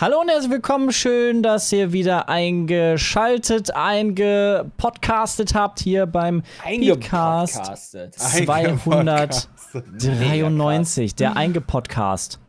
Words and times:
Hallo 0.00 0.20
und 0.20 0.28
herzlich 0.28 0.50
willkommen. 0.50 0.90
Schön, 0.90 1.44
dass 1.44 1.70
ihr 1.70 1.92
wieder 1.92 2.28
eingeschaltet, 2.28 3.72
eingepodcastet 3.72 5.54
habt 5.54 5.78
hier 5.78 6.06
beim 6.06 6.42
Podcast 6.42 6.64
Eingepodcastet. 6.64 8.14
293, 8.14 11.14
der 11.14 11.36
Eingepodcast. 11.36 12.40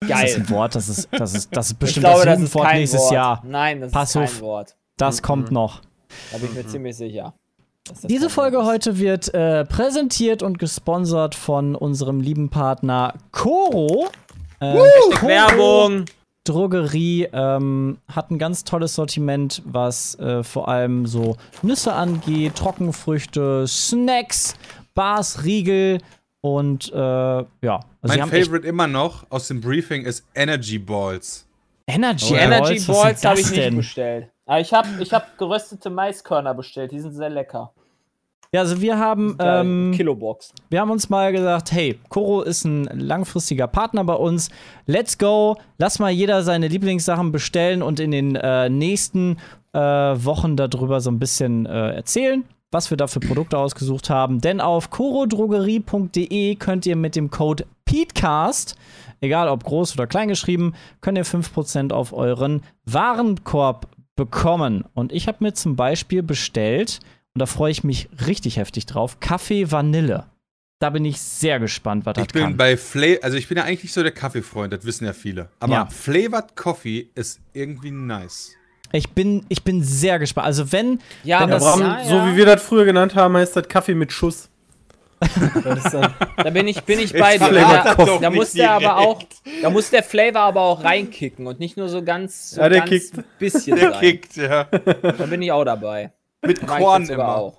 Das 0.00 0.10
ist 0.10 0.16
Geil. 0.34 0.34
ein 0.36 0.48
Wort, 0.50 0.74
das 0.74 0.88
ist, 0.88 1.08
das 1.12 1.34
ist, 1.34 1.54
das 1.54 1.66
ist 1.66 1.78
bestimmt 1.78 2.06
glaube, 2.06 2.24
das 2.24 2.38
Jugendwort 2.38 2.72
nächstes 2.72 3.00
Wort. 3.02 3.12
Jahr. 3.12 3.42
Nein, 3.44 3.82
das 3.82 3.92
Pass 3.92 4.08
ist 4.08 4.14
kein 4.14 4.24
auf. 4.24 4.40
Wort. 4.40 4.74
Das 4.96 5.20
kommt 5.22 5.50
noch. 5.50 5.82
Da 6.32 6.38
bin 6.38 6.48
ich 6.48 6.54
mir 6.54 6.66
ziemlich 6.66 6.96
sicher. 6.96 7.34
Diese 8.04 8.30
Folge 8.30 8.58
ist. 8.58 8.64
heute 8.64 8.98
wird 8.98 9.34
äh, 9.34 9.66
präsentiert 9.66 10.42
und 10.42 10.58
gesponsert 10.58 11.34
von 11.34 11.74
unserem 11.74 12.20
lieben 12.20 12.48
Partner 12.48 13.12
Coro. 13.32 14.08
Äh, 14.60 14.74
Werbung! 14.74 16.06
Drogerie 16.44 17.28
ähm, 17.32 17.98
hat 18.08 18.30
ein 18.30 18.38
ganz 18.38 18.64
tolles 18.64 18.94
Sortiment, 18.94 19.62
was 19.64 20.18
äh, 20.18 20.42
vor 20.42 20.68
allem 20.68 21.06
so 21.06 21.36
Nüsse 21.62 21.92
angeht, 21.92 22.56
Trockenfrüchte, 22.56 23.66
Snacks, 23.68 24.56
Bars, 24.94 25.44
Riegel 25.44 25.98
und 26.40 26.92
äh, 26.92 26.96
ja. 26.96 27.46
Also 28.02 28.14
sie 28.14 28.18
Mein 28.18 28.28
Favorite 28.28 28.66
immer 28.66 28.88
noch 28.88 29.24
aus 29.30 29.48
dem 29.48 29.60
Briefing 29.60 30.04
ist 30.04 30.26
Energy 30.34 30.78
Balls. 30.78 31.46
Energy, 31.86 32.34
Balls, 32.34 32.42
Energy 32.44 32.86
Balls 32.86 33.20
sind 33.20 33.30
habe 33.30 33.40
ich 33.40 33.50
nicht 33.50 33.56
denn? 33.56 33.76
bestellt. 33.76 34.28
Aber 34.46 34.60
ich 34.60 34.72
habe 34.72 34.88
ich 35.00 35.12
hab 35.12 35.38
geröstete 35.38 35.90
Maiskörner 35.90 36.54
bestellt. 36.54 36.90
Die 36.90 36.98
sind 36.98 37.12
sehr 37.12 37.30
lecker. 37.30 37.72
Ja, 38.54 38.60
also 38.60 38.82
wir 38.82 38.98
haben 38.98 39.34
ähm, 39.38 39.92
Kilobox. 39.96 40.52
Wir 40.68 40.82
haben 40.82 40.90
uns 40.90 41.08
mal 41.08 41.32
gesagt, 41.32 41.72
hey, 41.72 41.98
Koro 42.10 42.42
ist 42.42 42.64
ein 42.64 42.84
langfristiger 42.84 43.66
Partner 43.66 44.04
bei 44.04 44.12
uns. 44.12 44.50
Let's 44.84 45.16
go. 45.16 45.56
Lass 45.78 45.98
mal 45.98 46.10
jeder 46.10 46.42
seine 46.42 46.68
Lieblingssachen 46.68 47.32
bestellen 47.32 47.80
und 47.80 47.98
in 47.98 48.10
den 48.10 48.36
äh, 48.36 48.68
nächsten 48.68 49.38
äh, 49.72 49.78
Wochen 49.78 50.56
darüber 50.56 51.00
so 51.00 51.10
ein 51.10 51.18
bisschen 51.18 51.64
äh, 51.64 51.94
erzählen, 51.94 52.44
was 52.70 52.90
wir 52.90 52.98
da 52.98 53.06
für 53.06 53.20
Produkte 53.20 53.56
ausgesucht 53.56 54.10
haben. 54.10 54.42
Denn 54.42 54.60
auf 54.60 54.90
korodrogerie.de 54.90 56.54
könnt 56.56 56.84
ihr 56.84 56.96
mit 56.96 57.16
dem 57.16 57.30
Code 57.30 57.64
PETECAST, 57.86 58.76
egal 59.22 59.48
ob 59.48 59.64
groß 59.64 59.94
oder 59.94 60.06
klein 60.06 60.28
geschrieben, 60.28 60.74
könnt 61.00 61.16
ihr 61.16 61.24
5% 61.24 61.90
auf 61.94 62.12
euren 62.12 62.62
Warenkorb 62.84 63.88
bekommen. 64.14 64.84
Und 64.92 65.10
ich 65.10 65.26
habe 65.26 65.38
mir 65.40 65.54
zum 65.54 65.74
Beispiel 65.74 66.22
bestellt, 66.22 67.00
und 67.34 67.38
da 67.40 67.46
freue 67.46 67.70
ich 67.70 67.84
mich 67.84 68.08
richtig 68.26 68.56
heftig 68.58 68.86
drauf, 68.86 69.20
Kaffee 69.20 69.70
Vanille. 69.70 70.26
Da 70.78 70.90
bin 70.90 71.04
ich 71.04 71.20
sehr 71.20 71.60
gespannt, 71.60 72.06
was 72.06 72.14
das 72.14 72.24
Ich 72.26 72.32
bin 72.32 72.42
kann. 72.42 72.56
bei 72.56 72.76
Flavor, 72.76 73.22
also 73.22 73.36
ich 73.36 73.46
bin 73.48 73.56
ja 73.56 73.64
eigentlich 73.64 73.84
nicht 73.84 73.92
so 73.92 74.02
der 74.02 74.10
Kaffeefreund, 74.12 74.72
das 74.72 74.84
wissen 74.84 75.04
ja 75.04 75.12
viele. 75.12 75.48
Aber 75.60 75.72
Ja. 75.72 75.86
Flavored 75.86 76.56
Coffee 76.56 77.08
ist 77.14 77.40
irgendwie 77.52 77.92
nice. 77.92 78.52
Ich 78.90 79.08
bin, 79.10 79.46
ich 79.48 79.62
bin 79.62 79.82
sehr 79.82 80.18
gespannt. 80.18 80.46
Also 80.48 80.70
wenn, 80.72 80.98
Ja, 81.22 81.40
wenn 81.40 81.50
das, 81.50 81.62
Bram, 81.62 81.80
ja, 81.80 82.04
so 82.04 82.16
ja. 82.16 82.32
wie 82.32 82.36
wir 82.36 82.46
das 82.46 82.62
früher 82.62 82.84
genannt 82.84 83.14
haben, 83.14 83.36
heißt 83.36 83.54
das 83.56 83.68
Kaffee 83.68 83.94
mit 83.94 84.12
Schuss. 84.12 84.48
dann, 85.64 86.12
Da 86.36 86.50
bin 86.50 86.66
ich, 86.66 86.82
bin 86.82 86.98
ich 86.98 87.12
bei 87.12 87.38
dir. 87.38 87.48
Da, 87.52 87.94
da 88.20 88.30
muss 88.30 88.52
der 88.52 88.72
aber 88.72 88.98
auch, 88.98 89.22
da 89.62 89.70
muss 89.70 89.88
der 89.90 90.02
Flavor 90.02 90.40
aber 90.42 90.60
auch 90.62 90.82
reinkicken 90.82 91.46
und 91.46 91.60
nicht 91.60 91.76
nur 91.76 91.88
so 91.88 92.02
ganz, 92.02 92.50
so 92.50 92.60
Ja, 92.60 92.68
der 92.68 92.80
ganz 92.80 92.90
kickt. 92.90 93.38
bisschen 93.38 93.76
Der 93.76 93.92
sein. 93.92 94.00
kickt, 94.00 94.36
ja. 94.36 94.64
Da 94.64 95.26
bin 95.26 95.40
ich 95.42 95.52
auch 95.52 95.64
dabei. 95.64 96.12
Mit 96.46 96.66
Korn 96.66 97.08
immer. 97.08 97.36
auch. 97.36 97.58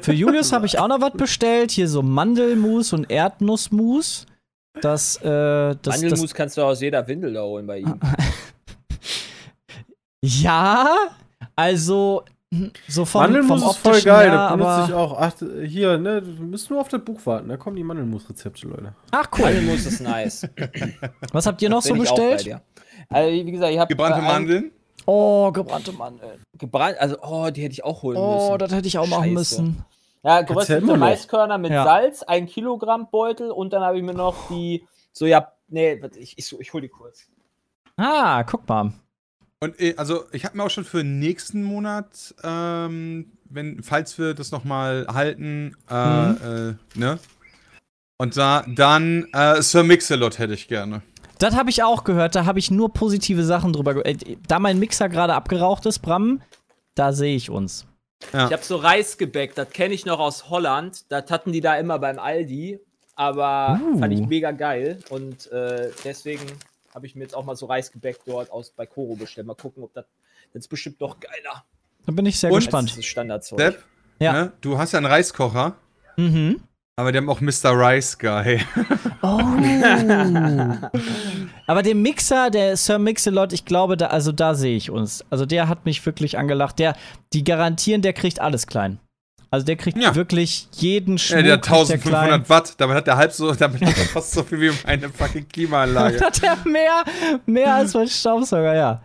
für 0.00 0.12
Julius 0.12 0.52
habe 0.52 0.66
ich 0.66 0.78
auch 0.78 0.88
noch 0.88 1.00
was 1.00 1.12
bestellt. 1.12 1.70
Hier 1.70 1.88
so 1.88 2.02
Mandelmus 2.02 2.92
und 2.92 3.10
Erdnussmus. 3.10 4.26
Das, 4.80 5.16
äh, 5.16 5.22
das, 5.22 5.78
das, 5.82 6.02
Mandelmus 6.02 6.34
kannst 6.34 6.56
du 6.56 6.62
aus 6.62 6.80
jeder 6.80 7.06
Windel 7.06 7.34
da 7.34 7.42
holen 7.42 7.66
bei 7.66 7.78
ihm. 7.78 8.00
ja, 10.22 10.96
also 11.54 12.24
so 12.88 13.04
vom, 13.04 13.22
Mandelmus 13.22 13.62
vom 13.62 13.70
ist 13.70 13.78
voll 13.78 14.02
geil, 14.02 14.30
her, 14.30 14.36
das 14.36 14.52
benutze 14.52 14.70
aber 14.70 14.88
ich 14.88 14.94
auch. 14.94 15.18
Ach, 15.18 15.32
hier, 15.66 15.98
ne, 15.98 16.22
du 16.22 16.42
musst 16.42 16.70
nur 16.70 16.80
auf 16.80 16.88
das 16.88 17.04
Buch 17.04 17.20
warten, 17.24 17.48
da 17.48 17.56
kommen 17.56 17.76
die 17.76 17.84
Mandelmus-Rezepte, 17.84 18.68
Leute. 18.68 18.94
ach 19.10 19.28
cool. 19.38 19.44
Mandelmus 19.44 19.86
ist 19.86 20.00
nice. 20.00 20.48
Was 21.32 21.46
habt 21.46 21.62
ihr 21.62 21.68
noch 21.68 21.82
so 21.82 21.94
bestellt? 21.94 22.60
Also, 23.08 23.32
wie 23.32 23.50
gesagt, 23.50 23.72
ich 23.72 23.78
habe 23.78 23.88
Gebrannte 23.88 24.22
Mandeln. 24.22 24.72
Oh, 25.06 25.50
gebrannte 25.52 25.92
Mandeln. 25.92 26.42
Gebrannt, 26.58 26.98
also, 26.98 27.16
oh, 27.22 27.50
die 27.50 27.62
hätte 27.62 27.72
ich 27.72 27.84
auch 27.84 28.02
holen 28.02 28.16
Oh, 28.16 28.34
müssen. 28.52 28.58
das 28.58 28.72
hätte 28.72 28.88
ich 28.88 28.98
auch 28.98 29.06
machen 29.06 29.24
Scheiße. 29.24 29.34
müssen. 29.62 29.84
Ja, 30.22 30.40
geröstete. 30.42 30.96
Maiskörner 30.96 31.58
mit 31.58 31.70
Ja. 31.72 31.84
Salz, 31.84 32.22
ein 32.22 32.46
Kilogramm 32.46 33.08
Beutel 33.10 33.50
und 33.50 33.72
dann 33.74 33.82
habe 33.82 33.98
ich 33.98 34.02
mir 34.02 34.14
noch 34.14 34.34
die, 34.48 34.86
so 35.12 35.26
ja, 35.26 35.52
nee, 35.68 36.00
ich, 36.16 36.38
ich, 36.38 36.58
ich 36.58 36.72
hol 36.72 36.80
die 36.80 36.88
kurz. 36.88 37.26
Ah, 37.96 38.42
guck 38.44 38.66
mal. 38.68 38.92
Und 39.60 39.78
äh, 39.80 39.94
also 39.98 40.24
ich 40.32 40.44
habe 40.46 40.56
mir 40.56 40.64
auch 40.64 40.70
schon 40.70 40.84
für 40.84 41.04
nächsten 41.04 41.62
Monat, 41.62 42.34
ähm, 42.42 43.32
wenn, 43.50 43.82
falls 43.82 44.18
wir 44.18 44.32
das 44.34 44.50
nochmal 44.50 45.06
halten, 45.12 45.76
äh, 45.90 45.94
Mhm. 46.28 46.76
äh, 46.94 46.98
ne? 46.98 47.18
Und 48.16 48.36
da, 48.36 48.64
dann 48.66 49.26
äh, 49.32 49.60
Sir 49.60 49.82
Mix-a-Lot 49.82 50.38
hätte 50.38 50.54
ich 50.54 50.68
gerne. 50.68 51.02
Das 51.44 51.56
habe 51.56 51.68
ich 51.68 51.82
auch 51.82 52.04
gehört, 52.04 52.34
da 52.34 52.46
habe 52.46 52.58
ich 52.58 52.70
nur 52.70 52.90
positive 52.94 53.44
Sachen 53.44 53.74
drüber 53.74 53.92
gehört. 53.92 54.24
Da 54.48 54.58
mein 54.58 54.78
Mixer 54.78 55.10
gerade 55.10 55.34
abgeraucht 55.34 55.84
ist, 55.84 55.98
Bram, 55.98 56.40
da 56.94 57.12
sehe 57.12 57.36
ich 57.36 57.50
uns. 57.50 57.86
Ja. 58.32 58.46
Ich 58.46 58.52
habe 58.54 58.62
so 58.64 58.76
Reisgebäck, 58.76 59.54
das 59.54 59.68
kenne 59.68 59.92
ich 59.92 60.06
noch 60.06 60.20
aus 60.20 60.48
Holland. 60.48 61.04
Das 61.10 61.30
hatten 61.30 61.52
die 61.52 61.60
da 61.60 61.76
immer 61.76 61.98
beim 61.98 62.18
Aldi, 62.18 62.80
aber 63.14 63.78
Uh. 63.82 63.98
fand 63.98 64.14
ich 64.14 64.26
mega 64.26 64.52
geil 64.52 65.00
und 65.10 65.52
äh, 65.52 65.90
deswegen 66.02 66.40
habe 66.94 67.04
ich 67.06 67.14
mir 67.14 67.24
jetzt 67.24 67.34
auch 67.34 67.44
mal 67.44 67.56
so 67.56 67.66
Reisgebäck 67.66 68.20
dort 68.24 68.50
aus 68.50 68.70
bei 68.70 68.86
Koro 68.86 69.14
bestellt. 69.14 69.46
Mal 69.46 69.54
gucken, 69.54 69.82
ob 69.84 69.92
das 69.92 70.06
das 70.54 70.60
ist 70.62 70.68
bestimmt 70.68 71.02
doch 71.02 71.20
geiler. 71.20 71.64
Da 72.06 72.12
bin 72.12 72.24
ich 72.24 72.38
sehr 72.40 72.50
Und? 72.50 72.60
gespannt. 72.60 72.96
Das 72.96 73.04
Standardzeug. 73.04 73.58
Sepp, 73.58 73.84
Ja. 74.18 74.32
ne? 74.32 74.52
du 74.62 74.78
hast 74.78 74.92
ja 74.92 74.96
einen 74.98 75.06
Reiskocher, 75.06 75.74
Mhm. 76.16 76.62
Aber 76.96 77.12
die 77.12 77.18
haben 77.18 77.28
auch 77.28 77.40
Mr. 77.40 77.72
Rice 77.72 78.18
Guy. 78.18 78.60
Oh. 79.22 79.40
Aber 81.66 81.82
der 81.82 81.94
Mixer, 81.94 82.50
der 82.50 82.76
Sir 82.76 82.98
Mix-a-Lot, 82.98 83.52
ich 83.52 83.64
glaube, 83.64 83.96
da, 83.96 84.08
also 84.08 84.32
da 84.32 84.54
sehe 84.54 84.76
ich 84.76 84.90
uns. 84.90 85.24
Also 85.30 85.46
der 85.46 85.68
hat 85.68 85.86
mich 85.86 86.04
wirklich 86.04 86.36
angelacht. 86.38 86.78
Der, 86.78 86.94
die 87.32 87.42
garantieren, 87.42 88.02
der 88.02 88.12
kriegt 88.12 88.40
alles 88.40 88.66
klein. 88.66 88.98
Also 89.50 89.64
der 89.66 89.76
kriegt 89.76 89.96
Ja. 89.98 90.14
wirklich 90.14 90.68
jeden 90.72 91.16
Schmuck. 91.16 91.38
Ja, 91.38 91.42
der 91.42 91.52
hat 91.54 91.62
kriegt 91.62 91.88
der 91.88 91.98
klein. 91.98 92.14
1500 92.32 92.50
Watt, 92.50 92.74
damit 92.78 92.96
hat 92.96 93.06
der 93.06 93.16
halb 93.16 93.32
so, 93.32 93.52
damit 93.54 93.80
hat 93.82 93.96
er 93.96 94.04
fast 94.04 94.32
so 94.32 94.42
viel 94.42 94.60
wie 94.60 94.72
meine 94.84 95.08
fucking 95.08 95.48
Klimaanlage. 95.48 96.20
hat 96.24 96.42
er 96.42 96.56
mehr, 96.68 97.04
mehr 97.46 97.74
als 97.74 97.94
mein 97.94 98.08
Staubsauger, 98.08 98.74
ja. 98.74 99.02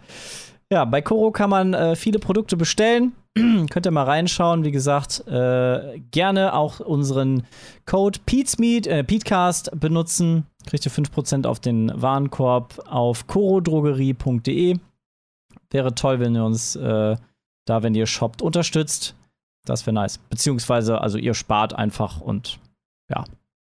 Ja, 0.71 0.85
bei 0.85 1.01
Koro 1.01 1.31
kann 1.31 1.49
man 1.49 1.73
äh, 1.73 1.95
viele 1.95 2.19
Produkte 2.19 2.57
bestellen. 2.57 3.13
Könnt 3.69 3.85
ihr 3.85 3.91
mal 3.91 4.03
reinschauen. 4.03 4.63
Wie 4.63 4.71
gesagt, 4.71 5.27
äh, 5.27 5.99
gerne 6.11 6.53
auch 6.53 6.79
unseren 6.79 7.43
Code 7.85 8.19
PETESMEET, 8.25 8.87
äh, 8.87 9.03
PETECAST 9.03 9.71
benutzen. 9.79 10.45
Kriegt 10.65 10.85
ihr 10.85 10.91
5% 10.91 11.45
auf 11.45 11.59
den 11.59 11.91
Warenkorb 11.93 12.79
auf 12.87 13.27
korodrogerie.de. 13.27 14.77
Wäre 15.71 15.95
toll, 15.95 16.19
wenn 16.19 16.35
ihr 16.35 16.43
uns 16.43 16.75
äh, 16.75 17.15
da, 17.65 17.83
wenn 17.83 17.95
ihr 17.95 18.07
shoppt, 18.07 18.41
unterstützt. 18.41 19.15
Das 19.65 19.85
wäre 19.85 19.93
nice. 19.93 20.17
Beziehungsweise, 20.17 20.99
also 21.01 21.17
ihr 21.17 21.35
spart 21.35 21.73
einfach 21.73 22.21
und 22.21 22.59
ja, 23.09 23.25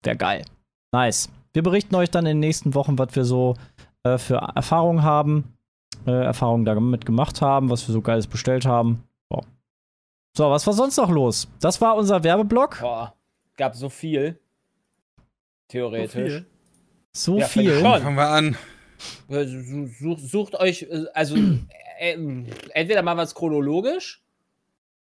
wäre 0.02 0.16
geil. 0.16 0.44
Nice. 0.92 1.30
Wir 1.54 1.62
berichten 1.62 1.94
euch 1.94 2.10
dann 2.10 2.26
in 2.26 2.36
den 2.36 2.40
nächsten 2.40 2.74
Wochen, 2.74 2.98
was 2.98 3.16
wir 3.16 3.24
so 3.24 3.54
äh, 4.02 4.18
für 4.18 4.36
Erfahrungen 4.54 5.02
haben, 5.02 5.56
äh, 6.06 6.10
Erfahrungen 6.10 6.66
damit 6.66 7.06
gemacht 7.06 7.40
haben, 7.40 7.70
was 7.70 7.88
wir 7.88 7.94
so 7.94 8.02
Geiles 8.02 8.26
bestellt 8.26 8.66
haben. 8.66 9.02
So. 10.36 10.44
so, 10.44 10.50
was 10.50 10.66
war 10.66 10.74
sonst 10.74 10.96
noch 10.98 11.10
los? 11.10 11.48
Das 11.60 11.80
war 11.80 11.96
unser 11.96 12.22
Werbeblock. 12.22 12.80
Boah, 12.80 13.14
gab 13.56 13.74
so 13.74 13.88
viel. 13.88 14.38
Theoretisch. 15.68 16.44
So 17.12 17.38
Ja, 17.38 17.46
fand 17.46 17.66
ich 17.66 17.72
viel. 17.72 17.80
schon. 17.80 18.02
Fangen 18.02 18.16
wir 18.16 18.28
an. 18.28 18.56
Äh, 19.28 19.44
su- 19.46 20.16
Sucht, 20.18 20.54
euch, 20.54 20.82
äh, 20.82 21.04
also 21.14 21.36
äh, 21.98 22.16
entweder 22.74 23.02
machen 23.02 23.18
wir 23.18 23.22
es 23.22 23.34
chronologisch 23.34 24.22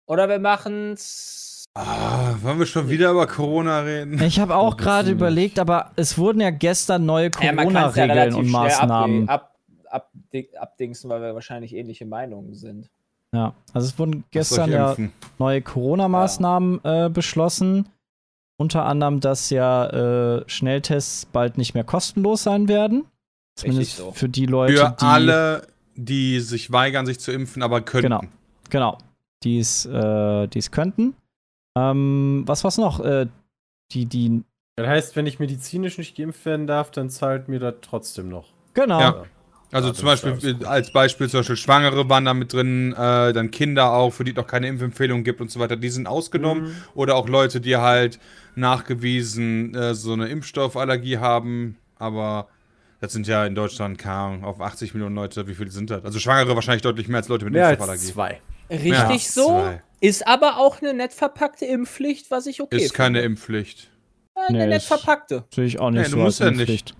oder 0.06 0.28
wir 0.28 0.38
machen 0.38 0.92
es. 0.92 1.64
Ah, 1.74 2.34
wollen 2.42 2.58
wir 2.58 2.66
schon 2.66 2.88
wieder 2.90 3.10
über 3.10 3.26
Corona 3.26 3.80
reden? 3.80 4.22
Ich 4.22 4.38
habe 4.38 4.54
auch 4.56 4.76
gerade 4.76 5.10
überlegt, 5.10 5.58
aber 5.58 5.92
es 5.96 6.18
wurden 6.18 6.40
ja 6.42 6.50
gestern 6.50 7.06
neue 7.06 7.24
Ja, 7.24 7.30
kann's 7.30 7.44
ja 7.44 7.54
Corona-Regeln 7.54 8.10
relativ 8.10 8.38
und 8.38 8.50
Maßnahmen. 8.50 9.28
Ab, 9.30 9.56
abdi- 9.90 10.54
abdingsen, 10.56 11.08
weil 11.08 11.22
wir 11.22 11.34
wahrscheinlich 11.34 11.74
ähnliche 11.74 12.04
Meinungen 12.04 12.52
sind. 12.54 12.90
Ja, 13.34 13.54
also 13.72 13.88
es 13.88 13.98
wurden 13.98 14.24
gestern 14.30 14.70
ja 14.70 14.96
neue 15.38 15.62
Corona-Maßnahmen 15.62 16.80
äh, 16.84 17.08
beschlossen. 17.08 17.88
Unter 18.58 18.84
anderem, 18.84 19.20
dass 19.20 19.50
ja 19.50 19.86
äh, 19.86 20.44
Schnelltests 20.48 21.26
bald 21.26 21.56
nicht 21.56 21.74
mehr 21.74 21.84
kostenlos 21.84 22.42
sein 22.42 22.68
werden. 22.68 23.06
Zumindest 23.56 23.96
so. 23.96 24.12
für 24.12 24.28
die 24.28 24.46
Leute, 24.46 24.76
Für 24.76 24.96
die 25.00 25.04
alle, 25.04 25.66
die 25.94 26.40
sich 26.40 26.70
weigern, 26.72 27.06
sich 27.06 27.18
zu 27.20 27.32
impfen, 27.32 27.62
aber 27.62 27.80
könnten. 27.80 28.08
Genau. 28.08 28.22
Genau. 28.70 28.98
Die 29.42 29.58
es 29.58 29.86
äh, 29.86 30.46
die 30.46 30.58
es 30.58 30.70
könnten. 30.70 31.14
Ähm, 31.76 32.44
was 32.46 32.64
war's 32.64 32.78
noch? 32.78 33.00
Äh, 33.00 33.26
die, 33.92 34.06
die, 34.06 34.42
Das 34.76 34.86
heißt, 34.86 35.16
wenn 35.16 35.26
ich 35.26 35.38
medizinisch 35.38 35.98
nicht 35.98 36.16
geimpft 36.16 36.44
werden 36.44 36.66
darf, 36.66 36.90
dann 36.90 37.10
zahlt 37.10 37.48
mir 37.48 37.58
das 37.58 37.74
trotzdem 37.82 38.28
noch. 38.28 38.52
genau. 38.74 39.00
Ja. 39.00 39.24
Also 39.72 39.88
Ja, 39.88 39.94
zum 39.94 40.04
Beispiel, 40.04 40.66
als 40.66 40.90
Beispiel 40.92 41.28
zum 41.30 41.40
Beispiel 41.40 41.56
Schwangere 41.56 42.08
waren 42.08 42.26
da 42.26 42.34
mit 42.34 42.52
drin, 42.52 42.92
äh, 42.92 43.32
dann 43.32 43.50
Kinder 43.50 43.92
auch, 43.92 44.10
für 44.10 44.22
die 44.22 44.32
es 44.32 44.36
noch 44.36 44.46
keine 44.46 44.68
Impfempfehlung 44.68 45.24
gibt 45.24 45.40
und 45.40 45.50
so 45.50 45.58
weiter, 45.60 45.76
die 45.76 45.88
sind 45.88 46.06
ausgenommen. 46.06 46.64
Mhm. 46.64 46.74
Oder 46.94 47.16
auch 47.16 47.26
Leute, 47.28 47.60
die 47.60 47.76
halt 47.76 48.18
nachgewiesen 48.54 49.74
äh, 49.74 49.94
so 49.94 50.12
eine 50.12 50.28
Impfstoffallergie 50.28 51.18
haben, 51.18 51.78
aber 51.98 52.48
das 53.00 53.12
sind 53.12 53.26
ja 53.26 53.44
in 53.46 53.54
Deutschland, 53.54 53.98
keine 53.98 54.14
Ahnung, 54.16 54.44
auf 54.44 54.60
80 54.60 54.94
Millionen 54.94 55.16
Leute, 55.16 55.46
wie 55.48 55.54
viele 55.54 55.70
sind 55.70 55.90
das? 55.90 56.04
Also 56.04 56.18
Schwangere 56.18 56.54
wahrscheinlich 56.54 56.82
deutlich 56.82 57.08
mehr 57.08 57.18
als 57.18 57.28
Leute 57.28 57.44
mit 57.46 57.54
Mehr 57.54 57.66
als 57.66 57.72
Impfstoffallergie. 57.80 58.12
zwei. 58.12 58.40
Richtig 58.70 58.94
als 58.94 59.34
so. 59.34 59.46
zwei. 59.48 59.82
Ist 60.00 60.26
aber 60.26 60.58
auch 60.58 60.82
eine 60.82 60.94
nett 60.94 61.12
verpackte 61.12 61.64
Impfpflicht, 61.64 62.30
was 62.30 62.46
ich 62.46 62.60
okay 62.60 62.76
Ist 62.76 62.92
keine 62.94 63.18
finde. 63.20 63.26
Impfpflicht. 63.32 63.88
Ja, 64.36 64.42
Eine 64.48 64.58
Nee, 64.58 64.66
nett 64.66 64.82
verpackte. 64.82 65.44
Sehe 65.54 65.64
ich 65.64 65.78
auch 65.78 65.90
nicht 65.90 65.98
Nee, 66.02 66.04
du 66.04 66.10
so 66.10 66.16
musst 66.18 66.42
als 66.42 66.58
ja 66.58 66.64
nicht. 66.64 66.94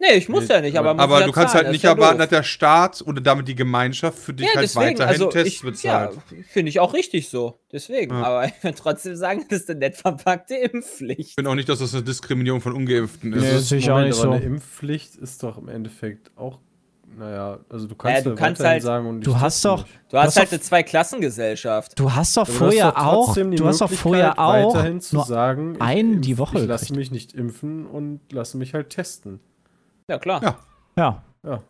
Nee, 0.00 0.12
ich 0.16 0.28
muss 0.28 0.46
Nee, 0.46 0.54
ja 0.54 0.60
nicht, 0.60 0.78
aber 0.78 0.94
man 0.94 1.00
Aber 1.00 1.14
muss 1.14 1.20
ja 1.22 1.26
du 1.26 1.32
kannst 1.32 1.52
zahlen, 1.54 1.64
halt 1.64 1.72
nicht 1.72 1.82
ja 1.82 1.90
erwarten, 1.90 2.18
doof. 2.18 2.28
dass 2.28 2.38
der 2.38 2.42
Staat 2.44 3.02
oder 3.04 3.20
damit 3.20 3.48
die 3.48 3.56
Gemeinschaft 3.56 4.16
für 4.16 4.32
dich 4.32 4.46
Ja, 4.46 4.54
halt 4.54 4.64
deswegen, 4.64 4.86
weiterhin 4.98 5.08
also 5.12 5.26
Tests 5.26 5.54
ich, 5.54 5.62
bezahlt. 5.62 6.14
ja, 6.14 6.22
finde 6.48 6.68
ich 6.68 6.78
auch 6.78 6.94
richtig 6.94 7.28
so. 7.28 7.58
Deswegen, 7.72 8.14
Ja. 8.14 8.22
aber 8.22 8.44
ich 8.46 8.52
würde 8.62 8.76
trotzdem 8.78 9.16
sagen, 9.16 9.44
das 9.48 9.62
ist 9.62 9.70
eine 9.70 9.80
nett 9.80 9.96
verpackte 9.96 10.54
Impfpflicht. 10.54 11.18
Ich 11.20 11.34
finde 11.34 11.50
auch 11.50 11.56
nicht, 11.56 11.68
dass 11.68 11.80
das 11.80 11.92
eine 11.94 12.04
Diskriminierung 12.04 12.60
von 12.60 12.74
Ungeimpften 12.74 13.32
ist. 13.32 13.42
Nee, 13.42 13.50
Das 13.50 13.60
ist 13.62 13.68
sehe 13.70 13.78
ich 13.78 13.90
auch 13.90 13.98
nicht 14.00 14.12
aber 14.14 14.22
so. 14.22 14.30
Eine 14.30 14.44
Impfpflicht 14.44 15.16
ist 15.16 15.42
doch 15.42 15.58
im 15.58 15.68
Endeffekt 15.68 16.30
auch, 16.36 16.60
naja, 17.18 17.58
also 17.68 17.88
du 17.88 17.96
kannst, 17.96 18.12
Naja, 18.12 18.22
du 18.22 18.30
ja 18.30 18.36
kannst 18.36 18.62
halt- 18.62 18.82
sagen, 18.84 19.08
und 19.08 19.26
Du 19.26 19.40
hast 19.40 19.64
doch- 19.64 19.82
nicht. 19.82 19.98
Du 20.10 20.16
hast 20.18 20.26
hast 20.28 20.36
halt 20.36 20.52
eine 20.52 20.60
Zweiklassengesellschaft. 20.60 21.98
Du 21.98 22.12
hast 22.14 22.36
doch 22.36 22.46
vorher 22.46 22.86
hast 22.94 22.96
doch 22.96 23.02
auch, 23.04 23.34
du 23.34 23.66
hast 23.66 23.80
doch 23.80 23.90
vorher 23.90 24.38
auch 24.38 24.74
weiterhin 24.74 25.00
zu 25.00 25.16
nur 25.16 25.24
sagen, 25.24 25.76
einen 25.80 26.20
die 26.20 26.38
Woche 26.38 26.60
Ich 26.60 26.66
lasse 26.66 26.94
mich 26.94 27.10
nicht 27.10 27.32
impfen 27.32 27.84
und 27.86 28.20
lasse 28.30 28.56
mich 28.56 28.74
halt 28.74 28.90
testen. 28.90 29.40
Ja, 30.08 30.18
klar. 30.18 30.42
Ja. 30.42 30.58
ja, 30.96 31.22
Ja. 31.44 31.62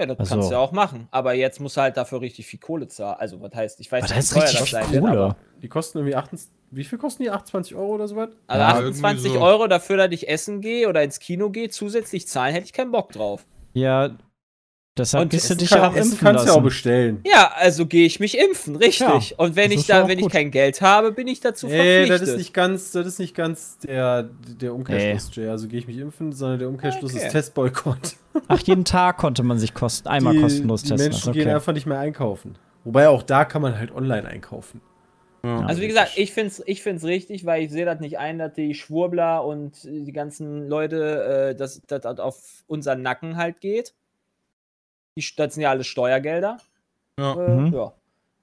Ja, 0.00 0.06
das 0.06 0.18
Also- 0.18 0.34
kannst 0.34 0.48
du 0.50 0.52
ja 0.54 0.58
auch 0.58 0.72
machen. 0.72 1.06
Aber 1.12 1.34
jetzt 1.34 1.60
musst 1.60 1.76
du 1.76 1.80
halt 1.82 1.96
dafür 1.96 2.20
richtig 2.20 2.46
viel 2.46 2.58
Kohle 2.58 2.88
zahlen. 2.88 3.16
Also, 3.20 3.40
was 3.40 3.54
heißt, 3.54 3.78
ich 3.80 3.92
weiß 3.92 4.04
was 4.04 4.10
nicht, 4.10 4.30
wie 4.30 4.34
teuer 4.34 4.42
richtig 4.48 4.60
das 4.60 4.90
sein 4.90 5.02
wird, 5.02 5.36
Die 5.62 5.68
kosten 5.68 5.98
irgendwie 5.98 6.16
28, 6.16 6.50
wie 6.72 6.84
viel 6.84 6.98
kosten 6.98 7.22
die? 7.22 7.30
28 7.30 7.76
Euro 7.76 7.94
oder 7.94 8.08
so 8.08 8.16
was? 8.16 8.30
Also 8.48 8.60
Ja, 8.60 8.68
28 8.70 9.24
irgendwie 9.26 9.38
so. 9.38 9.44
Euro 9.44 9.66
dafür, 9.68 9.96
dass 9.98 10.10
ich 10.10 10.28
essen 10.28 10.60
gehe 10.60 10.88
oder 10.88 11.02
ins 11.04 11.20
Kino 11.20 11.50
gehe, 11.50 11.68
zusätzlich 11.70 12.26
zahlen, 12.26 12.52
hätte 12.54 12.64
ich 12.66 12.72
keinen 12.72 12.90
Bock 12.90 13.12
drauf. 13.12 13.46
Ja, 13.72 14.16
deshalb 14.96 15.22
Und 15.24 15.30
gehst 15.30 15.50
du 15.50 15.54
dich 15.56 15.68
Kann- 15.70 15.78
ja 15.82 15.88
auch 15.88 15.96
impfen 15.96 16.18
kannst 16.18 16.44
du 16.44 16.46
ja 16.48 16.52
auch 16.52 16.56
lassen. 16.56 16.62
bestellen. 16.64 17.20
Ja, 17.26 17.52
also 17.56 17.86
gehe 17.86 18.06
ich 18.06 18.20
mich 18.20 18.38
impfen, 18.38 18.76
richtig. 18.76 19.30
Ja, 19.30 19.36
Und 19.38 19.56
wenn 19.56 19.70
ich 19.72 19.86
da, 19.86 20.06
wenn 20.08 20.18
ich 20.18 20.24
gut. 20.24 20.32
kein 20.32 20.50
Geld 20.50 20.80
habe, 20.80 21.12
bin 21.12 21.26
ich 21.28 21.40
dazu 21.40 21.66
Nee, 21.66 21.72
verpflichtet. 22.06 22.22
das 22.22 22.28
ist 22.28 22.36
nicht 22.38 22.54
ganz, 22.54 22.92
das 22.92 23.06
ist 23.06 23.18
nicht 23.18 23.34
ganz 23.34 23.78
der, 23.78 24.22
der 24.60 24.74
Umkehrschluss, 24.74 25.30
Jay. 25.34 25.48
Also 25.48 25.68
gehe 25.68 25.78
ich 25.78 25.86
mich 25.86 25.98
impfen, 25.98 26.32
sondern 26.32 26.58
der 26.58 26.68
Umkehrschluss 26.68 27.14
Okay. 27.14 27.26
ist 27.26 27.32
Testboykott. 27.32 28.16
Ach, 28.48 28.60
jeden 28.60 28.84
Tag 28.84 29.16
konnte 29.18 29.42
man 29.42 29.58
sich 29.58 29.74
kosten, 29.74 30.08
einmal 30.08 30.34
die, 30.34 30.40
kostenlos 30.40 30.82
die 30.82 30.88
testen. 30.90 31.04
Menschen 31.10 31.18
lassen. 31.26 31.32
gehen 31.32 31.46
okay. 31.48 31.54
einfach 31.54 31.72
nicht 31.72 31.86
mehr 31.86 31.98
einkaufen. 31.98 32.56
Wobei 32.84 33.08
auch 33.08 33.22
da 33.22 33.44
kann 33.44 33.62
man 33.62 33.78
halt 33.78 33.92
online 33.94 34.26
einkaufen. 34.28 34.80
Ja. 35.42 35.58
Also 35.66 35.82
wie 35.82 35.88
gesagt, 35.88 36.12
ich 36.16 36.32
finde 36.32 36.48
es 36.48 36.62
ich 36.66 36.82
find's 36.82 37.04
richtig, 37.04 37.44
weil 37.44 37.64
ich 37.64 37.70
sehe 37.70 37.84
das 37.84 38.00
nicht 38.00 38.18
ein, 38.18 38.38
dass 38.38 38.54
die 38.54 38.74
Schwurbler 38.74 39.44
und 39.44 39.84
die 39.84 40.12
ganzen 40.12 40.68
Leute, 40.68 41.50
äh, 41.50 41.54
dass 41.54 41.82
das 41.86 42.00
das 42.00 42.18
auf 42.18 42.38
unseren 42.66 43.02
Nacken 43.02 43.36
halt 43.36 43.60
geht. 43.60 43.92
Die, 45.16 45.24
das 45.36 45.54
sind 45.54 45.62
ja 45.62 45.70
alles 45.70 45.86
Steuergelder. 45.86 46.58
Ja. 47.18 47.34
Äh, 47.34 47.48
Mhm. 47.50 47.74
ja. 47.74 47.92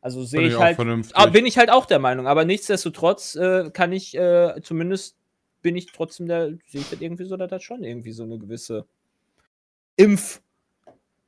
Also 0.02 0.24
sehe 0.24 0.42
ich 0.42 0.54
ich 0.54 0.60
halt, 0.60 0.76
vernünftig. 0.76 1.16
aber 1.16 1.32
bin 1.32 1.46
ich 1.46 1.58
halt 1.60 1.70
auch 1.70 1.86
der 1.86 2.00
Meinung. 2.00 2.26
Aber 2.28 2.44
nichtsdestotrotz 2.44 3.36
äh, 3.36 3.70
kann 3.72 3.92
ich 3.92 4.18
äh, 4.18 4.60
zumindest 4.64 5.16
bin 5.62 5.76
ich 5.76 5.92
trotzdem 5.92 6.28
der, 6.28 6.50
sehe 6.66 6.82
ich 6.82 6.90
das 6.90 7.02
irgendwie 7.02 7.26
so, 7.26 7.38
dass 7.38 7.50
das 7.50 7.62
schon 7.64 7.84
irgendwie 7.84 8.12
so 8.12 8.24
eine 8.24 8.40
gewisse 8.40 8.86
Impf, 9.96 10.42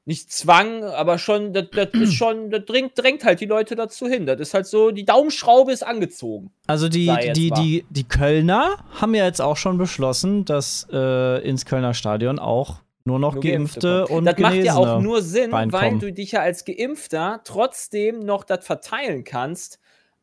nicht 0.06 0.31
Zwang, 0.31 0.84
aber 0.84 1.18
schon, 1.19 1.54
das, 1.54 1.66
das 1.72 1.89
ist 1.94 2.13
schon, 2.16 2.50
das 2.50 2.66
drängt, 2.66 2.98
drängt 2.98 3.24
halt 3.24 3.39
die 3.42 3.46
Leute 3.46 3.75
dazu 3.75 4.07
hin. 4.07 4.25
Das 4.25 4.39
ist 4.39 4.54
halt 4.56 4.66
so, 4.66 4.89
die 4.89 5.06
Daumenschraube 5.06 5.72
ist 5.72 5.86
angezogen. 5.86 6.51
Also 6.66 6.89
die, 6.89 7.16
die, 7.36 7.51
die, 7.51 7.86
die 7.89 8.04
Kölner 8.04 8.84
haben 9.00 9.13
ja 9.13 9.25
jetzt 9.25 9.42
auch 9.42 9.57
schon 9.57 9.78
beschlossen, 9.78 10.46
dass 10.46 10.88
äh, 10.92 11.48
ins 11.48 11.66
Kölner 11.66 11.94
Stadion 11.94 12.39
auch 12.39 12.81
nur 13.05 13.19
noch 13.19 13.33
Nur 13.33 13.44
Geimpfte 13.44 14.05
kommen. 14.07 14.19
und 14.19 14.25
Das 14.25 14.38
macht 14.39 14.55
ja 14.55 14.75
auch 14.75 14.83
Genesene 14.85 15.03
nur 15.03 15.21
Sinn, 15.21 15.51
weil 15.51 15.59
reinkommen. 15.69 16.00
du 16.00 16.13
dich 16.13 16.31
ja 16.31 16.41
als 16.41 16.63
Geimpfter 16.65 17.41
trotzdem 17.44 18.19
noch 18.19 18.44
das 18.44 18.65
verteilen 18.65 19.23
kannst. 19.23 19.79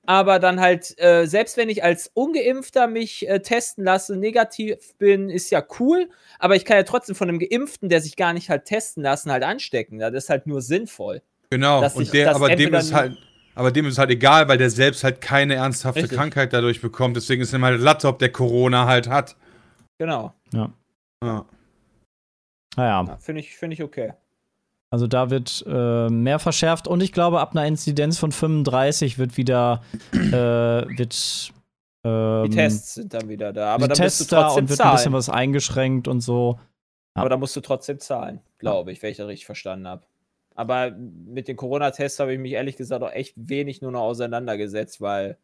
Aber 0.06 0.38
dann 0.38 0.60
halt, 0.60 0.98
äh, 0.98 1.26
selbst 1.26 1.58
wenn 1.58 1.68
ich 1.68 1.84
als 1.84 2.10
Ungeimpfter 2.14 2.86
mich 2.86 3.28
äh, 3.28 3.40
testen 3.40 3.84
lasse, 3.84 4.16
negativ 4.16 4.94
bin, 4.96 5.28
ist 5.28 5.50
ja 5.50 5.62
cool. 5.78 6.08
Aber 6.38 6.56
ich 6.56 6.64
kann 6.64 6.78
ja 6.78 6.84
trotzdem 6.84 7.14
von 7.14 7.28
einem 7.28 7.38
Geimpften, 7.38 7.90
der 7.90 8.00
sich 8.00 8.16
gar 8.16 8.32
nicht 8.32 8.48
halt 8.48 8.64
testen 8.64 9.02
lassen, 9.02 9.30
halt 9.30 9.42
anstecken. 9.44 9.98
Das 9.98 10.12
ist 10.14 10.30
halt 10.30 10.46
nur 10.46 10.62
sinnvoll. 10.62 11.20
Genau, 11.50 11.84
und 11.84 12.00
ich- 12.00 12.10
der, 12.12 12.34
aber 12.34 12.48
dem 12.56 12.72
ist 12.72 12.94
halt, 12.94 13.18
aber 13.54 13.70
dem 13.72 13.84
ist 13.86 13.98
halt 13.98 14.10
egal, 14.10 14.48
weil 14.48 14.56
der 14.56 14.70
selbst 14.70 15.04
halt 15.04 15.20
keine 15.20 15.56
ernsthafte 15.56 16.00
Richtig. 16.04 16.16
Krankheit 16.16 16.54
dadurch 16.54 16.80
bekommt. 16.80 17.14
Deswegen 17.16 17.42
ist 17.42 17.52
ihm 17.52 17.62
halt 17.64 17.78
Laptop, 17.80 18.18
der 18.20 18.32
Corona 18.32 18.86
halt 18.86 19.06
hat. 19.06 19.36
Genau. 19.98 20.32
Ja. 20.54 20.72
Naja, 22.80 23.04
Ja, 23.06 23.16
Finde 23.18 23.40
ich, 23.40 23.54
find 23.54 23.74
ich 23.74 23.82
okay. 23.82 24.14
also 24.88 25.06
da 25.06 25.28
wird 25.28 25.62
äh, 25.66 26.08
mehr 26.08 26.38
verschärft 26.38 26.88
und 26.88 27.02
ich 27.02 27.12
glaube, 27.12 27.38
ab 27.40 27.50
einer 27.50 27.66
Inzidenz 27.66 28.18
von 28.18 28.32
35 28.32 29.18
wird 29.18 29.36
wieder 29.36 29.82
äh, 30.12 30.18
wird 30.96 31.52
ähm, 32.04 32.44
Die 32.50 32.56
Tests 32.56 32.94
sind 32.94 33.12
dann 33.12 33.28
wieder 33.28 33.52
da. 33.52 33.74
Aber 33.74 33.82
die 33.84 33.88
da 33.88 33.94
Tests 33.94 34.20
musst 34.20 34.32
du 34.32 34.36
da 34.36 34.42
trotzdem 34.44 34.64
und 34.64 34.70
wird 34.70 34.80
ein 34.80 34.92
bisschen 34.92 35.02
zahlen. 35.04 35.12
was 35.12 35.28
eingeschränkt 35.28 36.08
und 36.08 36.22
so. 36.22 36.58
Aber 37.12 37.28
da 37.28 37.36
musst 37.36 37.54
du 37.54 37.60
trotzdem 37.60 37.98
zahlen, 37.98 38.40
glaube 38.56 38.92
ich, 38.92 39.02
wenn 39.02 39.10
ich 39.10 39.18
das 39.18 39.26
richtig 39.26 39.44
verstanden 39.44 39.86
habe. 39.86 40.06
Aber 40.54 40.90
mit 40.90 41.48
den 41.48 41.56
Corona-Tests 41.56 42.18
habe 42.18 42.32
ich 42.32 42.38
mich 42.38 42.52
ehrlich 42.52 42.76
gesagt 42.76 43.02
auch 43.02 43.12
echt 43.12 43.34
wenig 43.36 43.82
nur 43.82 43.92
noch 43.92 44.00
auseinandergesetzt, 44.00 45.02
weil 45.02 45.37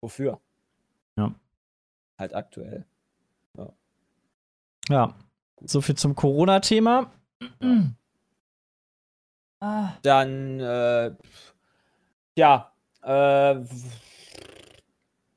wofür? 0.00 0.40
Ja. 1.16 1.34
Halt 2.18 2.34
aktuell. 2.34 2.86
Ja, 4.88 5.14
so 5.64 5.80
viel 5.80 5.96
zum 5.96 6.14
Corona-Thema. 6.14 7.10
Ah. 9.60 9.92
Dann, 10.02 10.60
äh, 10.60 11.12
ja, 12.36 12.72
äh, 13.02 13.56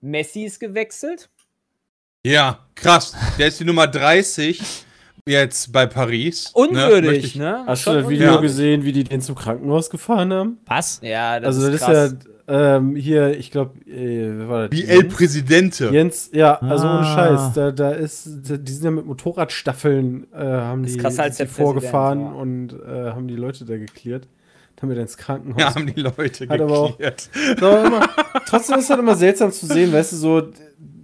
Messi 0.02 0.44
ist 0.44 0.60
gewechselt. 0.60 1.30
Ja, 2.24 2.68
krass. 2.76 3.16
Der 3.38 3.48
ist 3.48 3.60
die 3.60 3.66
Nummer 3.66 3.88
30 3.88 4.85
jetzt 5.28 5.72
bei 5.74 5.88
Paris. 5.88 6.52
Unwürdig, 6.54 7.10
Möchte 7.12 7.26
ich- 7.28 7.36
ne? 7.36 7.64
Hast 7.66 7.82
Schon 7.82 7.96
du 7.96 8.02
das 8.02 8.10
Video 8.10 8.28
unwürdig. 8.28 8.50
gesehen, 8.52 8.84
wie 8.86 8.92
die 8.92 9.04
den 9.04 9.22
zum 9.22 9.34
Krankenhaus 9.36 9.90
gefahren 9.90 10.32
haben? 10.32 10.58
Was? 10.68 11.00
Ja, 11.02 11.40
das 11.40 11.56
also 11.56 11.68
ist 11.68 11.82
das 11.82 11.90
krass. 11.90 12.12
ist 12.12 12.18
ja 12.48 12.76
ähm, 12.78 12.96
hier, 12.96 13.36
ich 13.36 13.50
glaube, 13.50 13.72
äh, 13.90 14.38
wer 14.38 14.50
war 14.50 14.68
das? 14.70 14.78
Wie 14.80 14.84
El 14.86 15.02
Jens? 15.02 15.14
Presidente. 15.16 15.90
Jens, 15.92 16.30
ja, 16.32 16.54
also 16.62 16.86
ohne 16.88 17.00
Ah. 17.00 17.16
Scheiß, 17.16 17.54
da, 17.56 17.72
da 17.72 17.90
ist, 17.94 18.28
da, 18.48 18.58
die 18.58 18.72
sind 18.72 18.84
ja 18.84 18.92
mit 18.92 19.08
Motorradstaffeln, 19.08 20.28
äh, 20.32 20.38
haben 20.38 20.84
Das 20.84 20.92
ist 20.92 20.98
die, 20.98 21.02
krasser 21.02 21.24
als 21.24 21.38
die 21.38 21.48
vorgefahren 21.48 22.20
ja. 22.22 22.32
und 22.34 22.74
äh, 22.74 23.10
haben 23.12 23.28
die 23.28 23.36
Leute 23.36 23.66
da 23.66 23.78
geklärt. 23.78 24.28
Haben 24.80 24.90
wir 24.90 24.96
dann 24.96 25.06
ins 25.06 25.18
Krankenhaus. 25.18 25.60
Ja, 25.60 25.74
haben 25.74 25.92
die 25.92 26.00
Leute 26.02 26.48
Hat 26.48 26.62
aber 26.62 26.78
auch- 26.78 26.92
geklärt. 26.92 27.30
So, 27.60 27.70
immer, 27.78 28.08
trotzdem 28.48 28.78
ist 28.78 28.84
es 28.84 28.90
halt 28.92 29.00
immer 29.00 29.16
seltsam 29.16 29.52
zu 29.52 29.66
sehen, 29.66 29.92
weißt 29.92 30.12
du, 30.12 30.16
so 30.18 30.42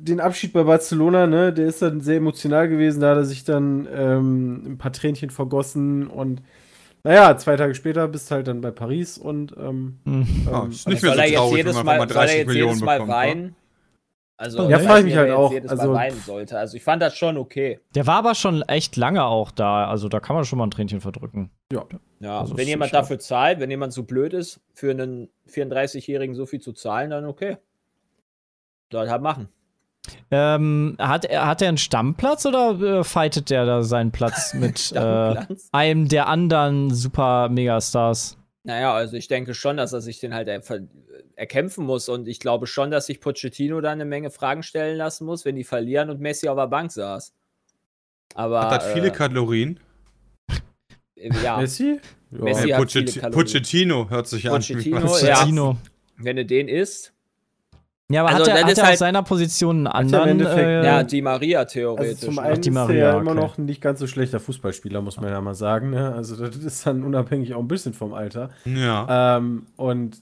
den 0.03 0.19
Abschied 0.19 0.53
bei 0.53 0.63
Barcelona, 0.63 1.27
ne, 1.27 1.53
der 1.53 1.67
ist 1.67 1.81
dann 1.81 2.01
sehr 2.01 2.17
emotional 2.17 2.67
gewesen, 2.69 3.01
da 3.01 3.11
hat 3.11 3.17
er 3.17 3.25
sich 3.25 3.43
dann 3.43 3.87
ähm, 3.93 4.73
ein 4.73 4.77
paar 4.77 4.91
Tränchen 4.93 5.29
vergossen 5.29 6.07
und 6.07 6.41
naja, 7.03 7.35
zwei 7.37 7.55
Tage 7.55 7.73
später 7.73 8.07
bist 8.07 8.29
du 8.29 8.35
halt 8.35 8.47
dann 8.47 8.61
bei 8.61 8.71
Paris 8.71 9.17
und 9.17 9.55
ähm, 9.57 9.99
Hm. 10.05 10.27
Ja, 10.45 10.65
ist 10.67 10.87
nicht 10.87 11.01
soll 11.01 11.15
mehr 11.15 11.19
er 11.19 11.27
so 11.27 11.31
jetzt 11.31 11.35
traurig, 11.35 11.51
wenn 11.51 11.57
jedes 11.57 11.75
man 11.75 11.85
Mal, 11.85 11.91
einfach 11.93 12.07
mal 12.07 12.13
soll 12.13 12.21
er 12.21 12.25
30 12.27 12.37
jetzt 12.37 12.47
Millionen 12.47 12.69
jedes 12.73 12.85
Mal 12.85 12.93
bekommt. 12.99 13.09
wa? 13.11 13.15
weinen? 13.15 13.55
Also, 14.37 14.69
Ja, 14.69 14.77
ich 14.77 14.83
frag 14.83 14.89
weiß 14.93 14.99
ich 14.99 15.05
mich 15.05 15.15
halt 15.17 15.31
auch, 15.31 15.51
also- 15.53 15.75
Mal 15.75 15.93
weinen 15.93 16.19
sollte. 16.25 16.57
Also 16.57 16.75
ich 16.77 16.83
fand 16.83 17.01
das 17.01 17.15
schon 17.15 17.37
okay. 17.37 17.79
Der 17.93 18.07
war 18.07 18.15
aber 18.15 18.33
schon 18.33 18.63
echt 18.63 18.97
lange 18.97 19.23
auch 19.23 19.51
da, 19.51 19.85
also 19.87 20.09
da 20.09 20.19
kann 20.19 20.35
man 20.35 20.45
schon 20.45 20.57
mal 20.57 20.65
ein 20.65 20.71
Tränchen 20.71 20.99
verdrücken. 21.01 21.51
Ja, 21.71 21.85
Also 22.39 22.57
wenn 22.57 22.67
jemand 22.67 22.89
sicher. 22.89 23.01
dafür 23.01 23.19
zahlt, 23.19 23.59
wenn 23.59 23.69
jemand 23.69 23.93
so 23.93 24.01
blöd 24.03 24.33
ist, 24.33 24.59
für 24.73 24.89
einen 24.91 25.29
34-Jährigen 25.47 26.33
so 26.35 26.47
viel 26.47 26.59
zu 26.59 26.73
zahlen, 26.73 27.11
dann 27.11 27.25
okay. 27.25 27.57
Soll 28.91 29.09
halt 29.09 29.21
machen. 29.21 29.47
Ähm, 30.31 30.95
hat, 30.99 31.25
er, 31.25 31.45
hat 31.45 31.61
er 31.61 31.67
einen 31.69 31.77
Stammplatz 31.77 32.45
oder 32.45 32.79
äh, 32.99 33.03
fightet 33.03 33.49
der 33.49 33.65
da 33.65 33.83
seinen 33.83 34.11
Platz 34.11 34.53
mit 34.55 34.91
äh, 34.93 35.35
einem 35.71 36.07
der 36.07 36.27
anderen 36.27 36.91
super 36.93 37.49
Megastars? 37.49 38.37
Naja, 38.63 38.93
also 38.93 39.15
ich 39.15 39.27
denke 39.27 39.53
schon, 39.53 39.77
dass 39.77 39.93
er 39.93 40.01
sich 40.01 40.19
den 40.19 40.33
halt 40.33 40.47
er 40.47 40.61
erkämpfen 41.35 41.85
muss 41.85 42.09
und 42.09 42.27
ich 42.27 42.39
glaube 42.39 42.67
schon, 42.67 42.91
dass 42.91 43.07
sich 43.07 43.19
Pochettino 43.19 43.81
da 43.81 43.91
eine 43.91 44.05
Menge 44.05 44.29
Fragen 44.31 44.61
stellen 44.63 44.97
lassen 44.97 45.25
muss, 45.25 45.45
wenn 45.45 45.55
die 45.55 45.63
verlieren 45.63 46.09
und 46.09 46.19
Messi 46.19 46.47
auf 46.47 46.57
der 46.57 46.67
Bank 46.67 46.91
saß. 46.91 47.33
Aber 48.35 48.61
Hat 48.69 48.83
das 48.83 48.93
viele 48.93 49.07
äh, 49.07 49.11
Kalorien? 49.11 49.79
ja, 51.43 51.57
Messi? 51.57 51.99
Ja. 52.31 52.43
Messi 52.43 52.69
Äh, 52.69 52.73
hat 52.73 52.81
Pochet- 52.81 53.09
viele 53.09 53.21
Kalorien. 53.21 53.45
Pochettino 53.45 54.09
hört 54.09 54.27
sich 54.27 54.47
an. 54.49 54.55
Pochettino, 54.61 54.97
wie 54.99 55.03
was- 55.03 55.21
ja. 55.21 55.33
Pochettino. 55.35 55.77
wenn 56.17 56.35
du 56.37 56.45
den 56.45 56.67
isst, 56.67 57.13
Ja, 58.13 58.21
aber 58.21 58.29
Also, 58.35 58.51
hat 58.51 58.57
er, 58.59 58.63
hat 58.65 58.77
er 58.77 58.83
auf 58.83 58.89
halt- 58.89 58.97
seiner 58.99 59.23
Position 59.23 59.87
einen 59.87 60.13
er 60.13 60.23
anderen? 60.23 60.39
Äh, 60.41 60.85
ja, 60.85 61.03
die 61.03 61.21
Maria 61.21 61.59
Also 61.59 61.73
theoretisch. 61.73 62.19
zum 62.19 62.35
ne? 62.35 62.41
einen 62.41 62.61
die 62.61 62.69
ist 62.69 62.75
er 62.75 62.81
Maria, 62.83 62.97
ja 63.13 63.19
immer 63.19 63.31
okay. 63.31 63.39
noch 63.39 63.57
ein 63.57 63.65
nicht 63.65 63.81
ganz 63.81 63.99
so 63.99 64.07
schlechter 64.07 64.39
Fußballspieler, 64.39 65.01
muss 65.01 65.19
man 65.19 65.29
ja 65.29 65.39
mal 65.41 65.55
sagen. 65.55 65.91
Ne? 65.91 66.13
Also 66.13 66.35
das 66.35 66.55
ist 66.57 66.85
dann 66.85 67.03
unabhängig 67.03 67.53
auch 67.53 67.59
ein 67.59 67.67
bisschen 67.67 67.93
vom 67.93 68.13
Alter. 68.13 68.49
Ja. 68.65 69.37
Ähm, 69.37 69.65
und 69.77 70.17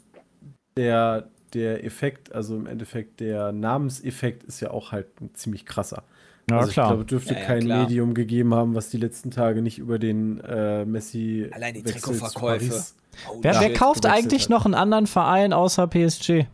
der, 0.77 1.27
der 1.53 1.83
Effekt, 1.83 2.33
also 2.33 2.55
im 2.55 2.65
Endeffekt 2.67 3.19
der 3.19 3.51
Namenseffekt 3.51 4.43
ist 4.43 4.59
ja 4.61 4.71
auch 4.71 4.91
halt 4.91 5.07
ein 5.21 5.31
ziemlich 5.33 5.65
krasser. 5.65 6.03
ja, 6.49 6.57
also 6.57 6.69
ich 6.69 6.73
klar. 6.73 6.87
glaube, 6.89 7.05
dürfte 7.05 7.33
Ja, 7.33 7.39
ja, 7.39 7.45
kein 7.45 7.61
klar. 7.61 7.81
Medium 7.83 8.13
gegeben 8.13 8.53
haben, 8.53 8.75
was 8.75 8.89
die 8.89 8.97
letzten 8.97 9.31
Tage 9.31 9.61
nicht 9.61 9.77
über 9.79 9.99
den 9.99 10.39
äh, 10.41 10.85
Messi 10.85 11.49
Allein 11.51 11.73
die 11.73 11.83
Trikotverkäufe. 11.83 12.83
Oh, 13.29 13.39
wer, 13.41 13.59
wer 13.59 13.73
kauft 13.73 14.05
eigentlich 14.05 14.43
hat. 14.43 14.49
noch 14.49 14.65
einen 14.65 14.75
anderen 14.75 15.07
Verein 15.07 15.51
außer 15.51 15.87
PSG? 15.87 16.45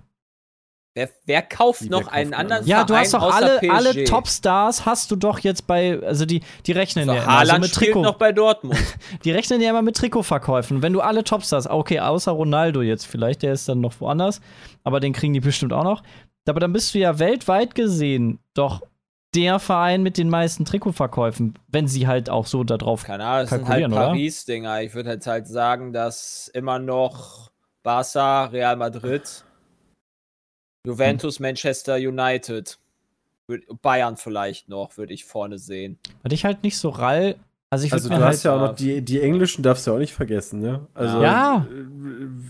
Wer, 0.97 1.09
wer 1.25 1.41
kauft 1.41 1.81
Wie, 1.81 1.89
noch 1.89 1.99
wer 1.99 2.05
kauft 2.05 2.15
einen 2.15 2.33
anderen 2.33 2.65
Ja, 2.65 2.85
du 2.85 2.95
hast 2.95 3.13
doch 3.13 3.21
alle, 3.21 3.59
alle 3.69 4.05
Topstars 4.05 4.85
hast 4.85 5.11
du 5.11 5.17
doch 5.17 5.39
jetzt 5.39 5.67
bei, 5.67 6.01
also 6.01 6.25
die, 6.25 6.41
die 6.65 6.71
rechnen 6.71 7.05
So, 7.05 7.11
ja 7.11 7.17
immer 7.17 7.25
so 7.25 7.31
Haaland 7.31 7.61
mit 7.63 7.75
spielt 7.75 7.91
Trikot. 7.91 8.01
noch 8.01 8.15
bei 8.15 8.31
Dortmund. 8.31 8.79
Die 9.25 9.31
rechnen 9.31 9.59
ja 9.59 9.71
immer 9.71 9.81
mit 9.81 9.97
Trikotverkäufen. 9.97 10.81
Wenn 10.81 10.93
du 10.93 11.01
alle 11.01 11.25
Topstars, 11.25 11.67
okay, 11.67 11.99
außer 11.99 12.31
Ronaldo 12.31 12.81
jetzt 12.81 13.07
vielleicht, 13.07 13.43
der 13.43 13.51
ist 13.51 13.67
dann 13.67 13.81
noch 13.81 13.99
woanders, 13.99 14.39
aber 14.85 15.01
den 15.01 15.11
kriegen 15.11 15.33
die 15.33 15.41
bestimmt 15.41 15.73
auch 15.73 15.83
noch. 15.83 16.01
Aber 16.47 16.61
dann 16.61 16.71
bist 16.71 16.93
du 16.95 16.99
ja 16.99 17.19
weltweit 17.19 17.75
gesehen 17.75 18.39
doch 18.53 18.81
der 19.35 19.59
Verein 19.59 20.01
mit 20.01 20.17
den 20.17 20.29
meisten 20.29 20.63
Trikotverkäufen, 20.63 21.59
wenn 21.67 21.87
sie 21.87 22.07
halt 22.07 22.29
auch 22.29 22.45
so 22.45 22.63
da 22.63 22.77
drauf. 22.77 23.03
Keine 23.03 23.25
Ahnung, 23.25 23.41
das 23.41 23.49
sind 23.49 23.67
halt? 23.67 23.91
Paris-Dinger. 23.91 24.81
Ich 24.83 24.93
würde 24.95 25.09
halt, 25.09 25.27
halt 25.27 25.47
sagen, 25.47 25.91
dass 25.91 26.49
immer 26.53 26.79
noch 26.79 27.51
Barca, 27.83 28.45
Real 28.45 28.77
Madrid, 28.77 29.43
Juventus, 30.85 31.39
Manchester 31.39 31.95
United, 31.95 32.77
Bayern 33.81 34.17
vielleicht 34.17 34.69
noch, 34.69 34.97
würde 34.97 35.13
ich 35.13 35.25
vorne 35.25 35.57
sehen. 35.59 35.97
Hatte 36.23 36.35
ich 36.35 36.45
halt 36.45 36.63
nicht 36.63 36.77
so 36.77 36.89
rall. 36.89 37.35
Also 37.69 37.85
ich 37.85 37.93
Also 37.93 38.09
du 38.09 38.15
mir 38.15 38.23
hast 38.23 38.37
halt. 38.37 38.43
ja 38.45 38.55
auch 38.55 38.67
noch 38.69 38.75
die, 38.75 39.01
die 39.01 39.21
Englischen 39.21 39.63
darfst 39.63 39.85
du 39.85 39.91
ja 39.91 39.95
auch 39.95 39.99
nicht 39.99 40.13
vergessen, 40.13 40.59
ne? 40.61 40.87
Also 40.93 41.21
Ja. 41.21 41.67
äh, 41.69 41.85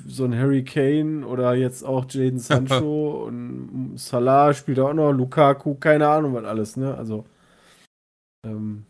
so 0.08 0.25
ein 0.25 0.38
Harry 0.38 0.63
Kane 0.63 1.25
oder 1.25 1.56
jetzt 1.56 1.84
auch 1.84 2.06
Jaden 2.10 2.39
Sancho 2.39 3.24
und 3.27 3.98
Salah 3.98 4.54
spielt 4.54 4.80
auch 4.80 4.94
noch, 4.94 5.12
Lukaku, 5.12 5.75
keine 5.75 6.08
Ahnung 6.08 6.34
was 6.34 6.46
alles, 6.46 6.77
ne? 6.77 6.96
Also 6.96 7.25
ähm, 8.46 8.86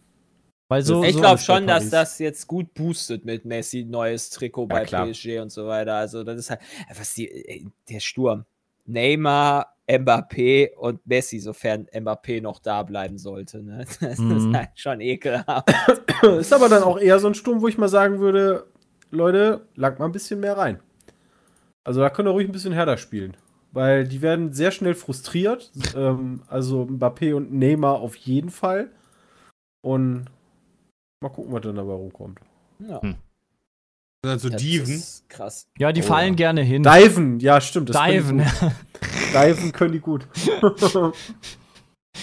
Weil 0.68 0.82
so, 0.82 1.04
ich 1.04 1.14
so 1.14 1.20
glaube 1.20 1.40
schon, 1.40 1.68
dass 1.68 1.90
das 1.90 2.20
jetzt 2.20 2.48
gut 2.48 2.74
boostet 2.74 3.24
mit 3.24 3.46
Messi, 3.46 3.84
neues 3.86 4.30
Trikot 4.32 4.66
bei 4.68 4.84
klar. 4.84 5.06
PSG 5.08 5.40
und 5.40 5.52
so 5.52 5.68
weiter. 5.68 5.96
Also 5.96 6.24
das 6.24 6.38
ist 6.38 6.50
halt, 6.50 6.62
was 6.96 7.14
die, 7.14 7.30
ey, 7.32 7.68
der 7.90 8.00
Sturm. 8.00 8.46
Neymar, 8.86 9.74
Mbappé 9.88 10.74
und 10.75 11.06
Messi, 11.06 11.39
sofern 11.39 11.86
Mbappé 11.94 12.42
noch 12.42 12.60
da 12.60 12.84
bleiben 12.84 13.18
sollte. 13.18 13.62
Ne? 13.63 13.86
Das 14.00 14.20
Mhm. 14.20 14.32
ist 14.32 14.54
halt 14.54 14.70
schon 14.75 15.01
ekelhaft. 15.01 15.70
ist 16.39 16.54
aber 16.54 16.70
dann 16.70 16.84
auch 16.84 16.98
eher 17.00 17.20
so 17.20 17.27
ein 17.27 17.36
Sturm, 17.36 17.62
wo 17.62 17.68
ich 17.68 17.77
mal 17.77 17.89
sagen 17.89 18.20
würde, 18.20 18.68
Leute, 19.12 19.68
lag 19.75 20.00
mal 20.00 20.06
ein 20.06 20.12
bisschen 20.12 20.39
mehr 20.39 20.58
rein. 20.58 20.80
Also 21.84 22.01
da 22.01 22.10
könnt 22.10 22.27
ihr 22.27 22.32
ruhig 22.32 22.48
ein 22.50 22.51
bisschen 22.51 22.74
härter 22.74 22.98
spielen. 22.98 23.38
Weil 23.72 24.08
die 24.08 24.22
werden 24.22 24.54
sehr 24.54 24.72
schnell 24.72 24.96
frustriert. 24.96 25.72
ähm, 25.96 26.42
also 26.48 26.84
Mbappé 26.86 27.34
und 27.36 27.54
Neymar 27.54 28.00
auf 28.00 28.15
jeden 28.15 28.50
Fall. 28.50 28.89
Und 29.84 30.25
mal 31.22 31.30
gucken, 31.30 31.54
was 31.54 31.62
dann 31.62 31.75
dabei 31.75 31.94
rumkommt. 31.94 32.39
Ja, 32.80 33.01
Also 34.27 34.50
das 34.50 34.62
Diven. 34.62 34.96
ist 34.96 35.29
krass. 35.29 35.67
ja, 35.77 35.91
die 35.91 36.01
Oh, 36.01 36.05
fallen 36.05 36.29
ja. 36.34 36.36
gerne 36.36 36.62
hin. 36.62 36.84
Diven, 36.84 37.39
ja, 37.39 37.60
stimmt. 37.62 37.89
das 37.89 37.98
können 37.98 38.12
Diven. 38.13 38.38
die 38.39 38.44
gut. 38.44 38.72
Diven 39.34 39.72
können 39.72 39.91
die 39.94 40.00
gut. 40.00 40.27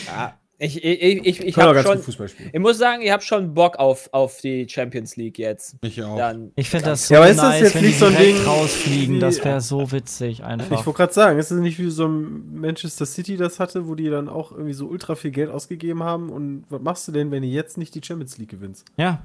Ja, 0.06 0.35
ich 0.59 0.82
ich, 0.85 1.02
ich, 1.02 1.26
ich, 1.26 1.40
ich 1.40 1.54
schon, 1.54 1.75
gut 1.85 1.99
Fußball 2.04 2.28
spielen. 2.28 2.50
ich 2.52 2.61
muss 2.61 2.78
sagen, 2.78 3.02
ich 3.02 3.11
habe 3.11 3.23
schon 3.23 3.52
Bock 3.52 3.76
auf, 3.80 4.09
auf 4.12 4.40
die 4.40 4.68
Champions 4.68 5.16
League 5.16 5.37
jetzt. 5.38 5.75
Ich 5.82 6.00
auch. 6.02 6.16
Dann, 6.16 6.52
Ich 6.54 6.71
finde 6.71 6.87
das 6.87 7.09
so 7.09 7.14
Ja, 7.14 7.21
aber 7.21 7.30
ist 7.30 7.37
das 7.38 7.44
nice, 7.44 7.61
jetzt 7.62 7.75
wenn 7.75 7.82
nicht 7.85 7.94
die 7.97 7.99
so 7.99 8.06
ein 8.06 8.16
Ding 8.16 8.44
rausfliegen. 8.44 9.18
Das 9.21 9.44
wäre 9.44 9.61
so 9.61 9.90
witzig 9.90 10.44
einfach. 10.44 10.78
Ich 10.80 10.87
wollte 10.87 10.97
gerade 10.99 11.12
sagen, 11.12 11.38
ist 11.40 11.50
es 11.50 11.61
nicht 11.61 11.80
wie 11.80 11.90
so 11.90 12.06
ein 12.06 12.61
Manchester 12.61 13.06
City 13.06 13.37
das 13.37 13.59
hatte, 13.59 13.88
wo 13.88 13.97
die 13.97 14.09
dann 14.09 14.28
auch 14.28 14.52
irgendwie 14.52 14.73
so 14.73 14.87
ultra 14.87 15.16
viel 15.16 15.32
Geld 15.32 15.50
ausgegeben 15.50 16.04
haben? 16.04 16.30
Und 16.30 16.64
was 16.71 16.80
machst 16.80 17.09
du 17.09 17.12
denn, 17.12 17.32
wenn 17.32 17.42
du 17.42 17.49
jetzt 17.49 17.76
nicht 17.76 17.94
die 17.97 18.00
Champions 18.02 18.38
League 18.38 18.50
gewinnst? 18.50 18.85
ja. 18.97 19.25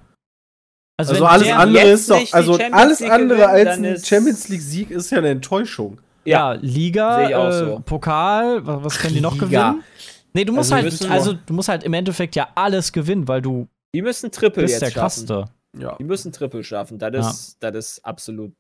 Also 0.98 1.14
wenn 1.16 1.24
alles 1.24 1.44
der- 1.48 1.60
andere 1.60 1.88
ist 1.90 2.10
doch, 2.10 2.34
also 2.34 2.58
alles 2.72 3.00
League 3.00 3.12
andere 3.12 3.48
als 3.48 3.78
ein 3.78 3.98
Champions 4.04 4.50
League 4.50 4.62
Sieg 4.62 4.90
ist 4.92 5.12
ja 5.12 5.20
eine 5.20 5.30
Enttäuschung. 5.30 6.00
Ja, 6.26 6.54
Liga, 6.54 7.30
ich 7.30 7.36
auch 7.36 7.48
äh, 7.50 7.52
so. 7.60 7.82
Pokal, 7.86 8.66
was, 8.66 8.84
was 8.84 8.98
können 9.00 9.14
die 9.14 9.22
noch 9.22 9.34
Liga. 9.36 9.46
gewinnen? 9.46 9.84
Nee, 10.34 10.44
du 10.46 10.54
musst 10.54 10.74
Also 10.74 10.86
halt, 11.08 11.12
also 11.12 11.34
du 11.34 11.54
musst 11.54 11.70
halt 11.70 11.84
im 11.84 11.94
Endeffekt 11.94 12.36
ja 12.36 12.50
alles 12.56 12.92
gewinnen, 12.92 13.28
weil 13.28 13.42
du 13.42 13.68
die 13.96 14.02
müssen 14.02 14.32
Triple 14.32 14.64
bist 14.64 14.74
jetzt 14.74 14.82
der 14.82 14.92
schaffen. 14.92 15.26
Krasse. 15.28 15.46
Ja. 15.80 15.96
Die 16.00 16.04
müssen 16.04 16.32
Triple 16.32 16.64
schaffen. 16.64 16.98
Das 17.00 17.14
Ja. 17.14 17.30
ist, 17.30 17.58
das 17.62 17.76
ist 17.76 18.06
absolut 18.06 18.52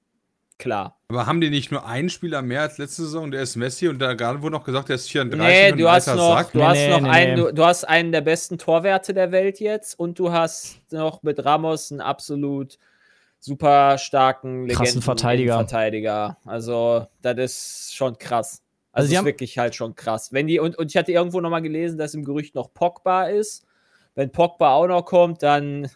klar. 0.59 0.97
Aber 1.09 1.25
haben 1.25 1.39
die 1.41 1.49
nicht 1.49 1.71
nur 1.71 1.85
einen 1.85 2.09
Spieler 2.09 2.41
mehr 2.41 2.61
als 2.61 2.77
letzte 2.77 3.03
Saison? 3.03 3.31
Der 3.31 3.41
ist 3.41 3.55
Messi 3.55 3.87
und 3.87 3.99
da 3.99 4.13
gerade 4.13 4.41
wurde 4.41 4.53
noch 4.55 4.63
gesagt, 4.65 4.89
der 4.89 4.95
ist 4.95 5.09
34 5.09 5.47
Nee, 5.47 5.71
und 5.71 5.77
du 5.79 5.89
hast 5.89 6.07
noch, 6.07 6.35
Sack. 6.37 6.51
du 6.51 6.57
Nee, 6.59 6.63
hast 6.65 6.75
nee, 6.77 6.89
noch 6.89 7.01
nee, 7.01 7.09
einen, 7.09 7.35
nee. 7.35 7.41
Du, 7.47 7.53
du 7.53 7.65
hast 7.65 7.83
einen 7.85 8.11
der 8.11 8.21
besten 8.21 8.57
Torwerte 8.57 9.13
der 9.13 9.31
Welt 9.31 9.59
jetzt 9.59 9.97
und 9.99 10.19
du 10.19 10.31
hast 10.31 10.79
noch 10.91 11.23
mit 11.23 11.43
Ramos 11.45 11.91
einen 11.91 12.01
absolut 12.01 12.77
super 13.39 13.97
starken 13.97 14.67
Krassen 14.67 15.01
Verteidiger. 15.01 15.53
Verteidiger. 15.55 16.37
Also, 16.45 17.05
das 17.21 17.37
ist 17.37 17.95
schon 17.95 18.17
krass. 18.17 18.61
Also 18.91 19.03
Also, 19.03 19.05
das 19.05 19.11
ist 19.11 19.17
haben- 19.19 19.25
wirklich 19.25 19.57
halt 19.59 19.75
schon 19.75 19.95
krass. 19.95 20.33
Wenn 20.33 20.47
die, 20.47 20.59
und, 20.59 20.75
und 20.77 20.89
ich 20.89 20.97
hatte 20.97 21.11
irgendwo 21.11 21.39
noch 21.39 21.51
mal 21.51 21.61
gelesen, 21.61 21.97
dass 21.99 22.15
im 22.15 22.25
Gerücht 22.25 22.55
noch 22.55 22.73
Pogba 22.73 23.25
ist. 23.27 23.63
Wenn 24.17 24.31
Pogba 24.31 24.73
auch 24.73 24.87
noch 24.87 25.03
kommt, 25.03 25.43
dann 25.43 25.89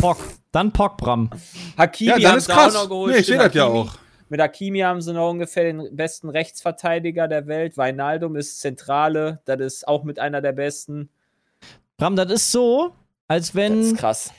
Pock. 0.00 0.18
Dann 0.50 0.72
Pockbram. 0.72 1.30
Hakimi 1.78 2.10
Ja, 2.10 2.18
dann 2.18 2.30
haben 2.32 2.38
ist 2.38 2.46
sie 2.46 2.52
auch 2.52 2.56
krass. 2.56 2.74
noch 2.74 2.88
geholt. 2.88 3.12
Nee, 3.14 3.20
ich 3.20 3.26
sehe 3.26 3.38
das 3.38 3.54
ja 3.54 3.64
auch. 3.66 3.92
Mit 4.28 4.40
Hakimi 4.40 4.80
haben 4.80 5.00
sie 5.00 5.12
noch 5.12 5.30
ungefähr 5.30 5.62
den 5.62 5.94
besten 5.96 6.28
Rechtsverteidiger 6.30 7.28
der 7.28 7.46
Welt. 7.46 7.76
Weinaldum 7.76 8.34
ist 8.34 8.58
Zentrale. 8.60 9.38
Das 9.44 9.60
ist 9.60 9.86
auch 9.86 10.02
mit 10.02 10.18
einer 10.18 10.40
der 10.40 10.50
besten. 10.50 11.08
Bram, 11.96 12.16
das 12.16 12.32
ist 12.32 12.50
so, 12.50 12.90
als 13.28 13.48
Das 13.48 13.54
wenn, 13.54 13.80
ist 13.82 13.96
krass. 13.98 14.32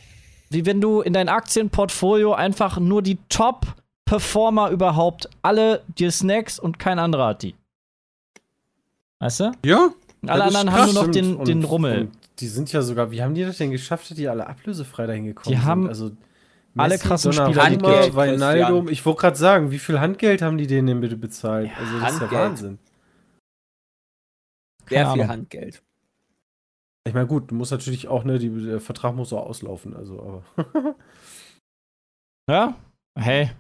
wie 0.50 0.65
wenn 0.65 0.81
du 0.81 1.00
in 1.00 1.13
dein 1.13 1.29
Aktienportfolio 1.29 2.33
einfach 2.33 2.77
nur 2.79 3.01
die 3.01 3.17
Top-Performer 3.29 4.69
überhaupt 4.71 5.29
alle 5.41 5.83
dir 5.97 6.11
Snacks 6.11 6.59
und 6.59 6.79
kein 6.79 7.00
anderer 7.00 7.27
hat 7.27 7.43
die. 7.43 7.55
Weißt 9.19 9.39
du? 9.39 9.51
Ja? 9.65 9.89
Alle 10.27 10.43
das 10.43 10.55
anderen 10.55 10.67
krass, 10.67 10.79
haben 10.81 10.93
nur 10.93 11.03
noch 11.05 11.11
den, 11.11 11.25
Stimmt. 11.25 11.47
den 11.47 11.57
Und- 11.59 11.65
Rummel. 11.71 12.00
Und 12.01 12.11
die 12.41 12.48
sind 12.48 12.71
ja 12.74 12.81
sogar, 12.81 13.12
wie 13.12 13.21
haben 13.21 13.36
die 13.36 13.43
das 13.43 13.57
denn 13.57 13.71
geschafft, 13.71 14.10
dass 14.10 14.17
die 14.17 14.27
alle 14.27 14.48
ablösefrei 14.48 15.05
dahin 15.07 15.25
gekommen 15.25 15.53
Die 15.53 15.60
sind? 15.60 15.65
haben 15.65 15.88
also 15.88 16.12
alle 16.75 16.98
krassen 16.98 17.33
Spieler, 17.33 17.48
die 17.50 17.77
Donnarumma, 17.77 18.01
Geld, 18.01 18.15
Wijnaldum. 18.15 18.67
Christian. 18.67 18.88
Ich 18.93 19.05
wollte 19.05 19.21
gerade 19.21 19.38
sagen, 19.38 19.71
wie 19.71 19.79
viel 19.79 20.00
Handgeld 20.00 20.41
haben 20.41 20.57
die 20.57 20.67
denen 20.67 20.88
denn 20.88 21.01
bitte 21.01 21.17
bezahlt? 21.17 21.69
also 21.77 22.00
das 22.00 22.13
ist 22.13 22.19
ja 22.19 22.21
Handgeld. 22.21 22.41
Wahnsinn. 22.41 22.79
Sehr 24.89 25.12
viel. 25.13 25.27
Handgeld. 25.27 25.83
Ich 27.07 27.13
meine, 27.13 27.27
gut, 27.27 27.50
du 27.51 27.55
musst 27.55 27.71
natürlich 27.71 28.07
auch, 28.07 28.24
ne, 28.24 28.39
die, 28.39 28.50
der 28.50 28.79
Vertrag 28.79 29.15
muss 29.15 29.33
auch 29.33 29.45
auslaufen, 29.45 29.95
also, 29.95 30.43
aber. 30.63 30.95
Ja? 32.50 32.75
Hey. 33.17 33.51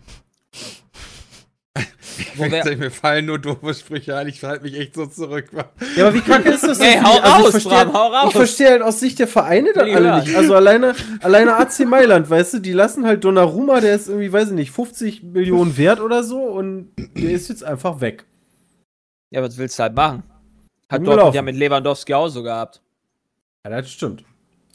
Wo 2.35 2.43
wir- 2.43 2.77
mir 2.77 2.91
fallen 2.91 3.25
nur 3.25 3.39
doofe 3.39 3.73
Sprüche 3.73 4.15
ein. 4.17 4.27
Ich 4.27 4.43
halte 4.43 4.63
mich 4.63 4.77
echt 4.77 4.95
so 4.95 5.05
zurück. 5.05 5.45
Ja, 5.95 6.07
aber 6.07 6.13
wie 6.15 6.21
kacke 6.21 6.49
ist 6.49 6.63
das 6.67 6.79
Ey, 6.79 6.95
denn? 6.95 7.03
hau 7.03 7.17
Also 7.19 7.23
ich 7.23 7.33
raus, 7.45 7.51
verstehe- 7.51 7.69
Bram, 7.85 7.93
hau 7.93 8.07
raus. 8.07 8.25
Ich 8.27 8.35
verstehe 8.35 8.69
halt 8.71 8.81
aus 8.81 8.99
Sicht 8.99 9.19
der 9.19 9.27
Vereine 9.27 9.71
dann 9.73 9.89
alle 9.89 10.09
hören. 10.09 10.23
nicht. 10.23 10.35
Also 10.35 10.55
alleine, 10.55 10.95
alleine 11.21 11.55
AC 11.55 11.79
Mailand, 11.85 12.29
weißt 12.29 12.55
du, 12.55 12.59
die 12.59 12.73
lassen 12.73 13.05
halt 13.05 13.23
Donnarumma, 13.23 13.79
der 13.79 13.95
ist 13.95 14.07
irgendwie, 14.09 14.31
weiß 14.31 14.49
ich 14.49 14.53
nicht, 14.53 14.71
50 14.71 15.23
Millionen 15.23 15.77
wert 15.77 15.99
oder 16.01 16.23
so 16.23 16.41
und 16.43 16.91
der 16.97 17.31
ist 17.31 17.49
jetzt 17.49 17.63
einfach 17.63 18.01
weg. 18.01 18.25
Ja, 19.31 19.41
was 19.41 19.57
willst 19.57 19.79
du 19.79 19.83
halt 19.83 19.95
machen? 19.95 20.23
Hat 20.89 21.05
Dortmund 21.07 21.35
ja 21.35 21.41
mit 21.41 21.55
Lewandowski 21.55 22.13
auch 22.13 22.27
so 22.27 22.43
gehabt. 22.43 22.81
Ja, 23.65 23.69
das 23.81 23.89
stimmt. 23.89 24.23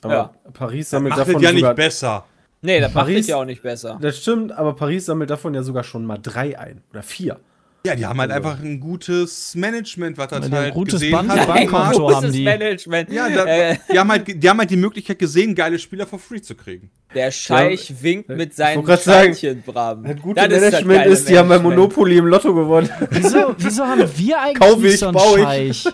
Aber 0.03 0.15
Ja. 0.15 0.35
Paris 0.53 0.89
sammelt 0.91 1.11
Macht 1.17 1.21
davon 1.29 1.43
ja 1.43 1.51
sogar. 1.53 1.71
nicht 1.73 1.77
besser. 1.77 2.25
Nee, 2.67 2.81
das 2.81 2.93
macht 2.93 3.05
Paris- 3.07 3.21
es 3.21 3.27
ja 3.29 3.37
auch 3.37 3.45
nicht 3.45 3.63
besser. 3.63 3.99
Das 4.03 4.19
stimmt, 4.19 4.53
aber 4.53 4.75
Paris 4.75 5.07
sammelt 5.07 5.31
davon 5.31 5.55
ja 5.55 5.63
sogar 5.63 5.85
schon 5.85 6.05
mal 6.05 6.19
drei 6.19 6.59
ein. 6.59 6.83
Oder 6.91 7.03
vier. 7.03 7.39
Ja, 7.87 7.95
die 7.95 8.05
haben 8.05 8.21
halt 8.21 8.33
einfach 8.33 8.59
ein 8.61 8.81
gutes 8.81 9.55
Management, 9.55 10.19
was 10.19 10.27
das 10.27 10.41
Ja, 10.41 10.49
die 10.49 10.55
haben 10.57 10.63
halt 10.65 10.75
gutes 10.75 10.95
gesehen 10.95 11.13
Band- 11.13 11.31
hat. 11.31 11.47
Bankkonto 11.47 11.77
am 11.77 12.03
Markt. 12.03 12.15
haben 12.17 12.33
die. 12.33 12.43
Management. 12.43 13.13
Ja, 13.13 13.29
da, 13.29 13.47
äh, 13.47 13.77
die, 13.93 13.97
haben 14.01 14.11
halt, 14.11 14.43
die 14.43 14.49
haben 14.51 14.59
halt 14.59 14.71
die 14.71 14.77
Möglichkeit 14.77 15.21
gesehen, 15.21 15.55
geile 15.55 15.79
Spieler 15.79 16.05
for 16.05 16.19
free 16.19 16.41
zu 16.41 16.57
kriegen. 16.57 16.91
der 17.15 17.31
Scheich 17.31 17.95
winkt 18.03 18.29
mit 18.29 18.57
seinen 18.57 18.79
wollte 18.79 18.89
grad 18.89 19.03
sagen, 19.03 19.35
Scheinchen, 19.37 19.63
Bram. 19.63 20.05
Ein 20.05 20.19
gutes 20.21 20.43
Das 20.43 20.53
das 20.53 20.61
Management 20.63 20.99
geile 20.99 21.13
ist, 21.13 21.29
die 21.29 21.39
haben 21.39 21.49
bei 21.49 21.59
Management. 21.59 21.79
Monopoly 21.79 22.17
im 22.19 22.27
Lotto 22.27 22.55
gewonnen. 22.57 22.91
Wieso, 23.11 23.55
wieso 23.57 23.85
haben 23.87 24.03
wir 24.17 24.41
eigentlich 24.43 24.59
Kauf 24.59 24.83
ich, 24.83 24.99
so 24.99 25.07
einen 25.07 25.15
bau 25.15 25.37
ich. 25.37 25.43
Scheich? 25.45 25.85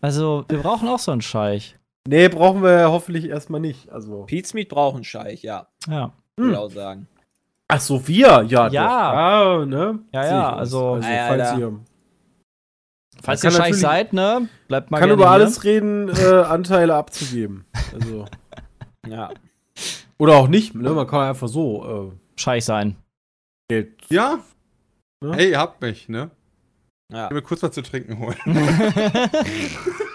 Also, 0.00 0.44
wir 0.48 0.58
brauchen 0.58 0.88
auch 0.88 0.98
so 0.98 1.12
einen 1.12 1.20
Scheich. 1.20 1.76
Nee, 2.06 2.28
brauchen 2.28 2.62
wir 2.62 2.90
hoffentlich 2.90 3.26
erstmal 3.28 3.60
nicht. 3.60 3.90
Also. 3.90 4.24
Pete 4.24 4.48
Smith 4.48 4.68
braucht 4.68 4.94
einen 4.96 5.04
Scheich, 5.04 5.42
ja. 5.42 5.66
Ja. 5.88 6.12
Würde 6.36 6.52
ich 6.52 6.58
auch 6.58 6.70
sagen. 6.70 7.06
Ach 7.68 7.80
so, 7.80 8.06
wir? 8.06 8.44
Ja, 8.48 8.68
Ja. 8.68 8.86
Doch. 9.10 9.62
Ah, 9.62 9.66
ne? 9.66 9.98
Ja, 10.12 10.24
ja, 10.24 10.52
also- 10.56 10.92
also 10.94 11.06
Ah, 11.06 11.12
ja, 11.12 11.26
falls 11.28 11.50
da. 11.50 11.58
ihr 11.58 11.80
Falls 13.22 13.44
ihr 13.44 13.50
Scheich 13.50 13.74
seid, 13.74 14.12
ne? 14.12 14.48
Bleibt 14.68 14.90
mal 14.90 14.98
kann 14.98 15.08
gerne 15.08 15.20
über 15.22 15.30
hier. 15.30 15.32
alles 15.42 15.64
reden, 15.64 16.08
äh, 16.10 16.42
Anteile 16.42 16.94
abzugeben. 16.94 17.64
Also. 17.94 18.24
Ja. 19.08 19.30
Oder 20.18 20.34
auch 20.34 20.48
nicht, 20.48 20.74
ne? 20.74 20.90
Man 20.90 21.06
kann 21.06 21.20
einfach 21.28 21.46
so 21.46 22.12
Scheich 22.34 22.64
sein. 22.64 22.96
äh, 23.70 23.74
Geld. 23.84 24.02
Ja? 24.10 24.40
Ja. 25.22 25.32
Hey, 25.34 25.50
ihr 25.50 25.58
habt 25.60 25.80
mich, 25.80 26.08
ne? 26.08 26.30
ja. 27.12 27.24
Ich 27.26 27.30
will 27.30 27.36
mir 27.36 27.42
kurz 27.42 27.62
was 27.62 27.70
zu 27.70 27.82
trinken 27.82 28.18
holen. 28.18 28.36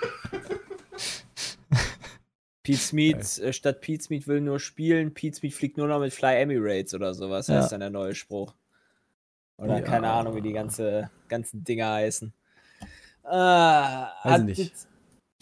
Pete 2.63 2.77
Smith, 2.80 3.39
äh, 3.39 3.53
statt 3.53 3.82
Pete 3.82 4.03
Smith 4.03 4.27
will 4.27 4.41
nur 4.41 4.60
spielen, 4.60 5.13
Pete 5.13 5.36
Smith 5.38 5.56
fliegt 5.56 5.77
nur 5.77 5.88
noch 5.88 6.00
mit 6.00 6.13
Fly 6.13 6.41
Emirates 6.41 6.94
oder 6.94 7.13
sowas. 7.13 7.48
Ja. 7.48 7.60
Ist 7.62 7.70
dann 7.70 7.80
der 7.80 7.89
neue 7.89 8.13
Spruch. 8.15 8.53
Oder 9.58 9.77
Ja. 9.77 9.82
keine 9.82 10.10
Ahnung, 10.10 10.36
wie 10.36 10.41
die 10.41 10.53
ganze, 10.53 11.10
ganzen 11.27 11.63
Dinger 11.63 11.91
heißen. 11.94 12.34
Ah, 13.24 14.10
Weiß 14.24 14.41
ich 14.41 14.46
nicht. 14.58 14.74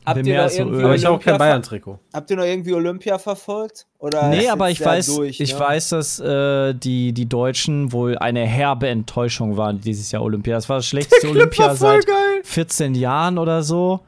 Habt 0.06 0.18
Will 0.20 0.28
ihr, 0.28 0.36
noch 0.38 0.44
als 0.44 0.56
so 0.56 0.60
irgendwie. 0.62 0.84
Aber 0.84 0.96
ich 0.96 1.06
habe 1.06 1.12
auch 1.16 1.18
Olympia 1.18 1.32
kein 1.34 1.40
Bayern-Trikot. 1.40 2.00
Habt 2.14 2.30
ihr 2.32 2.38
noch 2.38 2.44
irgendwie 2.46 2.74
Olympia 2.74 3.20
verfolgt? 3.20 3.86
Oder 4.00 4.30
Nee, 4.30 4.48
aber 4.48 4.70
jetzt 4.70 4.80
ich 4.80 4.86
weiß, 4.86 5.06
durch, 5.16 5.40
ich 5.42 5.54
ne? 5.54 5.60
weiß, 5.60 5.90
dass 5.90 6.20
äh, 6.20 6.74
die, 6.74 7.12
die 7.12 7.26
Deutschen 7.28 7.92
wohl 7.92 8.18
eine 8.18 8.46
herbe 8.46 8.88
Enttäuschung 8.88 9.58
waren 9.58 9.82
dieses 9.82 10.12
Jahr 10.12 10.24
Olympia. 10.24 10.56
Das 10.56 10.70
war 10.70 10.78
das 10.78 10.88
schlechteste 10.88 11.28
Olympia 11.30 11.76
seit 11.76 12.08
geil. 12.08 12.16
14 12.44 12.96
Jahren 12.96 13.38
oder 13.38 13.62
so. 13.62 14.00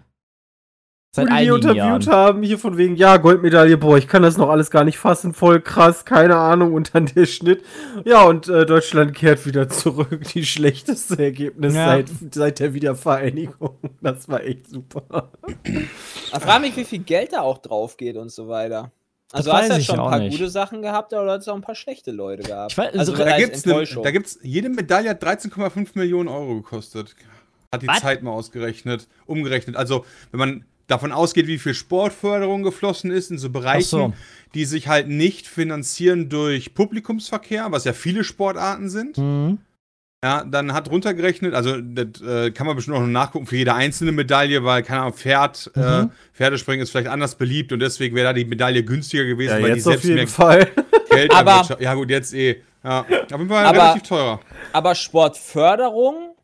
Seit 1.13 1.27
Wo 1.29 1.35
die 1.35 1.43
interviewt 1.45 1.75
Jahren. 1.75 2.05
haben, 2.07 2.41
hier 2.41 2.57
von 2.57 2.77
wegen, 2.77 2.95
ja, 2.95 3.17
Goldmedaille, 3.17 3.77
boah, 3.77 3.97
ich 3.97 4.07
kann 4.07 4.23
das 4.23 4.37
noch 4.37 4.47
alles 4.49 4.71
gar 4.71 4.85
nicht 4.85 4.97
fassen, 4.97 5.33
voll 5.33 5.59
krass, 5.59 6.05
keine 6.05 6.37
Ahnung, 6.37 6.73
und 6.73 6.95
dann 6.95 7.05
der 7.07 7.25
Schnitt. 7.25 7.65
Ja, 8.05 8.23
und 8.23 8.47
äh, 8.47 8.65
Deutschland 8.65 9.13
kehrt 9.13 9.45
wieder 9.45 9.67
zurück, 9.67 10.21
die 10.33 10.45
schlechteste 10.45 11.21
Ergebnis 11.21 11.73
Ja. 11.75 11.85
seit, 11.87 12.09
seit 12.33 12.59
der 12.59 12.73
Wiedervereinigung. 12.73 13.75
Das 13.99 14.29
war 14.29 14.41
echt 14.41 14.69
super. 14.69 15.31
Ich 15.65 16.39
frage 16.39 16.61
mich, 16.61 16.77
wie 16.77 16.85
viel 16.85 16.99
Geld 16.99 17.33
da 17.33 17.41
auch 17.41 17.57
drauf 17.57 17.97
geht 17.97 18.15
und 18.15 18.31
so 18.31 18.47
weiter. 18.47 18.93
Das 19.31 19.39
Also 19.47 19.51
hast 19.51 19.61
weiß 19.63 19.67
du 19.69 19.75
ja 19.75 19.81
schon 19.81 19.99
ein 19.99 20.09
paar 20.11 20.19
nicht. 20.19 20.31
gute 20.37 20.49
Sachen 20.49 20.81
gehabt, 20.81 21.11
oder 21.11 21.29
hast 21.33 21.45
du 21.45 21.51
auch 21.51 21.55
ein 21.55 21.61
paar 21.61 21.75
schlechte 21.75 22.11
Leute 22.11 22.43
gehabt? 22.43 22.71
Ich 22.71 22.77
weiß- 22.79 22.97
also 22.97 23.11
so- 23.11 23.19
was 23.19 23.25
Da 23.25 23.37
gibt's, 23.37 23.65
ne, 23.65 23.73
Enttäuschung? 23.73 24.03
da 24.03 24.11
gibt's, 24.11 24.39
jede 24.43 24.69
Medaille 24.69 25.09
hat 25.09 25.21
13,5 25.21 25.89
Millionen 25.95 26.29
Euro 26.29 26.55
gekostet. 26.55 27.15
Hat 27.73 27.81
die 27.81 27.87
Was? 27.87 27.99
Zeit 27.99 28.23
mal 28.23 28.31
ausgerechnet, 28.31 29.07
umgerechnet. 29.25 29.75
Also, 29.75 30.05
wenn 30.31 30.39
man 30.39 30.65
davon 30.91 31.11
ausgeht, 31.11 31.47
wie 31.47 31.57
viel 31.57 31.73
Sportförderung 31.73 32.61
geflossen 32.63 33.09
ist 33.11 33.31
in 33.31 33.37
so 33.37 33.49
Bereichen, 33.49 33.83
so. 33.89 34.13
die 34.53 34.65
sich 34.65 34.87
halt 34.87 35.07
nicht 35.07 35.47
finanzieren 35.47 36.29
durch 36.29 36.73
Publikumsverkehr, 36.73 37.71
was 37.71 37.85
ja 37.85 37.93
viele 37.93 38.23
Sportarten 38.23 38.89
sind. 38.89 39.17
Mhm. 39.17 39.57
Ja, 40.23 40.43
dann 40.43 40.71
hat 40.73 40.91
runtergerechnet, 40.91 41.55
also 41.55 41.81
das 41.81 42.21
äh, 42.21 42.51
kann 42.51 42.67
man 42.67 42.75
bestimmt 42.75 42.95
auch 42.97 43.01
noch 43.01 43.07
nachgucken 43.07 43.47
für 43.47 43.55
jede 43.55 43.73
einzelne 43.73 44.11
Medaille, 44.11 44.63
weil, 44.63 44.83
keine 44.83 45.01
Ahnung, 45.01 45.13
Pferd, 45.15 45.71
äh, 45.75 46.03
Mhm. 46.03 46.11
Pferdespringen 46.33 46.83
ist 46.83 46.91
vielleicht 46.91 47.07
anders 47.07 47.33
beliebt 47.33 47.71
und 47.73 47.79
deswegen 47.79 48.15
wäre 48.15 48.27
da 48.27 48.33
die 48.33 48.45
Medaille 48.45 48.83
günstiger 48.83 49.25
gewesen, 49.25 49.55
Ja, 49.57 49.63
weil 49.63 49.71
die 49.71 49.77
jetzt 49.77 49.87
auf 49.87 49.93
selbst 49.93 50.03
jeden 50.05 50.15
mehr 50.17 50.27
Fall. 50.27 50.69
Geld 51.09 51.31
Aber-. 51.35 51.77
Ja, 51.81 51.95
gut, 51.95 52.11
jetzt 52.11 52.35
eh. 52.35 52.61
Ja, 52.83 52.99
auf 53.01 53.07
jeden 53.31 53.47
Fall 53.49 53.65
Aber- 53.65 53.77
relativ 53.79 54.03
teurer. 54.03 54.39
Aber 54.73 54.93
Sportförderung 54.93 56.35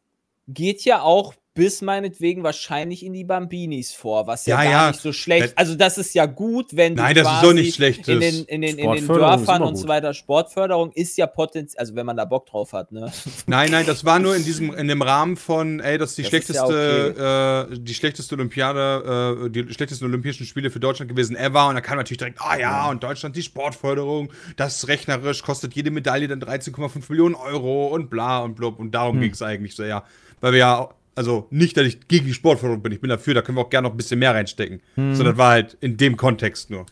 geht 0.47 0.83
ja 0.83 1.01
auch 1.01 1.33
bis 1.57 1.81
meinetwegen 1.81 2.43
wahrscheinlich 2.43 3.03
in 3.03 3.13
die 3.13 3.23
Bambinis 3.23 3.91
vor, 3.91 4.27
was 4.27 4.45
ja, 4.45 4.63
Ja, 4.63 4.69
gar 4.69 4.81
ja. 4.83 4.87
nicht 4.91 5.01
so 5.01 5.11
schlecht. 5.11 5.57
Also 5.57 5.73
das 5.73 5.97
ist 5.97 6.13
ja 6.13 6.27
gut, 6.27 6.75
wenn 6.75 6.95
du 6.95 7.01
Nein, 7.01 7.15
das 7.15 7.27
ist 7.27 7.43
doch 7.43 7.53
nicht 7.53 7.75
Schlechtes. 7.75 8.07
in 8.07 8.19
den, 8.19 8.45
in 8.45 8.61
den, 8.61 8.77
in 8.77 8.91
den 8.91 9.03
Sportförderung 9.03 9.39
ist 9.39 9.47
Dörfern 9.47 9.61
und 9.63 9.75
so 9.75 9.87
weiter. 9.87 10.13
Sportförderung 10.13 10.91
ist 10.91 11.17
ja 11.17 11.25
potenziell, 11.25 11.79
also 11.79 11.95
wenn 11.95 12.05
man 12.05 12.15
da 12.15 12.25
Bock 12.25 12.45
drauf 12.45 12.73
hat, 12.73 12.91
ne? 12.91 13.11
Nein, 13.47 13.71
nein, 13.71 13.87
das 13.87 14.05
war 14.05 14.19
nur 14.19 14.35
in 14.35 14.43
diesem, 14.43 14.71
in 14.73 14.87
dem 14.87 15.01
Rahmen 15.01 15.35
von, 15.35 15.79
ey, 15.79 15.97
das 15.97 16.11
ist 16.11 16.19
die 16.19 16.23
Das 16.23 16.33
ist 16.33 16.49
ja 16.49 16.67
schlechteste, 16.67 17.67
äh, 17.71 17.79
die 17.79 17.93
schlechteste 17.95 18.35
Olympiade, 18.35 19.45
äh, 19.45 19.49
die 19.49 19.73
schlechtesten 19.73 20.05
Olympischen 20.05 20.45
Spiele 20.45 20.69
für 20.69 20.79
Deutschland 20.79 21.09
gewesen 21.09 21.35
ever. 21.35 21.69
Und 21.69 21.75
da 21.75 21.81
kam 21.81 21.97
natürlich 21.97 22.19
direkt, 22.19 22.39
ah 22.39 22.57
ja, 22.57 22.87
und 22.89 23.01
Deutschland 23.03 23.35
die 23.35 23.41
Sportförderung, 23.41 24.31
das 24.57 24.77
ist 24.77 24.87
rechnerisch, 24.89 25.41
kostet 25.41 25.73
jede 25.73 25.89
Medaille 25.89 26.27
dann 26.27 26.39
13,5 26.39 27.05
Millionen 27.09 27.33
Euro 27.33 27.87
und 27.87 28.11
bla 28.11 28.39
und 28.39 28.55
blub. 28.55 28.77
Und 28.79 28.91
darum 28.91 29.19
ging 29.19 29.31
es 29.31 29.41
eigentlich 29.41 29.75
so, 29.75 29.83
ja. 29.83 30.03
Weil 30.39 30.51
wir 30.51 30.59
ja, 30.59 30.89
also 31.17 31.47
nicht, 31.49 31.75
dass 31.77 31.85
ich 31.85 32.07
gegen 32.07 32.25
die 32.25 32.33
Sportförderung 32.33 32.83
bin, 32.83 32.91
ich 32.91 33.01
bin 33.01 33.09
dafür, 33.09 33.33
da 33.33 33.41
können 33.41 33.57
wir 33.57 33.63
auch 33.63 33.69
gerne 33.69 33.87
noch 33.87 33.93
ein 33.93 33.97
bisschen 33.97 34.19
mehr 34.19 34.33
reinstecken. 34.35 34.81
So, 34.95 35.23
das 35.23 35.37
war 35.37 35.51
halt 35.51 35.77
in 35.81 35.97
dem 35.97 36.15
Kontext 36.15 36.69
nur. 36.69 36.85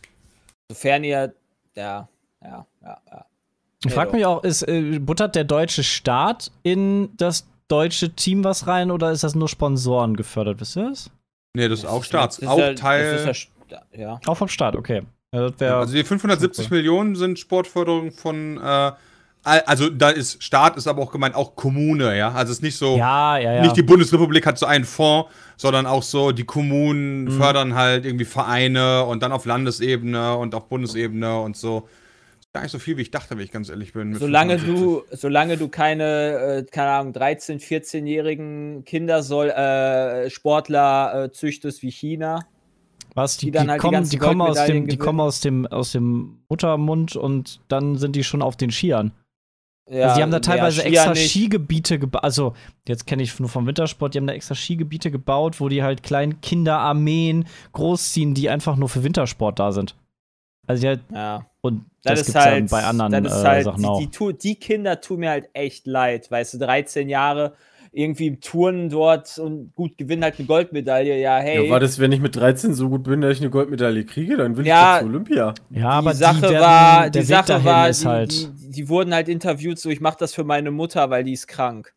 Sofern 0.68 1.04
ihr, 1.04 1.32
ja, 1.76 2.08
ja, 2.42 2.66
ja, 2.82 2.98
ja. 3.10 3.26
Ich 3.84 3.92
frage 3.92 4.12
mich 4.12 4.26
auch, 4.26 4.42
ist, 4.42 4.62
äh, 4.62 4.98
buttert 4.98 5.36
der 5.36 5.44
deutsche 5.44 5.84
Staat 5.84 6.50
in 6.64 7.10
das 7.16 7.46
deutsche 7.68 8.14
Team 8.14 8.42
was 8.42 8.66
rein 8.66 8.90
oder 8.90 9.12
ist 9.12 9.22
das 9.22 9.34
nur 9.34 9.48
Sponsoren 9.48 10.16
gefördert? 10.16 10.60
Wisst 10.60 10.76
ihr 10.76 10.88
das? 10.88 11.10
Nee, 11.54 11.68
das 11.68 11.80
ist 11.80 11.84
auch 11.84 12.02
Staats, 12.02 12.36
Das 12.36 12.42
ist 12.42 12.48
auch 12.48 12.58
ja, 12.58 12.74
Teil. 12.74 13.24
Das 13.24 13.38
ist 13.38 13.48
ja, 13.70 13.82
ja. 13.92 14.20
Auch 14.26 14.36
vom 14.36 14.48
Staat, 14.48 14.74
okay. 14.76 15.02
Das 15.30 15.52
wär, 15.58 15.76
Also 15.76 15.94
die 15.94 16.04
570 16.04 16.70
Millionen 16.70 17.14
sind 17.14 17.38
Sportförderung 17.38 18.12
von, 18.12 18.58
äh, 18.58 18.92
also 19.46 19.88
da 19.88 20.10
ist 20.10 20.42
Staat, 20.42 20.76
ist 20.76 20.88
aber 20.88 21.02
auch 21.02 21.12
gemeint 21.12 21.36
auch 21.36 21.54
Kommune, 21.54 22.16
ja. 22.18 22.32
Also 22.32 22.50
es 22.50 22.58
ist 22.58 22.62
nicht 22.62 22.76
so, 22.76 22.96
ja, 22.96 23.38
ja, 23.38 23.54
ja. 23.54 23.62
nicht 23.62 23.76
die 23.76 23.82
Bundesrepublik 23.82 24.44
hat 24.44 24.58
so 24.58 24.66
einen 24.66 24.84
Fonds, 24.84 25.30
sondern 25.56 25.86
auch 25.86 26.02
so 26.02 26.32
die 26.32 26.44
Kommunen 26.44 27.24
Mhm. 27.24 27.30
fördern 27.30 27.74
halt 27.74 28.04
irgendwie 28.04 28.24
Vereine 28.24 29.04
und 29.04 29.22
dann 29.22 29.32
auf 29.32 29.44
Landesebene 29.44 30.36
und 30.36 30.54
auf 30.54 30.68
Bundesebene 30.68 31.40
und 31.40 31.56
so. 31.56 31.88
Ist 32.40 32.52
gar 32.52 32.62
nicht 32.62 32.72
so 32.72 32.78
viel, 32.80 32.96
wie 32.96 33.02
ich 33.02 33.10
dachte, 33.12 33.36
wenn 33.36 33.44
ich 33.44 33.52
ganz 33.52 33.68
ehrlich 33.68 33.92
bin. 33.92 34.14
Solange 34.16 34.58
570. 34.58 35.10
du, 35.10 35.16
solange 35.16 35.56
du 35.56 35.68
keine, 35.68 36.04
äh, 36.04 36.64
keine 36.64 36.90
Ahnung, 36.90 37.12
13-, 37.12 37.60
14-jährigen 37.60 38.84
Kinder 38.84 39.22
soll, 39.22 39.50
äh, 39.50 40.28
Sportler 40.28 41.24
äh, 41.24 41.32
züchtest 41.32 41.82
wie 41.82 41.92
China. 41.92 42.46
Was, 43.14 43.36
die, 43.38 43.46
die 43.46 43.52
die, 43.52 43.58
dann 43.58 43.70
halt 43.70 43.80
die 43.80 43.86
kommen, 43.86 44.08
die, 44.08 44.18
kommen, 44.18 44.40
aus 44.42 44.66
dem, 44.66 44.88
die 44.88 44.96
kommen 44.98 45.20
aus 45.20 45.40
dem, 45.40 45.66
aus 45.66 45.92
dem 45.92 46.40
Muttermund 46.48 47.16
und 47.16 47.60
dann 47.68 47.96
sind 47.96 48.16
die 48.16 48.24
schon 48.24 48.42
auf 48.42 48.56
den 48.56 48.70
Skiern. 48.70 49.12
Ja, 49.88 50.06
also 50.06 50.16
die 50.16 50.22
haben 50.22 50.30
da 50.32 50.40
teilweise 50.40 50.80
ja, 50.82 50.88
extra 50.88 51.10
nicht. 51.12 51.30
Skigebiete 51.30 51.98
gebaut. 51.98 52.24
Also, 52.24 52.54
jetzt 52.88 53.06
kenne 53.06 53.22
ich 53.22 53.38
nur 53.38 53.48
vom 53.48 53.66
Wintersport, 53.66 54.14
die 54.14 54.18
haben 54.18 54.26
da 54.26 54.32
extra 54.34 54.54
Skigebiete 54.56 55.10
gebaut, 55.12 55.60
wo 55.60 55.68
die 55.68 55.82
halt 55.82 56.02
kleinen 56.02 56.40
Kinderarmeen 56.40 57.46
großziehen, 57.72 58.34
die 58.34 58.50
einfach 58.50 58.76
nur 58.76 58.88
für 58.88 59.04
Wintersport 59.04 59.58
da 59.60 59.70
sind. 59.72 59.94
Also 60.66 60.80
die 60.80 60.88
halt, 60.88 61.00
Ja. 61.14 61.46
und 61.60 61.84
Das, 62.02 62.18
das, 62.18 62.20
ist 62.20 62.26
gibt's 62.26 62.44
halt, 62.44 62.70
ja 62.70 62.76
bei 62.76 62.84
anderen 62.84 63.24
das 63.24 63.32
ist 63.36 63.42
äh, 63.44 63.46
halt, 63.46 63.64
Sachen 63.64 63.80
die, 63.82 63.86
auch. 63.86 63.98
die, 64.00 64.10
tu- 64.10 64.32
die 64.32 64.54
Kinder 64.56 65.00
tun 65.00 65.20
mir 65.20 65.30
halt 65.30 65.48
echt 65.52 65.86
leid, 65.86 66.28
weißt 66.30 66.54
du, 66.54 66.58
13 66.58 67.08
Jahre 67.08 67.54
irgendwie 67.96 68.38
Touren 68.38 68.90
dort 68.90 69.38
und 69.38 69.74
gut 69.74 69.96
gewinnen 69.96 70.22
halt 70.22 70.38
eine 70.38 70.46
Goldmedaille, 70.46 71.18
ja, 71.18 71.38
hey. 71.38 71.64
Ja, 71.64 71.70
war 71.70 71.80
das, 71.80 71.98
wenn 71.98 72.12
ich 72.12 72.20
mit 72.20 72.36
13 72.36 72.74
so 72.74 72.90
gut 72.90 73.04
bin, 73.04 73.22
dass 73.22 73.32
ich 73.32 73.40
eine 73.40 73.48
Goldmedaille 73.48 74.04
kriege, 74.04 74.36
dann 74.36 74.56
will 74.58 74.66
Ja. 74.66 74.96
ich 74.96 75.00
zu 75.00 75.06
Olympia. 75.06 75.54
ja, 75.70 75.88
aber 75.88 76.10
die 76.10 76.16
Sache 76.18 76.36
die 76.36 76.42
werden, 76.42 76.60
war, 76.60 77.10
die 77.10 77.22
Sache 77.22 77.64
war, 77.64 77.88
ist 77.88 78.02
die, 78.02 78.06
halt. 78.08 78.32
die, 78.32 78.70
die 78.70 78.88
wurden 78.90 79.14
halt 79.14 79.28
interviewt, 79.28 79.78
so 79.78 79.88
ich 79.88 80.02
mach 80.02 80.14
das 80.14 80.34
für 80.34 80.44
meine 80.44 80.70
Mutter, 80.70 81.08
weil 81.08 81.24
die 81.24 81.32
ist 81.32 81.48
krank. 81.48 81.94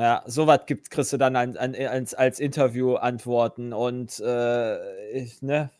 Ja, 0.00 0.22
sowas 0.26 0.60
gibt 0.66 0.90
kriegst 0.90 1.12
du 1.12 1.16
dann 1.16 1.34
an, 1.34 1.56
an, 1.56 1.74
als, 1.74 2.14
als 2.14 2.38
Interview-Antworten 2.38 3.72
und 3.72 4.20
äh, 4.20 5.10
ich, 5.10 5.42
ne, 5.42 5.70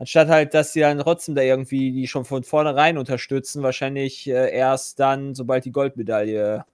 anstatt 0.00 0.26
halt, 0.26 0.54
dass 0.54 0.72
die 0.72 0.80
dann 0.80 0.98
trotzdem 0.98 1.36
da 1.36 1.42
irgendwie 1.42 1.92
die 1.92 2.08
schon 2.08 2.24
von 2.24 2.42
vornherein 2.42 2.98
unterstützen, 2.98 3.62
wahrscheinlich 3.62 4.28
äh, 4.28 4.52
erst 4.52 4.98
dann, 4.98 5.36
sobald 5.36 5.64
die 5.66 5.70
Goldmedaille 5.70 6.64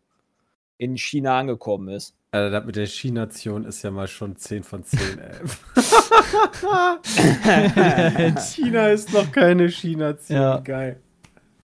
in 0.81 0.97
China 0.97 1.38
angekommen 1.38 1.88
ist. 1.88 2.14
Also 2.33 2.51
das 2.51 2.64
mit 2.64 2.77
der 2.77 2.87
Skination 2.87 3.64
ist 3.64 3.83
ja 3.83 3.90
mal 3.90 4.07
schon 4.09 4.37
10 4.37 4.62
von 4.62 4.85
10, 4.85 4.99
ey. 5.19 5.35
China 8.55 8.88
ist 8.88 9.12
noch 9.12 9.31
keine 9.33 9.71
Skination. 9.71 10.38
Ja. 10.38 10.59
Geil. 10.61 11.01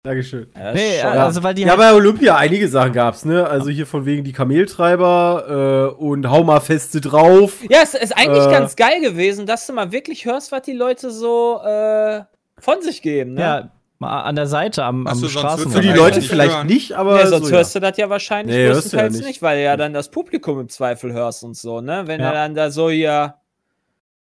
Dankeschön. 0.02 0.46
Ja, 0.56 0.72
Nee, 0.72 1.00
schon- 1.00 1.10
also 1.10 1.42
weil 1.42 1.54
die 1.54 1.62
Ja, 1.62 1.70
halt, 1.70 1.78
bei 1.78 1.92
Olympia 1.92 2.36
einige 2.36 2.68
Sachen 2.68 2.92
gab's, 2.92 3.24
ne? 3.24 3.46
Also 3.48 3.70
hier 3.70 3.86
von 3.86 4.06
wegen 4.06 4.22
die 4.22 4.32
Kameltreiber 4.32 5.94
äh, 5.98 6.02
und 6.02 6.30
hau 6.30 6.44
mal 6.44 6.60
feste 6.60 7.00
drauf. 7.00 7.60
Ja, 7.68 7.80
es 7.82 7.94
ist 7.94 8.16
eigentlich 8.16 8.46
Äh, 8.46 8.50
ganz 8.52 8.76
geil 8.76 9.00
gewesen, 9.00 9.46
dass 9.46 9.66
du 9.66 9.72
mal 9.72 9.90
wirklich 9.90 10.24
hörst, 10.24 10.52
was 10.52 10.62
die 10.62 10.74
Leute 10.74 11.10
so 11.10 11.60
äh, 11.64 12.22
von 12.58 12.82
sich 12.82 13.02
geben. 13.02 13.34
Ne? 13.34 13.40
ja, 13.40 13.70
Mal 13.98 14.20
an 14.22 14.36
der 14.36 14.46
Seite 14.46 14.84
am, 14.84 15.06
am 15.06 15.16
so, 15.16 15.26
Straßenrand. 15.28 15.74
Für 15.74 15.80
die 15.80 15.88
Leute 15.92 16.20
vielleicht 16.20 16.54
hören. 16.54 16.66
nicht, 16.66 16.92
aber. 16.92 17.18
Ja, 17.18 17.26
sonst 17.28 17.48
so, 17.48 17.54
hörst 17.54 17.74
du 17.74 17.80
das 17.80 17.96
ja 17.96 18.10
wahrscheinlich 18.10 18.54
Nee, 18.54 18.66
hörst 18.66 18.92
du 18.92 18.96
ja 18.96 19.02
größtenteils 19.04 19.14
nicht. 19.16 19.26
nicht. 19.26 19.42
weil 19.42 19.60
ja 19.60 19.76
dann 19.78 19.94
das 19.94 20.10
Publikum 20.10 20.60
im 20.60 20.68
Zweifel 20.68 21.12
hörst 21.14 21.42
und 21.44 21.56
so, 21.56 21.80
ne? 21.80 22.02
Wenn 22.06 22.20
Ja. 22.20 22.26
er 22.26 22.32
dann 22.34 22.54
da 22.54 22.70
so 22.70 22.90
hier. 22.90 23.34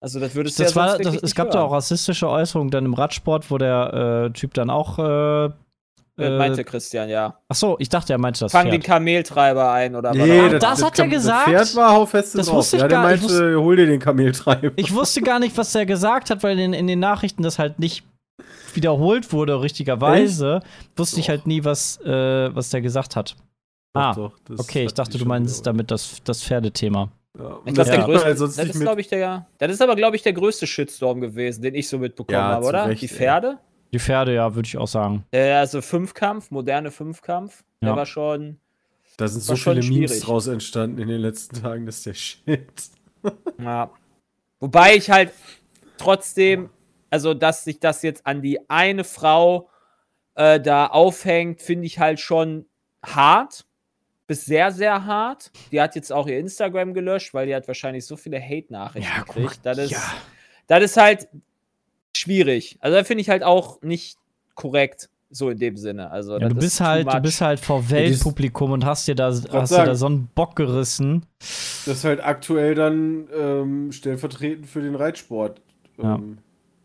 Also 0.01 0.21
das 0.21 0.35
würdest 0.35 0.59
du 0.59 0.63
Das 0.65 0.75
ja 0.75 0.81
war, 0.81 0.91
sonst 1.03 1.07
das, 1.07 1.23
es 1.23 1.35
gab 1.35 1.51
da 1.51 1.59
hören. 1.59 1.69
auch 1.69 1.73
rassistische 1.73 2.29
Äußerungen 2.29 2.71
dann 2.71 2.85
im 2.85 2.95
Radsport, 2.95 3.51
wo 3.51 3.59
der 3.59 4.27
äh, 4.29 4.33
Typ 4.33 4.55
dann 4.55 4.71
auch. 4.71 4.99
Äh, 4.99 5.51
Äh, 6.17 6.27
äh, 6.27 6.39
meinte 6.39 6.63
Christian, 6.63 7.09
ja. 7.09 7.39
ach 7.49 7.57
so, 7.57 7.75
ich 7.81 7.89
dachte, 7.89 8.13
er 8.13 8.19
meinte 8.21 8.39
das. 8.39 8.53
Fang 8.53 8.67
den 8.71 8.75
Pferd. 8.83 8.85
Kameltreiber 8.85 9.73
ein 9.73 9.97
oder 9.97 10.13
Nee, 10.13 10.43
was? 10.45 10.53
das- 10.53 10.61
das 10.79 10.85
hat 10.85 10.99
er 11.01 11.09
gesagt? 11.09 11.49
Das 11.53 11.73
Pferd 11.73 11.77
war 11.83 11.91
haufest 11.95 12.39
Das 12.39 12.53
wusste 12.53 12.77
ich 12.77 12.83
ja, 12.83 12.87
der 12.89 12.99
gar- 13.01 13.13
ich 13.15 13.21
meinte, 13.23 13.57
hol 13.61 13.75
dir 13.75 13.87
den 13.87 13.99
Kameltreiber. 13.99 14.71
Ich 14.77 14.95
wusste 14.95 15.23
gar 15.23 15.41
nicht, 15.41 15.59
was 15.59 15.73
der 15.73 15.87
gesagt 15.87 16.31
hat, 16.31 16.45
weil 16.45 16.57
in, 16.61 16.73
in 16.73 16.87
den 16.87 17.01
Nachrichten 17.01 17.43
das 17.43 17.59
halt 17.59 17.81
nicht 17.81 18.05
wiederholt 18.77 19.33
wurde, 19.33 19.61
richtigerweise. 19.61 20.61
Wusste 20.97 21.21
ich 21.21 21.27
Doch. 21.27 21.31
halt 21.31 21.47
nie, 21.47 21.65
was, 21.65 22.01
äh, 22.01 22.55
was 22.55 22.71
der 22.71 22.81
gesagt 22.81 23.17
hat. 23.17 23.37
Ah, 23.93 24.13
Doch, 24.15 24.31
doch, 24.31 24.39
das 24.57 24.61
okay, 24.61 24.85
ich 24.87 24.95
dachte, 24.95 25.19
du 25.19 25.25
meinst 25.25 25.65
damit 25.67 25.91
das, 25.91 26.21
das 26.25 26.43
Pferdethema. 26.43 27.11
Ja, 27.39 27.59
Ich 27.65 27.75
das 27.75 27.89
Ja. 27.89 27.97
der 27.97 28.05
größte, 28.05 28.29
ist, 28.45 28.57
mit. 28.75 28.81
glaube 28.83 29.01
ich, 29.01 29.09
der, 29.09 29.47
das 29.59 29.71
ist 29.73 29.83
aber, 29.83 29.95
glaube 29.97 30.17
ich, 30.17 30.23
der 30.23 30.33
größte 30.33 30.67
Shitstorm 30.67 31.21
gewesen, 31.21 31.63
den 31.63 31.75
ich 31.75 31.89
so 31.89 31.99
mitbekommen 31.99 32.37
Ja, 32.39 32.43
habe, 32.49 32.67
oder? 32.67 32.87
Recht, 32.89 33.03
Die 33.03 33.07
ey. 33.09 33.13
Pferde? 33.17 33.59
Die 33.93 33.99
Pferde, 34.01 34.35
ja, 34.35 34.53
würde 34.55 34.67
ich 34.67 34.77
auch 34.77 34.89
sagen. 34.89 35.25
Äh, 35.31 35.53
also 35.53 35.81
Fünfkampf, 35.81 36.51
moderne 36.51 36.91
Fünfkampf. 36.91 37.63
Der 37.81 37.91
Ja. 37.91 37.97
war 37.97 38.07
schon. 38.07 38.59
Da 39.17 39.29
sind 39.29 39.43
so 39.43 39.55
viele 39.55 39.77
Memes 39.77 39.87
schwierig. 39.87 40.21
draus 40.23 40.49
entstanden 40.49 40.99
in 41.01 41.07
den 41.07 41.21
letzten 41.21 41.61
Tagen, 41.63 41.87
das 41.87 41.99
ist 41.99 42.07
der 42.07 42.15
Shit. 42.15 42.73
Ja. 43.63 43.91
Wobei 44.59 44.97
ich 44.97 45.09
halt 45.11 45.31
trotzdem, 45.99 46.71
also 47.11 47.35
dass 47.35 47.65
sich 47.65 47.81
das 47.81 48.03
jetzt 48.03 48.27
an 48.27 48.43
die 48.43 48.69
eine 48.71 49.05
Frau 49.05 49.69
äh, 50.35 50.61
da 50.61 50.87
aufhängt, 50.87 51.61
finde 51.63 51.87
ich 51.87 51.99
halt 51.99 52.21
schon 52.21 52.67
hart. 53.05 53.67
Bis 54.27 54.47
sehr, 54.47 54.73
sehr 54.73 55.05
hart. 55.05 55.51
Die 55.71 55.81
hat 55.83 55.95
jetzt 55.97 56.11
auch 56.11 56.27
ihr 56.27 56.39
Instagram 56.39 56.95
gelöscht, 56.95 57.35
weil 57.35 57.47
die 57.47 57.55
hat 57.55 57.69
wahrscheinlich 57.69 58.07
so 58.07 58.17
viele 58.17 58.41
Hate-Nachrichten 58.41 59.11
Ja, 59.17 59.23
gekriegt. 59.23 59.61
Das 59.65 59.77
ist, 59.77 59.91
ja. 59.91 60.01
das 60.67 60.83
ist 60.83 60.97
halt 60.97 61.29
schwierig. 62.17 62.79
Also 62.81 62.97
da 62.97 63.05
finde 63.05 63.21
ich 63.21 63.29
halt 63.29 63.43
auch 63.43 63.83
nicht 63.83 64.17
korrekt, 64.55 65.11
so 65.31 65.51
in 65.51 65.59
dem 65.59 65.77
Sinne. 65.77 66.11
Also, 66.11 66.35
Ja, 66.35 66.39
das 66.41 66.51
du 66.51 66.57
ist 66.59 66.65
bist 66.65 66.81
halt, 66.81 67.13
du 67.13 67.21
bist 67.21 67.41
halt 67.43 67.61
vor 67.61 67.91
Weltpublikum 67.91 68.71
und 68.73 68.85
hast 68.87 69.07
dir 69.09 69.15
da, 69.15 69.27
hast 69.27 69.45
dir 69.45 69.49
da 69.51 69.67
sagen. 69.67 69.95
so 69.97 70.07
einen 70.07 70.27
Bock 70.29 70.57
gerissen. 70.57 71.27
Das 71.39 71.87
ist 71.89 72.05
halt 72.05 72.25
aktuell 72.25 72.75
dann 72.75 73.29
ähm, 73.37 73.93
stellvertretend 73.93 74.67
für 74.67 74.81
den 74.81 74.95
Reitsport. 74.95 75.61
Ähm, 75.99 76.05
Ja, 76.05 76.19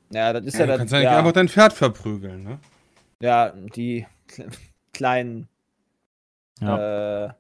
das 0.10 0.46
ist 0.46 0.54
Ja, 0.56 0.62
ja, 0.62 0.66
du 0.66 0.72
das, 0.72 0.78
kannst 0.78 0.94
ja 0.94 1.00
nicht 1.00 1.06
ja, 1.06 1.18
einfach 1.20 1.32
dein 1.32 1.50
Pferd 1.50 1.74
verprügeln, 1.74 2.44
ne? 2.44 2.60
ja, 3.22 3.50
die 3.76 4.06
kle- 4.30 4.52
kleinen 4.94 5.48
Ja. 6.62 7.26
äh, 7.26 7.34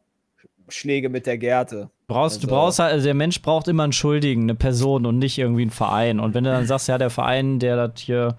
Schläge 0.69 1.09
mit 1.09 1.25
der 1.25 1.37
Gerte. 1.37 1.89
Brauchst, 2.07 2.43
Du 2.43 2.47
Also- 2.47 2.55
brauchst 2.55 2.79
halt, 2.79 2.93
also 2.93 3.05
der 3.05 3.13
Mensch 3.15 3.41
braucht 3.41 3.67
immer 3.67 3.83
einen 3.83 3.91
Schuldigen, 3.93 4.43
eine 4.43 4.55
Person 4.55 5.05
und 5.05 5.17
nicht 5.19 5.37
irgendwie 5.37 5.63
einen 5.63 5.71
Verein. 5.71 6.19
Und 6.19 6.33
wenn 6.33 6.43
du 6.43 6.51
dann 6.51 6.65
sagst, 6.67 6.87
ja, 6.87 6.97
der 6.97 7.09
Verein, 7.09 7.59
der 7.59 7.87
das 7.87 7.99
hier 8.01 8.37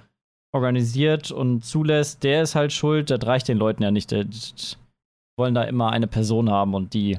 organisiert 0.53 1.31
und 1.31 1.64
zulässt, 1.64 2.23
der 2.25 2.43
ist 2.43 2.55
halt 2.55 2.73
schuld, 2.73 3.11
das 3.11 3.25
reicht 3.27 3.49
den 3.49 3.59
Leuten 3.59 3.83
ja 3.83 3.90
nicht. 3.90 4.11
Die 4.11 4.27
wollen 5.37 5.55
da 5.55 5.62
immer 5.64 5.90
eine 5.93 6.07
Person 6.09 6.51
haben 6.51 6.75
und 6.75 6.95
die 6.95 7.19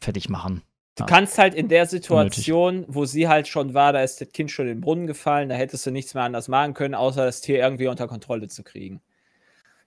fertig 0.00 0.28
machen. 0.28 0.62
Du 0.98 1.04
Ja. 1.04 1.06
kannst 1.06 1.38
halt 1.38 1.54
in 1.54 1.68
der 1.68 1.86
Situation, 1.86 2.84
wo 2.88 3.04
sie 3.04 3.28
halt 3.28 3.46
schon 3.46 3.72
war, 3.72 3.92
da 3.92 4.02
ist 4.02 4.20
das 4.20 4.30
Kind 4.32 4.50
schon 4.50 4.66
in 4.66 4.74
den 4.76 4.80
Brunnen 4.80 5.06
gefallen, 5.06 5.48
da 5.48 5.54
hättest 5.54 5.86
du 5.86 5.92
nichts 5.92 6.12
mehr 6.14 6.24
anders 6.24 6.48
machen 6.48 6.74
können, 6.74 6.96
außer 6.96 7.24
das 7.24 7.40
Tier 7.40 7.60
irgendwie 7.60 7.86
unter 7.86 8.08
Kontrolle 8.08 8.48
zu 8.48 8.64
kriegen. 8.64 9.00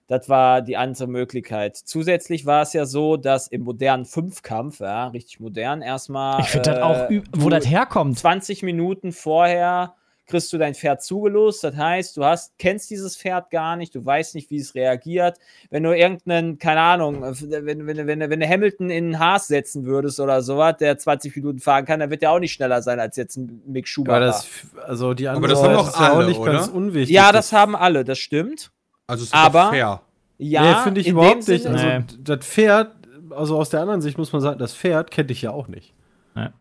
Das 0.06 0.30
war 0.30 0.62
die 0.62 0.78
andere 0.78 1.06
Möglichkeit. 1.06 1.76
Zusätzlich 1.76 2.46
war 2.46 2.62
es 2.62 2.72
ja 2.72 2.86
so, 2.86 3.18
dass 3.18 3.46
im 3.46 3.62
modernen 3.62 4.06
Fünfkampf, 4.06 4.80
ja, 4.80 5.08
richtig 5.08 5.38
modern, 5.38 5.82
erstmal. 5.82 6.40
Ich 6.40 6.48
finde 6.48 6.70
das 6.70 6.82
auch, 6.82 7.10
äh, 7.10 7.22
wo 7.36 7.50
das 7.50 7.68
herkommt. 7.68 8.18
20 8.18 8.62
Minuten 8.62 9.12
vorher 9.12 9.94
kriegst 10.26 10.52
du 10.52 10.58
dein 10.58 10.74
Pferd 10.74 11.02
zugelost. 11.02 11.64
Das 11.64 11.76
heißt, 11.76 12.16
du 12.16 12.24
hast, 12.24 12.52
kennst 12.58 12.90
dieses 12.90 13.16
Pferd 13.16 13.50
gar 13.50 13.76
nicht, 13.76 13.94
du 13.94 14.04
weißt 14.04 14.34
nicht, 14.34 14.50
wie 14.50 14.56
es 14.58 14.74
reagiert. 14.74 15.38
Wenn 15.70 15.82
du 15.82 15.96
irgendeinen, 15.96 16.58
keine 16.58 16.80
Ahnung, 16.80 17.22
äh, 17.24 17.34
wenn, 17.64 17.86
wenn, 17.86 18.06
wenn, 18.06 18.20
wenn 18.30 18.40
du 18.40 18.48
Hamilton 18.48 18.90
in 18.90 19.04
einen 19.06 19.18
Haas 19.18 19.48
setzen 19.48 19.84
würdest 19.84 20.20
oder 20.20 20.40
sowas, 20.42 20.76
der 20.78 20.96
20 20.96 21.34
Minuten 21.36 21.58
fahren 21.58 21.84
kann, 21.84 22.00
dann 22.00 22.10
wird 22.10 22.22
der 22.22 22.30
auch 22.30 22.38
nicht 22.38 22.52
schneller 22.52 22.82
sein 22.82 23.00
als 23.00 23.16
jetzt 23.16 23.36
ein 23.36 23.62
Mick 23.66 23.88
Schumacher. 23.88 24.16
aber 24.16 24.26
das, 24.26 24.48
also 24.86 25.12
die 25.14 25.28
andere 25.28 25.48
das 25.48 25.62
haben 25.62 25.76
auch 25.76 26.00
alle, 26.00 26.26
nicht 26.28 26.42
ganz 26.44 26.68
oder? 26.68 26.76
unwichtig. 26.76 27.14
ja, 27.14 27.32
das 27.32 27.52
haben 27.52 27.74
alle, 27.76 28.04
das 28.04 28.18
stimmt. 28.18 28.70
Also 29.06 29.24
ist 29.24 29.34
Aber- 29.34 29.70
fair. 29.70 30.02
Ja, 30.38 30.62
nee, 30.78 30.82
finde 30.82 31.00
ich 31.00 31.06
in 31.06 31.12
überhaupt 31.12 31.46
dem 31.46 31.52
nicht. 31.54 31.62
Sinne- 31.62 31.74
Also, 31.74 31.86
Nee. 32.16 32.22
das 32.24 32.46
Pferd, 32.46 32.92
also 33.30 33.56
aus 33.58 33.70
der 33.70 33.80
anderen 33.80 34.00
Sicht 34.00 34.18
muss 34.18 34.32
man 34.32 34.40
sagen, 34.40 34.58
das 34.58 34.74
Pferd 34.74 35.10
kennt 35.12 35.30
ich 35.30 35.42
ja 35.42 35.50
auch 35.52 35.68
nicht. 35.68 35.94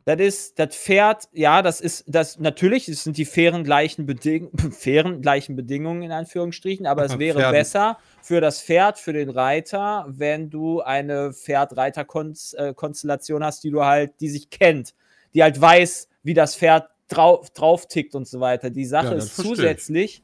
Das 0.06 0.20
ist, 0.20 0.60
das 0.60 0.76
Pferd, 0.76 1.30
ja, 1.32 1.62
das 1.62 1.80
ist, 1.80 2.04
das, 2.08 2.40
natürlich, 2.40 2.90
es 2.90 3.04
sind 3.04 3.18
die 3.18 3.26
fairen 3.26 3.64
gleichen, 3.64 4.06
Beding 4.06 4.50
fairen 4.72 5.22
gleichen 5.22 5.56
Bedingungen 5.56 6.04
in 6.04 6.12
Anführungsstrichen, 6.12 6.86
aber 6.86 7.06
es 7.06 7.18
wäre 7.20 7.40
Pferden. 7.40 7.58
besser 7.58 7.98
für 8.22 8.42
das 8.42 8.62
Pferd, 8.62 9.00
für 9.00 9.14
den 9.14 9.30
Reiter, 9.30 10.06
wenn 10.10 10.50
du 10.50 10.82
eine 10.82 11.34
Pferd-Reiter-Konstellation 11.34 13.44
hast, 13.44 13.64
die 13.64 13.72
du 13.72 13.84
halt, 13.84 14.14
die 14.20 14.30
sich 14.30 14.50
kennt, 14.50 14.94
die 15.34 15.44
halt 15.44 15.60
weiß, 15.60 16.10
wie 16.24 16.34
das 16.34 16.56
Pferd 16.56 16.90
drauf, 17.08 17.50
drauf 17.52 17.88
tickt 17.88 18.16
und 18.16 18.28
so 18.28 18.40
weiter. 18.40 18.70
Die 18.70 18.86
Sache 18.86 19.08
Ja, 19.08 19.16
ist 19.16 19.36
zusätzlich, 19.36 20.24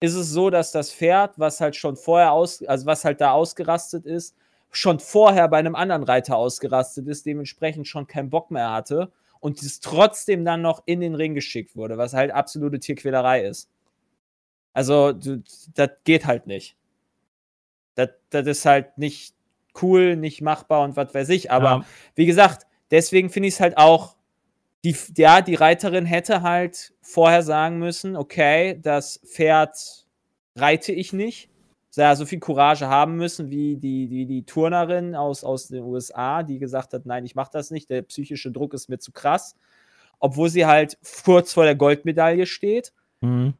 ist 0.00 0.14
es 0.14 0.30
so, 0.30 0.50
dass 0.50 0.72
das 0.72 0.92
Pferd, 0.92 1.38
was 1.38 1.60
halt 1.60 1.76
schon 1.76 1.96
vorher 1.96 2.32
aus, 2.32 2.62
also 2.64 2.86
was 2.86 3.04
halt 3.04 3.20
da 3.20 3.32
ausgerastet 3.32 4.06
ist, 4.06 4.34
schon 4.76 4.98
vorher 5.00 5.48
bei 5.48 5.58
einem 5.58 5.74
anderen 5.74 6.02
Reiter 6.02 6.36
ausgerastet 6.36 7.06
ist, 7.08 7.26
dementsprechend 7.26 7.88
schon 7.88 8.06
keinen 8.06 8.30
Bock 8.30 8.50
mehr 8.50 8.72
hatte 8.72 9.12
und 9.40 9.60
es 9.62 9.80
trotzdem 9.80 10.44
dann 10.44 10.62
noch 10.62 10.82
in 10.86 11.00
den 11.00 11.14
Ring 11.14 11.34
geschickt 11.34 11.76
wurde, 11.76 11.98
was 11.98 12.14
halt 12.14 12.30
absolute 12.30 12.80
Tierquälerei 12.80 13.44
ist. 13.44 13.70
Also, 14.72 15.12
das 15.12 15.90
geht 16.04 16.26
halt 16.26 16.46
nicht. 16.46 16.76
Das, 17.94 18.08
das 18.30 18.46
ist 18.46 18.66
halt 18.66 18.98
nicht 18.98 19.34
cool, 19.80 20.16
nicht 20.16 20.40
machbar 20.40 20.82
und 20.82 20.96
was 20.96 21.14
weiß 21.14 21.28
ich. 21.28 21.50
Aber 21.50 21.64
Ja. 21.68 21.84
wie 22.14 22.26
gesagt, 22.26 22.66
deswegen 22.90 23.30
finde 23.30 23.48
ich 23.48 23.54
es 23.54 23.60
halt 23.60 23.76
auch, 23.76 24.16
die, 24.84 24.96
ja, 25.16 25.40
die 25.40 25.54
Reiterin 25.54 26.06
hätte 26.06 26.42
halt 26.42 26.92
vorher 27.00 27.42
sagen 27.42 27.78
müssen, 27.78 28.16
okay, 28.16 28.78
das 28.82 29.20
Pferd 29.24 30.06
reite 30.56 30.92
ich 30.92 31.12
nicht. 31.12 31.48
Ja, 31.96 32.16
so 32.16 32.26
viel 32.26 32.40
Courage 32.40 32.88
haben 32.88 33.16
müssen 33.16 33.50
wie 33.50 33.76
die, 33.76 34.08
die, 34.08 34.26
die 34.26 34.44
Turnerin 34.44 35.14
aus, 35.14 35.44
aus 35.44 35.68
den 35.68 35.84
USA, 35.84 36.42
die 36.42 36.58
gesagt 36.58 36.92
hat, 36.92 37.06
nein, 37.06 37.24
ich 37.24 37.34
mache 37.34 37.50
das 37.52 37.70
nicht, 37.70 37.90
der 37.90 38.02
psychische 38.02 38.50
Druck 38.50 38.74
ist 38.74 38.88
mir 38.88 38.98
zu 38.98 39.12
krass. 39.12 39.56
Obwohl 40.18 40.48
sie 40.48 40.66
halt 40.66 40.98
kurz 41.24 41.52
vor 41.52 41.64
der 41.64 41.74
Goldmedaille 41.74 42.46
steht. 42.46 42.92
Mhm. 43.20 43.54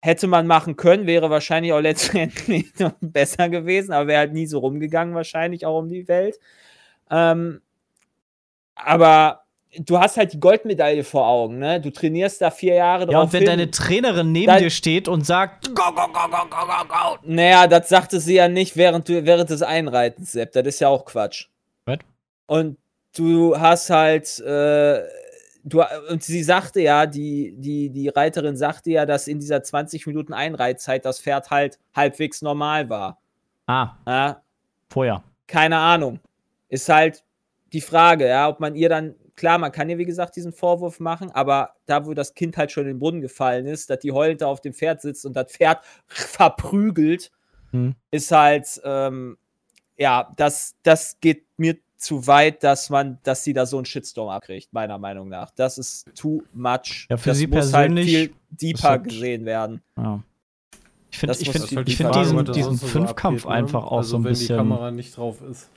Hätte 0.00 0.26
man 0.26 0.46
machen 0.46 0.76
können, 0.76 1.06
wäre 1.06 1.28
wahrscheinlich 1.30 1.72
auch 1.72 1.80
letztendlich 1.80 2.72
besser 3.00 3.48
gewesen, 3.48 3.92
aber 3.92 4.06
wäre 4.06 4.20
halt 4.20 4.32
nie 4.32 4.46
so 4.46 4.58
rumgegangen, 4.58 5.14
wahrscheinlich 5.14 5.66
auch 5.66 5.78
um 5.78 5.88
die 5.88 6.06
Welt. 6.08 6.38
Ähm, 7.10 7.60
aber 8.74 9.44
du 9.76 9.98
hast 9.98 10.16
halt 10.16 10.32
die 10.32 10.40
Goldmedaille 10.40 11.04
vor 11.04 11.26
Augen, 11.26 11.58
ne? 11.58 11.80
Du 11.80 11.90
trainierst 11.90 12.40
da 12.40 12.50
vier 12.50 12.74
Jahre 12.74 13.02
Ja, 13.04 13.12
drauf. 13.12 13.24
und 13.24 13.32
wenn 13.32 13.40
hin. 13.40 13.46
deine 13.48 13.70
Trainerin 13.70 14.32
neben 14.32 14.46
Dann- 14.46 14.62
dir 14.62 14.70
steht 14.70 15.08
und 15.08 15.26
sagt, 15.26 15.74
go, 15.74 15.92
go, 15.94 16.06
go, 16.06 16.12
go, 16.12 16.46
go, 16.48 16.66
go, 16.66 16.84
go. 16.88 17.18
Naja, 17.24 17.66
das 17.66 17.88
sagte 17.88 18.20
sie 18.20 18.34
ja 18.34 18.48
nicht 18.48 18.76
während, 18.76 19.08
du, 19.08 19.24
während 19.24 19.50
des 19.50 19.62
Einreitens, 19.62 20.32
Sepp. 20.32 20.52
Das 20.52 20.66
ist 20.66 20.80
ja 20.80 20.88
auch 20.88 21.04
Quatsch. 21.04 21.46
Was? 21.84 21.98
Und 22.46 22.78
du 23.16 23.58
hast 23.58 23.90
halt, 23.90 24.38
äh, 24.40 25.02
du, 25.64 25.82
und 26.10 26.22
sie 26.22 26.42
sagte 26.42 26.80
ja, 26.80 27.04
die, 27.06 27.54
die, 27.56 27.90
die 27.90 28.08
Reiterin 28.08 28.56
sagte 28.56 28.90
ja, 28.90 29.04
dass 29.06 29.28
in 29.28 29.38
dieser 29.38 29.62
20 29.62 30.06
Minuten 30.06 30.32
Einreitzeit 30.32 31.04
das 31.04 31.20
Pferd 31.20 31.50
halt 31.50 31.78
halbwegs 31.94 32.40
normal 32.42 32.88
war. 32.88 33.18
Ah, 33.66 33.90
Ja, 34.06 34.42
vorher. 34.88 35.22
keine 35.46 35.76
Ahnung. 35.76 36.20
Ist 36.70 36.88
halt 36.88 37.22
die 37.74 37.82
Frage, 37.82 38.26
ja, 38.28 38.48
ob 38.48 38.60
man 38.60 38.74
ihr 38.74 38.88
dann, 38.88 39.14
klar, 39.38 39.56
man 39.56 39.72
kann 39.72 39.88
ihr, 39.88 39.96
wie 39.96 40.04
gesagt, 40.04 40.36
diesen 40.36 40.52
Vorwurf 40.52 41.00
machen, 41.00 41.30
aber 41.30 41.70
da, 41.86 42.04
wo 42.04 42.12
das 42.12 42.34
Kind 42.34 42.56
halt 42.58 42.70
schon 42.72 42.82
in 42.82 42.88
den 42.90 42.98
Brunnen 42.98 43.22
gefallen 43.22 43.66
ist, 43.66 43.88
dass 43.88 44.00
die 44.00 44.12
heulend 44.12 44.42
da 44.42 44.46
auf 44.48 44.60
dem 44.60 44.74
Pferd 44.74 45.00
sitzt 45.00 45.24
und 45.24 45.34
das 45.34 45.50
Pferd 45.50 45.78
verprügelt, 46.06 47.30
Hm. 47.70 47.94
ist 48.10 48.30
halt, 48.32 48.80
ähm, 48.84 49.36
ja, 49.98 50.32
das, 50.36 50.74
das 50.82 51.18
geht 51.20 51.44
mir 51.58 51.76
zu 51.98 52.26
weit, 52.26 52.62
dass 52.64 52.88
man, 52.88 53.18
dass 53.24 53.44
sie 53.44 53.52
da 53.52 53.66
so 53.66 53.76
einen 53.76 53.84
Shitstorm 53.84 54.28
abkriegt, 54.30 54.72
meiner 54.72 54.96
Meinung 54.98 55.28
nach. 55.28 55.50
Das 55.50 55.76
ist 55.76 56.06
too 56.14 56.42
much. 56.54 57.06
Ja, 57.10 57.16
für 57.18 57.30
das 57.30 57.38
sie 57.38 57.46
muss 57.46 57.70
persönlich 57.72 58.14
halt 58.16 58.28
viel 58.30 58.34
deeper 58.50 58.88
halt- 58.88 59.04
gesehen 59.04 59.44
werden. 59.44 59.82
Ja. 59.96 60.22
Ich 61.10 61.18
finde 61.18 61.36
ich 61.40 61.50
find, 61.50 61.64
halt 61.76 61.88
ich 61.88 61.96
die 61.96 62.02
find 62.02 62.14
diesen, 62.14 62.44
diesen 62.52 62.76
so 62.76 62.86
Fünfkampf 62.86 63.44
abgeht, 63.46 63.50
ne? 63.50 63.56
einfach 63.64 63.84
auch 63.84 63.98
also 63.98 64.10
so 64.10 64.16
ein 64.18 64.24
wenn 64.24 64.32
die 64.34 64.38
bisschen. 64.40 64.56
Kamera 64.56 64.90
nicht 64.90 65.16
drauf 65.16 65.42
ist. 65.42 65.68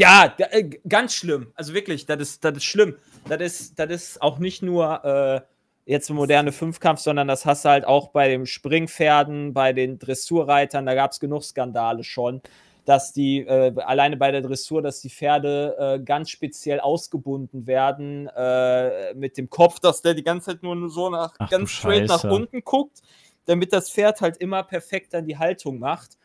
Ja, 0.00 0.34
äh, 0.38 0.70
ganz 0.88 1.14
schlimm. 1.14 1.52
Also 1.56 1.74
wirklich, 1.74 2.06
das 2.06 2.20
ist, 2.20 2.42
das 2.42 2.56
ist 2.56 2.64
schlimm. 2.64 2.96
Das 3.28 3.40
ist, 3.42 3.78
das 3.78 3.90
ist 3.90 4.22
auch 4.22 4.38
nicht 4.38 4.62
nur, 4.62 5.04
äh, 5.04 5.40
jetzt 5.84 6.08
moderne 6.08 6.52
Fünfkampf, 6.52 7.00
sondern 7.00 7.28
das 7.28 7.44
hast 7.44 7.66
du 7.66 7.68
halt 7.68 7.84
auch 7.84 8.08
bei 8.08 8.28
den 8.28 8.46
Springpferden, 8.46 9.52
bei 9.52 9.74
den 9.74 9.98
Dressurreitern, 9.98 10.86
da 10.86 10.94
gab 10.94 11.10
es 11.10 11.20
genug 11.20 11.44
Skandale 11.44 12.02
schon, 12.02 12.40
dass 12.86 13.12
die, 13.12 13.40
äh, 13.40 13.74
alleine 13.84 14.16
bei 14.16 14.30
der 14.30 14.40
Dressur, 14.40 14.80
dass 14.80 15.02
die 15.02 15.10
Pferde 15.10 15.76
äh, 15.78 16.02
ganz 16.02 16.30
speziell 16.30 16.80
ausgebunden 16.80 17.66
werden 17.66 18.26
äh, 18.28 19.12
mit 19.12 19.36
dem 19.36 19.50
Kopf, 19.50 19.80
dass 19.80 20.00
der 20.00 20.14
die 20.14 20.24
ganze 20.24 20.52
Zeit 20.52 20.62
nur 20.62 20.88
so 20.88 21.10
nach, 21.10 21.34
Ach 21.38 21.50
ganz 21.50 21.72
straight 21.72 22.08
nach 22.08 22.22
Scheiße. 22.22 22.34
unten 22.34 22.64
guckt, 22.64 23.02
damit 23.44 23.74
das 23.74 23.90
Pferd 23.90 24.22
halt 24.22 24.38
immer 24.38 24.62
perfekt 24.62 25.12
dann 25.12 25.26
die 25.26 25.36
Haltung 25.36 25.78
macht. 25.78 26.16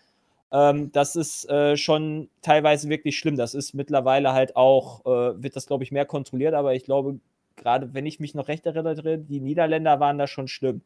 Ähm, 0.51 0.91
das 0.91 1.15
ist 1.15 1.49
äh, 1.49 1.75
schon 1.77 2.29
teilweise 2.41 2.89
wirklich 2.89 3.17
schlimm. 3.17 3.35
Das 3.35 3.53
ist 3.53 3.73
mittlerweile 3.73 4.33
halt 4.33 4.55
auch, 4.55 5.05
äh, 5.05 5.41
wird 5.41 5.55
das, 5.55 5.67
glaube 5.67 5.83
ich, 5.83 5.91
mehr 5.91 6.05
kontrolliert, 6.05 6.53
aber 6.53 6.75
ich 6.75 6.83
glaube, 6.85 7.19
gerade 7.55 7.93
wenn 7.93 8.05
ich 8.05 8.19
mich 8.19 8.35
noch 8.35 8.47
recht 8.47 8.65
erinnere, 8.65 9.17
die 9.17 9.39
Niederländer 9.39 9.99
waren 9.99 10.17
da 10.17 10.27
schon 10.27 10.47
schlimm 10.47 10.81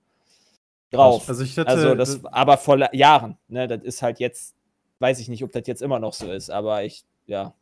drauf. 0.91 1.27
Also 1.29 1.43
ich 1.43 1.57
hatte, 1.57 1.69
Also 1.69 1.95
das, 1.95 2.23
aber 2.25 2.57
vor 2.57 2.93
Jahren, 2.93 3.37
ne, 3.47 3.67
das 3.67 3.83
ist 3.83 4.01
halt 4.01 4.19
jetzt, 4.19 4.55
weiß 4.99 5.19
ich 5.19 5.29
nicht, 5.29 5.43
ob 5.43 5.51
das 5.51 5.63
jetzt 5.67 5.81
immer 5.81 5.99
noch 5.99 6.13
so 6.13 6.31
ist, 6.31 6.49
aber 6.49 6.83
ich, 6.83 7.03
ja. 7.27 7.53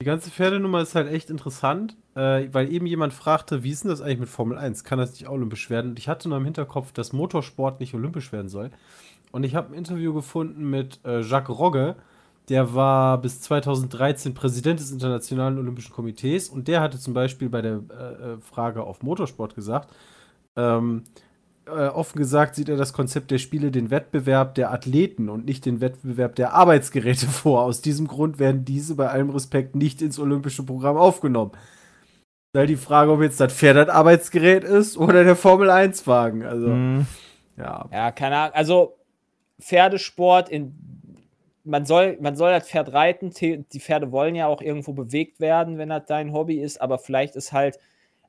Die 0.00 0.06
ganze 0.06 0.30
Pferdenummer 0.30 0.80
ist 0.80 0.94
halt 0.94 1.12
echt 1.12 1.30
interessant, 1.30 1.96
äh, 2.16 2.48
weil 2.50 2.72
eben 2.72 2.86
jemand 2.86 3.12
fragte, 3.14 3.62
wie 3.62 3.70
ist 3.70 3.84
denn 3.84 3.90
das 3.90 4.00
eigentlich 4.00 4.18
mit 4.18 4.28
Formel 4.28 4.58
1? 4.58 4.82
Kann 4.82 4.98
das 4.98 5.12
nicht 5.12 5.28
olympisch 5.28 5.70
werden? 5.70 5.92
Und 5.92 5.98
ich 5.98 6.08
hatte 6.08 6.28
nur 6.28 6.38
im 6.38 6.44
Hinterkopf, 6.44 6.92
dass 6.92 7.12
Motorsport 7.12 7.78
nicht 7.78 7.94
olympisch 7.94 8.32
werden 8.32 8.48
soll. 8.48 8.70
Und 9.32 9.44
ich 9.44 9.54
habe 9.54 9.72
ein 9.72 9.74
Interview 9.78 10.14
gefunden 10.14 10.70
mit 10.70 11.00
äh, 11.04 11.20
Jacques 11.22 11.58
Rogge, 11.58 11.96
der 12.48 12.74
war 12.74 13.18
bis 13.18 13.40
2013 13.40 14.34
Präsident 14.34 14.78
des 14.80 14.90
Internationalen 14.90 15.58
Olympischen 15.58 15.92
Komitees 15.94 16.48
und 16.48 16.68
der 16.68 16.80
hatte 16.80 16.98
zum 16.98 17.14
Beispiel 17.14 17.48
bei 17.48 17.62
der 17.62 17.80
äh, 17.90 18.32
äh, 18.32 18.36
Frage 18.40 18.82
auf 18.82 19.02
Motorsport 19.02 19.54
gesagt, 19.54 19.90
ähm, 20.56 21.04
äh, 21.66 21.86
offen 21.86 22.18
gesagt 22.18 22.56
sieht 22.56 22.68
er 22.68 22.76
das 22.76 22.92
Konzept 22.92 23.30
der 23.30 23.38
Spiele 23.38 23.70
den 23.70 23.90
Wettbewerb 23.90 24.56
der 24.56 24.72
Athleten 24.72 25.28
und 25.28 25.44
nicht 25.44 25.64
den 25.64 25.80
Wettbewerb 25.80 26.34
der 26.34 26.52
Arbeitsgeräte 26.54 27.26
vor. 27.28 27.62
Aus 27.62 27.80
diesem 27.80 28.08
Grund 28.08 28.38
werden 28.38 28.64
diese 28.64 28.96
bei 28.96 29.08
allem 29.08 29.30
Respekt 29.30 29.76
nicht 29.76 30.02
ins 30.02 30.18
olympische 30.18 30.64
Programm 30.64 30.96
aufgenommen. 30.96 31.52
Da 32.54 32.66
die 32.66 32.76
Frage, 32.76 33.12
ob 33.12 33.22
jetzt 33.22 33.40
das 33.40 33.52
Pferd 33.54 33.76
das 33.76 33.88
Arbeitsgerät 33.88 34.64
ist 34.64 34.98
oder 34.98 35.24
der 35.24 35.36
Formel 35.36 35.70
1-Wagen. 35.70 36.44
Also, 36.44 36.66
Mhm. 36.66 37.06
ja. 37.56 37.88
Ja, 37.90 38.10
keine 38.10 38.36
Ahnung. 38.36 38.54
Also 38.54 38.96
Pferdesport 39.62 40.48
in 40.48 40.74
man 41.64 41.86
soll, 41.86 42.18
man 42.20 42.36
soll 42.36 42.50
das 42.50 42.68
Pferd 42.68 42.92
reiten. 42.92 43.30
Die 43.40 43.80
Pferde 43.80 44.10
wollen 44.10 44.34
ja 44.34 44.46
auch 44.46 44.60
irgendwo 44.60 44.92
bewegt 44.92 45.40
werden, 45.40 45.78
wenn 45.78 45.90
das 45.90 46.04
dein 46.06 46.32
Hobby 46.32 46.60
ist, 46.60 46.80
aber 46.80 46.98
vielleicht 46.98 47.36
ist 47.36 47.52
halt 47.52 47.78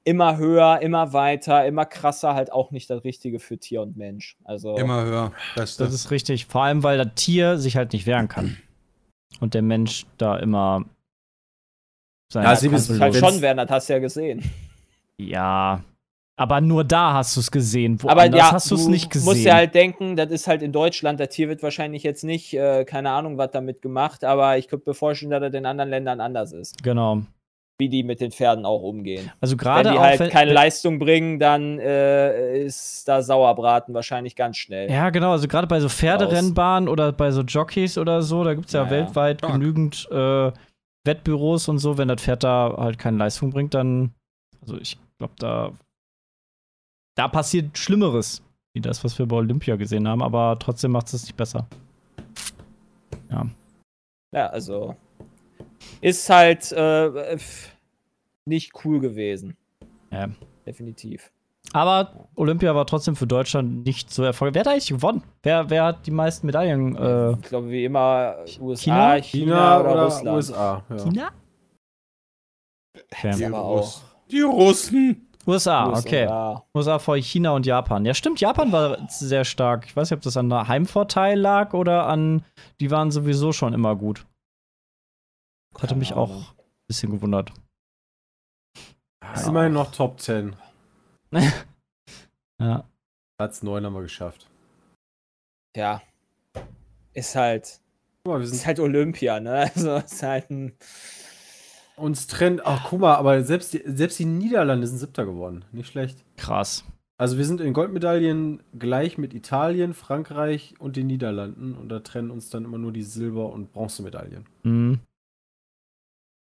immer 0.04 0.38
höher, 0.38 0.80
immer 0.82 1.14
weiter, 1.14 1.66
immer 1.66 1.86
krasser 1.86 2.36
halt 2.36 2.52
auch 2.52 2.72
nicht 2.72 2.90
das 2.90 3.04
Richtige 3.04 3.40
für 3.40 3.58
Tier 3.58 3.82
und 3.82 3.98
Mensch. 3.98 4.38
Also 4.44 4.76
Immer 4.76 5.04
höher. 5.06 5.32
Beste. 5.56 5.84
Das 5.84 5.94
ist 5.94 6.12
richtig. 6.12 6.46
Vor 6.46 6.64
allem, 6.64 6.84
weil 6.84 6.98
das 6.98 7.16
Tier 7.16 7.58
sich 7.58 7.78
halt 7.78 7.94
nicht 7.94 8.06
wehren 8.06 8.28
kann. 8.28 8.58
Und 9.40 9.54
der 9.54 9.62
Mensch 9.62 10.06
da 10.18 10.38
immer 10.38 10.86
seine 12.32 12.48
Ja, 12.48 12.56
sie 12.56 12.70
halt 12.70 13.16
schon 13.16 13.42
werden, 13.42 13.58
das 13.58 13.70
hast 13.70 13.90
du 13.90 13.94
ja 13.94 14.00
gesehen. 14.00 14.44
Ja. 15.18 15.84
Aber 16.44 16.60
nur 16.60 16.84
da 16.84 17.14
hast 17.14 17.38
du 17.38 17.40
es 17.40 17.50
gesehen. 17.52 17.98
aber 18.04 18.22
Woanders 18.22 18.38
ja, 18.38 18.52
hast 18.52 18.70
du 18.70 18.76
es 18.76 18.88
nicht 18.88 19.10
gesehen. 19.10 19.26
musst 19.26 19.46
ja 19.46 19.56
halt 19.56 19.74
denken, 19.74 20.18
das 20.18 20.30
ist 20.30 20.48
halt 20.48 20.62
in 20.62 20.74
Deutschland, 20.74 21.20
das 21.22 21.30
Tier 21.30 21.48
wird 21.48 21.64
wahrscheinlich 21.64 22.04
jetzt 22.04 22.26
nicht, 22.26 22.54
äh, 22.54 22.84
keine 22.84 23.12
Ahnung, 23.12 23.38
was 23.38 23.52
damit 23.52 23.82
gemacht, 23.82 24.26
aber 24.26 24.58
ich 24.58 24.68
könnte 24.68 24.90
mir 24.90 24.94
vorstellen, 24.94 25.32
dass 25.32 25.40
das 25.40 25.54
in 25.54 25.66
anderen 25.66 25.90
Ländern 25.90 26.20
anders 26.20 26.52
ist, 26.52 26.84
genau. 26.84 27.22
wie 27.78 27.88
die 27.88 28.04
mit 28.04 28.20
den 28.20 28.32
Pferden 28.32 28.66
auch 28.66 28.82
umgehen. 28.82 29.32
Also 29.40 29.54
Wenn 29.54 29.58
gerade 29.60 29.92
die 29.92 29.98
auch 29.98 30.02
halt 30.02 30.20
wenn, 30.20 30.30
keine 30.30 30.52
Leistung 30.52 31.00
bringen, 31.00 31.40
dann 31.40 31.80
äh, 31.80 32.60
ist 32.66 33.08
da 33.08 33.22
Sauerbraten 33.22 33.94
wahrscheinlich 33.94 34.36
ganz 34.36 34.58
schnell. 34.58 34.92
Ja, 34.92 35.10
genau. 35.10 35.32
Also 35.32 35.48
gerade 35.48 35.68
bei 35.68 35.80
so 35.80 35.88
Pferderennbahnen 35.88 36.90
oder 36.90 37.14
bei 37.14 37.32
so 37.32 37.42
Jockeys 37.42 37.98
oder 37.98 38.22
so, 38.22 38.44
da 38.44 38.54
gibt 38.54 38.68
es 38.68 38.74
ja, 38.74 38.82
Ja, 38.82 38.86
ja. 38.86 38.92
weltweit 38.92 39.40
Stark. 39.40 39.54
genügend 39.54 40.08
äh, 40.12 40.52
Wettbüros 41.06 41.68
und 41.70 41.80
so. 41.80 41.98
Wenn 41.98 42.10
das 42.10 42.22
Pferd 42.22 42.44
da 42.44 42.76
halt 42.78 42.98
keine 43.00 43.18
Leistung 43.18 43.52
bringt, 43.52 43.74
dann, 43.74 44.12
also 44.62 44.78
ich 44.78 44.98
glaube, 45.18 45.34
da, 45.40 45.72
da 47.16 47.28
passiert 47.28 47.78
Schlimmeres, 47.78 48.42
wie 48.74 48.82
das, 48.82 49.04
was 49.04 49.18
wir 49.20 49.26
bei 49.26 49.36
Olympia 49.36 49.76
gesehen 49.76 50.08
haben, 50.08 50.22
aber 50.22 50.58
trotzdem 50.60 50.92
macht 50.92 51.14
es 51.14 51.24
nicht 51.24 51.38
besser. 51.38 51.68
Ja, 54.34 54.48
also 54.48 54.96
ist 56.02 56.30
halt 56.30 56.72
äh, 56.72 57.38
nicht 58.46 58.72
cool 58.84 59.00
gewesen. 59.00 59.56
Ja. 60.12 60.30
Definitiv. 60.66 61.32
Aber 61.72 62.28
Olympia 62.36 62.76
war 62.76 62.86
trotzdem 62.86 63.16
für 63.16 63.28
Deutschland 63.28 63.86
nicht 63.86 64.12
so 64.12 64.24
erfolgreich. 64.24 64.56
Wer 64.56 64.60
hat 64.62 64.68
eigentlich 64.68 64.88
gewonnen? 64.88 65.24
Wer, 65.44 65.70
wer 65.70 65.86
hat 65.86 66.06
die 66.06 66.12
meisten 66.12 66.46
Medaillen? 66.46 66.96
Äh, 66.96 67.32
ich 67.32 67.42
glaube, 67.44 67.70
wie 67.70 67.86
immer, 67.86 68.38
USA, 68.60 69.16
China, 69.16 69.22
China 69.22 69.80
oder, 69.80 69.92
oder, 69.92 70.04
Russland. 70.06 70.36
USA. 70.36 70.84
Ja. 70.90 70.98
China? 70.98 71.32
Okay. 73.12 73.36
die, 73.38 73.46
aber 73.46 73.58
Russ 73.60 74.04
die 74.30 74.42
Russen. 74.42 75.28
USA, 75.46 75.90
USA. 75.90 76.00
okay. 76.00 76.62
USA 76.76 77.00
vor 77.00 77.18
China 77.18 77.52
und 77.52 77.66
Japan. 77.66 78.06
Ja, 78.06 78.14
stimmt, 78.14 78.40
Japan 78.40 78.72
war 78.72 78.98
sehr 79.10 79.44
stark. 79.44 79.86
Ich 79.86 79.96
weiß 79.96 80.10
nicht, 80.10 80.18
ob 80.18 80.24
das 80.24 80.38
an 80.38 80.50
der 80.50 80.68
Heimvorteil 80.68 81.38
lag 81.38 81.74
oder 81.74 82.08
an, 82.08 82.46
die 82.80 82.92
waren 82.92 83.12
sowieso 83.12 83.52
schon 83.52 83.74
immer 83.74 83.96
gut. 83.96 84.26
Das 85.74 85.84
hatte 85.84 85.90
Keine 85.94 86.00
mich 86.00 86.14
Ahnung. 86.14 86.30
auch 86.30 86.52
ein 86.52 86.86
bisschen 86.88 87.12
gewundert. 87.12 87.52
Ist 89.34 89.48
immerhin 89.48 89.74
noch 89.74 89.92
Top 89.92 90.20
10. 90.20 90.56
Ja. 92.62 92.84
Platz 93.38 93.64
9 93.64 93.84
haben 93.86 93.94
wir 93.96 94.04
geschafft. 94.04 94.48
Ja. 95.76 96.02
Ist 97.14 97.36
halt, 97.36 97.82
Guck 98.24 98.34
mal, 98.34 98.40
wir 98.40 98.46
ist 98.46 98.52
sind 98.52 98.66
halt 98.66 98.80
Olympia, 98.80 99.40
ne? 99.40 99.70
Also 99.76 99.98
ist 99.98 100.24
halt 100.24 100.50
ein. 100.50 100.78
Uns 101.96 102.28
trennt. 102.28 102.66
Ach, 102.66 102.86
guck 102.90 103.00
mal, 103.02 103.16
aber 103.16 103.44
selbst 103.44 103.74
die, 103.74 103.82
selbst 103.86 104.20
die 104.20 104.26
Niederlande 104.26 104.88
sind 104.88 104.98
Siebter 104.98 105.26
geworden. 105.26 105.66
Nicht 105.72 105.88
schlecht. 105.90 106.24
Krass. 106.38 106.84
Also 107.18 107.38
wir 107.38 107.46
sind 107.46 107.62
in 107.62 107.74
Goldmedaillen 107.74 108.64
gleich 108.78 109.18
mit 109.18 109.34
Italien, 109.34 109.94
Frankreich 109.94 110.76
und 110.80 110.96
den 110.96 111.08
Niederlanden 111.08 111.76
und 111.76 111.90
da 111.90 112.00
trennen 112.00 112.32
uns 112.32 112.50
dann 112.50 112.66
immer 112.66 112.78
nur 112.80 112.92
die 112.92 113.04
Silber- 113.04 113.52
und 113.54 113.72
Bronzemedaillen. 113.72 114.46
Mhm. 114.64 115.00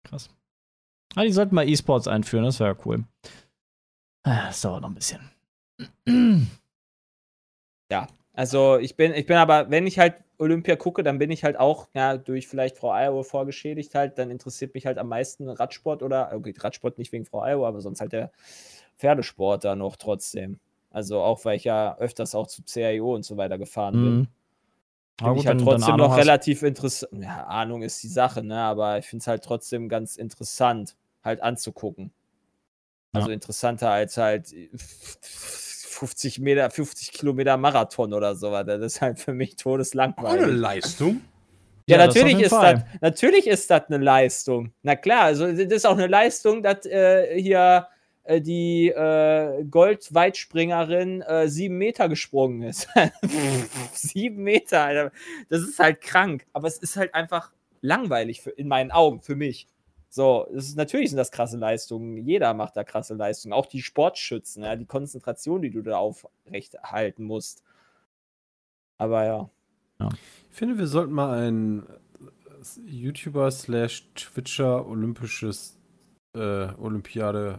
Krass. 0.05 0.29
Ah, 1.17 1.23
die 1.23 1.33
sollten 1.33 1.55
mal 1.55 1.67
E-Sports 1.69 2.07
einführen, 2.07 2.45
das 2.45 2.61
wäre 2.61 2.77
cool. 2.85 3.05
Ah, 4.25 4.47
Das 4.47 4.61
dauert 4.61 4.83
noch 4.83 4.91
ein 4.91 4.95
bisschen. 4.95 5.21
Also 8.35 8.79
ich 8.79 8.95
bin, 8.95 9.15
ich 9.15 9.27
bin 9.27 9.37
aber, 9.37 9.69
wenn 9.71 9.87
ich 9.87 9.99
halt 9.99 10.15
Olympia 10.38 10.77
gucke, 10.77 11.03
dann 11.03 11.18
bin 11.18 11.31
ich 11.31 11.44
halt 11.44 11.59
auch, 11.59 11.88
ja, 11.94 12.16
durch 12.16 12.46
vielleicht 12.48 12.79
Frau 12.79 12.92
Iowa 12.92 13.22
vorgeschädigt 13.22 13.94
halt, 13.94 14.18
dann 14.18 14.31
interessiert 14.31 14.74
mich 14.74 14.87
halt 14.87 14.98
am 14.98 15.09
meisten 15.09 15.48
Radsport 15.48 16.03
oder, 16.03 16.33
okay, 16.35 16.55
Radsport 16.57 16.98
nicht 16.98 17.12
wegen 17.12 17.24
Frau 17.24 17.44
Iowa, 17.44 17.68
aber 17.68 17.81
sonst 17.81 18.01
halt 18.01 18.12
der 18.12 18.31
Pferdesport 18.96 19.64
da 19.64 19.74
noch 19.77 19.96
trotzdem. 19.96 20.59
Also 20.90 21.20
auch, 21.20 21.44
weil 21.44 21.57
ich 21.57 21.64
ja 21.64 21.96
öfters 21.98 22.35
auch 22.35 22.46
zu 22.46 22.62
CIO 22.62 23.14
und 23.14 23.24
so 23.24 23.37
weiter 23.37 23.59
gefahren 23.59 23.92
bin. 23.94 24.16
Mhm. 24.20 24.29
Finde 25.20 25.40
ich 25.40 25.46
halt 25.48 25.61
trotzdem 25.61 25.96
noch 25.96 26.11
hast- 26.12 26.18
relativ 26.18 26.62
interessant. 26.62 27.24
Ja, 27.24 27.44
Ahnung 27.44 27.83
ist 27.83 28.03
die 28.03 28.09
Sache, 28.09 28.44
ne? 28.44 28.61
Aber 28.61 28.98
ich 28.98 29.07
finde 29.07 29.22
es 29.22 29.27
halt 29.27 29.42
trotzdem 29.42 29.88
ganz 29.88 30.16
interessant, 30.16 30.94
halt 31.24 31.42
anzugucken. 31.42 32.12
Ja. 33.12 33.20
Also 33.20 33.33
interessanter 33.33 33.90
als 33.90 34.16
halt 34.16 34.55
50 35.99 36.39
Meter, 36.39 36.71
50 36.71 37.13
Kilometer 37.13 37.57
Marathon 37.57 38.13
oder 38.13 38.35
sowas. 38.35 38.65
Das 38.67 38.81
ist 38.81 39.01
halt 39.01 39.19
für 39.19 39.33
mich 39.33 39.51
Auch 39.51 39.53
eine 39.53 39.63
todeslangweilig. 39.63 40.57
Leistung. 40.57 41.21
Ja, 41.87 41.97
Ja, 41.97 42.07
das 42.07 42.15
natürlich, 42.15 42.39
jeden 42.39 42.45
ist 42.45 42.53
das, 42.53 42.81
natürlich 43.01 43.47
ist 43.47 43.71
das 43.71 43.83
eine 43.89 43.99
Leistung. 43.99 44.73
Na 44.83 44.95
klar, 44.95 45.23
also 45.23 45.51
das 45.51 45.59
ist 45.59 45.87
auch 45.87 45.97
eine 45.97 46.07
Leistung, 46.07 46.63
dass 46.63 46.87
äh, 46.87 47.41
hier 47.41 47.89
äh, 48.25 48.41
die 48.41 48.89
äh, 48.89 49.65
Goldweitspringerin 49.65 51.23
äh, 51.23 51.49
sieben 51.49 51.79
Meter 51.79 52.09
gesprungen 52.09 52.63
ist. 52.63 52.89
sieben 53.95 54.43
Meter, 54.45 54.83
Alter. 54.83 55.13
Das 55.49 55.63
ist 55.63 55.79
halt 55.79 56.01
krank. 56.01 56.47
Aber 56.53 56.69
es 56.69 56.79
ist 56.79 56.97
halt 56.97 57.15
einfach 57.15 57.53
langweilig 57.81 58.43
für, 58.43 58.51
in 58.51 58.69
meinen 58.69 58.91
Augen, 58.91 59.23
für 59.23 59.35
mich. 59.35 59.67
So, 60.11 60.47
es 60.55 60.68
ist, 60.68 60.77
natürlich 60.77 61.11
sind 61.11 61.18
das 61.18 61.31
krasse 61.31 61.59
Leistungen. 61.59 62.16
Jeder 62.27 62.55
macht 62.55 62.77
da 62.77 62.85
krasse 62.85 63.14
Leistungen. 63.14 63.53
Auch 63.53 63.66
die 63.66 63.83
Sportschützen, 63.83 64.62
ja, 64.64 64.75
die 64.75 64.87
Konzentration, 64.87 65.61
die 65.62 65.71
du 65.71 65.83
da 65.83 65.99
aufrechthalten 65.99 67.25
musst. 67.25 67.62
Aber 68.97 69.25
ja. 69.25 69.51
Ich 70.51 70.57
finde, 70.57 70.79
wir 70.79 70.87
sollten 70.87 71.12
mal 71.12 71.47
ein 71.47 71.83
äh, 71.87 72.81
YouTuber 72.90 73.51
slash 73.51 74.09
Twitcher 74.14 74.87
olympisches 74.87 75.77
äh, 76.37 76.68
Olympiade 76.79 77.59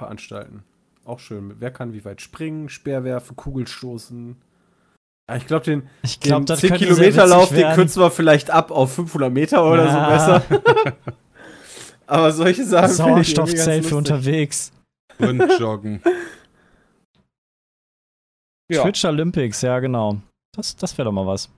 veranstalten. 0.00 0.64
Auch 1.04 1.18
schön. 1.18 1.56
Wer 1.60 1.70
kann 1.70 1.92
wie 1.92 2.04
weit 2.04 2.20
springen, 2.22 2.68
Speer 2.68 3.04
werfen, 3.04 3.36
Kugelstoßen. 3.36 4.36
Ja, 5.28 5.36
ich 5.36 5.46
glaube, 5.46 5.64
den, 5.64 5.88
Ich 6.02 6.18
den 6.18 6.28
glaube, 6.30 6.44
das 6.46 6.60
10 6.60 6.70
könnte 6.70 6.84
sehr 6.86 6.94
Kilometer 6.96 7.26
Lauf, 7.26 7.42
witzig 7.44 7.56
den 7.56 7.64
werden. 7.64 7.74
kürzen 7.76 8.02
wir 8.02 8.10
vielleicht 8.10 8.50
ab 8.50 8.70
auf 8.70 8.94
500 8.94 9.32
Meter 9.32 9.70
oder 9.70 9.84
Ja. 9.86 10.40
so 10.40 10.40
besser. 10.50 10.94
Aber 12.06 12.32
solche 12.32 12.64
Sachen 12.64 12.90
Sauerstoffzelt 12.90 13.86
für 13.86 13.96
unterwegs. 13.96 14.72
Sprintjoggen. 15.12 16.02
Ja, 18.70 18.82
Twitch 18.82 19.04
Olympics, 19.04 19.60
ja, 19.60 19.78
genau. 19.78 20.22
Das, 20.56 20.74
das 20.74 20.96
wäre 20.96 21.04
doch 21.04 21.12
mal 21.12 21.26
was. 21.26 21.50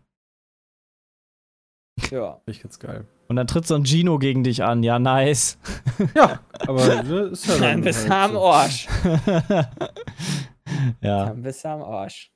ja. 2.10 2.34
Finde 2.34 2.50
ich 2.50 2.60
ganz 2.60 2.80
geil. 2.80 3.06
Und 3.28 3.36
dann 3.36 3.46
tritt 3.46 3.66
so 3.66 3.74
ein 3.74 3.84
Gino 3.84 4.18
gegen 4.18 4.42
dich 4.44 4.62
an. 4.64 4.82
Ja, 4.82 4.98
nice. 4.98 5.58
Ja, 6.14 6.40
aber 6.66 7.02
ne, 7.02 7.20
ist 7.26 7.46
ja 7.46 7.58
Dann 7.58 7.82
du 7.82 7.92
halt 7.92 8.10
am 8.10 8.32
so. 8.32 8.44
Arsch. 8.44 8.88
ja. 11.00 11.26
Dann 11.26 11.42
bist 11.42 11.64
du 11.64 11.68
am 11.68 11.82
Arsch. 11.82 12.32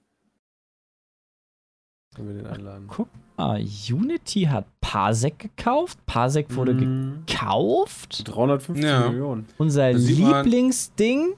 Können 2.15 2.29
wir 2.29 2.43
den 2.43 2.47
einladen. 2.47 2.87
Guck 2.89 3.09
mal, 3.41 3.65
Unity 3.93 4.43
hat 4.43 4.67
Parsec 4.81 5.39
gekauft. 5.39 5.99
Parsec 6.07 6.55
wurde 6.55 6.75
Mhm. 6.75 7.25
gekauft. 7.27 8.23
350 8.27 8.85
Ja. 8.85 9.09
Millionen. 9.09 9.47
Unser 9.59 9.93
Da 9.93 9.99
sieht 9.99 10.19
man- 10.21 10.45
Lieblingsding. 10.45 11.35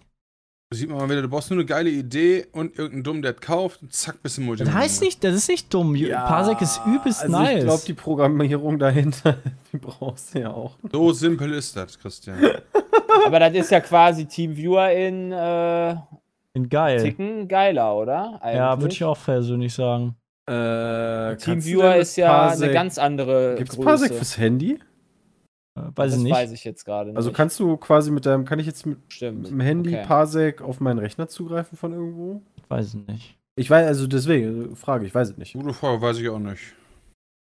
Da 0.71 0.77
sieht 0.79 0.89
man 0.89 0.99
mal 0.99 1.11
wieder, 1.11 1.21
du 1.21 1.29
brauchst 1.29 1.51
nur 1.51 1.59
eine 1.59 1.67
geile 1.67 1.91
Idee 1.91 2.47
und 2.53 2.79
irgendeinen 2.79 3.03
Dumm, 3.05 3.21
der 3.21 3.35
kauft 3.35 3.83
und 3.83 3.93
zack, 3.93 4.23
bist 4.23 4.39
du 4.39 4.41
Das 4.41 4.47
Multimillionär. 4.47 4.83
heißt 4.85 5.03
nicht, 5.03 5.23
das 5.23 5.35
ist 5.35 5.49
nicht 5.49 5.73
dumm. 5.75 5.95
Parsec 6.11 6.63
ist 6.63 6.81
übelst 6.87 7.23
also 7.25 7.39
nice. 7.39 7.59
Ich 7.59 7.65
glaube, 7.65 7.83
die 7.87 7.93
Programmierung 7.95 8.79
dahinter, 8.79 9.37
die 9.73 9.77
brauchst 9.77 10.35
du 10.35 10.41
ja 10.41 10.51
auch. 10.51 10.77
So 10.91 11.13
simpel 11.13 11.53
ist 11.53 11.77
das, 11.77 11.99
Christian. 11.99 12.39
Aber 13.27 13.39
das 13.39 13.53
ist 13.53 13.71
ja 13.71 13.81
quasi 13.81 14.25
Teamviewer 14.25 14.91
in 14.93 15.31
äh, 15.33 15.91
In 16.55 16.69
geil. 16.71 17.03
Ticken 17.03 17.49
geiler, 17.49 17.95
oder? 17.95 18.41
Ja, 18.43 18.51
würde 18.71 18.85
Eigentlich. 18.85 18.93
ich 18.95 19.05
auch 19.05 19.19
persönlich 19.23 19.75
sagen. 19.75 20.17
Äh, 20.47 21.37
Teamviewer 21.37 21.97
ist 21.97 22.17
ja 22.17 22.49
eine 22.51 22.73
ganz 22.73 22.99
andere 22.99 23.55
Gibt's 23.57 23.77
Größe. 23.77 23.87
Parsec 23.87 24.15
fürs 24.15 24.37
Handy? 24.39 24.79
Äh, 25.75 25.81
Weiß 25.95 26.11
das 26.11 26.17
ich 26.17 26.23
nicht. 26.25 26.33
weiß 26.33 26.53
ich 26.53 26.65
jetzt 26.65 26.85
gerade 26.85 27.15
Also 27.15 27.33
kannst 27.33 27.59
du 27.61 27.77
quasi 27.77 28.11
mit 28.11 28.27
deinem, 28.27 28.45
kann 28.45 28.59
ich 28.59 28.67
jetzt 28.67 28.85
mit 28.85 28.99
Stimmt. 29.09 29.49
dem 29.49 29.61
Handy 29.61 29.91
Okay. 29.95 30.05
Parsec 30.07 30.61
auf 30.61 30.81
meinen 30.81 30.99
Rechner 30.99 31.29
zugreifen 31.29 31.79
von 31.79 31.93
irgendwo? 31.93 32.43
Weiß 32.69 32.89
ich 32.95 33.07
nicht. 33.07 33.39
Ich 33.55 33.71
weiß, 33.71 33.87
also 33.87 34.07
deswegen, 34.07 34.75
Frage, 34.77 35.07
ich 35.07 35.15
weiß 35.15 35.31
es 35.31 35.37
nicht. 35.37 35.53
Gute 35.55 35.73
Frage, 35.75 36.01
weiß 36.01 36.19
ich 36.19 36.29
auch 36.29 36.39
nicht. 36.39 36.61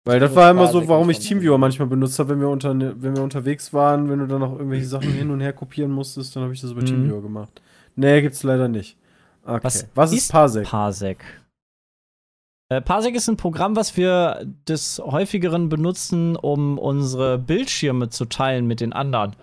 Weil 0.06 0.19
das 0.19 0.36
war 0.36 0.51
immer 0.51 0.67
so, 0.67 0.73
Parsec 0.79 0.89
warum 0.89 1.10
ich 1.10 1.19
Teamviewer 1.19 1.58
manchmal 1.58 1.88
benutzt 1.88 2.19
habe, 2.19 2.29
wenn 2.32 2.41
wir, 2.41 2.49
unter, 2.49 2.77
wenn 2.77 3.15
wir 3.15 3.23
unterwegs 3.23 3.73
waren, 3.73 4.10
wenn 4.10 4.19
du 4.19 4.27
dann 4.27 4.41
noch 4.41 4.51
irgendwelche 4.53 4.86
Sachen 4.86 5.12
hin 5.13 5.29
und 5.32 5.39
her 5.39 5.53
kopieren 5.53 5.91
musstest, 5.91 6.36
dann 6.36 6.43
habe 6.43 6.53
ich 6.53 6.60
das 6.62 6.71
über 6.71 6.82
Mhm. 6.82 6.86
Teamviewer 6.88 7.21
gemacht. 7.21 7.62
Nee, 7.95 8.21
gibt's 8.21 8.43
leider 8.43 8.67
nicht. 8.67 8.97
Okay. 9.45 9.60
Was 9.63 9.88
Was, 9.95 10.12
ist 10.12 10.17
ist 10.19 10.32
Parsec? 10.32 10.65
Parsec. 10.67 11.19
Äh, 12.74 12.82
Parsec 12.82 13.14
ist 13.14 13.30
ein 13.30 13.38
Programm, 13.38 13.76
was 13.76 13.98
wir 13.98 14.46
des 14.68 15.00
häufigeren 15.00 15.70
benutzen, 15.70 16.36
um 16.36 16.80
unsere 16.80 17.38
Bildschirme 17.38 18.10
zu 18.10 18.26
teilen 18.26 18.66
mit 18.66 18.80
den 18.80 18.94
anderen. 18.94 19.36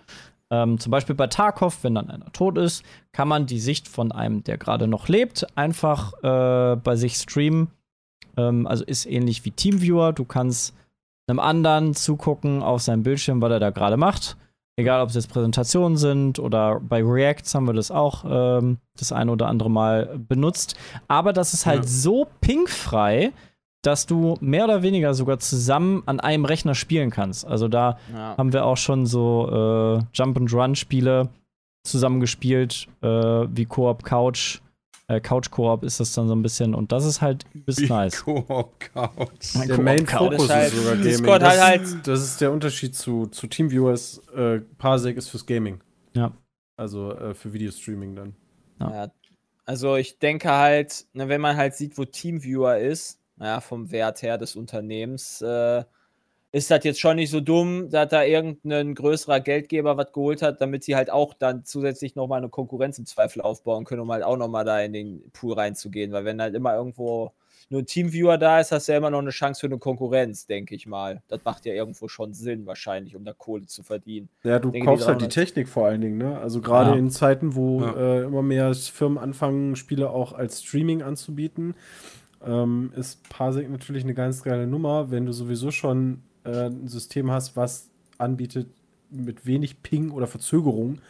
Ähm, 0.50 0.80
zum 0.80 0.90
Beispiel 0.90 1.14
bei 1.14 1.28
Tarkov, 1.28 1.84
wenn 1.84 1.94
dann 1.94 2.10
einer 2.10 2.32
tot 2.32 2.58
ist, 2.58 2.82
kann 3.12 3.28
man 3.28 3.46
die 3.46 3.60
Sicht 3.60 3.86
von 3.86 4.10
einem, 4.10 4.42
der 4.42 4.58
gerade 4.58 4.88
noch 4.88 5.06
lebt, 5.06 5.46
einfach 5.56 6.12
äh, 6.24 6.76
bei 6.76 6.96
sich 6.96 7.14
streamen. 7.14 7.68
Ähm, 8.36 8.66
also 8.66 8.84
ist 8.84 9.06
ähnlich 9.06 9.44
wie 9.44 9.52
Teamviewer. 9.52 10.12
Du 10.12 10.24
kannst 10.24 10.74
einem 11.28 11.38
anderen 11.38 11.94
zugucken 11.94 12.64
auf 12.64 12.82
seinem 12.82 13.04
Bildschirm, 13.04 13.40
was 13.40 13.52
er 13.52 13.60
da 13.60 13.70
gerade 13.70 13.96
macht. 13.96 14.36
Egal, 14.80 15.02
ob 15.02 15.08
es 15.10 15.14
jetzt 15.14 15.30
Präsentationen 15.30 15.96
sind 15.96 16.38
oder 16.38 16.80
bei 16.80 17.02
Reacts 17.02 17.54
haben 17.54 17.66
wir 17.66 17.74
das 17.74 17.90
auch 17.90 18.24
ähm, 18.28 18.78
das 18.98 19.12
eine 19.12 19.30
oder 19.32 19.46
andere 19.48 19.70
Mal 19.70 20.18
benutzt. 20.28 20.74
Aber 21.08 21.32
das 21.32 21.54
ist 21.54 21.66
halt 21.66 21.82
Ja. 21.84 21.88
so 21.88 22.26
pingfrei, 22.40 23.32
dass 23.82 24.06
du 24.06 24.36
mehr 24.40 24.64
oder 24.64 24.82
weniger 24.82 25.14
sogar 25.14 25.38
zusammen 25.38 26.02
an 26.06 26.20
einem 26.20 26.44
Rechner 26.44 26.74
spielen 26.74 27.10
kannst. 27.10 27.46
Also 27.46 27.68
da 27.68 27.96
Ja. 28.12 28.36
haben 28.36 28.52
wir 28.52 28.64
auch 28.66 28.76
schon 28.76 29.06
so 29.06 29.98
äh, 30.00 30.02
Jump-and-Run-Spiele 30.12 31.28
zusammengespielt, 31.84 32.88
äh, 33.02 33.06
wie 33.08 33.64
Koop 33.64 34.04
Couch. 34.04 34.60
Äh, 35.10 35.20
Couch 35.20 35.50
Koop 35.50 35.82
ist 35.82 35.98
das 35.98 36.12
dann 36.14 36.28
so 36.28 36.34
ein 36.36 36.42
bisschen 36.42 36.72
und 36.74 36.92
das 36.92 37.04
ist 37.04 37.20
halt 37.20 37.44
übelst 37.52 37.88
nice. 37.88 38.22
Koop 38.22 38.78
Couch. 38.78 39.54
Der 39.56 39.74
Koop 39.76 39.84
Main 39.84 40.06
Couch. 40.06 40.34
Focus 40.34 40.36
Das 40.36 40.44
ist 40.46 40.50
halt- 40.54 40.72
ist 40.72 40.76
sogar 40.78 40.92
Gaming. 40.92 41.02
Discord 41.08 41.42
das, 41.42 41.60
halt 41.60 41.80
halt- 41.80 42.06
das 42.06 42.22
ist 42.22 42.40
der 42.40 42.52
Unterschied 42.52 42.94
zu, 42.94 43.26
zu 43.26 43.46
Teamviewers. 43.48 44.20
Äh, 44.36 44.60
Parsec 44.78 45.16
ist 45.16 45.28
fürs 45.28 45.44
Gaming. 45.46 45.80
Ja. 46.14 46.32
Also 46.76 47.12
äh, 47.12 47.34
für 47.34 47.52
Videostreaming 47.52 48.14
dann. 48.14 48.36
Ja. 48.78 49.10
Also 49.66 49.96
ich 49.96 50.18
denke 50.20 50.50
halt, 50.50 51.06
ne, 51.12 51.28
wenn 51.28 51.40
man 51.40 51.56
halt 51.56 51.74
sieht, 51.74 51.98
wo 51.98 52.04
Teamviewer 52.04 52.78
ist, 52.78 53.18
ja, 53.40 53.60
vom 53.60 53.90
Wert 53.90 54.22
her 54.22 54.38
des 54.38 54.54
Unternehmens, 54.56 55.40
äh, 55.42 55.82
ist 56.52 56.70
das 56.70 56.82
jetzt 56.84 57.00
schon 57.00 57.16
nicht 57.16 57.30
so 57.30 57.40
dumm, 57.40 57.90
dass 57.90 58.08
da 58.08 58.24
irgendein 58.24 58.94
größerer 58.94 59.40
Geldgeber 59.40 59.96
was 59.96 60.12
geholt 60.12 60.42
hat, 60.42 60.60
damit 60.60 60.82
sie 60.82 60.96
halt 60.96 61.10
auch 61.10 61.32
dann 61.34 61.64
zusätzlich 61.64 62.16
nochmal 62.16 62.38
eine 62.38 62.48
Konkurrenz 62.48 62.98
im 62.98 63.06
Zweifel 63.06 63.40
aufbauen 63.40 63.84
können, 63.84 64.00
um 64.00 64.10
halt 64.10 64.24
auch 64.24 64.36
nochmal 64.36 64.64
da 64.64 64.80
in 64.80 64.92
den 64.92 65.22
Pool 65.32 65.52
reinzugehen. 65.54 66.10
Weil 66.12 66.24
wenn 66.24 66.40
halt 66.40 66.54
immer 66.54 66.74
irgendwo 66.74 67.32
nur 67.72 67.82
ein 67.82 67.86
Teamviewer 67.86 68.36
da 68.36 68.58
ist, 68.58 68.72
hast 68.72 68.88
du 68.88 68.92
ja 68.92 68.98
immer 68.98 69.10
noch 69.10 69.20
eine 69.20 69.30
Chance 69.30 69.60
für 69.60 69.66
eine 69.68 69.78
Konkurrenz, 69.78 70.44
denke 70.46 70.74
ich 70.74 70.88
mal. 70.88 71.22
Das 71.28 71.44
macht 71.44 71.66
ja 71.66 71.72
irgendwo 71.72 72.08
schon 72.08 72.34
Sinn, 72.34 72.66
wahrscheinlich, 72.66 73.14
um 73.14 73.24
da 73.24 73.32
Kohle 73.32 73.66
zu 73.66 73.84
verdienen. 73.84 74.28
Ja, 74.42 74.58
du 74.58 74.72
Denke, 74.72 74.80
die 74.80 74.84
kaufst 74.86 75.06
halt 75.06 75.20
die 75.20 75.28
300 75.28 75.32
Technik 75.32 75.68
vor 75.68 75.86
allen 75.86 76.00
Dingen, 76.00 76.18
ne? 76.18 76.36
Also 76.40 76.60
gerade 76.60 76.90
Ja. 76.90 76.96
in 76.96 77.10
Zeiten, 77.10 77.54
wo 77.54 77.80
Ja. 77.82 77.94
äh, 77.94 78.22
immer 78.24 78.42
mehr 78.42 78.74
Firmen 78.74 79.18
anfangen, 79.18 79.76
Spiele 79.76 80.10
auch 80.10 80.32
als 80.32 80.64
Streaming 80.64 81.02
anzubieten, 81.02 81.74
ähm, 82.44 82.92
ist 82.96 83.28
Parsec 83.28 83.70
natürlich 83.70 84.02
eine 84.02 84.14
ganz 84.14 84.42
geile 84.42 84.66
Nummer, 84.66 85.12
wenn 85.12 85.26
du 85.26 85.32
sowieso 85.32 85.70
schon 85.70 86.22
äh, 86.44 86.66
ein 86.66 86.88
System 86.88 87.30
hast, 87.30 87.56
was 87.56 87.88
anbietet 88.18 88.68
mit 89.10 89.46
wenig 89.46 89.82
Ping 89.82 90.10
oder 90.10 90.26
Verzögerung, 90.26 91.00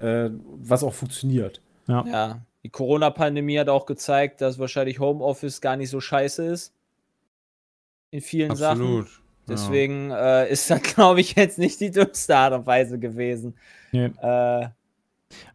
äh, 0.00 0.30
was 0.56 0.82
auch 0.82 0.94
funktioniert. 0.94 1.60
Ja. 1.86 2.04
Ja, 2.06 2.40
die 2.62 2.70
Corona-Pandemie 2.70 3.58
hat 3.58 3.68
auch 3.68 3.86
gezeigt, 3.86 4.40
dass 4.40 4.58
wahrscheinlich 4.58 4.98
Homeoffice 5.00 5.60
gar 5.60 5.76
nicht 5.76 5.90
so 5.90 6.00
scheiße 6.00 6.44
ist. 6.46 6.72
In 8.10 8.20
vielen 8.20 8.54
Sachen. 8.56 8.80
Absolut. 8.82 9.06
Ja. 9.06 9.12
Deswegen 9.48 10.10
äh, 10.10 10.50
ist 10.50 10.70
das, 10.70 10.82
glaube 10.94 11.20
ich, 11.20 11.34
jetzt 11.36 11.58
nicht 11.58 11.80
die 11.80 11.90
dümmste 11.90 12.36
Art 12.36 12.52
und 12.54 12.66
Weise 12.66 12.98
gewesen, 12.98 13.54
Nee. 13.92 14.10
äh, 14.20 14.68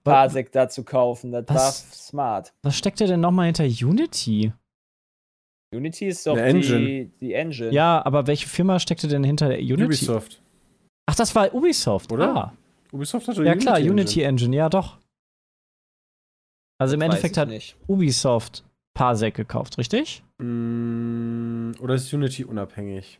Parsec 0.03 0.51
da 0.51 0.69
zu 0.69 0.83
kaufen. 0.83 1.31
Das 1.31 1.47
war 1.47 1.55
Was- 1.55 2.07
smart. 2.07 2.53
Was 2.63 2.77
steckt 2.77 2.99
denn 2.99 3.19
nochmal 3.19 3.47
hinter 3.47 3.65
Unity? 3.65 4.53
Unity 5.73 6.05
ist 6.07 6.25
doch 6.25 6.35
die, 6.35 6.39
Engine. 6.41 7.05
die 7.19 7.33
Engine. 7.33 7.71
Ja, 7.71 8.05
aber 8.05 8.27
welche 8.27 8.47
Firma 8.47 8.79
steckte 8.79 9.07
denn 9.07 9.23
hinter 9.23 9.49
der 9.49 9.59
Unity? 9.59 9.83
Ubisoft. 9.85 10.41
Ach, 11.07 11.15
das 11.15 11.35
war 11.35 11.53
Ubisoft, 11.53 12.11
Oder? 12.11 12.35
Ah. 12.35 12.53
Ubisoft 12.91 13.27
hat 13.27 13.37
doch 13.37 13.43
Ja 13.43 13.55
klar, 13.55 13.77
Engine. 13.77 13.91
Unity 13.93 14.21
Engine, 14.21 14.55
ja 14.55 14.69
doch. 14.69 14.97
Also 16.79 16.95
im 16.95 17.01
Weiß 17.01 17.05
Endeffekt 17.07 17.37
hat 17.37 17.49
nicht. 17.49 17.75
Ubisoft 17.87 18.63
Parsec 18.93 19.33
gekauft, 19.35 19.77
richtig? 19.77 20.23
Mm, 20.41 21.71
oder 21.81 21.95
ist 21.95 22.11
Unity 22.13 22.43
unabhängig? 22.45 23.19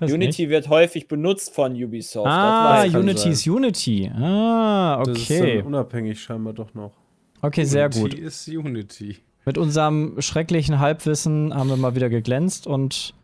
Unity 0.00 0.48
wird 0.50 0.68
häufig 0.68 1.06
benutzt 1.06 1.54
von 1.54 1.72
Ubisoft. 1.80 2.26
das 2.26 2.34
Ah, 2.34 2.82
Unity 2.98 3.18
sein. 3.20 3.32
ist 3.32 3.46
Unity. 3.46 4.10
Ah, 4.12 5.00
Das 5.04 5.18
ist 5.18 5.30
okay. 5.30 5.58
dann 5.58 5.66
unabhängig 5.66 6.20
scheinbar 6.20 6.52
doch 6.52 6.74
noch. 6.74 6.92
Okay, 7.42 7.62
sehr 7.64 7.84
Unity 7.86 8.00
gut. 8.00 8.14
ist 8.14 8.48
Unity. 8.48 9.18
Mit 9.44 9.58
unserem 9.58 10.20
schrecklichen 10.20 10.78
Halbwissen 10.78 11.54
haben 11.54 11.68
wir 11.68 11.76
mal 11.76 11.94
wieder 11.94 12.08
geglänzt 12.08 12.66
und 12.66 13.14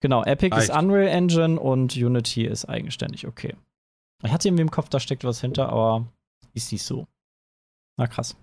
genau, 0.00 0.22
Epic 0.22 0.56
ist 0.56 0.70
Reicht. 0.70 0.82
Unreal 0.82 1.08
Engine 1.08 1.58
und 1.58 1.96
Unity 1.96 2.44
ist 2.46 2.66
eigenständig, 2.66 3.26
okay. 3.26 3.54
Ich 4.22 4.32
hatte 4.32 4.48
irgendwie 4.48 4.62
im 4.62 4.70
Kopf, 4.70 4.88
da 4.88 5.00
steckt 5.00 5.24
was 5.24 5.40
hinter, 5.40 5.68
aber 5.68 6.06
ist 6.54 6.72
nicht 6.72 6.84
so. 6.84 7.06
Na 7.96 8.06
krass. 8.06 8.36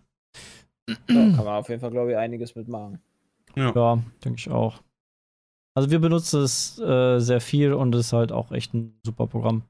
Ja, 0.89 0.95
kann 1.07 1.35
man 1.35 1.47
auf 1.47 1.69
jeden 1.69 1.81
Fall, 1.81 1.91
glaube 1.91 2.11
ich, 2.11 2.17
einiges 2.17 2.55
mitmachen. 2.55 2.99
Ja, 3.55 4.01
denke 4.23 4.39
ich 4.39 4.49
auch. 4.49 4.81
Also 5.73 5.89
wir 5.89 5.99
benutzen 5.99 6.41
es 6.41 6.77
äh, 6.79 7.19
sehr 7.19 7.39
viel 7.39 7.73
und 7.73 7.95
es 7.95 8.07
ist 8.07 8.13
halt 8.13 8.31
auch 8.31 8.51
echt 8.51 8.73
ein 8.73 8.99
super 9.05 9.27
Programm. 9.27 9.63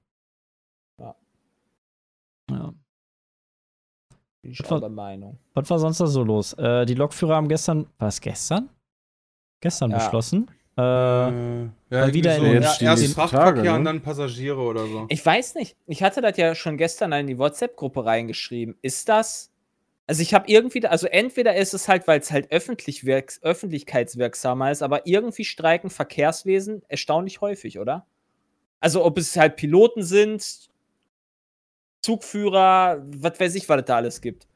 Bin 4.41 4.51
ich 4.51 4.57
der 4.57 4.89
Meinung. 4.89 5.37
Was 5.53 5.69
war 5.69 5.79
sonst 5.79 5.99
da 5.99 6.07
so 6.07 6.23
los? 6.23 6.53
Äh, 6.53 6.85
die 6.85 6.95
Lokführer 6.95 7.35
haben 7.35 7.47
gestern, 7.47 7.87
war 7.99 8.07
es 8.07 8.19
gestern? 8.19 8.69
Gestern 9.59 9.91
Ja. 9.91 9.97
beschlossen. 9.97 10.49
Äh, 10.77 10.81
Äh, 10.81 11.69
ja, 11.91 12.13
wieder 12.13 12.35
so. 12.37 12.43
in 12.45 12.53
den- 12.53 12.63
ja, 12.63 12.75
die 12.79 12.85
erst 12.85 13.13
Frachtverkehr 13.13 13.53
Tage, 13.55 13.61
ne? 13.63 13.75
und 13.75 13.83
dann 13.85 14.01
Passagiere 14.01 14.59
oder 14.59 14.87
so. 14.87 15.05
Ich 15.09 15.23
weiß 15.23 15.55
nicht. 15.55 15.75
Ich 15.85 16.01
hatte 16.01 16.21
das 16.21 16.37
ja 16.37 16.55
schon 16.55 16.77
gestern 16.77 17.11
in 17.11 17.27
die 17.27 17.37
WhatsApp-Gruppe 17.37 18.05
reingeschrieben. 18.05 18.75
Ist 18.81 19.09
das. 19.09 19.51
Also 20.07 20.23
ich 20.23 20.33
habe 20.33 20.47
irgendwie, 20.47 20.85
also 20.87 21.07
entweder 21.07 21.55
ist 21.55 21.73
es 21.73 21.87
halt, 21.87 22.07
weil 22.07 22.19
es 22.19 22.31
halt 22.31 22.51
öffentlich 22.51 23.05
wirks, 23.05 23.41
öffentlichkeitswirksamer 23.43 24.71
ist, 24.71 24.81
aber 24.81 25.05
irgendwie 25.05 25.45
streiken 25.45 25.89
Verkehrswesen 25.89 26.81
erstaunlich 26.87 27.41
häufig, 27.41 27.77
oder? 27.77 28.07
Also 28.79 29.05
ob 29.05 29.17
es 29.19 29.37
halt 29.37 29.57
Piloten 29.57 30.01
sind, 30.03 30.69
Zugführer, 32.01 33.03
was 33.05 33.39
weiß 33.39 33.55
ich, 33.55 33.67
was 33.69 33.79
es 33.79 33.85
da 33.85 33.95
alles 33.97 34.21
gibt. 34.21 34.47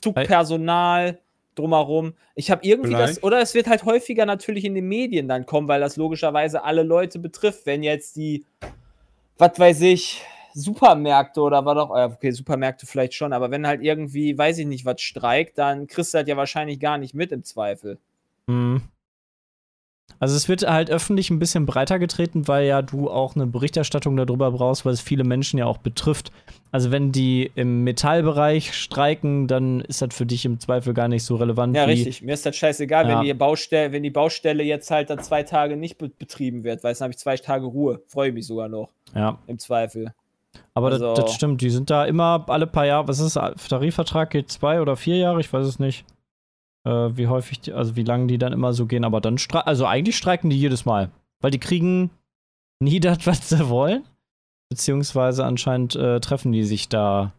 Zugpersonal 0.00 1.18
drumherum. 1.54 2.14
Ich 2.34 2.50
habe 2.50 2.64
irgendwie 2.64 2.92
das, 2.92 3.10
Vielleicht. 3.10 3.24
oder 3.24 3.40
es 3.40 3.54
wird 3.54 3.66
halt 3.66 3.84
häufiger 3.84 4.26
natürlich 4.26 4.64
in 4.64 4.74
den 4.74 4.86
Medien 4.86 5.28
dann 5.28 5.46
kommen, 5.46 5.68
weil 5.68 5.80
das 5.80 5.96
logischerweise 5.96 6.62
alle 6.62 6.82
Leute 6.82 7.18
betrifft, 7.18 7.66
wenn 7.66 7.82
jetzt 7.82 8.16
die, 8.16 8.44
was 9.36 9.58
weiß 9.58 9.80
ich, 9.82 10.22
Supermärkte 10.54 11.40
oder 11.40 11.64
was 11.64 11.76
auch, 11.78 11.96
äh, 11.96 12.04
okay, 12.04 12.30
Supermärkte 12.30 12.86
vielleicht 12.86 13.14
schon, 13.14 13.32
aber 13.32 13.50
wenn 13.50 13.66
halt 13.66 13.82
irgendwie, 13.82 14.36
weiß 14.36 14.58
ich 14.58 14.66
nicht, 14.66 14.84
was 14.84 15.00
streikt, 15.00 15.58
dann 15.58 15.86
kriegst 15.86 16.14
du 16.14 16.18
das 16.18 16.28
ja 16.28 16.36
wahrscheinlich 16.36 16.80
gar 16.80 16.98
nicht 16.98 17.14
mit 17.14 17.32
im 17.32 17.44
Zweifel. 17.44 17.98
Mhm. 18.46 18.82
Also 20.20 20.34
es 20.34 20.48
wird 20.48 20.62
halt 20.68 20.90
öffentlich 20.90 21.30
ein 21.30 21.38
bisschen 21.38 21.64
breiter 21.64 21.98
getreten, 22.00 22.48
weil 22.48 22.66
ja 22.66 22.82
du 22.82 23.08
auch 23.08 23.36
eine 23.36 23.46
Berichterstattung 23.46 24.16
darüber 24.16 24.50
brauchst, 24.50 24.84
weil 24.84 24.92
es 24.92 25.00
viele 25.00 25.22
Menschen 25.22 25.58
ja 25.58 25.66
auch 25.66 25.78
betrifft. 25.78 26.32
Also 26.72 26.90
wenn 26.90 27.12
die 27.12 27.50
im 27.54 27.84
Metallbereich 27.84 28.74
streiken, 28.74 29.46
dann 29.46 29.80
ist 29.82 30.02
das 30.02 30.12
für 30.12 30.26
dich 30.26 30.44
im 30.44 30.58
Zweifel 30.58 30.92
gar 30.92 31.06
nicht 31.06 31.22
so 31.22 31.36
relevant. 31.36 31.76
Ja, 31.76 31.86
wie, 31.86 31.92
richtig. 31.92 32.22
Mir 32.22 32.32
ist 32.34 32.44
das 32.44 32.56
scheißegal, 32.56 33.08
Ja. 33.08 33.18
wenn, 33.20 33.26
die 33.26 33.34
Baustelle, 33.34 33.92
wenn 33.92 34.02
die 34.02 34.10
Baustelle 34.10 34.64
jetzt 34.64 34.90
halt 34.90 35.08
dann 35.10 35.20
zwei 35.20 35.44
Tage 35.44 35.76
nicht 35.76 35.98
be 35.98 36.08
betrieben 36.08 36.64
wird, 36.64 36.82
weil 36.82 36.94
dann 36.94 37.00
habe 37.02 37.12
ich 37.12 37.18
zwei 37.18 37.36
Tage 37.36 37.66
Ruhe. 37.66 38.02
Freue 38.08 38.32
mich 38.32 38.46
sogar 38.46 38.68
noch, 38.68 38.88
Ja, 39.14 39.38
im 39.46 39.58
Zweifel. 39.60 40.12
aber 40.74 40.88
Also- 40.88 41.14
das, 41.14 41.26
das 41.26 41.34
stimmt. 41.34 41.60
Die 41.60 41.70
sind 41.70 41.90
da 41.90 42.04
immer 42.06 42.44
alle 42.48 42.66
paar 42.66 42.86
Jahre. 42.86 43.06
Was 43.06 43.20
ist 43.20 43.36
das? 43.36 43.68
Tarifvertrag 43.68 44.30
geht 44.30 44.50
zwei 44.50 44.80
oder 44.80 44.96
vier 44.96 45.16
Jahre? 45.16 45.38
Ich 45.40 45.52
weiß 45.52 45.64
es 45.64 45.78
nicht. 45.78 46.04
Äh, 46.84 47.16
wie 47.16 47.26
häufig, 47.26 47.60
die, 47.60 47.72
also 47.72 47.96
wie 47.96 48.04
lange 48.04 48.26
die 48.26 48.38
dann 48.38 48.52
immer 48.52 48.72
so 48.72 48.86
gehen. 48.86 49.04
Aber 49.04 49.20
dann 49.20 49.38
streiken, 49.38 49.68
also 49.68 49.86
eigentlich 49.86 50.16
streiken 50.16 50.50
die 50.50 50.58
jedes 50.58 50.84
Mal, 50.84 51.10
weil 51.40 51.50
die 51.50 51.58
kriegen 51.58 52.10
nie 52.80 53.00
das, 53.00 53.26
was 53.26 53.48
sie 53.48 53.68
wollen. 53.68 54.04
Beziehungsweise 54.70 55.44
anscheinend 55.44 55.96
äh, 55.96 56.20
treffen 56.20 56.52
die 56.52 56.64
sich 56.64 56.88
da, 56.88 57.32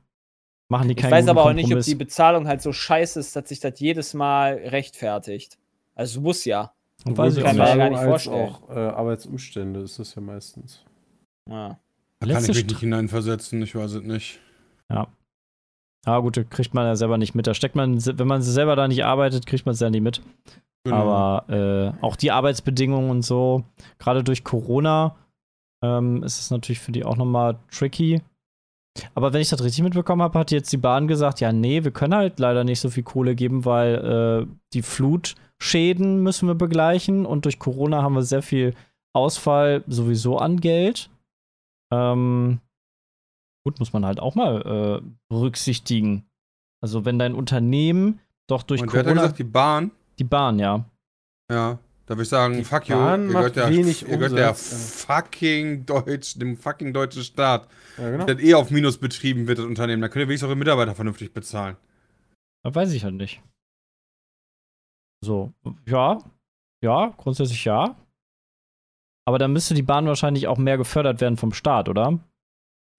machen 0.67 0.87
die 0.87 0.95
Ich 0.95 1.01
keinen 1.01 1.11
weiß 1.11 1.25
guten 1.25 1.37
aber 1.37 1.43
auch 1.43 1.53
nicht, 1.53 1.65
ob 1.65 1.69
Kompromiss. 1.69 1.85
die 1.85 1.95
Bezahlung 1.95 2.47
halt 2.47 2.61
so 2.61 2.73
scheiße 2.73 3.19
ist, 3.19 3.35
dass 3.35 3.49
sich 3.49 3.59
das 3.59 3.79
jedes 3.79 4.13
Mal 4.13 4.55
rechtfertigt. 4.55 5.59
Also 5.93 6.21
muss 6.21 6.45
ja. 6.45 6.73
Weiß 7.05 7.37
ich 7.37 7.43
kann 7.43 7.59
auch 7.61 7.63
mir 7.63 7.69
ja 7.69 7.75
nicht. 7.75 7.83
gar 7.83 7.89
nicht 7.89 8.03
vorstellen. 8.03 8.49
auch 8.49 8.69
äh, 8.69 8.79
Arbeitsumstände 8.79 9.81
ist 9.81 9.99
das 9.99 10.15
ja 10.15 10.21
meistens. 10.21 10.83
Ja. 11.47 11.79
Da 12.19 12.27
kann 12.33 12.43
ich 12.43 12.49
mich 12.49 12.65
nicht 12.65 12.79
hineinversetzen, 12.79 13.61
ich 13.61 13.75
weiß 13.75 13.93
es 13.93 14.03
nicht. 14.03 14.39
Ah, 16.05 16.19
gut, 16.19 16.49
kriegt 16.49 16.73
man 16.73 16.85
ja 16.85 16.95
selber 16.95 17.17
nicht 17.17 17.35
mit. 17.35 17.47
Da 17.47 17.53
steckt 17.53 17.75
man, 17.75 18.03
wenn 18.05 18.27
man 18.27 18.41
selber 18.41 18.75
da 18.75 18.87
nicht 18.87 19.03
arbeitet, 19.03 19.45
kriegt 19.45 19.65
man 19.65 19.73
es 19.73 19.79
ja 19.79 19.89
nicht 19.89 20.01
mit. 20.01 20.21
Genau. 20.85 20.95
Aber 20.95 21.53
äh, 21.53 22.03
auch 22.03 22.15
die 22.15 22.31
Arbeitsbedingungen 22.31 23.09
und 23.09 23.21
so, 23.23 23.63
gerade 23.97 24.23
durch 24.23 24.43
Corona, 24.43 25.15
ähm, 25.83 26.23
ist 26.23 26.39
es 26.39 26.51
natürlich 26.51 26.79
für 26.79 26.91
die 26.91 27.03
auch 27.03 27.17
nochmal 27.17 27.57
tricky. 27.71 28.21
Aber 29.13 29.33
wenn 29.33 29.41
ich 29.41 29.49
das 29.49 29.63
richtig 29.63 29.83
mitbekommen 29.83 30.21
habe, 30.21 30.39
hat 30.39 30.51
jetzt 30.51 30.71
die 30.71 30.77
Bahn 30.77 31.07
gesagt, 31.07 31.39
ja, 31.39 31.51
nee, 31.51 31.83
wir 31.83 31.91
können 31.91 32.15
halt 32.15 32.39
leider 32.39 32.63
nicht 32.63 32.79
so 32.79 32.89
viel 32.89 33.03
Kohle 33.03 33.35
geben, 33.35 33.65
weil 33.65 34.47
äh, 34.47 34.53
die 34.73 34.81
Flutschäden 34.81 36.23
müssen 36.23 36.47
wir 36.47 36.55
begleichen 36.55 37.25
und 37.25 37.45
durch 37.45 37.59
Corona 37.59 38.01
haben 38.01 38.15
wir 38.15 38.23
sehr 38.23 38.41
viel 38.41 38.73
Ausfall 39.13 39.83
sowieso 39.87 40.37
an 40.37 40.59
Geld. 40.59 41.09
Ähm, 41.93 42.59
gut, 43.63 43.79
muss 43.79 43.93
man 43.93 44.05
halt 44.05 44.19
auch 44.19 44.35
mal 44.35 45.01
äh, 45.03 45.09
berücksichtigen. 45.29 46.25
Also 46.81 47.05
wenn 47.05 47.19
dein 47.19 47.35
Unternehmen 47.35 48.19
doch 48.47 48.63
durch 48.63 48.81
Und 48.81 48.93
wer 48.93 48.99
hat 48.99 49.05
Corona 49.05 49.21
gesagt, 49.21 49.39
die 49.39 49.43
Bahn? 49.43 49.91
die 50.17 50.23
Bahn, 50.23 50.59
ja. 50.59 50.85
Ja, 51.51 51.79
da 52.05 52.15
würde 52.15 52.23
ich 52.23 52.29
sagen, 52.29 52.57
Die 52.57 52.63
fuck 52.63 52.87
you. 52.87 52.95
Bahn 52.95 53.27
ihr 53.27 53.33
macht 53.33 53.53
gehört 53.53 53.55
der, 53.55 53.69
wenig 53.69 54.07
ihr 54.07 54.17
gehört 54.17 54.37
der 54.37 54.55
fucking 54.55 55.85
Deutsch, 55.85 56.37
dem 56.37 56.57
fucking 56.57 56.93
deutschen 56.93 57.23
Staat. 57.23 57.67
Ja, 57.97 58.09
genau. 58.09 58.25
Das 58.25 58.39
eh 58.39 58.53
auf 58.53 58.71
Minus 58.71 58.97
betrieben 58.97 59.47
wird, 59.47 59.59
das 59.59 59.65
Unternehmen. 59.65 60.01
Da 60.01 60.09
könnt 60.09 60.23
ihr 60.23 60.27
wenigstens 60.27 60.47
eure 60.47 60.57
Mitarbeiter 60.57 60.95
vernünftig 60.95 61.33
bezahlen. 61.33 61.77
Das 62.63 62.75
weiß 62.75 62.91
ich 62.93 63.03
halt 63.03 63.15
nicht. 63.15 63.41
So, 65.23 65.53
ja, 65.85 66.19
ja, 66.83 67.13
grundsätzlich 67.17 67.65
ja. 67.65 67.95
Aber 69.27 69.37
dann 69.37 69.53
müsste 69.53 69.73
die 69.73 69.83
Bahn 69.83 70.07
wahrscheinlich 70.07 70.47
auch 70.47 70.57
mehr 70.57 70.77
gefördert 70.77 71.21
werden 71.21 71.37
vom 71.37 71.53
Staat, 71.53 71.89
oder? 71.89 72.19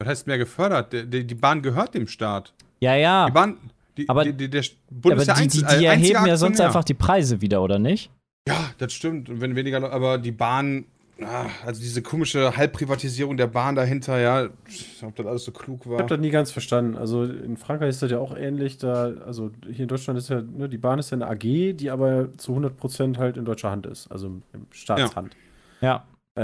Das 0.00 0.08
heißt 0.08 0.26
mehr 0.26 0.38
gefördert. 0.38 0.92
Die, 0.94 1.26
die, 1.26 1.34
Bahn 1.34 1.60
gehört 1.60 1.94
dem 1.94 2.08
Staat. 2.08 2.54
Ja, 2.80 2.94
ja. 2.94 3.26
Die 3.26 3.32
Bahn, 3.32 3.58
die, 3.98 4.08
Aber- 4.08 4.24
die, 4.24 4.32
die, 4.32 4.48
der 4.48 4.64
Bund 4.90 5.12
aber 5.12 5.20
ist 5.20 5.26
der 5.26 5.34
die, 5.36 5.48
die, 5.48 5.78
die 5.78 5.84
erheben 5.84 6.26
ja 6.26 6.36
sonst 6.38 6.60
einfach 6.60 6.84
die 6.84 6.94
Preise 6.94 7.42
wieder, 7.42 7.62
oder 7.62 7.78
nicht? 7.78 8.10
Ja, 8.48 8.70
das 8.78 8.94
stimmt. 8.94 9.28
Und 9.28 9.42
wenn 9.42 9.54
weniger, 9.56 9.92
aber 9.92 10.16
die 10.16 10.32
Bahn, 10.32 10.86
ah, 11.20 11.44
also 11.66 11.82
diese 11.82 12.00
komische 12.00 12.56
Halbprivatisierung 12.56 13.36
der 13.36 13.48
Bahn 13.48 13.74
dahinter, 13.74 14.18
ja, 14.18 14.48
ob 15.02 15.16
das 15.16 15.26
alles 15.26 15.44
so 15.44 15.52
klug 15.52 15.80
Ich 15.84 15.90
war. 15.90 15.98
habe 15.98 16.08
das 16.08 16.18
nie 16.18 16.30
ganz 16.30 16.50
verstanden. 16.50 16.96
Also 16.96 17.24
in 17.24 17.58
Frankreich 17.58 17.90
ist 17.90 18.00
das 18.00 18.10
ja 18.10 18.18
auch 18.18 18.34
ähnlich. 18.34 18.78
Da, 18.78 19.12
also 19.26 19.50
hier 19.66 19.80
in 19.80 19.88
Deutschland 19.88 20.18
ist 20.18 20.30
ja, 20.30 20.40
ne, 20.40 20.70
die 20.70 20.78
Bahn 20.78 20.98
ist 20.98 21.10
ja 21.10 21.16
eine 21.16 21.26
AG, 21.28 21.74
die 21.76 21.90
aber 21.90 22.34
zu 22.38 22.56
100% 22.56 23.18
halt 23.18 23.36
in 23.36 23.44
deutscher 23.44 23.70
Hand 23.70 23.84
ist. 23.84 24.10
Also 24.10 24.28
im 24.28 24.42
Staatshand. 24.70 25.36
Ja. 25.82 25.96
Äh, 25.96 26.00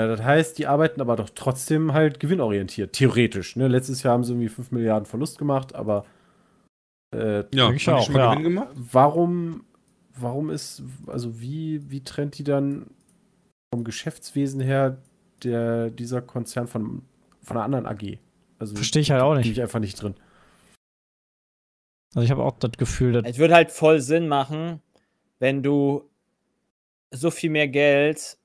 das 0.06 0.22
heißt, 0.22 0.58
die 0.58 0.66
arbeiten 0.66 1.00
aber 1.00 1.16
doch 1.16 1.30
trotzdem 1.30 1.92
halt 1.92 2.18
gewinnorientiert. 2.20 2.92
Theoretisch. 2.92 3.56
Ne? 3.56 3.68
Letztes 3.68 4.02
Jahr 4.02 4.14
haben 4.14 4.24
sie 4.24 4.32
irgendwie 4.32 4.48
5 4.48 4.72
Milliarden 4.72 5.06
Verlust 5.06 5.38
gemacht, 5.38 5.74
aber 5.74 6.04
äh, 7.14 7.44
ja, 7.54 7.70
Ich 7.70 7.88
auch, 7.88 8.04
schon 8.04 8.14
mal 8.14 8.20
ja. 8.20 8.30
Gewinn 8.34 8.44
gemacht? 8.54 8.68
warum, 8.74 9.64
warum 10.18 10.50
ist, 10.50 10.82
also 11.06 11.40
wie, 11.40 11.88
wie 11.90 12.02
trennt 12.02 12.36
die 12.38 12.44
dann 12.44 12.90
vom 13.72 13.84
Geschäftswesen 13.84 14.60
her 14.60 14.98
der, 15.44 15.90
dieser 15.90 16.20
Konzern 16.20 16.66
von, 16.66 17.02
von 17.42 17.56
einer 17.56 17.64
anderen 17.64 17.86
AG? 17.86 18.18
Also 18.58 18.74
Verstehe 18.74 19.02
ich 19.02 19.10
halt 19.10 19.22
auch 19.22 19.32
bin 19.32 19.38
nicht. 19.42 19.52
ich 19.52 19.62
einfach 19.62 19.80
nicht 19.80 20.02
drin. 20.02 20.14
Also 22.14 22.24
ich 22.24 22.30
habe 22.30 22.42
auch 22.42 22.58
das 22.58 22.72
Gefühl, 22.72 23.12
dass. 23.12 23.24
Es 23.24 23.38
würde 23.38 23.54
halt 23.54 23.70
voll 23.70 24.00
Sinn 24.00 24.26
machen, 24.26 24.80
wenn 25.38 25.62
du 25.62 26.08
so 27.10 27.30
viel 27.30 27.50
mehr 27.50 27.68
Geld 27.68 28.38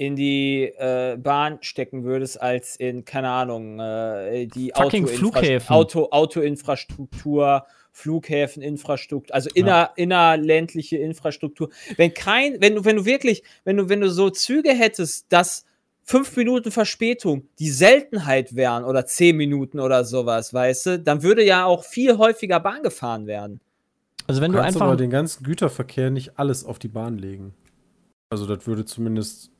in 0.00 0.16
die 0.16 0.62
äh, 0.78 1.18
Bahn 1.18 1.58
stecken 1.60 2.04
würdest, 2.04 2.40
als 2.40 2.74
in, 2.76 3.04
keine 3.04 3.28
Ahnung, 3.28 3.78
äh, 3.80 4.46
die 4.46 4.72
Fucking 4.74 5.04
Autoinfra- 5.04 5.16
Flughäfen. 5.18 5.76
Auto, 5.76 6.08
Autoinfrastruktur, 6.10 7.66
Flughäfeninfrastruktur, 7.92 9.34
also 9.34 9.50
inner, 9.52 9.90
innerländliche 9.96 10.96
Infrastruktur. 10.96 11.68
Wenn 11.98 12.14
kein, 12.14 12.62
wenn 12.62 12.76
du, 12.76 12.84
wenn 12.86 12.96
du 12.96 13.04
wirklich, 13.04 13.42
wenn 13.64 13.76
du, 13.76 13.90
wenn 13.90 14.00
du 14.00 14.08
so 14.08 14.30
Züge 14.30 14.70
hättest, 14.70 15.30
dass 15.30 15.66
fünf 16.02 16.34
Minuten 16.34 16.70
Verspätung 16.70 17.46
die 17.58 17.68
Seltenheit 17.70 18.56
wären 18.56 18.84
oder 18.84 19.04
zehn 19.04 19.36
Minuten 19.36 19.80
oder 19.80 20.04
sowas, 20.04 20.54
weißt 20.54 20.86
du, 20.86 20.98
dann 20.98 21.22
würde 21.22 21.44
ja 21.44 21.66
auch 21.66 21.84
viel 21.84 22.16
häufiger 22.16 22.58
Bahn 22.58 22.82
gefahren 22.82 23.26
werden. 23.26 23.60
Also 24.26 24.40
wenn 24.40 24.52
Du 24.52 24.56
du 24.56 24.62
kannst 24.62 24.76
einfach. 24.76 24.86
aber 24.86 24.96
den 24.96 25.10
ganzen 25.10 25.44
Güterverkehr 25.44 26.10
nicht 26.10 26.38
alles 26.38 26.64
auf 26.64 26.78
die 26.78 26.88
Bahn 26.88 27.18
legen. 27.18 27.52
Also 28.30 28.46
das 28.46 28.66
würde 28.66 28.86
zumindest 28.86 29.50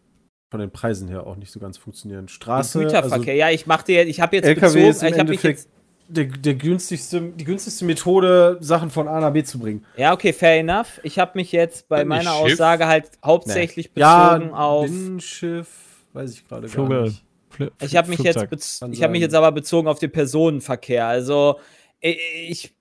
von 0.50 0.60
den 0.60 0.70
Preisen 0.70 1.08
her 1.08 1.26
auch 1.26 1.36
nicht 1.36 1.52
so 1.52 1.60
ganz 1.60 1.78
funktionieren. 1.78 2.28
Straße, 2.28 2.80
Güterverkehr. 2.80 3.34
ja, 3.34 3.50
ich 3.50 3.66
mache 3.66 3.84
dir, 3.86 4.06
ich 4.06 4.20
habe 4.20 4.36
jetzt 4.36 4.46
also 4.48 4.60
LKW 4.60 4.88
ist 4.88 5.00
bezogen, 5.00 5.06
im 5.06 5.12
ich 5.14 5.18
habe 5.20 5.30
mich 5.30 5.42
jetzt, 5.44 5.68
der, 6.08 6.24
der 6.24 6.54
günstigste, 6.54 7.20
die 7.36 7.44
günstigste 7.44 7.84
Methode, 7.84 8.58
Sachen 8.60 8.90
von 8.90 9.06
A 9.06 9.20
nach 9.20 9.32
B 9.32 9.44
zu 9.44 9.60
bringen. 9.60 9.86
ja, 9.96 10.12
okay, 10.12 10.32
fair 10.32 10.58
enough. 10.58 10.98
Ich 11.04 11.20
habe 11.20 11.32
mich 11.36 11.52
jetzt 11.52 11.88
bei 11.88 12.04
meiner 12.04 12.32
Schiff? 12.32 12.52
Aussage 12.54 12.86
halt 12.88 13.10
hauptsächlich 13.24 13.90
Ja, 13.94 14.34
bezogen 14.38 14.52
auf, 14.54 14.86
Binnenschiff, 14.86 15.68
weiß 16.12 16.32
ich 16.32 16.48
gerade 16.48 16.68
gar 16.68 17.02
nicht. 17.02 17.22
Fl- 17.56 17.70
ich 17.80 17.96
habe 17.96 18.08
mich 18.08 18.18
Flugzeug. 18.18 18.50
ich 18.90 19.02
habe 19.02 19.12
mich 19.12 19.20
jetzt 19.20 19.34
aber 19.34 19.52
bezogen 19.52 19.86
auf 19.86 20.00
den 20.00 20.10
Personenverkehr. 20.10 21.06
Also 21.06 21.60
ich, 22.00 22.74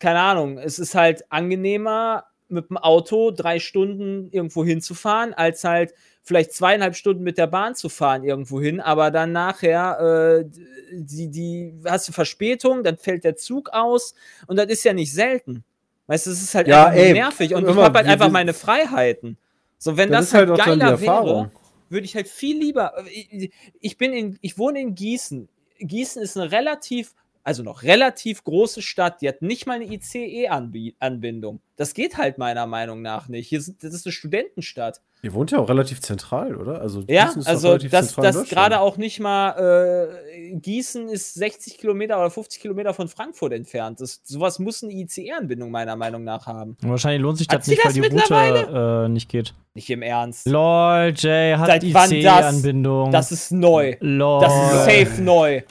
keine 0.00 0.20
Ahnung, 0.20 0.58
es 0.58 0.80
ist 0.80 0.94
halt 0.96 1.24
angenehmer 1.30 2.24
mit 2.48 2.68
dem 2.70 2.76
Auto 2.78 3.30
drei 3.30 3.58
Stunden 3.60 4.28
irgendwo 4.30 4.64
hinzufahren, 4.64 5.34
als 5.34 5.64
halt 5.64 5.94
vielleicht 6.22 6.52
zweieinhalb 6.52 6.94
Stunden 6.94 7.22
mit 7.22 7.38
der 7.38 7.46
Bahn 7.48 7.74
zu 7.74 7.88
fahren 7.88 8.24
irgendwo 8.24 8.60
hin, 8.60 8.80
aber 8.80 9.10
dann 9.10 9.32
nachher 9.32 10.44
äh, 10.44 10.50
die, 10.92 11.28
die 11.28 11.74
hast 11.84 12.08
du 12.08 12.12
Verspätung, 12.12 12.84
dann 12.84 12.96
fällt 12.96 13.24
der 13.24 13.36
Zug 13.36 13.70
aus 13.70 14.14
und 14.46 14.56
das 14.56 14.66
ist 14.66 14.84
ja 14.84 14.92
nicht 14.92 15.12
selten. 15.12 15.64
Weißt 16.06 16.26
du, 16.26 16.30
es 16.30 16.42
ist 16.42 16.54
halt 16.54 16.68
Ja, 16.68 16.86
einfach 16.86 16.98
ey, 17.00 17.12
nervig 17.12 17.54
und 17.54 17.64
hör 17.64 17.70
ich 17.70 17.76
habe 17.76 17.98
halt 17.98 18.08
einfach 18.08 18.30
meine 18.30 18.54
Freiheiten. 18.54 19.36
So, 19.78 19.96
wenn 19.96 20.10
das, 20.10 20.26
ist 20.26 20.34
halt 20.34 20.48
halt, 20.48 20.58
geiler 20.58 21.00
wäre, 21.00 21.10
Erfahrung. 21.10 21.50
würde 21.88 22.04
ich 22.04 22.14
halt 22.14 22.28
viel 22.28 22.58
lieber. 22.58 22.92
Ich, 23.10 23.50
ich 23.80 23.98
bin 23.98 24.12
in, 24.12 24.38
ich 24.40 24.58
wohne 24.58 24.80
in 24.80 24.94
Gießen. 24.94 25.48
Gießen 25.80 26.22
ist 26.22 26.36
eine 26.36 26.52
relativ, 26.52 27.14
also 27.44 27.62
noch 27.62 27.82
relativ 27.82 28.44
große 28.44 28.82
Stadt. 28.82 29.20
Die 29.20 29.28
hat 29.28 29.42
nicht 29.42 29.66
mal 29.66 29.74
eine 29.74 29.92
ICE-Anbindung. 29.92 31.60
Das 31.76 31.94
geht 31.94 32.16
halt 32.16 32.38
meiner 32.38 32.66
Meinung 32.66 33.02
nach 33.02 33.28
nicht. 33.28 33.48
Hier 33.48 33.60
sind, 33.60 33.82
das 33.82 33.94
ist 33.94 34.06
eine 34.06 34.12
Studentenstadt. 34.12 35.00
Ihr 35.24 35.34
wohnt 35.34 35.52
ja 35.52 35.58
auch 35.58 35.68
relativ 35.68 36.00
zentral, 36.00 36.56
oder? 36.56 36.80
Also 36.80 37.04
Ja, 37.08 37.26
Gießen 37.26 37.40
ist 37.40 37.46
doch 37.46 37.52
also 37.52 37.68
relativ 37.68 37.90
das, 37.90 38.14
das 38.14 38.48
gerade 38.48 38.80
auch 38.80 38.96
nicht 38.96 39.20
mal. 39.20 40.10
Äh, 40.30 40.56
Gießen 40.56 41.08
ist 41.08 41.34
60 41.34 41.78
Kilometer 41.78 42.18
oder 42.18 42.30
50 42.30 42.60
Kilometer 42.60 42.92
von 42.92 43.08
Frankfurt 43.08 43.52
entfernt. 43.52 44.00
Das, 44.00 44.20
sowas 44.24 44.58
muss 44.58 44.82
eine 44.82 44.92
ICE-Anbindung 44.92 45.70
meiner 45.70 45.96
Meinung 45.96 46.24
nach 46.24 46.46
haben. 46.46 46.76
Und 46.82 46.90
wahrscheinlich 46.90 47.22
lohnt 47.22 47.38
sich 47.38 47.46
das 47.46 47.66
nicht, 47.66 47.84
weil 47.84 47.92
das 47.92 47.94
die? 47.94 48.34
Route 48.34 49.04
äh, 49.06 49.08
nicht 49.08 49.28
geht. 49.28 49.54
Nicht 49.74 49.90
im 49.90 50.02
Ernst. 50.02 50.46
LOL, 50.46 51.14
Jay 51.16 51.54
hat 51.56 51.68
wann 51.68 52.10
das? 52.10 52.12
IC-Anbindung. 52.12 53.10
Das 53.10 53.32
ist 53.32 53.52
neu. 53.52 53.96
LOL. 54.00 54.40
Das 54.40 54.52
ist 54.52 54.84
safe 54.84 55.22
neu. 55.22 55.62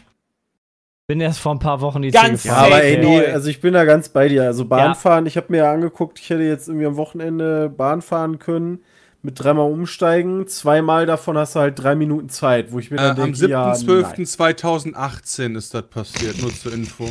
Bin 1.11 1.19
erst 1.19 1.39
vor 1.39 1.53
ein 1.53 1.59
paar 1.59 1.81
Wochen 1.81 2.03
IC 2.03 2.13
Ganz 2.13 2.45
Ja, 2.45 2.53
gefahren. 2.53 2.71
aber 2.71 2.83
ey, 2.85 2.97
nee, 3.05 3.25
also 3.25 3.49
ich 3.49 3.59
bin 3.59 3.73
da 3.73 3.83
ganz 3.83 4.07
bei 4.07 4.29
dir. 4.29 4.43
Also 4.43 4.63
Ja. 4.63 4.69
Bahnfahren, 4.69 5.25
ich 5.25 5.35
habe 5.35 5.47
mir 5.49 5.57
ja 5.57 5.73
angeguckt, 5.73 6.19
ich 6.21 6.29
hätte 6.29 6.43
jetzt 6.43 6.69
irgendwie 6.69 6.85
am 6.85 6.95
Wochenende 6.95 7.67
Bahn 7.67 8.01
fahren 8.01 8.39
können, 8.39 8.79
mit 9.21 9.37
dreimal 9.37 9.69
umsteigen. 9.69 10.47
Zweimal 10.47 11.05
davon 11.05 11.37
hast 11.37 11.55
du 11.55 11.59
halt 11.59 11.77
drei 11.77 11.95
Minuten 11.95 12.29
Zeit, 12.29 12.71
wo 12.71 12.79
ich 12.79 12.91
mir 12.91 12.95
Äh, 12.95 12.99
dann 13.01 13.09
am 13.19 13.33
denke, 13.33 13.45
ja, 13.49 13.67
nein. 13.67 13.75
7.12.2018 13.75 15.57
ist 15.57 15.73
das 15.73 15.83
passiert, 15.89 16.41
nur 16.41 16.55
zur 16.55 16.71
Info. 16.71 17.03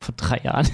Vor 0.00 0.14
drei 0.16 0.38
Jahren. 0.38 0.66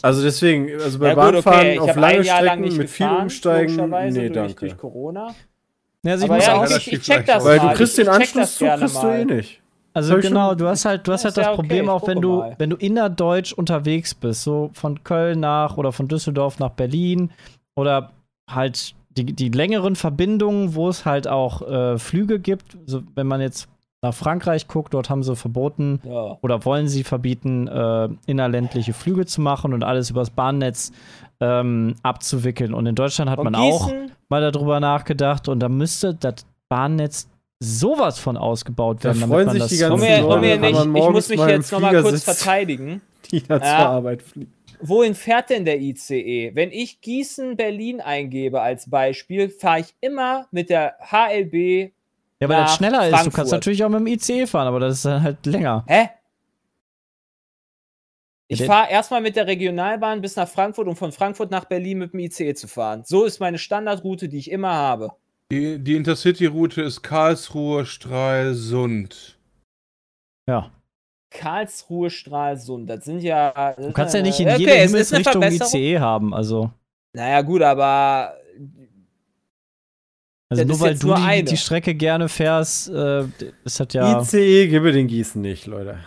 Also 0.00 0.22
deswegen, 0.22 0.70
also 0.80 0.98
bei 0.98 1.08
Ja, 1.08 1.12
gut, 1.12 1.22
Bahnfahren 1.44 1.78
okay, 1.78 1.78
auf 1.78 1.96
lange 1.96 2.22
lang 2.22 2.24
Strecken 2.24 2.60
nicht 2.62 2.78
mit 2.78 2.88
viel 2.88 3.06
gefahren, 3.06 3.22
Umsteigen, 3.24 3.76
logischerweise, 3.76 4.18
nee, 4.18 4.30
danke. 4.30 4.54
durch 4.54 4.78
Corona. 4.78 5.34
Also 6.06 6.24
ich 6.24 6.30
muss 6.30 6.46
ja, 6.46 6.54
auch, 6.54 6.70
ich, 6.70 6.90
ich, 6.90 7.02
check 7.02 7.26
das. 7.26 7.44
Weil 7.44 7.58
mal. 7.58 7.68
du 7.68 7.76
kriegst 7.76 7.98
ich, 7.98 8.04
den 8.06 8.14
Anschlusszug 8.14 8.66
gerne 8.66 8.80
kriegst 8.86 9.02
du 9.02 9.08
eh 9.08 9.24
nicht. 9.26 9.62
Also 9.94 10.14
hab 10.14 10.20
genau, 10.20 10.54
du 10.54 10.66
hast 10.66 10.84
halt, 10.84 11.06
du 11.06 11.12
hast 11.12 11.24
halt 11.24 11.36
das 11.36 11.46
ja 11.46 11.54
Problem 11.54 11.88
auch, 11.88 12.06
wenn 12.06 12.20
du, 12.20 12.38
mal. 12.38 12.54
wenn 12.58 12.70
du 12.70 12.76
innerdeutsch 12.76 13.52
unterwegs 13.52 14.14
bist, 14.14 14.42
so 14.42 14.70
von 14.72 15.02
Köln 15.04 15.40
nach 15.40 15.76
oder 15.76 15.92
von 15.92 16.08
Düsseldorf 16.08 16.58
nach 16.58 16.70
Berlin 16.70 17.30
oder 17.74 18.10
halt 18.50 18.94
die, 19.16 19.24
die 19.26 19.50
längeren 19.50 19.96
Verbindungen, 19.96 20.74
wo 20.74 20.88
es 20.88 21.04
halt 21.04 21.28
auch 21.28 21.62
äh, 21.62 21.98
Flüge 21.98 22.38
gibt. 22.38 22.78
So, 22.86 23.02
wenn 23.14 23.26
man 23.26 23.40
jetzt 23.40 23.68
nach 24.00 24.14
Frankreich 24.14 24.66
guckt, 24.66 24.94
dort 24.94 25.10
haben 25.10 25.22
sie 25.22 25.36
verboten, 25.36 26.00
Ja. 26.04 26.38
oder 26.40 26.64
wollen 26.64 26.88
sie 26.88 27.04
verbieten, 27.04 27.68
äh, 27.68 28.08
innerländliche 28.26 28.92
Flüge 28.94 29.26
zu 29.26 29.40
machen 29.40 29.72
und 29.74 29.84
alles 29.84 30.10
übers 30.10 30.30
Bahnnetz 30.30 30.92
ähm, 31.40 31.94
abzuwickeln. 32.02 32.74
Und 32.74 32.86
in 32.86 32.94
Deutschland 32.94 33.30
hat 33.30 33.38
Und 33.38 33.44
man 33.44 33.54
auch 33.54 33.86
Gießen, 33.88 34.10
mal 34.28 34.50
darüber 34.50 34.80
nachgedacht 34.80 35.46
und 35.48 35.60
da 35.60 35.68
müsste 35.68 36.14
das 36.14 36.46
Bahnnetz 36.68 37.28
sowas 37.62 38.18
von 38.18 38.36
ausgebaut 38.36 38.98
Da 39.00 39.04
werden, 39.10 39.20
damit 39.20 39.34
freuen 39.34 39.46
man 39.46 39.52
sich 39.54 39.62
das 39.62 39.70
die 39.70 39.78
ganzen 39.78 40.00
Leute, 40.08 40.22
komm 40.22 40.40
nicht, 40.92 41.04
ich 41.04 41.10
muss 41.10 41.28
mich 41.28 41.40
jetzt 41.40 41.72
nochmal 41.72 42.02
kurz 42.02 42.24
sitzt. 42.24 42.24
verteidigen. 42.42 43.00
Die 43.30 43.42
da 43.42 43.58
zur 43.60 43.66
Ja. 43.68 43.88
Arbeit 43.90 44.22
fliegen. 44.22 44.52
Wohin 44.80 45.14
fährt 45.14 45.50
denn 45.50 45.64
der 45.64 45.80
ICE? 45.80 46.50
Wenn 46.54 46.72
ich 46.72 47.00
Gießen, 47.00 47.56
Berlin 47.56 48.00
eingebe 48.00 48.60
als 48.60 48.90
Beispiel, 48.90 49.48
fahre 49.48 49.80
ich 49.80 49.94
immer 50.00 50.46
mit 50.50 50.70
der 50.70 50.96
HLB. 51.00 51.92
Ja, 52.40 52.48
weil 52.48 52.56
das 52.62 52.74
schneller 52.74 53.02
ist. 53.04 53.10
Du 53.10 53.16
Frankfurt. 53.16 53.34
kannst 53.34 53.52
natürlich 53.52 53.84
auch 53.84 53.88
mit 53.88 54.00
dem 54.00 54.06
ICE 54.08 54.46
fahren, 54.48 54.66
aber 54.66 54.80
das 54.80 54.94
ist 54.94 55.04
dann 55.04 55.22
halt 55.22 55.46
länger. 55.46 55.84
Hä? 55.86 56.08
Ich 58.48 58.64
fahre 58.64 58.90
erstmal 58.90 59.20
mit 59.22 59.36
der 59.36 59.46
Regionalbahn 59.46 60.20
bis 60.20 60.36
nach 60.36 60.48
Frankfurt, 60.48 60.86
um 60.88 60.96
von 60.96 61.12
Frankfurt 61.12 61.50
nach 61.50 61.64
Berlin 61.64 61.98
mit 61.98 62.12
dem 62.12 62.18
ICE 62.20 62.52
zu 62.54 62.68
fahren. 62.68 63.02
So 63.06 63.24
ist 63.24 63.40
meine 63.40 63.58
Standardroute, 63.58 64.28
die 64.28 64.38
ich 64.38 64.50
immer 64.50 64.72
habe. 64.72 65.12
Die, 65.52 65.78
die 65.78 65.96
Intercity-Route 65.96 66.80
ist 66.80 67.02
Karlsruhe, 67.02 67.84
Stralsund. 67.84 69.36
Ja. 70.48 70.70
Karlsruhe, 71.30 72.08
Stralsund, 72.08 72.88
das 72.88 73.04
sind 73.04 73.22
ja. 73.22 73.74
Du 73.74 73.92
kannst 73.92 74.14
ja 74.14 74.22
nicht 74.22 74.40
in 74.40 74.48
okay, 74.48 74.60
jeder 74.60 74.74
Himmelsrichtung. 74.76 75.42
ICE 75.42 75.98
haben. 75.98 76.32
Also, 76.32 76.70
Naja, 77.12 77.42
gut, 77.42 77.60
aber 77.60 78.34
also 80.48 80.64
Das 80.64 80.66
nur 80.66 80.80
weil 80.80 80.98
du 80.98 81.06
nur 81.08 81.16
die, 81.16 81.44
die 81.44 81.56
Strecke 81.58 81.94
gerne 81.94 82.30
fährst, 82.30 82.88
äh, 82.88 83.24
ist 83.64 83.78
das 83.78 83.88
ja. 83.92 84.22
ICE 84.22 84.68
gebe 84.68 84.92
den 84.92 85.06
Gießen 85.06 85.40
nicht, 85.42 85.66
Leute. 85.66 85.98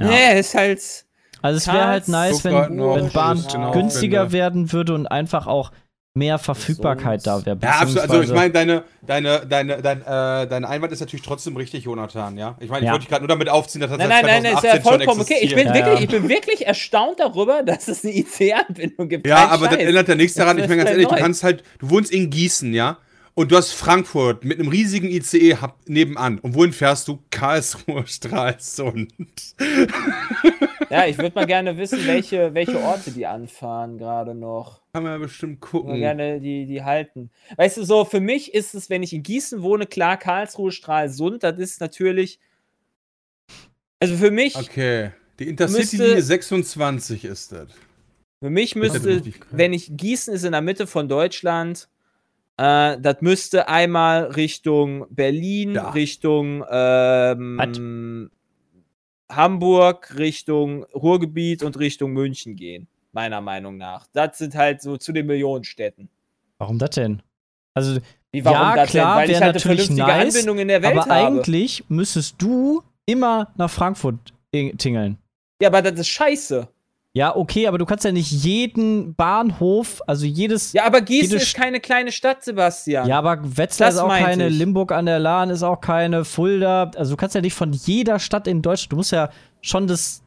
Ja. 0.00 0.08
nee, 0.08 0.40
ist 0.40 0.56
halt. 0.56 1.06
Also 1.40 1.58
es 1.58 1.68
wäre 1.68 1.86
halt 1.86 2.08
nice, 2.08 2.42
wenn, 2.44 2.54
wenn 2.54 3.10
Bahn 3.10 3.44
genau 3.50 3.70
günstiger 3.70 4.32
werden 4.32 4.72
würde 4.72 4.92
und 4.92 5.06
einfach 5.06 5.46
auch 5.46 5.70
mehr 6.16 6.38
Verfügbarkeit 6.38 7.22
Sonst- 7.22 7.46
da 7.46 7.46
wäre. 7.46 7.58
Ja, 7.62 7.80
absolut. 7.80 7.98
Also 8.00 8.22
ich 8.22 8.32
meine, 8.32 8.50
deine, 8.52 8.82
deine, 9.06 9.46
deine, 9.46 9.82
dein, 9.82 10.00
äh, 10.00 10.46
dein 10.48 10.64
Einwand 10.64 10.92
ist 10.92 11.00
natürlich 11.00 11.24
trotzdem 11.24 11.56
richtig, 11.56 11.84
Jonathan, 11.84 12.36
ja? 12.38 12.56
Ich 12.60 12.68
meine, 12.70 12.80
ich 12.80 12.86
Ja. 12.86 12.92
wollte 12.92 13.02
dich 13.04 13.08
gerade 13.10 13.22
nur 13.22 13.28
damit 13.28 13.48
aufziehen, 13.48 13.80
dass 13.82 13.90
das 13.90 13.98
Nein, 13.98 14.08
seit 14.08 14.22
nein, 14.24 14.42
nein, 14.42 14.54
ist 14.54 14.64
ja 14.64 14.70
2018 14.72 14.82
schon 14.82 14.98
vollkommen 14.98 15.20
okay. 15.20 15.38
Ich 15.42 15.54
bin. 15.54 15.66
Ja, 15.68 15.74
wirklich, 15.74 15.94
ja. 15.94 16.00
ich 16.00 16.08
bin 16.08 16.28
wirklich 16.28 16.66
erstaunt 16.66 17.20
darüber, 17.20 17.62
dass 17.62 17.88
es 17.88 18.04
eine 18.04 18.14
IC-Anbindung 18.16 19.08
gibt. 19.08 19.26
Ja, 19.26 19.36
Kein 19.36 19.48
aber 19.50 19.66
das 19.68 19.76
Scheiß. 19.76 19.86
ändert 19.88 20.08
ja 20.08 20.14
nichts 20.14 20.34
daran. 20.34 20.56
Das 20.56 20.64
Ich 20.64 20.68
meine, 20.70 20.78
ganz 20.82 20.90
ehrlich, 20.90 21.06
du 21.08 21.14
neu. 21.14 21.20
kannst 21.20 21.42
halt, 21.44 21.62
du 21.78 21.90
wohnst 21.90 22.10
in 22.10 22.30
Gießen, 22.30 22.72
ja? 22.74 22.98
Und 23.38 23.52
du 23.52 23.56
hast 23.58 23.72
Frankfurt 23.72 24.44
mit 24.46 24.58
einem 24.58 24.68
riesigen 24.70 25.10
ICE 25.10 25.58
nebenan. 25.86 26.38
Und 26.38 26.54
wohin 26.54 26.72
fährst 26.72 27.06
du? 27.06 27.18
Karlsruhe, 27.30 28.06
Stralsund. 28.06 29.12
Ja, 30.88 31.04
ich 31.06 31.18
würde 31.18 31.32
mal 31.34 31.44
gerne 31.46 31.76
wissen, 31.76 31.98
welche, 32.06 32.54
welche 32.54 32.80
Orte 32.80 33.10
die 33.10 33.26
anfahren 33.26 33.98
gerade 33.98 34.34
noch. 34.34 34.80
Kann 34.94 35.02
man 35.02 35.12
ja 35.12 35.18
bestimmt 35.18 35.60
Mal 35.60 35.68
gucken. 35.68 35.96
gerne 35.98 36.40
die, 36.40 36.64
die 36.64 36.82
halten. 36.82 37.30
Weißt 37.58 37.76
du, 37.76 37.84
so 37.84 38.06
für 38.06 38.20
mich 38.20 38.54
ist 38.54 38.74
es, 38.74 38.88
wenn 38.88 39.02
ich 39.02 39.12
in 39.12 39.22
Gießen 39.22 39.60
wohne, 39.62 39.84
klar, 39.86 40.16
Karlsruhe, 40.16 40.72
Stralsund, 40.72 41.42
das 41.42 41.58
ist 41.58 41.78
natürlich. 41.82 42.40
Also 44.00 44.16
für 44.16 44.30
mich, 44.30 44.56
Okay. 44.56 45.10
Die 45.38 45.48
Intercity 45.48 45.98
Müsste- 45.98 46.22
26 46.22 47.24
ist 47.26 47.52
das. 47.52 47.68
für 48.42 48.48
mich 48.48 48.74
müsste, 48.76 49.22
wenn 49.50 49.74
ich 49.74 49.94
Gießen 49.94 50.32
ist 50.32 50.44
in 50.44 50.52
der 50.52 50.62
Mitte 50.62 50.86
von 50.86 51.06
Deutschland, 51.10 51.88
äh, 52.58 52.98
das 53.00 53.16
müsste 53.20 53.68
einmal 53.68 54.24
Richtung 54.32 55.06
Berlin, 55.10 55.74
Ja. 55.74 55.90
Richtung 55.90 56.64
ähm, 56.70 58.30
Hamburg, 59.30 60.16
Richtung 60.16 60.84
Ruhrgebiet 60.94 61.62
und 61.62 61.78
Richtung 61.78 62.12
München 62.12 62.54
gehen, 62.56 62.86
meiner 63.12 63.40
Meinung 63.40 63.76
nach. 63.76 64.06
Das 64.12 64.38
sind 64.38 64.54
halt 64.54 64.80
so 64.82 64.96
zu 64.96 65.12
den 65.12 65.26
Millionenstädten. 65.26 66.08
Warum 66.58 66.78
das 66.78 66.90
denn? 66.90 67.22
Also, 67.74 67.98
Wie, 68.32 68.44
warum 68.44 68.58
Ja, 68.60 68.76
das 68.76 68.90
klar, 68.90 69.16
denn? 69.16 69.22
Weil 69.22 69.30
ich 69.30 69.34
halt 69.36 69.42
eine 69.42 69.52
natürlich 69.52 69.86
vernünftige 69.86 70.06
nice, 70.08 70.34
Anbindung 70.36 70.58
in 70.58 70.68
der 70.68 70.82
Welt 70.82 70.92
aber 70.92 71.02
habe. 71.02 71.12
eigentlich 71.14 71.84
müsstest 71.88 72.40
du 72.40 72.82
immer 73.04 73.52
nach 73.56 73.70
Frankfurt 73.70 74.32
in- 74.52 74.78
tingeln. 74.78 75.18
Ja, 75.60 75.68
aber 75.68 75.82
das 75.82 75.98
ist 76.00 76.08
scheiße. 76.08 76.68
Ja, 77.16 77.34
okay, 77.34 77.66
aber 77.66 77.78
du 77.78 77.86
kannst 77.86 78.04
ja 78.04 78.12
nicht 78.12 78.30
jeden 78.30 79.14
Bahnhof, 79.14 80.02
also 80.06 80.26
jedes. 80.26 80.74
Ja, 80.74 80.84
aber 80.84 81.00
Gießen 81.00 81.38
ist 81.38 81.48
St- 81.48 81.56
keine 81.56 81.80
kleine 81.80 82.12
Stadt, 82.12 82.44
Sebastian. 82.44 83.08
Ja, 83.08 83.16
aber 83.20 83.38
Wetzlar 83.56 83.88
Das 83.88 83.94
ist 83.94 84.02
auch 84.02 84.08
keine, 84.10 84.48
ich. 84.48 84.58
Limburg 84.58 84.92
an 84.92 85.06
der 85.06 85.18
Lahn 85.18 85.48
ist 85.48 85.62
auch 85.62 85.80
keine, 85.80 86.26
Fulda. 86.26 86.90
Also 86.94 87.12
du 87.12 87.16
kannst 87.16 87.34
ja 87.34 87.40
nicht 87.40 87.54
von 87.54 87.72
jeder 87.72 88.18
Stadt 88.18 88.46
in 88.46 88.60
Deutschland, 88.60 88.92
du 88.92 88.96
musst 88.96 89.12
ja 89.12 89.30
schon 89.62 89.86
das 89.86 90.22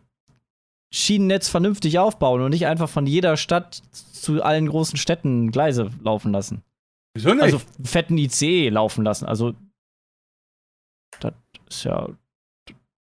Schienennetz 0.92 1.48
vernünftig 1.48 2.00
aufbauen 2.00 2.42
und 2.42 2.50
nicht 2.50 2.66
einfach 2.66 2.90
von 2.90 3.06
jeder 3.06 3.38
Stadt 3.38 3.84
zu 3.92 4.42
allen 4.42 4.68
großen 4.68 4.98
Städten 4.98 5.52
Gleise 5.52 5.92
laufen 6.02 6.32
lassen. 6.32 6.64
Wieso 7.14 7.36
nicht? 7.36 7.44
Also 7.44 7.62
fetten 7.84 8.18
ICE 8.18 8.70
laufen 8.70 9.04
lassen. 9.04 9.28
Also 9.28 9.54
das 11.20 11.34
ist 11.70 11.84
ja. 11.84 12.10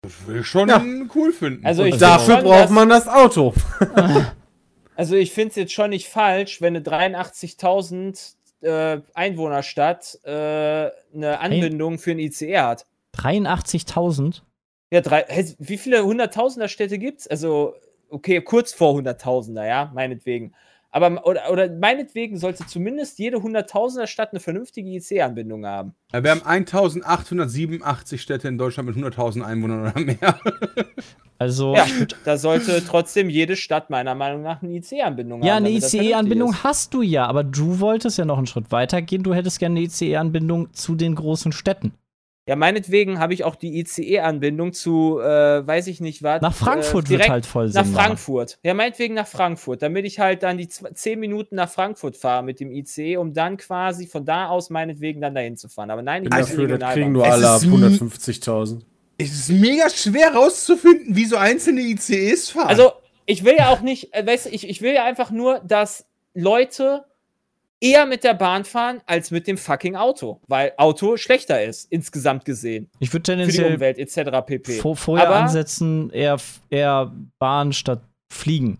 Das 0.08 0.28
will 0.28 0.40
ich 0.42 0.48
schon 0.48 0.70
Ja. 0.70 0.84
cool 1.16 1.32
finden. 1.32 1.66
Also 1.66 1.84
ich 1.84 1.98
Dafür 1.98 2.36
schon, 2.38 2.44
braucht 2.46 2.70
man 2.70 2.90
das 2.90 3.08
Auto. 3.08 3.54
Also 4.96 5.16
ich 5.16 5.32
finde 5.32 5.50
es 5.52 5.56
jetzt 5.58 5.74
schon 5.74 5.92
nicht 5.92 6.08
falsch, 6.08 6.60
wenn 6.60 6.76
eine 6.76 6.84
83.000 6.84 8.34
äh, 8.62 9.00
Einwohnerstadt 9.14 10.18
äh, 10.24 10.30
eine 10.32 11.40
Anbindung 11.40 12.00
für 12.00 12.10
ein 12.12 12.20
ICE 12.20 12.58
hat. 12.58 12.88
83.000? 13.16 14.42
Ja, 14.92 15.02
drei, 15.02 15.24
hä, 15.28 15.54
wie 15.60 15.78
viele 15.78 16.04
Hunderttausender 16.04 16.68
Städte 16.68 16.98
gibt's? 16.98 17.28
Also, 17.28 17.76
okay, 18.10 18.42
kurz 18.42 18.74
vor 18.74 18.94
Hunderttausender, 18.94 19.68
ja, 19.68 19.92
meinetwegen. 19.94 20.56
Aber, 20.98 21.28
oder, 21.28 21.52
oder 21.52 21.70
meinetwegen 21.72 22.38
sollte 22.38 22.66
zumindest 22.66 23.20
jede 23.20 23.44
Hunderttausender 23.44 24.08
Stadt 24.08 24.32
eine 24.32 24.40
vernünftige 24.40 24.90
IC-Anbindung 24.90 25.64
haben. 25.66 25.94
Ja, 26.12 26.24
wir 26.24 26.32
haben 26.32 26.42
1887 26.44 28.20
Städte 28.20 28.48
in 28.48 28.58
Deutschland 28.58 28.90
mit 28.90 28.98
100.000 28.98 29.44
Einwohnern 29.44 29.82
oder 29.92 30.00
mehr. 30.00 30.40
Also. 31.40 31.76
Ja, 31.76 31.86
da 32.26 32.36
sollte 32.36 32.84
trotzdem 32.84 33.30
jede 33.30 33.56
Stadt 33.56 33.92
meiner 33.92 34.16
Meinung 34.16 34.42
nach 34.42 34.64
eine 34.64 34.72
IC-Anbindung 34.74 35.44
Ja, 35.44 35.54
haben. 35.54 35.66
eine 35.66 35.76
das 35.76 35.92
vernünftig 35.92 36.10
ICE-Anbindung 36.10 36.64
hast 36.64 36.96
du 36.96 37.04
ja, 37.04 37.28
aber 37.28 37.44
du 37.44 37.80
wolltest 37.80 38.18
ja 38.18 38.26
noch 38.26 38.40
einen 38.40 38.48
Schritt 38.48 38.72
weiter 38.72 39.04
gehen. 39.04 39.22
Du 39.22 39.36
hättest 39.36 39.60
gerne 39.60 39.78
eine 39.78 39.86
ICE-Anbindung 39.86 40.74
zu 40.74 40.96
den 40.96 41.14
großen 41.14 41.52
Städten. 41.52 41.94
Ja, 42.48 42.56
meinetwegen 42.56 43.20
habe 43.20 43.34
ich 43.34 43.44
auch 43.44 43.56
die 43.56 43.78
ICE-Anbindung 43.80 44.72
zu, 44.72 45.20
äh, 45.20 45.68
weiß 45.68 45.88
ich 45.88 46.00
nicht 46.00 46.24
was. 46.24 46.42
Nach 46.42 46.54
Frankfurt 46.54 47.06
äh, 47.08 47.10
wird 47.10 47.20
direkt 47.20 47.30
halt 47.30 47.46
voll 47.46 47.66
Nach 47.68 47.84
Sinn 47.84 47.94
machen. 47.94 48.06
Frankfurt. 48.06 48.58
Ja, 48.64 48.74
meinetwegen 48.74 49.16
nach 49.16 49.28
Frankfurt, 49.28 49.82
damit 49.82 50.06
ich 50.06 50.20
halt 50.20 50.44
dann 50.44 50.58
die 50.58 50.70
10 50.70 51.20
Minuten 51.20 51.56
nach 51.56 51.70
Frankfurt 51.70 52.16
fahre 52.16 52.44
mit 52.44 52.62
dem 52.62 52.72
ICE, 52.72 53.18
um 53.18 53.34
dann 53.34 53.58
quasi 53.58 54.08
von 54.08 54.24
da 54.24 54.48
aus 54.48 54.70
meinetwegen 54.70 55.20
dann 55.20 55.36
dahin 55.36 55.58
zu 55.58 55.68
fahren. 55.68 55.92
Aber 55.92 56.02
nein, 56.02 56.24
ich 56.24 56.30
Bin 56.30 56.40
dafür, 56.40 56.78
das 56.78 56.94
kriegen 56.94 57.12
nur 57.12 57.26
Es 57.26 57.34
alle 57.34 57.50
ab 57.50 57.58
ist 57.58 57.66
nie- 57.66 57.78
150.000. 57.84 58.80
Es 59.18 59.32
ist 59.34 59.50
mega 59.50 59.90
schwer 59.90 60.34
rauszufinden, 60.34 61.16
wie 61.16 61.26
so 61.26 61.36
einzelne 61.38 61.82
ICEs 61.82 62.52
fahren. 62.52 62.68
Also, 62.68 62.92
ich 63.26 63.44
will 63.44 63.56
ja 63.58 63.70
auch 63.70 63.82
nicht, 63.82 64.14
äh, 64.14 64.26
weißt 64.26 64.46
du, 64.46 64.50
ich, 64.52 64.70
ich 64.70 64.82
will 64.82 64.94
ja 64.94 65.04
einfach 65.04 65.32
nur, 65.32 65.60
dass 65.68 66.06
Leute 66.34 67.04
eher 67.80 68.06
mit 68.06 68.24
der 68.24 68.34
Bahn 68.34 68.66
fahren 68.66 69.02
als 69.06 69.32
mit 69.32 69.48
dem 69.48 69.58
fucking 69.58 69.96
Auto, 69.96 70.42
weil 70.48 70.74
Auto 70.78 71.18
schlechter 71.18 71.64
ist, 71.64 71.92
insgesamt 71.92 72.44
gesehen. 72.46 72.90
Ich 73.00 73.14
würde 73.14 73.32
Für 73.32 73.38
die 73.38 73.42
tendenziell 73.44 73.74
Umwelt 73.76 73.98
etc. 74.00 74.46
pp. 74.46 74.80
vor, 74.80 74.96
vorher 74.96 75.28
Aber- 75.28 75.38
ansetzen, 75.42 76.10
eher, 76.12 76.38
eher 76.70 77.14
Bahn 77.40 77.74
statt 77.74 78.02
Fliegen. 78.34 78.80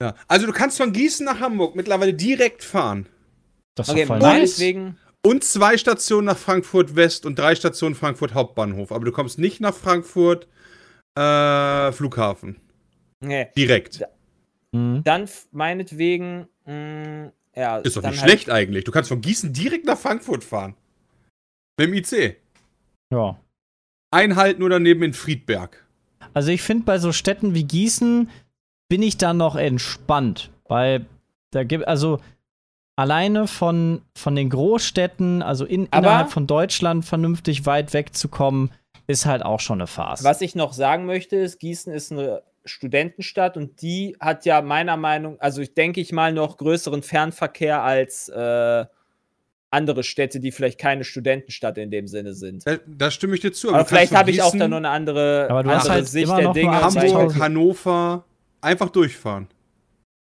ja. 0.00 0.14
also 0.28 0.46
du 0.46 0.52
kannst 0.52 0.78
von 0.78 0.92
Gießen 0.92 1.24
nach 1.26 1.40
Hamburg 1.40 1.74
mittlerweile 1.76 2.14
direkt 2.14 2.62
fahren. 2.64 3.06
Das 3.76 3.88
ist 3.88 3.94
Okay, 3.94 4.06
voll 4.06 4.18
nice. 4.18 4.32
meinetwegen. 4.58 4.96
Und 5.26 5.42
zwei 5.44 5.76
Stationen 5.76 6.26
nach 6.26 6.38
Frankfurt 6.38 6.94
West 6.96 7.26
und 7.26 7.38
drei 7.38 7.54
Stationen 7.54 7.94
Frankfurt 7.96 8.34
Hauptbahnhof. 8.34 8.92
Aber 8.92 9.04
du 9.04 9.12
kommst 9.12 9.38
nicht 9.38 9.60
nach 9.60 9.74
Frankfurt 9.74 10.46
äh, 11.16 11.90
Flughafen. 11.92 12.56
Nee. 13.20 13.48
Direkt. 13.56 14.02
Mhm. 14.72 15.02
Dann 15.04 15.28
meinetwegen, 15.50 16.46
mh, 16.66 17.32
ja. 17.58 17.78
Ist 17.78 17.96
doch 17.96 18.02
nicht 18.02 18.20
halt- 18.20 18.30
schlecht 18.30 18.50
eigentlich. 18.50 18.84
Du 18.84 18.92
kannst 18.92 19.08
von 19.08 19.20
Gießen 19.20 19.52
direkt 19.52 19.86
nach 19.86 19.98
Frankfurt 19.98 20.44
fahren. 20.44 20.74
Mit 21.78 21.88
dem 21.88 21.94
IC. 21.94 22.36
Ja. 23.12 23.38
Einhalten 24.10 24.60
nur 24.60 24.70
daneben 24.70 25.02
in 25.02 25.12
Friedberg. 25.12 25.84
Also 26.34 26.50
ich 26.50 26.62
finde 26.62 26.84
bei 26.84 26.98
so 26.98 27.12
Städten 27.12 27.54
wie 27.54 27.64
Gießen 27.64 28.30
bin 28.88 29.02
ich 29.02 29.16
dann 29.18 29.36
noch 29.36 29.56
entspannt, 29.56 30.50
weil 30.64 31.06
da 31.52 31.64
gibt 31.64 31.86
also 31.86 32.20
alleine 32.96 33.46
von, 33.46 34.02
von 34.16 34.34
den 34.34 34.50
Großstädten, 34.50 35.42
also 35.42 35.64
in, 35.64 35.86
innerhalb 35.86 36.30
von 36.30 36.46
Deutschland 36.46 37.04
vernünftig 37.04 37.64
weit 37.66 37.92
wegzukommen, 37.92 38.70
ist 39.06 39.24
halt 39.24 39.42
auch 39.44 39.60
schon 39.60 39.78
eine 39.80 39.86
Farce. 39.86 40.24
Was 40.24 40.40
ich 40.40 40.54
noch 40.54 40.72
sagen 40.72 41.06
möchte, 41.06 41.36
ist, 41.36 41.60
Gießen 41.60 41.92
ist 41.92 42.12
eine 42.12 42.42
Studentenstadt 42.64 43.56
und 43.56 43.80
die 43.82 44.16
hat 44.20 44.44
ja 44.44 44.60
meiner 44.62 44.96
Meinung, 44.96 45.40
also 45.40 45.62
ich 45.62 45.74
denke 45.74 46.00
ich 46.00 46.12
mal 46.12 46.32
noch 46.32 46.56
größeren 46.56 47.02
Fernverkehr 47.02 47.82
als 47.82 48.28
äh, 48.28 48.84
andere 49.70 50.02
Städte, 50.02 50.40
die 50.40 50.50
vielleicht 50.50 50.78
keine 50.78 51.04
Studentenstadt 51.04 51.78
in 51.78 51.90
dem 51.90 52.06
Sinne 52.06 52.34
sind. 52.34 52.66
Da, 52.66 52.78
da 52.86 53.10
stimme 53.10 53.34
ich 53.34 53.40
dir 53.40 53.52
zu. 53.52 53.68
Aber 53.68 53.78
kannst 53.78 53.90
vielleicht 53.90 54.14
habe 54.14 54.30
ich 54.30 54.42
auch 54.42 54.56
da 54.56 54.68
nur 54.68 54.78
eine 54.78 54.90
andere, 54.90 55.46
Aber 55.50 55.62
du 55.62 55.70
hast 55.70 55.82
andere 55.82 55.94
halt 55.94 56.08
Sicht 56.08 56.24
immer 56.24 56.36
der 56.36 56.44
noch 56.46 56.54
Dinge. 56.54 56.72
Hamburg, 56.72 56.94
Hamburg, 56.94 57.10
2000. 57.10 57.42
Hannover, 57.42 58.24
einfach 58.60 58.90
durchfahren. 58.90 59.48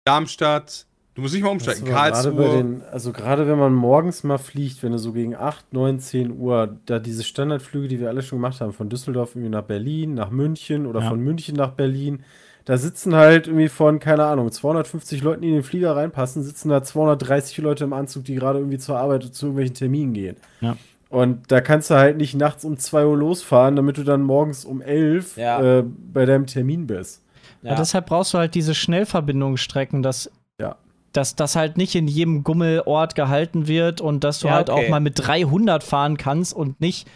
Darmstadt, 0.05 0.87
du 1.17 1.23
musst 1.23 1.35
nicht 1.35 1.43
mal 1.43 1.51
umsteigen. 1.51 1.85
Bei 1.85 1.91
Karlsruhe. 1.91 2.49
den, 2.51 2.83
also 2.93 3.11
gerade 3.13 3.49
wenn 3.49 3.59
man 3.59 3.75
morgens 3.75 4.23
mal 4.23 4.39
fliegt, 4.39 4.83
wenn 4.85 4.93
du 4.93 4.99
so 4.99 5.13
gegen 5.13 5.35
8, 5.35 5.73
9, 5.73 5.99
10 5.99 6.39
Uhr, 6.39 6.77
da 6.87 6.99
diese 7.01 7.25
Standardflüge, 7.25 7.89
die 7.89 7.99
wir 7.99 8.09
alle 8.09 8.23
schon 8.23 8.39
gemacht 8.39 8.61
haben, 8.61 8.73
von 8.73 8.89
Düsseldorf 8.89 9.35
irgendwie 9.35 9.51
nach 9.51 9.63
Berlin, 9.65 10.15
nach 10.15 10.31
München 10.31 10.87
oder 10.87 11.01
Ja. 11.01 11.09
von 11.09 11.19
München 11.21 11.57
nach 11.57 11.71
Berlin, 11.73 12.21
da 12.65 12.77
sitzen 12.79 13.15
halt 13.15 13.47
irgendwie 13.47 13.69
von, 13.69 13.99
keine 14.01 14.25
Ahnung, 14.25 14.51
250 14.51 15.23
Leuten, 15.23 15.43
die 15.43 15.49
in 15.49 15.55
den 15.55 15.63
Flieger 15.63 15.95
reinpassen, 15.97 16.43
sitzen 16.43 16.69
da 16.69 16.83
230 16.83 17.59
Leute 17.59 17.85
im 17.85 17.93
Anzug, 17.93 18.25
die 18.25 18.35
gerade 18.35 18.59
irgendwie 18.59 18.79
zur 18.79 18.99
Arbeit 18.99 19.23
oder 19.25 19.33
zu 19.33 19.47
irgendwelchen 19.47 19.75
Terminen 19.75 20.13
gehen. 20.15 20.37
Ja. 20.61 20.77
Und 21.09 21.53
da 21.53 21.61
kannst 21.61 21.91
du 21.91 21.95
halt 21.95 22.17
nicht 22.17 22.35
nachts 22.35 22.65
um 22.65 22.77
2 22.77 23.07
Uhr 23.07 23.17
losfahren, 23.17 23.77
damit 23.77 23.97
du 23.99 24.03
dann 24.03 24.23
morgens 24.23 24.65
um 24.65 24.81
11 24.83 25.37
Ja. 25.37 25.79
äh, 25.79 25.85
bei 26.13 26.27
deinem 26.27 26.47
Termin 26.47 26.89
bist. 26.89 27.23
Ja. 27.63 27.75
deshalb 27.77 28.07
brauchst 28.07 28.35
du 28.35 28.39
halt 28.39 28.55
diese 28.57 28.75
Schnellverbindungsstrecken, 28.75 30.03
dass, 30.03 30.31
Ja. 30.61 30.77
Dass 31.17 31.35
das 31.37 31.57
halt 31.57 31.77
nicht 31.77 31.95
in 31.95 32.09
jedem 32.09 32.45
Gummelort 32.45 33.15
gehalten 33.15 33.67
wird 33.69 34.01
und 34.01 34.25
dass 34.25 34.41
du 34.41 34.49
Ja, 34.49 34.55
halt 34.55 34.71
okay. 34.71 34.87
auch 34.87 34.91
mal 34.91 35.01
mit 35.01 35.15
300 35.27 35.83
fahren 35.83 36.17
kannst 36.17 36.53
und 36.55 36.81
nicht 36.81 37.09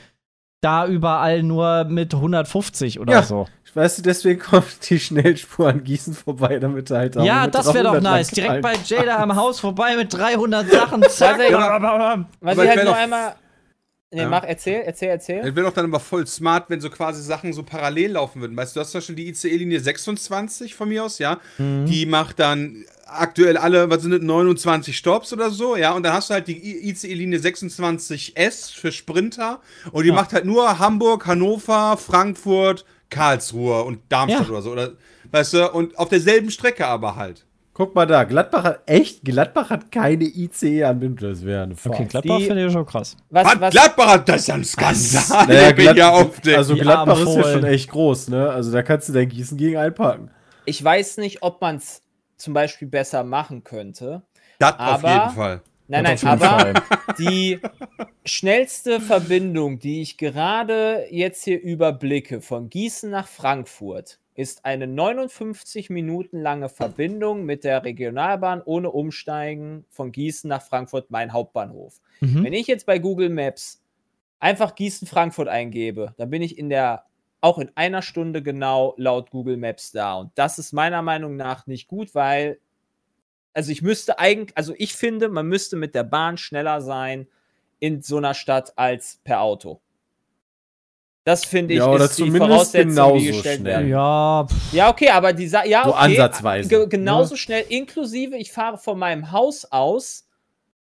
da 0.63 0.87
überall 0.87 1.43
nur 1.43 1.85
mit 1.85 2.13
150 2.15 3.01
oder 3.01 3.13
Ja. 3.15 3.23
so. 3.23 3.47
Weißt 3.73 3.99
du, 3.99 4.03
deswegen 4.03 4.41
kommt 4.41 4.91
die 4.91 4.99
Schnellspur 4.99 5.69
an 5.69 5.85
Gießen 5.85 6.13
vorbei, 6.15 6.59
damit 6.59 6.91
du 6.91 6.97
halt 6.97 7.17
auch 7.17 7.25
Ja, 7.25 7.45
mit 7.45 7.55
das 7.55 7.67
wäre 7.73 7.85
doch 7.85 7.93
300 7.93 8.03
nice. 8.13 8.29
Direkt 8.33 8.63
bei 8.63 8.73
Jada 8.85 9.17
am 9.23 9.37
Haus 9.37 9.61
vorbei 9.61 9.95
mit 9.97 10.13
300 10.13 10.69
Sachen. 10.71 11.03
Zack. 11.09 11.39
Was 11.39 11.47
ich- 11.47 11.53
Was 11.55 12.53
Aber 12.59 12.65
ich 12.65 12.71
halt 12.71 12.85
nur 12.85 12.97
einmal. 12.97 13.35
Nee, 14.13 14.23
Ja. 14.23 14.29
mach, 14.29 14.43
erzähl, 14.43 14.83
erzähl, 14.85 15.09
erzähl. 15.11 15.39
Es 15.39 15.55
wäre 15.55 15.67
doch 15.67 15.73
dann 15.73 15.85
aber 15.85 16.01
voll 16.01 16.27
smart, 16.27 16.69
wenn 16.69 16.81
so 16.81 16.91
quasi 16.91 17.23
Sachen 17.23 17.53
so 17.53 17.63
parallel 17.63 18.13
laufen 18.13 18.41
würden. 18.41 18.57
Weißt 18.57 18.75
du, 18.75 18.81
du 18.81 18.85
hast 18.85 18.91
zum 18.91 18.99
Beispiel 18.99 19.15
die 19.15 19.29
ICE-Linie 19.29 19.79
26 19.79 20.75
von 20.75 20.89
mir 20.89 21.05
aus, 21.05 21.21
ja. 21.21 21.39
Mhm. 21.59 21.87
Die 21.87 22.07
macht 22.07 22.41
dann 22.41 22.85
aktuell 23.07 23.57
alle, 23.57 23.89
was 23.89 24.03
sind 24.03 24.11
das, 24.11 24.21
29 24.21 24.97
Stops 24.97 25.33
oder 25.33 25.51
so, 25.51 25.77
ja. 25.77 25.93
Und 25.93 26.03
dann 26.03 26.13
hast 26.13 26.29
du 26.31 26.35
halt 26.35 26.49
die 26.49 26.89
ICE-Linie 26.89 27.39
26S 27.39 28.73
für 28.75 28.91
Sprinter. 28.91 29.61
Und 29.93 30.03
die 30.03 30.09
Ja. 30.09 30.15
macht 30.17 30.33
halt 30.33 30.45
nur 30.45 30.81
Hamburg, 30.81 31.27
Hannover, 31.27 31.97
Frankfurt, 31.97 32.85
Karlsruhe 33.11 33.83
und 33.85 34.01
Darmstadt 34.09 34.47
Ja. 34.47 34.51
oder 34.53 34.63
so. 34.63 34.73
Oder, 34.73 34.93
weißt 35.31 35.53
du, 35.55 35.71
und 35.73 35.97
auf 35.99 36.09
derselben 36.09 36.51
Strecke 36.51 36.85
aber 36.87 37.15
halt. 37.15 37.47
Guck 37.81 37.95
mal 37.95 38.05
da, 38.05 38.25
Gladbach 38.25 38.65
hat 38.65 38.83
echt, 38.85 39.25
Gladbach 39.25 39.71
hat 39.71 39.91
keine 39.91 40.25
ICE-Anbindung. 40.25 41.31
Das 41.31 41.43
wäre 41.43 41.63
eine 41.63 41.75
Farce. 41.75 41.95
Okay, 41.95 42.05
Gladbach 42.05 42.41
finde 42.41 42.67
ich 42.67 42.73
schon 42.75 42.85
krass. 42.85 43.17
Was, 43.31 43.47
Was, 43.47 43.59
was, 43.59 43.71
Gladbach 43.73 44.07
hat 44.07 44.29
das 44.29 44.43
ist 44.43 44.49
ja 44.49 44.55
ein 44.57 44.65
Skandal. 44.65 45.47
Naja, 45.49 45.73
den 45.73 45.77
wir 45.79 45.85
Glad 45.85 45.95
hier 45.95 46.13
aufdecken. 46.13 46.59
also 46.59 46.75
Die 46.75 46.81
Gladbach 46.83 47.19
ist 47.19 47.35
ja 47.37 47.43
schon 47.43 47.65
echt 47.65 47.91
groß, 47.91 48.29
ne? 48.29 48.51
Also 48.51 48.71
da 48.71 48.83
kannst 48.83 49.09
du 49.09 49.15
dein 49.15 49.31
Gießen 49.31 49.57
gegen 49.57 49.79
einpacken. 49.79 50.31
ich 50.67 50.85
weiß 50.85 51.17
nicht, 51.17 51.43
ob 51.43 51.63
man 51.63 51.77
es 51.77 52.03
zum 52.37 52.53
Beispiel 52.53 52.87
besser 52.87 53.25
machen 53.25 53.65
könnte. 53.65 54.25
das 54.59 54.79
auf 54.79 55.03
jeden 55.03 55.31
Fall. 55.31 55.63
Nein, 55.89 56.05
nein, 56.05 56.17
auf 56.17 56.25
aber 56.25 56.75
die 57.19 57.61
schnellste 58.27 59.01
Verbindung, 59.01 59.79
die 59.79 60.03
ich 60.03 60.19
gerade 60.19 61.07
jetzt 61.11 61.45
hier 61.45 61.59
überblicke, 61.63 62.43
von 62.43 62.69
Gießen 62.69 63.11
nach 63.11 63.27
Frankfurt, 63.27 64.20
ist 64.35 64.65
eine 64.65 64.87
59 64.87 65.91
Minuten 65.91 66.41
lange 66.41 66.69
Verbindung 66.69 67.45
mit 67.45 67.65
der 67.65 67.85
Regionalbahn 67.85 68.63
ohne 68.65 68.91
Umsteigen 68.91 69.85
von 69.91 70.13
Gießen 70.13 70.49
nach 70.49 70.63
Frankfurt, 70.63 71.11
mein 71.11 71.33
Hauptbahnhof. 71.33 72.01
Mhm. 72.21 72.45
Wenn 72.45 72.53
ich 72.53 72.67
jetzt 72.67 72.87
bei 72.87 72.99
Google 72.99 73.29
Maps 73.29 73.83
einfach 74.39 74.75
Gießen-Frankfurt 74.75 75.49
eingebe, 75.49 76.15
dann 76.17 76.31
bin 76.31 76.43
ich 76.43 76.59
in 76.59 76.71
der 76.71 77.05
auch 77.41 77.59
in 77.59 77.71
einer 77.75 78.03
Stunde 78.03 78.43
genau 78.43 78.95
laut 78.99 79.31
Google 79.31 79.57
Maps 79.57 79.93
da. 79.93 80.17
Und 80.17 80.31
das 80.35 80.59
ist 80.59 80.73
meiner 80.73 81.03
Meinung 81.03 81.37
nach 81.37 81.67
nicht 81.67 81.89
gut, 81.89 82.15
weil, 82.15 82.61
also 83.55 83.73
ich 83.73 83.83
müsste 83.83 84.19
eigentlich, 84.19 84.57
also 84.57 84.75
ich 84.77 84.95
finde, 84.95 85.29
man 85.29 85.47
müsste 85.47 85.77
mit 85.77 85.95
der 85.95 86.05
Bahn 86.05 86.37
schneller 86.37 86.83
sein 86.83 87.29
in 87.79 88.03
so 88.03 88.19
einer 88.19 88.35
Stadt 88.35 88.77
als 88.77 89.21
per 89.25 89.41
Auto. 89.41 89.81
Das 91.25 91.45
finde 91.45 91.75
ich 91.75 91.79
Ja, 91.81 91.91
oder 91.91 92.07
ist 92.07 92.17
die 92.19 92.23
zumindest 92.23 92.49
Voraussetzung, 92.51 92.89
die 92.89 92.95
genauso 92.95 93.27
gestellt 93.27 93.61
schnell. 93.61 93.73
werden. 93.73 93.89
Ja, 93.91 94.47
pff, 94.49 94.73
Ja, 94.73 94.91
okay, 94.91 95.09
aber 95.11 95.33
die 95.33 95.49
Sa 95.49 95.65
ja, 95.65 95.85
So 95.85 95.91
okay, 95.91 95.99
ansatzweise, 96.01 96.69
ge 96.69 96.87
genauso 96.89 97.35
ne? 97.35 97.39
schnell, 97.39 97.65
inklusive, 97.69 98.37
ich 98.37 98.53
fahre 98.53 98.79
von 98.79 98.99
meinem 98.99 99.31
Haus 99.31 99.67
aus 99.71 100.27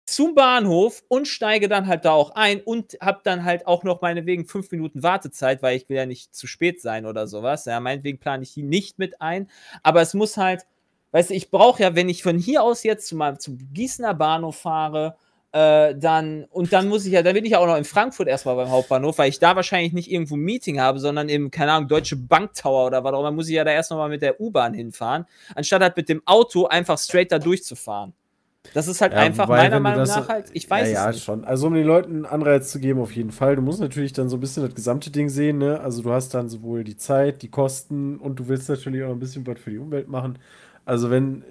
zum 0.06 0.36
Bahnhof 0.36 1.04
und 1.10 1.28
steige 1.28 1.68
dann 1.68 1.88
halt 1.88 2.06
da 2.06 2.12
auch 2.12 2.32
ein 2.32 2.62
und 2.62 2.98
habe 3.02 3.20
dann 3.24 3.44
halt 3.44 3.68
auch 3.68 3.84
noch 3.84 4.02
meinetwegen 4.02 4.46
fünf 4.46 4.72
Minuten 4.72 5.04
Wartezeit, 5.04 5.62
weil 5.62 5.76
ich 5.76 5.90
will 5.90 5.98
ja 5.98 6.06
nicht 6.06 6.34
zu 6.34 6.48
spät 6.48 6.82
sein 6.82 7.06
oder 7.06 7.28
sowas. 7.28 7.66
Ja, 7.66 7.80
meinetwegen 7.82 8.18
plane 8.18 8.44
ich 8.44 8.54
die 8.54 8.64
nicht 8.64 9.00
mit 9.00 9.22
ein. 9.22 9.50
Aber 9.84 10.02
es 10.02 10.14
muss 10.14 10.38
halt, 10.38 10.66
weißt 11.12 11.30
du, 11.32 11.34
ich 11.34 11.52
brauche 11.52 11.84
ja, 11.84 11.96
wenn 11.96 12.08
ich 12.08 12.24
von 12.24 12.38
hier 12.38 12.64
aus 12.64 12.84
jetzt 12.84 13.08
zu 13.08 13.18
meinem 13.18 13.40
zum 13.40 13.58
Gießener 13.74 14.14
Bahnhof 14.14 14.58
fahre, 14.58 15.18
äh, 15.54 15.96
dann, 15.96 16.46
und 16.52 16.74
dann 16.74 16.88
muss 16.90 17.06
ich 17.06 17.14
ja, 17.14 17.24
dann 17.24 17.34
bin 17.34 17.46
ich 17.46 17.52
ja 17.52 17.60
auch 17.60 17.68
noch 17.68 17.78
in 17.78 17.86
Frankfurt 17.86 18.28
erstmal 18.28 18.56
beim 18.56 18.70
Hauptbahnhof, 18.70 19.18
weil 19.18 19.30
ich 19.30 19.40
da 19.40 19.56
wahrscheinlich 19.56 19.94
nicht 19.94 20.12
irgendwo 20.12 20.36
ein 20.36 20.42
Meeting 20.42 20.80
habe, 20.80 21.00
sondern 21.00 21.30
im, 21.30 21.50
keine 21.52 21.72
Ahnung, 21.72 21.88
Deutsche 21.88 22.16
Bank 22.18 22.54
Tower 22.54 22.88
oder 22.88 23.04
was 23.04 23.14
auch 23.14 23.22
immer, 23.22 23.32
muss 23.32 23.48
ich 23.48 23.56
ja 23.56 23.64
da 23.64 23.72
erst 23.72 23.90
nochmal 23.92 24.10
mit 24.10 24.22
der 24.22 24.40
U-Bahn 24.42 24.74
hinfahren, 24.74 25.26
anstatt 25.56 25.82
halt 25.82 25.96
mit 25.98 26.10
dem 26.10 26.22
Auto 26.26 26.66
einfach 26.68 26.98
straight 26.98 27.32
da 27.32 27.40
durchzufahren. 27.40 28.14
Das 28.74 28.90
ist 28.90 29.00
halt 29.00 29.14
Ja, 29.14 29.20
einfach 29.20 29.48
wobei, 29.48 29.64
meiner 29.64 29.80
Meinung 29.80 30.00
das- 30.06 30.10
nach 30.16 30.28
halt, 30.28 30.48
ich 30.52 30.70
weiß 30.70 30.90
ja, 30.90 30.94
ja, 31.06 31.10
es 31.10 31.16
nicht. 31.16 31.24
schon. 31.26 31.46
Also 31.46 31.68
um 31.68 31.74
den 31.74 31.88
Leuten 31.88 32.12
einen 32.14 32.26
Anreiz 32.26 32.70
zu 32.70 32.80
geben, 32.80 33.00
auf 33.00 33.16
jeden 33.16 33.32
Fall. 33.32 33.56
Du 33.56 33.62
musst 33.62 33.80
natürlich 33.80 34.12
dann 34.12 34.28
so 34.28 34.36
ein 34.36 34.40
bisschen 34.42 34.64
das 34.64 34.76
gesamte 34.76 35.10
Ding 35.10 35.30
sehen, 35.30 35.58
ne? 35.60 35.80
Also 35.80 36.02
du 36.04 36.12
hast 36.12 36.34
dann 36.34 36.50
sowohl 36.50 36.84
die 36.84 36.98
Zeit, 36.98 37.42
die 37.42 37.50
Kosten 37.50 38.18
und 38.18 38.38
du 38.40 38.50
willst 38.50 38.68
natürlich 38.68 39.04
auch 39.04 39.12
ein 39.12 39.20
bisschen 39.20 39.48
was 39.48 39.58
für 39.60 39.70
die 39.72 39.78
Umwelt 39.78 40.10
machen. 40.10 40.38
Also 40.84 41.10
wenn, 41.10 41.46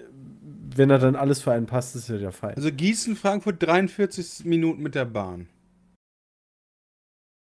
wenn 0.78 0.88
da 0.88 0.98
dann 0.98 1.16
alles 1.16 1.42
für 1.42 1.52
einen 1.52 1.66
passt, 1.66 1.96
ist 1.96 2.08
ja 2.08 2.18
der 2.18 2.32
Fall. 2.32 2.54
Also 2.54 2.70
Gießen, 2.72 3.16
Frankfurt 3.16 3.62
43 3.62 4.44
Minuten 4.44 4.82
mit 4.82 4.94
der 4.94 5.04
Bahn. 5.04 5.48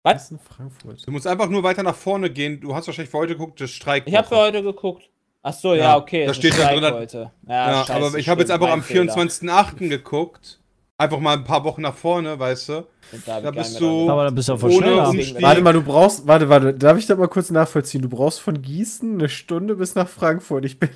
Was? 0.04 0.30
In 0.32 0.38
Frankfurt. 0.40 1.06
Du 1.08 1.12
musst 1.12 1.26
einfach 1.26 1.50
nur 1.50 1.64
weiter 1.64 1.82
nach 1.82 1.96
vorne 1.96 2.30
gehen. 2.30 2.62
Du 2.62 2.76
hast 2.76 2.86
wahrscheinlich 2.88 3.10
für 3.10 3.18
heute 3.18 3.34
geguckt, 3.34 3.60
das 3.60 3.72
Streik. 3.72 4.04
Ich 4.06 4.16
habe 4.16 4.28
für 4.28 4.36
heute 4.38 4.62
geguckt. 4.62 5.10
Ach 5.42 5.54
so, 5.54 5.74
ja, 5.74 5.84
Ja, 5.84 5.98
okay. 5.98 6.26
da 6.28 6.34
steht 6.34 6.54
da 6.54 6.58
Streik 6.68 6.80
drin, 6.82 6.94
heute. 6.94 7.32
Ja, 7.48 7.54
Ja, 7.72 7.86
scheiße, 7.86 7.94
aber 7.94 8.18
ich 8.18 8.30
habe 8.30 8.42
jetzt 8.42 8.52
einfach 8.52 8.68
am 8.70 8.80
mein 8.80 8.84
Fehler. 8.84 9.14
24.08. 9.14 9.90
geguckt. 9.90 10.60
Einfach 10.98 11.20
mal 11.20 11.36
ein 11.38 11.44
paar 11.44 11.64
Wochen 11.66 11.82
nach 11.82 11.96
vorne, 11.96 12.40
weißt 12.40 12.70
du? 12.70 12.88
Da 13.26 13.42
gar 13.42 13.52
bist 13.52 13.80
du- 13.82 14.10
aber 14.10 14.24
dann 14.26 14.34
bist 14.36 14.48
du 14.48 14.54
ja 14.54 14.58
voll 14.58 14.72
Ohne 14.72 14.86
schneller. 14.86 15.10
Umstieg. 15.10 15.42
Warte 15.42 15.62
mal, 15.62 15.74
du 15.74 15.82
brauchst, 15.84 16.26
warte, 16.26 16.48
warte, 16.50 16.74
darf 16.74 16.98
ich 16.98 17.06
da 17.06 17.16
mal 17.16 17.28
kurz 17.28 17.50
nachvollziehen? 17.52 18.02
Du 18.02 18.08
brauchst 18.10 18.40
von 18.40 18.62
Gießen 18.62 19.14
eine 19.16 19.28
Stunde 19.28 19.76
bis 19.76 19.94
nach 19.96 20.08
Frankfurt. 20.08 20.64
Ich 20.66 20.80
bin 20.80 20.90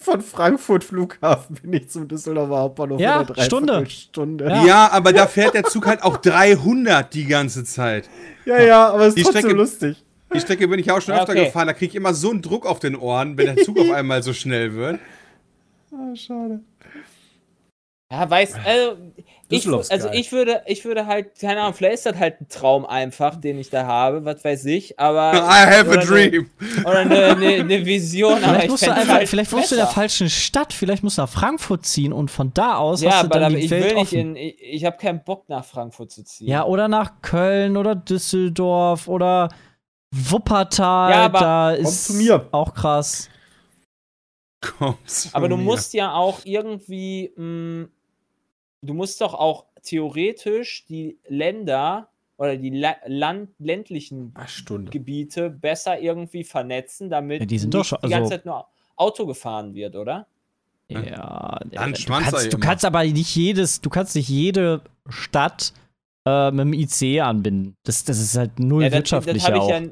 von 0.00 0.20
Frankfurt 0.22 0.84
Flughafen 0.84 1.56
bin 1.62 1.72
ich 1.72 1.88
zum 1.90 2.06
Düsseldorfer 2.08 2.56
Hauptbahnhof. 2.58 3.00
Ja, 3.00 3.20
in 3.22 3.28
einer 3.28 3.42
Stunde. 3.44 3.72
Dreiviertelstunde. 3.72 4.44
Ja. 4.48 4.64
Ja. 4.64 4.90
aber 4.92 5.12
da 5.12 5.26
fährt 5.26 5.54
der 5.54 5.64
Zug 5.64 5.86
halt 5.86 6.02
auch 6.02 6.16
300 6.18 7.12
die 7.12 7.26
ganze 7.26 7.64
Zeit. 7.64 8.08
ja, 8.44 8.60
ja, 8.62 8.88
aber 8.90 9.06
es 9.06 9.14
Die 9.14 9.20
ist 9.22 9.26
trotzdem 9.26 9.42
Strecke- 9.42 9.56
lustig. 9.56 10.04
Die 10.34 10.40
Strecke 10.40 10.68
bin 10.68 10.78
ich 10.78 10.90
auch 10.90 11.00
schon 11.00 11.14
Ja, 11.14 11.20
öfter 11.22 11.32
okay. 11.32 11.46
gefahren. 11.46 11.66
Da 11.68 11.72
kriege 11.72 11.90
ich 11.90 11.96
immer 11.96 12.12
so 12.14 12.30
einen 12.30 12.42
Druck 12.42 12.66
auf 12.66 12.80
den 12.80 12.96
Ohren, 12.96 13.38
wenn 13.38 13.46
der 13.54 13.64
Zug 13.64 13.78
auf 13.78 13.90
einmal 13.92 14.22
so 14.22 14.32
schnell 14.34 14.74
wird. 14.74 15.00
Ah, 15.90 16.14
schade. 16.14 16.60
Ja, 18.12 18.28
weiß, 18.28 18.54
also 18.64 18.96
ich, 19.50 19.66
also 19.66 20.08
geil. 20.08 20.10
ich 20.12 20.32
würde, 20.32 20.62
ich 20.66 20.84
würde 20.84 21.06
halt, 21.06 21.38
keine 21.40 21.60
Ahnung, 21.62 21.74
vielleicht 21.74 21.94
ist 21.94 22.06
das 22.06 22.16
halt 22.16 22.40
ein 22.40 22.48
Traum 22.48 22.84
einfach, 22.84 23.36
den 23.36 23.58
ich 23.58 23.70
da 23.70 23.86
habe, 23.86 24.24
was 24.24 24.44
weiß 24.44 24.66
ich, 24.66 24.98
aber. 25.00 25.32
I 25.34 25.66
have 25.66 25.90
a 25.90 26.04
dream. 26.04 26.50
Eine, 26.60 26.86
oder 26.86 26.98
eine, 26.98 27.24
eine, 27.26 27.46
eine 27.54 27.86
Vision, 27.86 28.32
aber 28.44 28.60
Vielleicht 28.60 28.64
ich 28.64 28.70
musst, 28.70 28.86
du 28.86 28.92
einfach, 28.94 29.14
halt 29.14 29.28
vielleicht 29.28 29.52
wohnst 29.52 29.70
du 29.70 29.74
in 29.76 29.78
der 29.80 29.86
falschen 29.86 30.28
Stadt, 30.30 30.72
vielleicht 30.72 31.02
musst 31.02 31.18
du 31.18 31.22
nach 31.22 31.28
Frankfurt 31.28 31.86
ziehen 31.86 32.12
und 32.12 32.30
von 32.30 32.52
da 32.52 32.76
aus 32.76 33.00
Ja, 33.00 33.10
hast 33.12 33.22
du 33.22 33.26
aber 33.26 33.40
dann 33.40 33.52
da, 33.52 33.58
die 33.58 33.64
ich 33.64 33.70
Welt 33.70 33.84
will 33.84 33.94
nicht 33.94 34.14
offen. 34.14 34.18
in, 34.18 34.36
ich, 34.36 34.56
ich 34.60 34.84
habe 34.84 34.96
keinen 34.98 35.24
Bock 35.24 35.48
nach 35.48 35.64
Frankfurt 35.64 36.10
zu 36.10 36.24
ziehen. 36.24 36.48
Ja, 36.48 36.64
oder 36.64 36.88
nach 36.88 37.22
Köln 37.22 37.76
oder 37.76 37.94
Düsseldorf 37.94 39.08
oder 39.08 39.48
Wuppertal. 40.14 41.10
Ja, 41.10 41.24
aber 41.26 41.40
da 41.40 41.76
komm 41.82 41.84
ist 41.84 42.04
zu 42.06 42.14
mir. 42.14 42.46
auch 42.52 42.74
krass. 42.74 43.28
Kommst 44.60 45.34
Aber 45.34 45.48
du 45.48 45.56
mir. 45.56 45.62
musst 45.64 45.94
ja 45.94 46.12
auch 46.14 46.40
irgendwie, 46.44 47.32
mh, 47.36 47.88
du 48.82 48.94
musst 48.94 49.20
doch 49.20 49.34
auch 49.34 49.66
theoretisch 49.82 50.84
die 50.88 51.18
Länder 51.28 52.08
oder 52.36 52.56
die 52.56 52.70
La 52.70 52.94
Land 53.06 53.50
ländlichen 53.58 54.32
Ach. 54.34 54.48
Gebiete 54.90 55.50
besser 55.50 56.00
irgendwie 56.00 56.44
vernetzen, 56.44 57.10
damit 57.10 57.40
Ja, 57.40 57.46
die 57.46 57.58
sind 57.58 57.74
nicht 57.74 57.80
doch 57.80 57.84
schon- 57.84 57.98
die 58.04 58.08
ganze 58.10 58.22
also- 58.24 58.30
Zeit 58.30 58.46
nur 58.46 58.66
Auto 58.96 59.26
gefahren 59.26 59.74
wird, 59.74 59.96
oder? 59.96 60.26
Ja, 60.90 61.60
Dann 61.70 61.92
du, 61.92 62.00
schwanz 62.00 62.30
kannst, 62.30 62.52
du 62.52 62.58
kannst 62.58 62.84
aber 62.84 63.04
nicht 63.04 63.36
jedes, 63.36 63.80
du 63.82 63.90
kannst 63.90 64.14
nicht 64.16 64.28
jede 64.28 64.80
Stadt 65.08 65.74
äh, 66.24 66.50
mit 66.50 66.60
dem 66.60 66.72
ICE 66.72 67.20
anbinden. 67.20 67.76
Das, 67.84 68.04
das 68.04 68.18
ist 68.18 68.36
halt 68.36 68.58
null 68.58 68.84
Ja, 68.84 68.88
das, 68.90 69.08
das 69.10 69.26
ich 69.26 69.44
auch. 69.52 69.68
ja. 69.68 69.82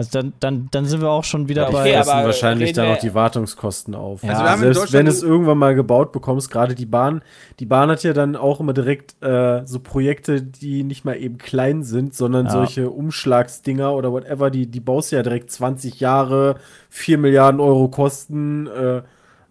Also 0.00 0.10
dann, 0.20 0.32
dann, 0.40 0.68
dann 0.70 0.86
sind 0.86 1.00
wir 1.00 1.10
auch 1.10 1.24
schon 1.24 1.48
wieder 1.48 1.62
Ja, 1.62 1.68
okay, 1.68 1.76
bei. 1.76 1.92
fressen 1.94 2.10
aber 2.10 2.26
wahrscheinlich 2.26 2.72
dann 2.72 2.88
noch 2.88 2.98
die 2.98 3.14
Wartungskosten 3.14 3.94
auf. 3.94 4.22
Also 4.24 4.42
wir 4.42 4.50
haben 4.50 4.62
in 4.62 4.72
Selbst 4.74 4.92
wenn 4.92 5.06
es 5.06 5.22
irgendwann 5.22 5.58
mal 5.58 5.74
gebaut 5.74 6.12
bekommst, 6.12 6.50
gerade 6.50 6.74
die 6.74 6.86
Bahn, 6.86 7.22
die 7.58 7.66
Bahn 7.66 7.90
hat 7.90 8.02
ja 8.02 8.12
dann 8.12 8.34
auch 8.36 8.60
immer 8.60 8.72
direkt 8.72 9.22
äh, 9.22 9.66
so 9.66 9.78
Projekte, 9.80 10.42
die 10.42 10.82
nicht 10.84 11.04
mal 11.04 11.16
eben 11.16 11.38
klein 11.38 11.82
sind, 11.82 12.14
sondern 12.14 12.46
Ja. 12.46 12.52
solche 12.52 12.90
Umschlagsdinger 12.90 13.92
oder 13.94 14.10
whatever, 14.12 14.50
die, 14.50 14.66
die 14.66 14.80
baust 14.80 15.12
du 15.12 15.16
ja 15.16 15.22
direkt 15.22 15.50
20 15.50 16.00
Jahre, 16.00 16.56
4 16.88 17.18
Milliarden 17.18 17.60
Euro 17.60 17.88
kosten. 17.88 18.66
Äh, 18.66 19.02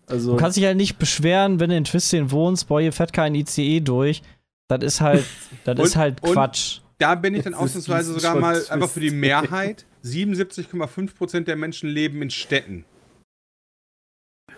also 0.08 0.32
Du 0.32 0.38
kannst 0.38 0.58
dich 0.58 0.66
halt 0.66 0.78
nicht 0.78 0.98
beschweren, 0.98 1.60
wenn 1.60 1.70
du 1.70 1.78
in 1.78 1.84
Twisting 1.84 2.32
wohnst, 2.32 2.68
boah, 2.68 2.82
hier 2.82 2.92
fährt 2.94 3.14
kein 3.14 3.36
ICE 3.36 3.82
durch. 3.82 4.22
Das 4.68 4.84
ist 4.84 5.02
halt, 5.02 5.24
das 5.66 5.78
Und- 5.80 5.86
ist 5.86 5.96
halt 5.96 6.22
Quatsch. 6.22 6.80
Da 6.98 7.16
bin 7.16 7.34
ich 7.34 7.44
dann 7.44 7.54
ausnahmsweise 7.54 8.12
sogar 8.14 8.36
mal 8.38 8.62
einfach 8.70 8.90
für 8.90 9.00
die 9.00 9.12
Mehrheit. 9.12 9.86
77,5% 10.04 11.42
der 11.42 11.56
Menschen 11.56 11.90
leben 11.90 12.22
in 12.22 12.30
Städten. 12.30 12.86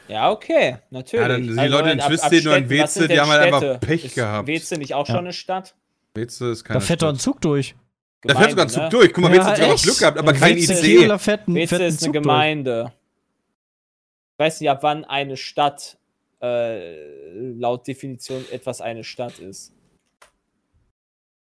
Ja, 0.08 0.32
okay, 0.32 0.78
natürlich. 0.90 1.22
Ja, 1.22 1.28
dann 1.30 1.44
die 1.44 1.50
Leute 1.68 1.90
in 1.92 2.00
Twisteden 2.00 2.52
und 2.54 2.70
Weze, 2.70 3.08
die 3.08 3.20
haben 3.20 3.30
halt 3.30 3.54
einfach? 3.54 3.80
Pech 3.80 4.06
ist 4.06 4.16
gehabt. 4.16 4.48
Weze 4.48 4.78
nicht 4.78 4.94
auch 4.94 5.08
Ja. 5.08 5.16
schon 5.16 5.26
eine 5.26 5.34
Stadt? 5.34 5.76
Weze 6.14 6.52
ist 6.52 6.64
Da 6.64 6.68
keine 6.68 6.82
fährt 6.82 7.02
doch 7.02 7.10
ein. 7.10 7.16
Zug 7.20 7.40
durch. 7.42 7.76
Da 8.24 8.36
fährt 8.36 8.52
sogar 8.52 8.66
ein 8.66 8.70
Gemeinde, 8.70 8.74
Zug 8.74 8.84
ne? 8.84 8.90
durch. 8.90 9.14
Guck 9.14 9.24
mal, 9.24 9.32
Weze 9.32 9.46
hat 9.46 9.58
sogar? 9.58 9.76
Glück 9.78 9.98
gehabt, 10.00 10.18
aber 10.18 10.34
Ja, 10.34 10.40
kein 10.40 10.56
Weze, 10.58 10.74
fährt 11.20 11.48
ein, 11.48 11.56
Weze 11.56 11.76
ist 11.76 11.82
eine 11.82 11.92
Zug 11.98 12.14
durch. 12.14 12.24
Gemeinde. 12.24 12.94
Ich 14.34 14.40
weiß 14.44 14.60
nicht, 14.60 14.70
ab 14.70 14.80
wann 14.84 15.06
eine 15.06 15.38
Stadt 15.38 15.98
äh, 16.42 17.40
laut 17.52 17.88
Definition 17.88 18.44
etwas 18.52 18.82
eine 18.82 19.04
Stadt 19.04 19.38
ist. 19.40 19.74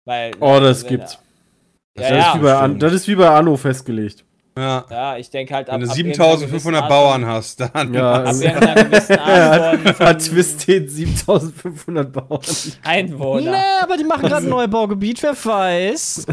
Weil, 0.07 0.33
Oh, 0.41 0.59
das 0.61 0.83
wenn- 0.85 0.89
gibt's. 0.91 1.19
Ja, 2.01 2.09
das, 2.11 2.11
ja. 2.11 2.29
ist 2.33 2.35
wie 2.39 2.43
bei 2.43 2.55
An 2.57 2.79
das 2.79 2.93
ist 2.93 3.09
wie 3.09 3.15
bei 3.15 3.29
Anno 3.29 3.57
festgelegt. 3.57 4.25
Ja. 4.57 4.85
Ja, 4.91 5.17
ich 5.17 5.31
denke 5.31 5.55
halt 5.55 5.69
ab. 5.71 5.75
Wenn 5.77 5.83
du 5.87 5.91
ab 5.91 5.95
7500 5.95 6.65
irgendeiner 6.65 6.89
Bauern 6.89 7.27
hast, 7.27 7.61
dann. 7.61 7.95
Ja, 7.95 8.11
Art, 8.11 8.21
ab 8.23 8.27
also- 8.27 8.45
irgendeiner 8.45 8.85
gewissen 8.85 9.19
Art 9.21 9.79
von, 9.97 10.07
Hat 10.07 10.23
von 10.23 10.35
Twisted 10.35 10.91
7500 10.91 12.13
Bauern. 12.13 12.41
Einwohner. 12.83 13.51
Nee, 13.53 13.83
aber 13.83 13.97
die 13.97 14.05
machen 14.05 14.23
gerade 14.29 14.47
ein 14.47 14.49
Neubaugebiet, 14.51 15.23
wer 15.23 15.33
weiß. 15.35 16.27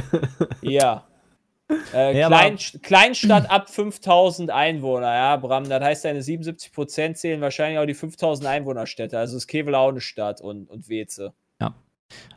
Ja. 0.62 1.04
Äh, 1.94 2.20
Ja, 2.20 2.28
Klein, 2.28 2.58
Kleinstadt 2.82 3.50
ab 3.52 3.70
5000 3.70 4.50
Einwohner, 4.52 5.14
ja, 5.14 5.36
Bram. 5.38 5.68
Das 5.70 5.84
heißt, 5.84 6.06
deine 6.06 6.22
77% 6.22 7.14
zählen 7.16 7.42
wahrscheinlich 7.42 7.80
auch 7.80 7.86
die 7.86 7.94
5000 7.96 8.48
Einwohnerstädte. 8.48 9.18
Also 9.20 9.38
ist 9.38 9.48
Kevel 9.48 9.74
auch 9.76 9.90
eine 9.90 10.02
Stadt 10.02 10.42
und, 10.42 10.70
und 10.70 10.90
Weze. 10.90 11.34
Ja. 11.62 11.74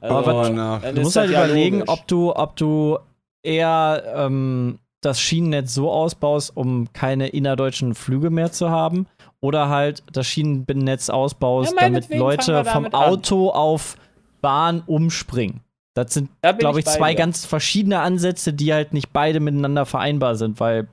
Also, 0.00 0.14
Aber 0.16 0.50
dann 0.50 0.94
Du 0.94 1.00
musst 1.02 1.16
halt 1.16 1.30
ja 1.30 1.44
überlegen, 1.44 1.80
logisch. 1.80 1.92
ob 1.94 2.06
du, 2.08 2.34
ob 2.34 2.56
du 2.56 2.98
eher 3.42 4.02
ähm, 4.16 4.78
das 5.00 5.20
Schienennetz 5.20 5.74
so 5.74 5.90
ausbaust, 5.90 6.56
um 6.56 6.92
keine 6.92 7.28
innerdeutschen 7.28 7.94
Flüge 7.94 8.30
mehr 8.30 8.50
zu 8.52 8.70
haben, 8.70 9.06
oder 9.40 9.68
halt 9.68 10.02
das 10.12 10.26
Schienennetz 10.26 11.08
ausbaust, 11.10 11.72
Ja, 11.72 11.80
damit 11.88 12.12
Leute 12.12 12.52
wir 12.52 12.64
vom 12.64 12.84
damit 12.84 12.94
an. 12.94 13.00
Auto 13.02 13.50
auf 13.50 13.96
Bahn 14.40 14.82
umspringen. 14.86 15.60
Das 15.94 16.14
sind, 16.14 16.30
Da 16.42 16.52
glaube 16.52 16.80
ich, 16.80 16.84
bei 16.84 16.96
zwei 16.96 17.10
dir. 17.12 17.18
ganz 17.18 17.44
verschiedene 17.44 18.00
Ansätze, 18.00 18.52
die 18.52 18.72
halt 18.72 18.92
nicht 18.92 19.12
beide 19.12 19.40
miteinander 19.40 19.86
vereinbar 19.86 20.36
sind, 20.36 20.58
weil 20.60 20.88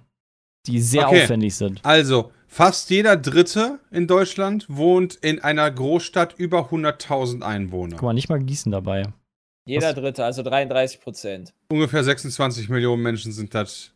die 0.67 0.79
sehr 0.81 1.07
Okay. 1.07 1.23
aufwendig 1.23 1.55
sind. 1.55 1.79
Also, 1.83 2.31
fast 2.47 2.89
jeder 2.89 3.15
Dritte 3.17 3.79
in 3.91 4.07
Deutschland 4.07 4.65
wohnt 4.67 5.13
in 5.15 5.43
einer 5.43 5.69
Großstadt 5.69 6.33
über 6.37 6.69
100.000 6.71 7.43
Einwohner. 7.43 7.97
Guck 7.97 8.03
mal, 8.05 8.13
nicht 8.13 8.29
mal 8.29 8.39
Gießen 8.39 8.71
dabei. 8.71 9.03
Jeder 9.65 9.87
Was? 9.89 9.95
Dritte, 9.95 10.23
also 10.23 10.43
33 10.43 11.01
Prozent. 11.01 11.53
Ungefähr 11.69 12.03
26 12.03 12.69
Millionen 12.69 13.01
Menschen 13.01 13.31
sind 13.31 13.53
das 13.53 13.91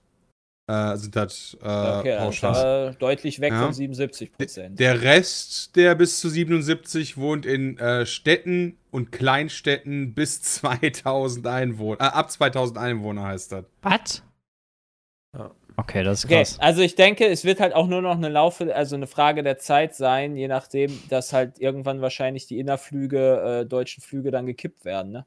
äh, 0.68 0.98
sind 0.98 1.16
das 1.16 1.58
äh, 1.64 1.66
Okay, 1.66 2.90
äh, 2.92 2.94
deutlich 3.00 3.40
weg 3.40 3.52
Ja. 3.54 3.64
von 3.64 3.74
77 3.74 4.32
Prozent. 4.32 4.80
Der 4.80 5.02
Rest, 5.02 5.76
der 5.76 5.96
bis 5.96 6.20
zu 6.20 6.30
77 6.30 7.18
wohnt 7.18 7.48
in 7.48 7.78
äh, 7.80 8.06
Städten 8.06 8.78
und 8.92 9.12
Kleinstädten 9.12 10.14
bis 10.14 10.42
2000 10.44 11.48
Einwohner. 11.48 12.00
Äh, 12.02 12.10
ab 12.10 12.30
2000 12.32 12.78
Einwohner 12.78 13.24
heißt 13.24 13.52
das. 13.52 13.66
Was? 13.82 14.24
Ja. 15.36 15.52
Okay, 15.76 16.04
das 16.04 16.20
ist 16.20 16.26
Okay, 16.26 16.36
krass. 16.38 16.60
also 16.60 16.82
ich 16.82 16.94
denke, 16.96 17.26
es 17.26 17.46
wird 17.46 17.60
halt 17.60 17.74
auch 17.74 17.88
nur 17.88 18.02
noch 18.02 18.18
eine 18.18 18.30
Laufe, 18.30 18.76
also 18.76 18.96
eine 18.96 19.08
Frage 19.08 19.42
der 19.44 19.58
Zeit 19.58 19.96
sein, 19.96 20.36
je 20.36 20.48
nachdem, 20.48 20.92
dass 21.10 21.34
halt 21.34 21.58
irgendwann 21.60 22.02
wahrscheinlich 22.02 22.46
die 22.48 22.60
Innerflüge, 22.60 23.62
äh, 23.62 23.66
deutschen 23.66 24.04
Flüge 24.04 24.30
dann 24.30 24.46
gekippt 24.46 24.84
werden, 24.86 25.12
ne? 25.12 25.26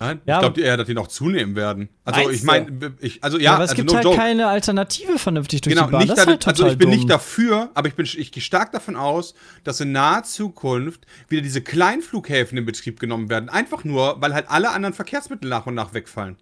Nein? 0.00 0.20
Ja, 0.26 0.36
ich 0.36 0.40
glaube 0.40 0.60
eher, 0.60 0.76
dass 0.76 0.86
die 0.88 0.94
noch 0.94 1.06
zunehmen 1.06 1.54
werden. 1.54 1.88
Also 2.04 2.28
ich 2.28 2.42
meine, 2.42 2.96
ich, 3.00 3.22
also 3.22 3.38
ja, 3.38 3.44
Ja, 3.44 3.54
aber 3.54 3.64
es 3.64 3.70
also 3.70 3.76
gibt 3.80 3.90
no 3.90 3.96
halt 3.96 4.04
joke. 4.04 4.16
keine 4.16 4.48
Alternative 4.48 5.18
vernünftig 5.20 5.60
durch 5.60 5.74
Genau, 5.76 5.86
die 5.86 5.92
Bahn. 5.92 6.00
nicht 6.00 6.10
das 6.10 6.24
da, 6.24 6.30
halt 6.32 6.48
also 6.48 6.66
ich 6.66 6.78
bin 6.78 6.88
dumm. 6.90 6.96
nicht 6.98 7.08
dafür, 7.08 7.70
aber 7.74 7.86
ich 7.86 7.94
bin 7.94 8.04
ich 8.04 8.32
gehe 8.32 8.42
stark 8.42 8.72
davon 8.72 8.96
aus, 8.96 9.34
dass 9.62 9.80
in 9.80 9.92
naher 9.92 10.24
Zukunft 10.24 11.06
wieder 11.28 11.42
diese 11.42 11.62
Kleinflughäfen 11.62 12.58
in 12.58 12.66
Betrieb 12.66 12.98
genommen 12.98 13.28
werden. 13.30 13.48
Einfach 13.48 13.84
nur, 13.84 14.20
weil 14.20 14.34
halt 14.34 14.50
alle 14.50 14.70
anderen 14.72 14.94
Verkehrsmittel 14.94 15.48
nach 15.48 15.66
und 15.66 15.74
nach 15.76 15.94
wegfallen. 15.94 16.38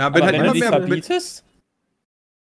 Ja, 0.00 0.12
wenn 0.12 0.22
Aber 0.22 0.24
halt 0.26 0.34
wenn 0.34 0.44
immer 0.44 0.54
mehr. 0.54 0.70
Mit, 0.80 1.04
verbietest, 1.06 1.44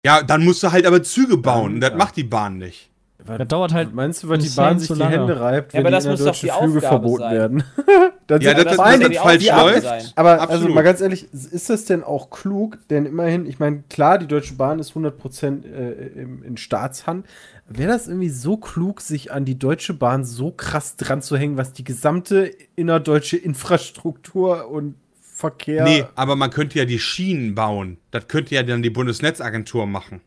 ja, 0.05 0.23
dann 0.23 0.45
musst 0.45 0.63
du 0.63 0.71
halt 0.71 0.86
aber 0.86 1.03
Züge 1.03 1.36
bauen. 1.36 1.76
und 1.76 1.82
das 1.82 1.91
ja. 1.91 1.97
macht 1.97 2.15
die 2.15 2.23
Bahn 2.23 2.57
nicht. 2.59 2.91
Das 3.26 3.47
dauert 3.47 3.73
halt 3.73 3.93
Meinst 3.93 4.23
du, 4.23 4.30
weil 4.30 4.38
die 4.38 4.49
Bahn 4.49 4.78
sich 4.80 4.88
die 4.88 4.93
lange. 4.99 5.17
Hände 5.19 5.39
reibt, 5.39 5.73
Ja, 5.73 5.80
wenn 5.80 5.88
aber 5.88 5.89
die 5.89 5.95
das 5.95 6.05
innerdeutschen 6.05 6.49
die 6.49 6.53
Flüge 6.53 6.78
Aufgabe 6.78 6.82
verboten 6.82 7.19
sein. 7.23 7.32
werden? 7.34 7.63
dann 8.28 8.41
Ja, 8.41 8.53
das- 8.53 8.63
das 8.63 8.78
ja 8.78 8.97
Dingen 8.97 9.11
die 9.11 9.17
falsch 9.17 9.47
läuft. 9.49 10.13
Aber 10.15 10.32
also 10.41 10.43
Absolut. 10.53 10.76
mal 10.76 10.82
ganz 10.84 11.01
ehrlich, 11.01 11.28
ist 11.34 11.69
das 11.69 11.86
denn 11.86 12.03
auch 12.03 12.30
klug? 12.30 12.78
Denn 12.89 13.05
immerhin, 13.05 13.45
ich 13.45 13.59
meine, 13.59 13.84
klar, 13.89 14.17
die 14.19 14.28
Deutsche 14.28 14.53
Bahn 14.55 14.80
ist 14.80 14.93
100% 14.93 15.65
äh, 15.65 15.91
im, 16.21 16.43
in 16.43 16.57
Staatshand. 16.57 17.26
Wäre 17.67 17.91
das 17.93 18.07
irgendwie 18.07 18.30
so 18.30 18.57
klug, 18.57 19.01
sich 19.01 19.32
an 19.32 19.43
die 19.43 19.57
Deutsche 19.57 19.95
Bahn 19.95 20.23
so 20.23 20.51
krass 20.51 20.95
dran 20.97 21.23
zu 21.23 21.36
hängen, 21.36 21.57
was 21.57 21.73
die 21.73 21.84
gesamte 21.84 22.51
innerdeutsche 22.76 23.38
Infrastruktur 23.38 24.69
und 24.69 24.95
Verkehr. 25.21 25.84
Nee, 25.84 26.05
aber 26.15 26.36
man 26.38 26.49
könnte 26.49 26.80
ja 26.80 26.86
die 26.86 26.99
Schienen 26.99 27.55
bauen. 27.55 27.97
Das 28.11 28.28
könnte 28.30 28.55
ja 28.55 28.63
dann 28.63 28.82
die 28.84 28.89
Bundesnetzagentur 28.89 29.86
machen. 29.86 30.21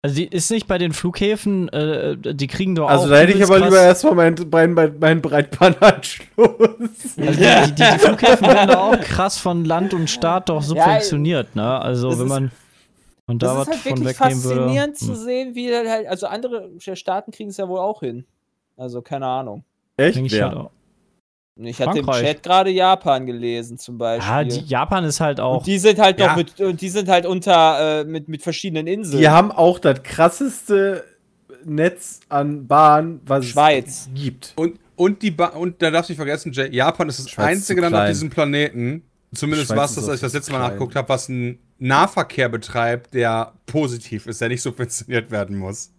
Also 0.00 0.14
die 0.14 0.28
ist 0.28 0.50
nicht 0.52 0.68
bei 0.68 0.78
den 0.78 0.92
Flughäfen, 0.92 1.68
äh, 1.70 2.16
die 2.16 2.46
kriegen 2.46 2.76
doch 2.76 2.84
auch. 2.86 2.90
Also 2.90 3.08
da 3.08 3.16
hätte 3.16 3.32
ich 3.32 3.42
aber 3.42 3.58
krass- 3.58 3.64
lieber 3.68 3.82
erstmal 3.82 4.14
meinen 4.14 4.48
mein, 4.50 4.72
mein, 4.72 4.96
mein 5.00 5.20
Breitbandanschluss. 5.20 6.28
Also 6.38 7.16
die, 7.16 7.74
die, 7.74 7.74
die 7.74 7.98
Flughäfen 7.98 8.46
werden 8.46 8.68
doch 8.68 8.92
auch 8.92 9.00
krass 9.00 9.38
von 9.38 9.64
Land 9.64 9.94
und 9.94 10.08
Staat 10.08 10.50
doch 10.50 10.62
subventioniert, 10.62 11.56
ne? 11.56 11.80
Also 11.80 12.10
wenn 12.10 12.26
ist- 12.26 12.28
man 12.28 12.50
und 13.26 13.42
da 13.42 13.52
ist 13.52 13.58
was 13.58 13.68
halt 13.68 13.76
von 13.78 13.98
wirklich 13.98 14.20
wegnehmen 14.20 14.44
würde. 14.44 14.56
faszinierend 14.60 14.98
zu 14.98 15.08
hm. 15.08 15.14
sehen, 15.16 15.54
wie 15.54 15.74
halt, 15.74 16.06
also 16.06 16.26
andere 16.28 16.70
Staaten 16.78 17.30
kriegen 17.30 17.50
es 17.50 17.56
ja 17.56 17.68
wohl 17.68 17.80
auch 17.80 18.00
hin. 18.00 18.24
Also 18.76 19.02
keine 19.02 19.26
Ahnung. 19.26 19.64
Echt? 19.96 20.18
Wer? 20.30 20.44
halt 20.48 20.56
auch. 20.56 20.70
Ich 21.60 21.80
hatte 21.80 21.98
im 21.98 22.04
Frankreich. 22.04 22.26
Chat 22.26 22.42
gerade 22.44 22.70
Japan 22.70 23.26
gelesen 23.26 23.78
zum 23.78 23.98
Beispiel. 23.98 24.30
Ja, 24.32 24.44
die, 24.44 24.60
Japan 24.60 25.04
ist 25.04 25.20
halt 25.20 25.40
auch. 25.40 25.58
und 25.58 25.66
die 25.66 25.78
sind 25.78 25.98
halt 25.98 26.20
Ja. 26.20 26.28
noch 26.28 26.36
mit, 26.36 26.60
und 26.60 26.80
die 26.80 26.88
sind 26.88 27.08
halt 27.08 27.26
unter, 27.26 28.00
äh, 28.00 28.04
mit, 28.04 28.28
mit 28.28 28.42
verschiedenen 28.42 28.86
Inseln. 28.86 29.20
Die 29.20 29.28
haben 29.28 29.50
auch 29.50 29.78
das 29.80 30.02
krasseste 30.04 31.04
Netz 31.64 32.20
an 32.28 32.66
Bahn, 32.68 33.20
was 33.24 33.46
Schweiz. 33.46 34.08
es 34.14 34.20
gibt. 34.20 34.52
Und, 34.56 34.78
und, 34.96 35.22
die 35.22 35.30
ba 35.32 35.46
und 35.48 35.82
da 35.82 35.90
darfst 35.90 36.08
du 36.08 36.12
nicht 36.12 36.18
vergessen, 36.18 36.52
Jay, 36.52 36.68
Japan 36.74 37.08
ist 37.08 37.18
das 37.18 37.30
Schweiz 37.30 37.46
einzige 37.48 37.80
Land 37.80 37.94
auf 37.96 38.06
diesem 38.06 38.30
Planeten, 38.30 39.02
zumindest 39.34 39.74
war 39.74 39.84
ist 39.84 39.90
es 39.92 39.96
das, 39.96 40.08
als 40.08 40.16
ich 40.16 40.20
das 40.22 40.32
letzte 40.34 40.52
Mal 40.52 40.58
klein. 40.58 40.70
nachgeguckt 40.70 40.94
habe, 40.94 41.08
was 41.08 41.28
einen 41.28 41.58
Nahverkehr 41.78 42.48
betreibt, 42.48 43.14
der 43.14 43.52
positiv 43.66 44.26
ist, 44.26 44.40
der 44.40 44.48
nicht 44.48 44.62
subventioniert 44.62 45.30
werden 45.32 45.56
muss. 45.56 45.90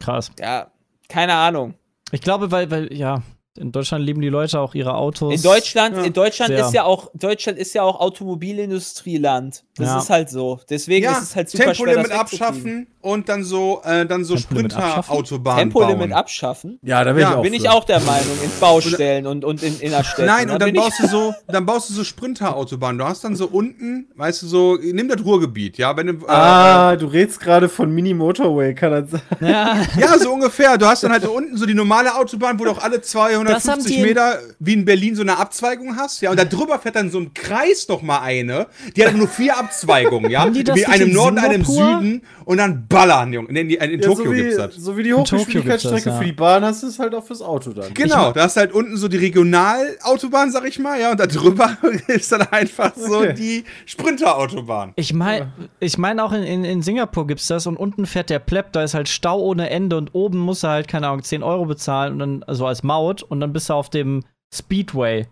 krass. 0.00 0.30
Ja, 0.40 0.70
keine 1.08 1.34
Ahnung. 1.34 1.74
Ich 2.12 2.20
glaube, 2.20 2.50
weil, 2.50 2.70
weil, 2.70 2.92
ja, 2.92 3.22
in 3.58 3.72
Deutschland 3.72 4.04
lieben 4.04 4.20
die 4.20 4.28
Leute 4.28 4.60
auch 4.60 4.74
ihre 4.74 4.94
Autos. 4.94 5.34
In 5.34 5.42
Deutschland, 5.42 5.96
Ja. 5.96 6.02
in 6.04 6.12
Deutschland 6.12 6.48
Sehr. 6.50 6.64
ist 6.66 6.72
ja 6.74 6.84
auch, 6.84 7.10
Deutschland 7.14 7.58
ist 7.58 7.74
ja 7.74 7.82
auch 7.82 8.00
Automobilindustrieland. 8.00 9.62
Das 9.76 9.86
Ja. 9.86 9.98
ist 9.98 10.10
halt 10.10 10.30
so. 10.30 10.60
Deswegen 10.68 11.06
ist 11.10 11.22
es 11.22 11.36
halt 11.36 11.48
super 11.50 11.74
schwer, 11.74 11.74
Tempolimit 11.74 12.10
das 12.10 12.18
wegzukriegen. 12.20 12.46
abschaffen 12.46 12.86
und 13.00 13.28
dann 13.28 13.44
so, 13.44 13.80
äh, 13.84 14.04
dann 14.06 14.24
so? 14.24 14.36
Sprinter-Autobahnen 14.36 15.58
Tempolimit 15.70 16.10
bauen. 16.10 16.12
abschaffen. 16.12 16.78
Ja, 16.82 17.04
da 17.04 17.12
bin 17.12 17.22
Ja, 17.22 17.30
ich 17.30 17.36
auch. 17.36 17.42
Bin 17.42 17.54
ich 17.54 17.62
für. 17.62 17.72
auch 17.72 17.84
der 17.84 18.00
Meinung, 18.00 18.36
in 18.42 18.50
Baustellen 18.60 19.26
und, 19.26 19.44
und 19.44 19.62
in 19.62 19.78
Innerstädten. 19.80 20.26
Nein, 20.26 20.48
Da 20.48 20.54
und 20.54 20.62
dann 20.62 20.68
ich- 20.70 20.74
baust 20.74 21.00
du 21.00 21.06
so, 21.08 21.34
dann 21.46 21.64
baust 21.64 21.90
du 21.90 21.94
so 21.94 22.04
Sprinter-Autobahnen. 22.04 22.98
Du 22.98 23.04
hast 23.04 23.22
dann 23.24 23.36
so 23.36 23.46
unten, 23.46 24.08
weißt 24.16 24.42
du, 24.42 24.46
so, 24.46 24.76
nimm 24.80 25.08
das 25.08 25.24
Ruhrgebiet, 25.24 25.78
ja, 25.78 25.96
wenn 25.96 26.08
du, 26.08 26.12
äh, 26.26 26.30
Ah, 26.30 26.96
du 26.96 27.06
redest 27.06 27.40
gerade 27.40 27.68
von 27.68 27.90
Mini-Motorway, 27.92 28.74
kann 28.74 28.90
das 28.92 29.10
sein? 29.12 29.20
Ja, 29.40 29.76
Ja, 29.98 30.18
so 30.18 30.32
ungefähr. 30.32 30.76
Du 30.78 30.86
hast 30.86 31.02
dann 31.04 31.12
halt 31.12 31.22
so 31.22 31.30
unten 31.32 31.56
so 31.56 31.66
die 31.66 31.74
normale 31.74 32.14
Autobahn, 32.16 32.58
wo 32.58 32.64
du 32.64 32.70
auch 32.72 32.78
alle 32.82 32.98
Das 32.98 33.08
haben 33.14 33.47
250 33.52 33.92
die 33.94 34.00
in- 34.00 34.06
Meter 34.08 34.38
wie 34.58 34.72
in 34.74 34.84
Berlin 34.84 35.14
so 35.16 35.22
eine 35.22 35.38
Abzweigung 35.38 35.96
hast. 35.96 36.20
Ja, 36.20 36.30
und 36.30 36.38
da 36.38 36.44
drüber 36.44 36.78
fährt 36.78 36.96
dann 36.96 37.10
so 37.10 37.18
ein 37.18 37.34
Kreis 37.34 37.86
noch 37.88 38.02
mal 38.02 38.20
eine. 38.20 38.66
Die 38.96 39.06
hat 39.06 39.14
nur 39.14 39.28
vier 39.28 39.56
Abzweigungen, 39.58 40.30
ja. 40.30 40.46
Wie 40.54 40.86
einem 40.86 41.08
in 41.08 41.14
Norden, 41.14 41.38
einem? 41.38 41.64
Süden. 41.64 42.22
Und 42.44 42.58
dann 42.58 42.86
ballern, 42.88 43.32
Junge. 43.32 43.48
In, 43.50 43.56
in, 43.56 43.70
in 43.70 44.00
Ja, 44.00 44.06
Tokio 44.08 44.24
so, 44.24 44.32
wie, 44.32 44.36
gibt's 44.42 44.56
das. 44.56 44.74
so 44.76 44.96
wie 44.96 45.02
die 45.02 45.12
Hochgeschwindigkeitsstrecke 45.14 46.08
ja. 46.10 46.16
für 46.18 46.24
die 46.24 46.32
Bahn 46.32 46.64
hast 46.64 46.82
du 46.82 46.86
es 46.86 46.98
halt 46.98 47.14
auch 47.14 47.24
fürs 47.24 47.42
Auto 47.42 47.72
dann. 47.72 47.92
Genau, 47.92 48.32
da 48.32 48.46
ist 48.46 48.56
halt 48.56 48.72
unten 48.72 48.96
so 48.96 49.06
die 49.08 49.18
Regionalautobahn, 49.18 50.50
sag 50.50 50.66
ich 50.66 50.78
mal, 50.78 50.98
ja, 51.00 51.10
und 51.10 51.20
da 51.20 51.26
drüber 51.26 51.76
ist 52.06 52.32
dann 52.32 52.42
einfach 52.50 52.92
so 52.96 53.18
Okay. 53.18 53.34
die 53.34 53.64
Sprinterautobahn. 53.86 54.92
Ich 54.96 55.12
meine 55.12 55.52
ich 55.80 55.98
mein 55.98 56.20
auch 56.20 56.32
in, 56.32 56.42
in, 56.42 56.64
in 56.64 56.82
Singapur 56.82 57.26
gibt's 57.26 57.46
das 57.48 57.66
und 57.66 57.76
unten 57.76 58.06
fährt 58.06 58.30
der 58.30 58.38
Plepp, 58.38 58.72
da 58.72 58.82
ist 58.82 58.94
halt 58.94 59.08
Stau 59.08 59.40
ohne 59.40 59.70
Ende 59.70 59.96
und 59.96 60.14
oben 60.14 60.38
musst 60.38 60.62
du 60.62 60.68
halt, 60.68 60.88
keine 60.88 61.08
Ahnung, 61.08 61.22
10 61.22 61.42
Euro 61.42 61.66
bezahlen 61.66 62.14
und 62.14 62.18
dann, 62.18 62.42
also 62.44 62.66
als 62.66 62.82
Maut 62.82 63.22
und 63.22 63.37
dann 63.40 63.52
bist 63.52 63.68
du 63.70 63.74
auf 63.74 63.90
dem 63.90 64.22
Speedway. 64.54 65.26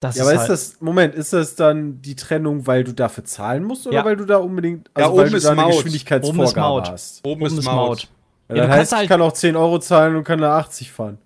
Das 0.00 0.16
Ja, 0.16 0.22
aber 0.22 0.32
ist 0.34 0.38
halt, 0.40 0.50
das, 0.50 0.80
Moment, 0.80 1.14
ist 1.16 1.32
das 1.32 1.56
dann 1.56 2.00
die 2.00 2.14
Trennung, 2.14 2.66
weil 2.68 2.84
du 2.84 2.92
dafür 2.92 3.24
zahlen 3.24 3.64
musst 3.64 3.86
oder 3.86 3.96
Ja. 3.96 4.04
weil 4.04 4.16
du 4.16 4.24
da 4.26 4.36
unbedingt, 4.36 4.88
Ja, 4.96 5.04
also 5.06 5.16
weil 5.16 5.22
oben 5.24 5.30
du 5.32 5.36
ist 5.38 5.44
da 5.46 5.50
eine 5.52 5.62
Maut. 5.62 5.72
Geschwindigkeitsvorgabe 5.72 6.38
Oben 6.40 6.48
ist 6.48 6.56
Maut. 6.56 6.88
hast? 6.90 7.26
Oben, 7.26 7.42
oben 7.42 7.58
ist 7.58 7.64
Maut. 7.64 8.08
Ja, 8.48 8.54
Ja, 8.56 8.62
das 8.62 8.66
du 8.66 8.72
heißt, 8.80 8.92
halt- 8.92 9.02
ich 9.04 9.08
kann 9.08 9.20
auch 9.22 9.32
10 9.32 9.56
Euro 9.56 9.78
zahlen 9.80 10.14
und 10.16 10.24
kann 10.24 10.40
da 10.40 10.56
80 10.58 10.92
fahren. 10.92 11.18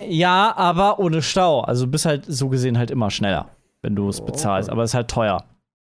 Ja, 0.00 0.54
aber 0.56 0.98
ohne 0.98 1.22
Stau. 1.22 1.60
Also 1.62 1.86
du 1.86 1.90
bist 1.90 2.04
halt 2.04 2.24
so 2.28 2.48
gesehen 2.48 2.76
halt 2.78 2.90
immer 2.90 3.10
schneller, 3.10 3.48
wenn 3.82 3.96
du 3.96 4.08
es 4.08 4.20
Oh, 4.20 4.24
bezahlst. 4.26 4.68
okay. 4.68 4.74
Aber 4.74 4.82
es 4.84 4.90
ist 4.90 4.94
halt 4.94 5.08
teuer. 5.08 5.44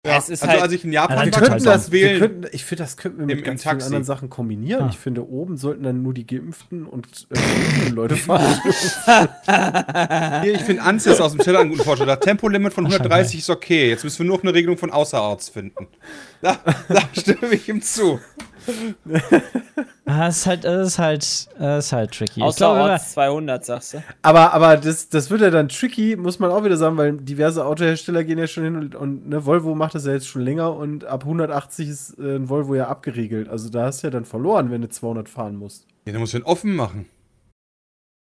Ja, 0.06 0.18
Es 0.18 0.30
ist 0.30 0.44
also 0.44 0.52
halt- 0.54 0.62
als 0.62 0.72
ich 0.74 0.84
in 0.86 0.92
Japan 0.94 1.18
Allein 1.18 1.34
war, 1.34 1.40
könnten 1.42 1.58
ich 1.58 1.64
das 1.64 1.92
wählen. 1.92 2.20
könnten, 2.20 2.48
ich 2.52 2.64
finde, 2.64 2.84
das 2.84 2.96
könnten 2.98 3.20
wir 3.20 3.26
mit 3.26 3.34
Im- 3.34 3.40
im 3.40 3.46
ganz 3.46 3.64
vielen 3.64 3.72
Taxi. 3.72 3.86
anderen 3.88 4.04
Sachen 4.04 4.30
kombinieren. 4.30 4.84
Ah. 4.84 4.90
Ich 4.92 4.98
finde, 5.00 5.28
oben 5.28 5.58
sollten 5.58 5.84
dann 5.84 6.02
nur 6.04 6.14
die 6.14 6.26
Geimpften 6.28 6.86
und 6.86 7.28
äh, 7.32 7.36
geimpften 7.36 7.96
Leute 7.96 8.16
fahren. 8.16 8.60
Hier, 10.44 10.54
ich 10.56 10.62
finde 10.62 10.84
Ansys 10.84 11.20
aus 11.20 11.32
dem 11.32 11.42
Teller 11.42 11.60
einen 11.60 11.70
guten 11.72 11.84
Vorschlag. 11.84 12.06
Das 12.08 12.20
Tempolimit 12.20 12.74
von 12.74 12.86
130 12.86 13.40
ist 13.40 13.50
okay. 13.50 13.90
Jetzt 13.90 14.04
müssen 14.04 14.20
wir 14.20 14.26
nur 14.26 14.38
noch 14.38 14.44
eine 14.44 14.54
Regelung 14.54 14.78
von 14.78 14.92
Außerorts 14.92 15.50
finden. 15.50 15.88
Da, 16.42 16.58
da 16.88 17.02
stimme 17.18 17.54
ich 17.54 17.68
ihm 17.70 17.82
zu. 17.82 18.20
Ah, 20.08 20.28
Es 20.28 20.38
ist 20.38 20.46
halt, 20.46 20.66
es 20.66 20.88
ist 20.90 21.00
halt, 21.00 21.24
es 21.24 21.50
ist 21.86 21.92
halt 21.92 22.12
tricky. 22.12 22.40
Ich 22.40 22.44
Außer 22.44 22.58
glaube, 22.58 22.80
wenn 22.80 22.86
wir- 22.86 22.92
Orts 22.92 23.12
200, 23.14 23.66
sagst 23.66 23.94
du? 23.96 24.04
aber 24.22 24.54
aber 24.54 24.78
das, 24.78 25.10
das 25.10 25.32
wird 25.32 25.42
ja 25.42 25.50
dann 25.50 25.68
tricky, 25.68 26.16
muss 26.16 26.38
man 26.38 26.52
auch 26.52 26.64
wieder 26.64 26.78
sagen, 26.78 26.96
weil 26.98 27.14
diverse 27.18 27.66
Autohersteller 27.66 28.24
gehen 28.24 28.38
ja 28.38 28.46
schon 28.46 28.64
hin 28.66 28.76
und, 28.76 28.94
und 28.96 29.28
ne, 29.30 29.46
Volvo 29.48 29.74
macht 29.74 29.96
das 29.96 30.06
ja 30.06 30.14
jetzt 30.14 30.28
schon 30.28 30.44
länger 30.44 30.76
und 30.76 31.06
ab 31.06 31.24
180 31.24 31.90
ist 31.90 32.20
äh, 32.20 32.36
ein 32.36 32.50
Volvo 32.50 32.76
ja 32.76 32.88
abgeriegelt. 32.88 33.50
Also 33.50 33.70
da 33.70 33.86
hast 33.86 34.04
du 34.04 34.08
ja 34.08 34.12
dann 34.12 34.26
verloren, 34.26 34.70
wenn 34.70 34.82
du 34.82 34.90
200 34.90 35.28
fahren 35.28 35.56
musst. 35.56 35.88
Ja, 36.06 36.12
dann 36.14 36.22
muss 36.22 36.34
ich 36.36 36.40
ihn 36.40 36.46
offen 36.46 36.76
machen. 36.76 37.08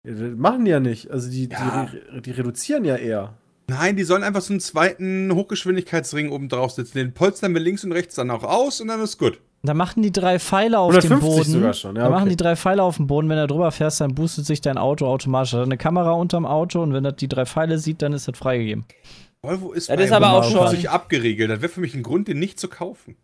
Ja, 0.06 0.14
das 0.14 0.36
machen 0.36 0.64
die 0.64 0.70
ja 0.70 0.78
nicht. 0.80 1.10
Also 1.10 1.28
die, 1.30 1.48
Ja. 1.48 1.88
die, 2.14 2.22
die 2.22 2.30
reduzieren 2.30 2.84
ja 2.84 2.94
eher. 2.94 3.34
Nein, 3.66 3.96
die 3.96 4.04
sollen 4.04 4.22
einfach 4.22 4.40
so 4.42 4.52
einen 4.52 4.60
zweiten 4.60 5.32
Hochgeschwindigkeitsring 5.34 6.30
oben 6.30 6.48
drauf 6.48 6.70
setzen. 6.72 6.98
Den 6.98 7.12
polstern 7.12 7.54
wir 7.54 7.60
links 7.60 7.82
und 7.82 7.90
rechts 7.90 8.14
dann 8.14 8.30
auch 8.30 8.44
aus 8.44 8.80
und 8.80 8.86
dann 8.88 9.00
ist 9.00 9.18
gut. 9.18 9.40
Da 9.62 9.74
machen 9.74 10.02
die 10.02 10.12
drei 10.12 10.38
Pfeile 10.38 10.78
auf 10.80 10.92
dem 10.98 11.12
150 11.12 11.20
Boden. 11.36 11.50
sogar 11.52 11.72
schon, 11.74 11.96
ja, 11.96 12.02
da 12.04 12.10
machen 12.10 12.22
okay. 12.22 12.30
die 12.30 12.36
drei 12.36 12.56
Pfeile 12.56 12.82
auf 12.82 12.96
dem 12.96 13.06
Boden. 13.06 13.28
Wenn 13.28 13.36
du 13.38 13.46
drüber 13.46 13.70
fährst, 13.70 14.00
dann 14.00 14.14
boostet 14.14 14.44
sich 14.46 14.60
dein 14.60 14.76
Auto 14.78 15.06
automatisch. 15.06 15.52
Da 15.52 15.58
hat 15.58 15.66
eine 15.66 15.76
Kamera 15.78 16.12
unterm 16.12 16.46
Auto 16.46 16.82
und 16.82 16.92
wenn 16.92 17.04
das 17.04 17.16
die 17.16 17.28
drei 17.28 17.46
Pfeile 17.46 17.78
sieht, 17.78 18.02
dann 18.02 18.12
ist 18.12 18.26
das 18.28 18.36
freigegeben. 18.36 18.84
Volvo 19.42 19.72
ist, 19.72 19.88
Das 19.88 20.00
ist 20.00 20.12
aber 20.12 20.32
auch 20.32 20.42
150 20.44 20.82
schon- 20.82 20.90
abgeriegelt. 20.90 21.50
Das 21.50 21.60
wäre 21.62 21.72
für 21.72 21.80
mich 21.80 21.94
ein 21.94 22.02
Grund, 22.02 22.28
den 22.28 22.38
nicht 22.38 22.58
zu 22.60 22.68
kaufen. 22.68 23.16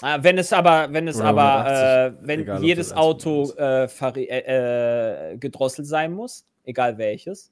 Ah, 0.00 0.18
wenn 0.22 0.38
es 0.38 0.52
aber, 0.52 0.92
wenn 0.92 1.08
es 1.08 1.16
Oder 1.16 1.24
aber, 1.26 1.64
180, 1.64 2.22
äh, 2.22 2.26
wenn 2.26 2.40
egal, 2.40 2.64
jedes 2.64 2.88
das 2.90 2.96
Auto 2.96 3.50
150 3.56 4.30
äh, 4.30 4.38
äh, 4.38 5.32
äh, 5.32 5.36
gedrosselt 5.38 5.88
sein 5.88 6.12
muss, 6.12 6.44
egal 6.64 6.98
welches, 6.98 7.50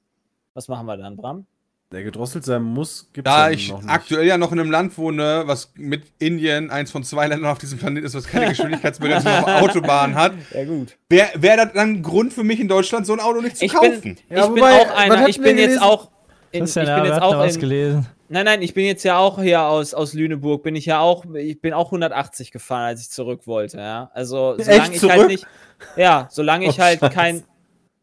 was 0.53 0.67
machen 0.69 0.85
wir 0.87 0.97
dann, 0.97 1.17
Bram? 1.17 1.45
Der 1.93 2.03
gedrosselt 2.03 2.43
sein 2.43 2.63
muss, 2.63 3.09
gibt 3.13 3.27
Da 3.27 3.47
ja 3.47 3.53
ich 3.53 3.69
noch 3.71 3.81
nicht. 3.81 3.89
aktuell 3.89 4.27
ja 4.27 4.37
noch 4.37 4.51
in 4.51 4.59
einem 4.59 4.69
Land 4.71 4.97
wohne, 4.97 5.43
was 5.45 5.71
mit 5.75 6.03
Indien 6.19 6.69
eins 6.69 6.91
von 6.91 7.05
zwei 7.05 7.27
Ländern 7.27 7.49
auf 7.49 7.59
diesem 7.59 7.79
Planeten 7.79 8.05
ist, 8.05 8.13
was 8.13 8.25
keine 8.27 8.47
Geschwindigkeitsbegrenzung 8.49 9.31
auf 9.31 9.47
Autobahnen 9.61 10.15
hat, 10.17 10.33
Ja, 10.53 10.65
gut. 10.65 10.97
wäre 11.07 11.29
wär 11.35 11.55
das 11.55 11.71
dann 11.73 11.89
ein 11.91 12.03
Grund 12.03 12.33
für 12.33 12.43
mich 12.43 12.59
in 12.59 12.67
Deutschland, 12.67 13.05
so 13.07 13.13
ein 13.13 13.21
Auto 13.21 13.39
nicht 13.39 13.55
zu 13.55 13.63
Ich 13.63 13.73
kaufen. 13.73 14.01
bin, 14.01 14.17
Ja, 14.29 14.39
ich 14.39 14.45
bin 14.47 14.55
wobei, 14.57 14.81
auch 14.81 14.87
was 14.89 14.95
einer, 14.97 15.27
ich 15.29 15.39
bin 15.41 15.57
jetzt 15.57 15.81
auch. 15.81 16.11
In, 16.51 16.65
ich 16.65 16.73
bin 16.73 16.85
jetzt 16.85 17.17
da 17.17 17.21
auch 17.21 17.43
in, 17.45 17.59
gelesen. 17.59 18.05
Nein, 18.29 18.43
nein, 18.43 18.61
ich 18.61 18.73
bin 18.73 18.85
jetzt 18.85 19.03
ja 19.03 19.17
auch 19.17 19.41
hier 19.41 19.61
aus, 19.63 19.93
aus 19.93 20.13
Lüneburg, 20.13 20.63
bin 20.63 20.75
ich 20.75 20.85
ja 20.85 20.99
auch, 20.99 21.23
ich 21.35 21.61
bin 21.61 21.71
auch 21.71 21.85
180 21.87 22.51
gefahren, 22.51 22.83
als 22.87 22.99
ich 23.01 23.09
zurück 23.11 23.47
wollte, 23.47 23.77
ja. 23.77 24.11
Also, 24.13 24.57
solange 24.59 24.93
ich 24.93 24.99
zurück? 24.99 25.15
halt 25.15 25.27
nicht, 25.27 25.47
ja, 25.95 26.27
solange 26.31 26.65
ich 26.67 26.77
Oh, 26.79 26.81
halt 26.83 26.99
Scheiße. 26.99 27.13
kein, 27.13 27.43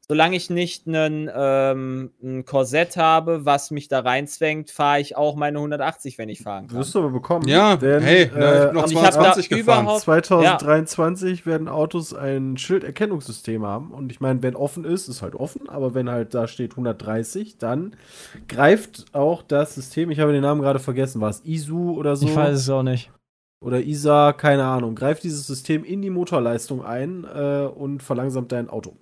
solange 0.06 0.36
ich 0.36 0.50
nicht 0.50 0.86
einen, 0.86 1.30
ähm, 1.34 2.10
ein 2.22 2.44
Korsett 2.44 2.96
habe, 2.96 3.46
was 3.46 3.70
mich 3.70 3.88
da 3.88 4.00
reinzwängt, 4.00 4.70
fahre 4.70 5.00
ich 5.00 5.16
auch 5.16 5.34
meine 5.34 5.58
180, 5.58 6.18
wenn 6.18 6.28
ich 6.28 6.42
fahren 6.42 6.66
kann. 6.68 6.76
Wirst 6.76 6.94
du 6.94 6.98
aber 6.98 7.10
bekommen. 7.10 7.48
Ja, 7.48 7.76
denn, 7.76 8.02
hey, 8.02 8.24
ich 8.24 8.30
bin 8.30 8.40
noch 8.40 8.84
äh, 8.84 8.92
ich 8.92 8.94
da 8.94 9.10
220 9.12 9.48
gefahren. 9.48 9.84
überhaupt, 9.84 10.02
2023 10.02 11.46
werden 11.46 11.68
Autos 11.68 12.12
ein 12.12 12.58
Schilderkennungssystem 12.58 13.64
haben. 13.64 13.92
Und 13.92 14.12
ich 14.12 14.20
meine, 14.20 14.42
wenn 14.42 14.56
offen 14.56 14.84
ist, 14.84 15.08
ist 15.08 15.22
halt 15.22 15.34
offen. 15.34 15.68
Aber 15.70 15.94
wenn 15.94 16.10
halt 16.10 16.34
da 16.34 16.48
steht 16.48 16.72
130, 16.72 17.56
dann 17.56 17.96
greift 18.46 19.06
auch 19.14 19.42
das 19.42 19.74
System, 19.74 20.10
ich 20.10 20.20
habe 20.20 20.32
den 20.32 20.42
Namen 20.42 20.60
gerade 20.60 20.80
vergessen, 20.80 21.22
war 21.22 21.30
es 21.30 21.40
ISU 21.44 21.92
oder 21.92 22.16
so? 22.16 22.26
Ich 22.26 22.36
weiß 22.36 22.58
es 22.58 22.68
auch 22.68 22.82
nicht. 22.82 23.10
Oder 23.60 23.80
ISA, 23.80 24.34
keine 24.34 24.64
Ahnung. 24.64 24.94
Greift 24.94 25.24
dieses 25.24 25.46
System 25.46 25.82
in 25.84 26.02
die 26.02 26.10
Motorleistung 26.10 26.84
ein 26.84 27.24
äh, 27.24 27.64
und 27.64 28.02
verlangsamt 28.02 28.52
dein 28.52 28.68
Auto. 28.68 28.96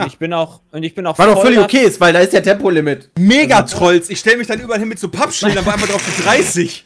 Und 0.00 0.06
ich 0.06 0.18
bin 0.18 0.32
auch, 0.32 0.60
und 0.72 0.82
ich 0.82 0.94
bin 0.94 1.06
auch 1.06 1.18
Was 1.18 1.26
doch 1.26 1.42
völlig 1.42 1.58
okay 1.58 1.82
ist, 1.82 2.00
weil 2.00 2.12
da 2.12 2.20
ist 2.20 2.32
ja 2.32 2.40
Tempolimit. 2.40 3.10
Megatrolls. 3.18 4.10
Ich 4.10 4.18
stelle 4.18 4.38
mich 4.38 4.46
dann 4.46 4.60
überall 4.60 4.78
hin 4.78 4.88
mit 4.88 4.98
so 4.98 5.08
Pappschildern, 5.08 5.64
war 5.66 5.74
einfach 5.74 5.88
drauf 5.88 6.02
die 6.04 6.22
30. 6.22 6.84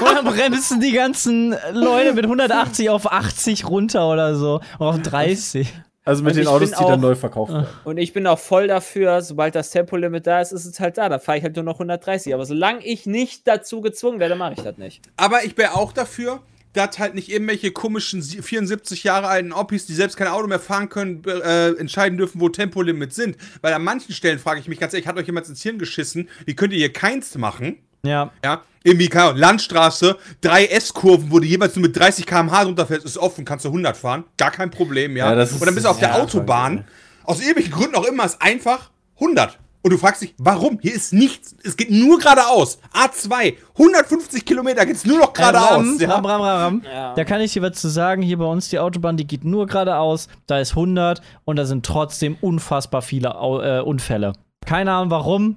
Oder 0.00 0.22
bremsen 0.22 0.80
die 0.80 0.92
ganzen 0.92 1.54
Leute 1.72 2.14
mit 2.14 2.24
180 2.24 2.90
auf 2.90 3.10
80 3.10 3.68
runter 3.68 4.08
oder 4.08 4.34
so. 4.34 4.60
Oder 4.78 4.90
auf 4.90 5.02
30. 5.02 5.72
Also 6.04 6.24
mit 6.24 6.32
Und 6.32 6.40
den 6.40 6.48
Autos, 6.48 6.70
die 6.70 6.84
dann 6.84 7.00
neu 7.00 7.14
verkauft 7.14 7.52
werden. 7.52 7.66
Und 7.84 7.96
ich 7.96 8.12
bin 8.12 8.26
auch 8.26 8.38
voll 8.38 8.66
dafür, 8.66 9.22
sobald 9.22 9.54
das 9.54 9.70
Tempolimit 9.70 10.26
da 10.26 10.40
ist, 10.40 10.50
ist 10.50 10.64
es 10.64 10.80
halt 10.80 10.98
da. 10.98 11.08
Da 11.08 11.20
fahre 11.20 11.38
ich 11.38 11.44
halt 11.44 11.54
nur 11.54 11.64
noch 11.64 11.74
130. 11.74 12.34
Aber 12.34 12.44
solange 12.44 12.84
ich 12.84 13.06
nicht 13.06 13.46
dazu 13.46 13.80
gezwungen 13.80 14.18
werde, 14.18 14.34
mache 14.34 14.54
ich 14.56 14.62
das 14.62 14.78
nicht. 14.78 15.02
Aber 15.16 15.44
ich 15.44 15.56
wäre 15.56 15.76
auch 15.76 15.92
dafür, 15.92 16.40
dass 16.72 16.98
halt 16.98 17.14
nicht 17.14 17.30
irgendwelche 17.30 17.70
komischen 17.70 18.22
sie- 18.22 18.42
74 18.42 19.04
Jahre 19.04 19.28
alten 19.28 19.52
Oppis, 19.52 19.86
die 19.86 19.94
selbst 19.94 20.16
kein 20.16 20.28
Auto 20.28 20.46
mehr 20.46 20.58
fahren 20.60 20.88
können, 20.88 21.22
äh, 21.24 21.70
entscheiden 21.72 22.18
dürfen, 22.18 22.40
wo 22.40 22.48
Tempolimits 22.48 23.14
sind. 23.16 23.36
Weil 23.60 23.74
an 23.74 23.82
manchen 23.84 24.14
Stellen 24.14 24.38
frage 24.38 24.60
ich 24.60 24.68
mich 24.68 24.78
ganz 24.80 24.92
ehrlich, 24.94 25.06
hat 25.06 25.16
euch 25.16 25.26
jemand 25.26 25.48
ins 25.48 25.62
Hirn 25.62 25.78
geschissen? 25.78 26.28
Wie 26.46 26.54
könnt 26.56 26.72
ihr 26.72 26.78
hier 26.78 26.92
keins 26.92 27.36
machen? 27.36 27.76
Ja. 28.04 28.32
Ja, 28.44 28.62
irgendwie, 28.82 29.08
keine 29.08 29.26
Ahnung, 29.26 29.38
Landstraße, 29.38 30.16
drei 30.40 30.64
S-Kurven, 30.66 31.30
wo 31.30 31.38
du 31.38 31.46
jeweils 31.46 31.76
nur 31.76 31.82
mit 31.82 31.96
30 31.96 32.26
km/h 32.26 32.62
runterfährst, 32.62 33.04
ist 33.06 33.16
offen, 33.18 33.44
kannst 33.44 33.64
du 33.64 33.68
100 33.68 33.96
fahren, 33.96 34.24
gar 34.36 34.50
kein 34.50 34.70
Problem, 34.72 35.16
ja. 35.16 35.28
Ja, 35.30 35.34
das 35.36 35.52
ist- 35.52 35.60
und 35.60 35.66
dann 35.66 35.74
bist 35.74 35.86
du 35.86 35.90
auf 35.90 36.00
der 36.00 36.08
ja, 36.08 36.14
Autobahn, 36.16 36.84
aus 37.22 37.38
irgendwelchen 37.38 37.72
Gründen 37.72 37.94
auch 37.94 38.04
immer, 38.06 38.24
ist 38.24 38.42
einfach 38.42 38.90
100. 39.20 39.58
Und 39.84 39.90
du 39.92 39.98
fragst 39.98 40.22
dich, 40.22 40.34
warum? 40.38 40.78
Hier 40.80 40.94
ist 40.94 41.12
nichts, 41.12 41.56
es 41.64 41.76
geht 41.76 41.90
nur 41.90 42.18
geradeaus. 42.18 42.78
A2, 42.94 43.54
150 43.76 44.44
Kilometer 44.44 44.86
geht's 44.86 45.04
nur 45.04 45.18
noch 45.18 45.28
Ram, 45.28 45.52
geradeaus. 45.52 46.00
ja. 46.00 46.08
ram, 46.14 46.24
ram, 46.24 46.40
ram, 46.40 46.60
ram. 46.60 46.82
Ja. 46.84 47.14
Da 47.14 47.24
kann 47.24 47.40
ich 47.40 47.52
dir 47.52 47.62
was 47.62 47.80
zu 47.80 47.88
sagen. 47.88 48.22
Hier 48.22 48.38
bei 48.38 48.44
uns 48.44 48.68
die 48.68 48.78
Autobahn, 48.78 49.16
die 49.16 49.26
geht 49.26 49.44
nur 49.44 49.66
geradeaus. 49.66 50.28
Da 50.46 50.60
ist 50.60 50.70
100 50.72 51.20
und 51.44 51.56
da 51.56 51.64
sind 51.64 51.84
trotzdem 51.84 52.36
unfassbar 52.40 53.02
viele 53.02 53.30
äh, 53.30 53.80
Unfälle. 53.80 54.34
Keine 54.64 54.92
Ahnung 54.92 55.10
warum. 55.10 55.56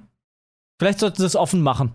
Vielleicht 0.80 0.98
sollten 0.98 1.18
sie 1.18 1.26
es 1.26 1.36
offen 1.36 1.62
machen. 1.62 1.92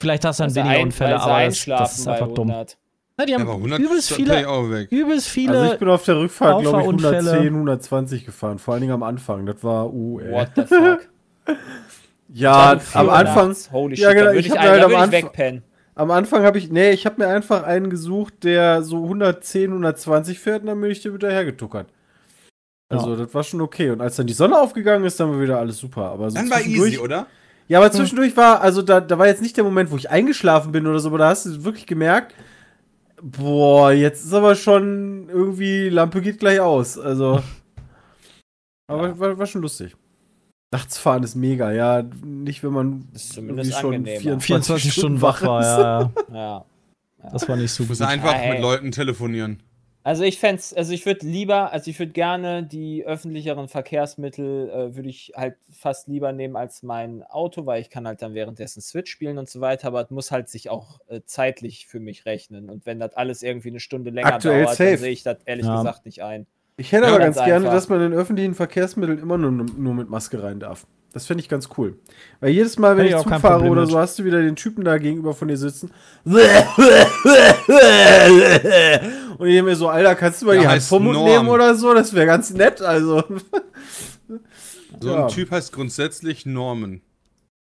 Vielleicht 0.00 0.24
hast 0.26 0.40
du 0.40 0.44
dann 0.44 0.50
sie 0.50 0.60
weniger 0.60 0.76
ein- 0.76 0.84
Unfälle, 0.86 1.20
aber 1.20 1.44
das, 1.46 1.64
das 1.64 1.98
ist 2.00 2.06
einfach 2.08 2.28
dumm. 2.28 2.50
100. 2.50 2.76
Na, 3.16 3.26
die 3.26 3.32
Ja, 3.32 3.38
haben 3.38 3.48
aber 3.48 3.56
100 3.56 3.78
übelst 3.80 4.12
viele, 4.12 4.86
übelst 4.90 5.28
viele. 5.28 5.58
Also 5.58 5.72
ich 5.74 5.78
bin 5.78 5.88
auf 5.88 6.04
der 6.04 6.16
Rückfahrt, 6.18 6.60
glaube 6.62 6.68
ich, 6.68 6.74
Auffahrunfälle. 6.74 7.30
110, 7.32 7.54
120 7.54 8.26
gefahren. 8.26 8.58
Vor 8.58 8.74
allen 8.74 8.80
Dingen 8.82 8.92
am 8.94 9.02
Anfang. 9.02 9.46
Das 9.46 9.62
war 9.64 9.92
uh, 9.92 10.20
ey. 10.20 10.32
What 10.32 10.50
the 10.56 10.62
fuck? 10.66 11.00
Ja, 12.32 12.78
am 12.94 13.08
Anfang. 13.10 13.56
Holy 13.72 13.96
shit, 13.96 14.04
Ja, 14.04 14.12
genau, 14.12 14.24
da 14.26 14.30
würde 14.30 14.38
ich 14.40 14.46
ich, 14.46 14.52
hab 14.52 14.58
ein- 14.58 14.64
mir 14.64 14.70
halt 14.70 14.82
da 14.82 14.86
am 14.86 14.94
Anfang- 14.94 15.12
wegpennen. 15.24 15.62
Am 15.96 16.10
Anfang 16.12 16.42
habe 16.44 16.58
ich, 16.58 16.70
nee, 16.70 16.92
ich 16.92 17.04
habe 17.04 17.16
mir 17.22 17.28
einfach 17.28 17.64
einen 17.64 17.90
gesucht, 17.90 18.44
der 18.44 18.82
so 18.82 19.02
110, 19.08 19.72
120 19.72 20.38
fährt 20.38 20.62
und 20.62 20.68
dann 20.68 20.80
bin 20.80 20.90
ich 20.90 21.00
dir 21.02 21.12
wieder 21.12 21.30
hergetuckert. 21.30 21.88
Also, 22.88 23.14
das 23.16 23.32
war 23.34 23.44
schon 23.44 23.60
okay. 23.60 23.90
Und 23.90 24.00
als 24.00 24.16
dann 24.16 24.26
die 24.26 24.32
Sonne 24.32 24.58
aufgegangen 24.58 25.04
ist, 25.04 25.20
dann 25.20 25.30
war 25.30 25.40
wieder 25.40 25.58
alles 25.58 25.78
super. 25.78 26.06
Aber 26.10 26.30
so 26.30 26.36
Dann 26.36 26.50
war 26.50 26.60
easy, 26.60 26.98
oder? 26.98 27.26
Ja, 27.68 27.78
aber 27.78 27.92
zwischendurch 27.92 28.36
war, 28.36 28.60
also 28.62 28.82
da, 28.82 29.00
da 29.00 29.16
war 29.18 29.26
jetzt 29.28 29.42
nicht 29.42 29.56
der 29.56 29.62
Moment, 29.64 29.90
wo 29.92 29.96
ich 29.96 30.10
eingeschlafen 30.10 30.72
bin 30.72 30.86
oder 30.88 30.98
so, 30.98 31.08
aber 31.10 31.18
da 31.18 31.28
hast 31.28 31.46
du 31.46 31.62
wirklich 31.64 31.86
gemerkt, 31.86 32.34
boah, 33.22 33.92
jetzt 33.92 34.24
ist 34.24 34.32
aber 34.32 34.54
schon 34.56 35.28
irgendwie, 35.28 35.88
Lampe 35.88 36.20
geht 36.20 36.38
gleich 36.40 36.60
aus. 36.60 36.98
Also. 36.98 37.42
Aber 38.88 39.16
war, 39.20 39.38
war 39.38 39.46
schon 39.46 39.62
lustig. 39.62 39.94
Nachts 40.72 40.98
fahren 40.98 41.22
ist 41.24 41.34
mega, 41.34 41.72
ja. 41.72 42.04
Nicht, 42.24 42.62
wenn 42.62 42.72
man 42.72 43.08
ist 43.12 43.32
zumindest 43.32 43.70
irgendwie 43.70 43.80
schon 43.80 43.94
angenehmer. 43.94 44.20
24, 44.40 44.46
24 44.46 44.92
Stunden 44.92 45.20
wach 45.22 45.42
war, 45.42 45.60
ist. 45.60 45.66
ja, 45.66 46.00
ja. 46.32 46.34
Ja. 46.34 46.64
Das 47.32 47.46
war 47.48 47.56
nicht 47.56 47.70
so 47.72 47.84
gut. 47.84 48.00
einfach 48.00 48.32
Hey. 48.32 48.52
mit 48.54 48.62
Leuten 48.62 48.92
telefonieren. 48.92 49.62
Also 50.02 50.24
ich 50.24 50.38
fände 50.38 50.62
also 50.76 50.92
ich 50.94 51.04
würde 51.04 51.26
lieber, 51.26 51.70
also 51.72 51.90
ich 51.90 51.98
würde 51.98 52.12
gerne 52.12 52.62
die 52.64 53.04
öffentlicheren 53.04 53.68
Verkehrsmittel, 53.68 54.70
äh, 54.70 54.96
würde 54.96 55.10
ich 55.10 55.32
halt 55.36 55.56
fast 55.70 56.08
lieber 56.08 56.32
nehmen 56.32 56.56
als 56.56 56.82
mein 56.82 57.22
Auto, 57.24 57.66
weil 57.66 57.82
ich 57.82 57.90
kann 57.90 58.06
halt 58.06 58.22
dann 58.22 58.32
währenddessen 58.32 58.80
Switch 58.80 59.10
spielen 59.12 59.36
und 59.36 59.50
so 59.50 59.60
weiter, 59.60 59.88
aber 59.88 60.00
es 60.00 60.08
muss 60.10 60.30
halt 60.30 60.48
sich 60.48 60.70
auch 60.70 61.00
äh, 61.08 61.20
zeitlich 61.26 61.86
für 61.86 62.00
mich 62.00 62.24
rechnen. 62.24 62.70
Und 62.70 62.86
wenn 62.86 62.98
das 62.98 63.12
alles 63.12 63.42
irgendwie 63.42 63.68
eine 63.68 63.80
Stunde 63.80 64.08
länger 64.08 64.32
Aktuell 64.36 64.64
dauert, 64.64 64.76
safe. 64.78 64.90
dann 64.92 64.98
sehe 65.00 65.10
ich 65.12 65.22
das 65.22 65.36
ehrlich 65.44 65.66
Ja. 65.66 65.76
gesagt 65.76 66.06
nicht 66.06 66.22
ein. 66.22 66.46
Ich 66.80 66.92
hätte 66.92 67.04
Ja, 67.04 67.10
aber 67.10 67.18
ganz 67.18 67.36
ganz 67.36 67.46
gerne, 67.46 67.66
dass 67.66 67.90
man 67.90 68.00
in 68.00 68.14
öffentlichen 68.14 68.54
Verkehrsmitteln 68.54 69.18
immer 69.18 69.36
nur, 69.36 69.50
nur 69.50 69.92
mit 69.94 70.08
Maske 70.08 70.42
rein 70.42 70.60
darf. 70.60 70.86
Das 71.12 71.26
fände 71.26 71.42
ich 71.42 71.48
ganz 71.50 71.68
cool. 71.76 71.98
Weil 72.40 72.50
jedes 72.52 72.78
Mal, 72.78 72.96
wenn 72.96 73.04
ich 73.04 73.12
ich 73.12 73.20
Zug 73.20 73.34
fahre 73.38 73.68
oder 73.68 73.84
so, 73.86 73.98
hast 73.98 74.18
du 74.18 74.24
wieder 74.24 74.40
den 74.40 74.56
Typen 74.56 74.82
da 74.82 74.96
gegenüber 74.96 75.34
von 75.34 75.48
dir 75.48 75.58
sitzen. 75.58 75.90
Und 76.24 76.38
ich 79.46 79.54
denke 79.54 79.62
mir 79.64 79.76
so, 79.76 79.88
Alter, 79.88 80.14
kannst 80.14 80.40
du 80.40 80.46
mal 80.46 80.52
Der 80.52 80.62
die 80.62 80.68
Hand 80.68 80.82
vom 80.82 81.04
Mund 81.04 81.22
nehmen 81.22 81.48
oder 81.48 81.74
so? 81.74 81.92
Das 81.92 82.14
wäre 82.14 82.24
ganz 82.26 82.50
nett, 82.50 82.80
also. 82.80 83.24
So 85.00 85.08
Ja. 85.08 85.24
ein 85.24 85.28
Typ 85.28 85.50
heißt 85.50 85.72
grundsätzlich 85.72 86.46
Norman. 86.46 87.02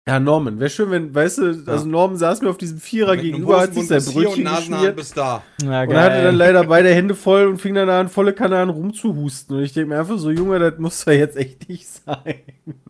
Ja, 0.09 0.19
Norman, 0.19 0.59
wäre 0.59 0.71
schön, 0.71 0.91
wenn, 0.91 1.15
weißt 1.15 1.37
du, 1.39 1.63
also 1.67 1.85
Norman 1.85 2.17
saß 2.17 2.41
mir 2.41 2.49
auf 2.49 2.57
diesem 2.57 2.79
Vierer 2.81 3.13
Mit 3.13 3.25
gegenüber, 3.25 3.61
hat 3.61 3.75
sich 3.75 3.87
sein 3.89 4.03
Brötchen 4.03 4.43
geschmiert. 4.47 4.97
bis 4.97 5.13
da. 5.13 5.43
Ja, 5.61 5.83
Und 5.83 5.91
er 5.91 6.03
hatte 6.03 6.23
dann 6.23 6.35
leider 6.35 6.65
beide 6.65 6.89
Hände 6.95 7.15
voll 7.15 7.47
und 7.47 7.59
fing 7.61 7.75
dann 7.75 7.91
an, 7.91 8.09
volle 8.09 8.33
Kanne 8.33 8.57
an 8.59 8.71
rumzuhusten. 8.71 9.57
Und 9.59 9.63
ich 9.65 9.75
denke 9.75 9.91
mir 9.91 10.01
einfach 10.01 10.17
so, 10.17 10.31
Junge, 10.31 10.59
das 10.61 10.79
muss 10.79 11.05
doch 11.05 11.13
jetzt 11.13 11.37
echt 11.37 11.69
nicht 11.69 11.87
sein. 11.87 12.37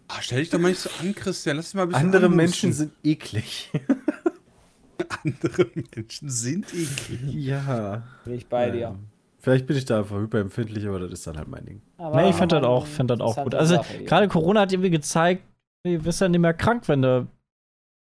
Ah, 0.06 0.18
stell 0.20 0.38
dich 0.38 0.50
doch 0.50 0.60
mal 0.60 0.68
nicht 0.68 0.80
so 0.80 0.90
an, 1.00 1.12
Christian. 1.12 1.56
Lass 1.56 1.66
dich 1.66 1.74
mal 1.74 1.82
ein 1.82 1.88
bisschen 1.88 2.04
Andere 2.04 2.26
anhusten. 2.26 2.36
Menschen 2.36 2.72
sind 2.72 2.92
eklig. 3.02 3.72
Andere 5.24 5.66
Menschen 5.96 6.30
sind 6.30 6.66
eklig. 6.72 7.34
ja. 7.34 8.02
Bin 8.24 8.34
ich 8.34 8.46
bei 8.46 8.70
dir. 8.70 8.94
Vielleicht 9.40 9.66
bin 9.66 9.76
ich 9.76 9.84
da 9.84 9.98
einfach 9.98 10.16
hyperempfindlich, 10.20 10.86
aber 10.86 11.00
das 11.00 11.12
ist 11.12 11.26
dann 11.26 11.36
halt 11.36 11.48
mein 11.48 11.64
Ding. 11.64 11.82
Aber 11.96 12.22
Nee, 12.22 12.30
ich 12.30 12.36
fand 12.36 12.52
das 12.52 12.62
auch, 12.64 12.86
fand 12.86 13.10
das 13.10 13.20
auch 13.20 13.42
gut. 13.42 13.54
Also, 13.54 13.80
gerade 14.06 14.28
Corona 14.28 14.60
hat 14.60 14.72
irgendwie 14.72 14.90
gezeigt, 14.90 15.42
du 15.84 16.04
wirst 16.04 16.20
ja 16.20 16.28
nicht 16.28 16.40
mehr 16.40 16.54
krank, 16.54 16.88
wenn 16.88 17.02
du 17.02 17.26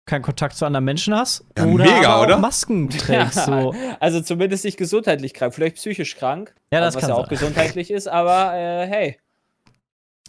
keinen 0.06 0.22
Kontakt 0.22 0.56
zu 0.56 0.66
anderen 0.66 0.84
Menschen 0.86 1.16
hast. 1.16 1.46
Ja, 1.58 1.66
oder 1.66 1.86
mega, 1.86 2.08
aber 2.10 2.18
auch 2.18 2.24
oder? 2.26 2.38
Masken 2.38 2.90
trägst. 2.90 3.46
So. 3.46 3.74
Also 4.00 4.22
zumindest 4.22 4.66
nicht 4.66 4.78
gesundheitlich 4.78 5.34
krank, 5.34 5.54
vielleicht 5.54 5.78
psychisch 5.78 6.16
krank. 6.18 6.54
Ja, 6.74 6.82
das 6.82 6.96
was 6.96 7.02
kann 7.02 7.10
ja 7.12 7.16
auch 7.16 7.22
sein. 7.28 7.30
gesundheitlich 7.30 7.90
ist, 7.92 8.08
aber 8.08 8.54
äh, 8.54 8.86
hey, 8.88 9.20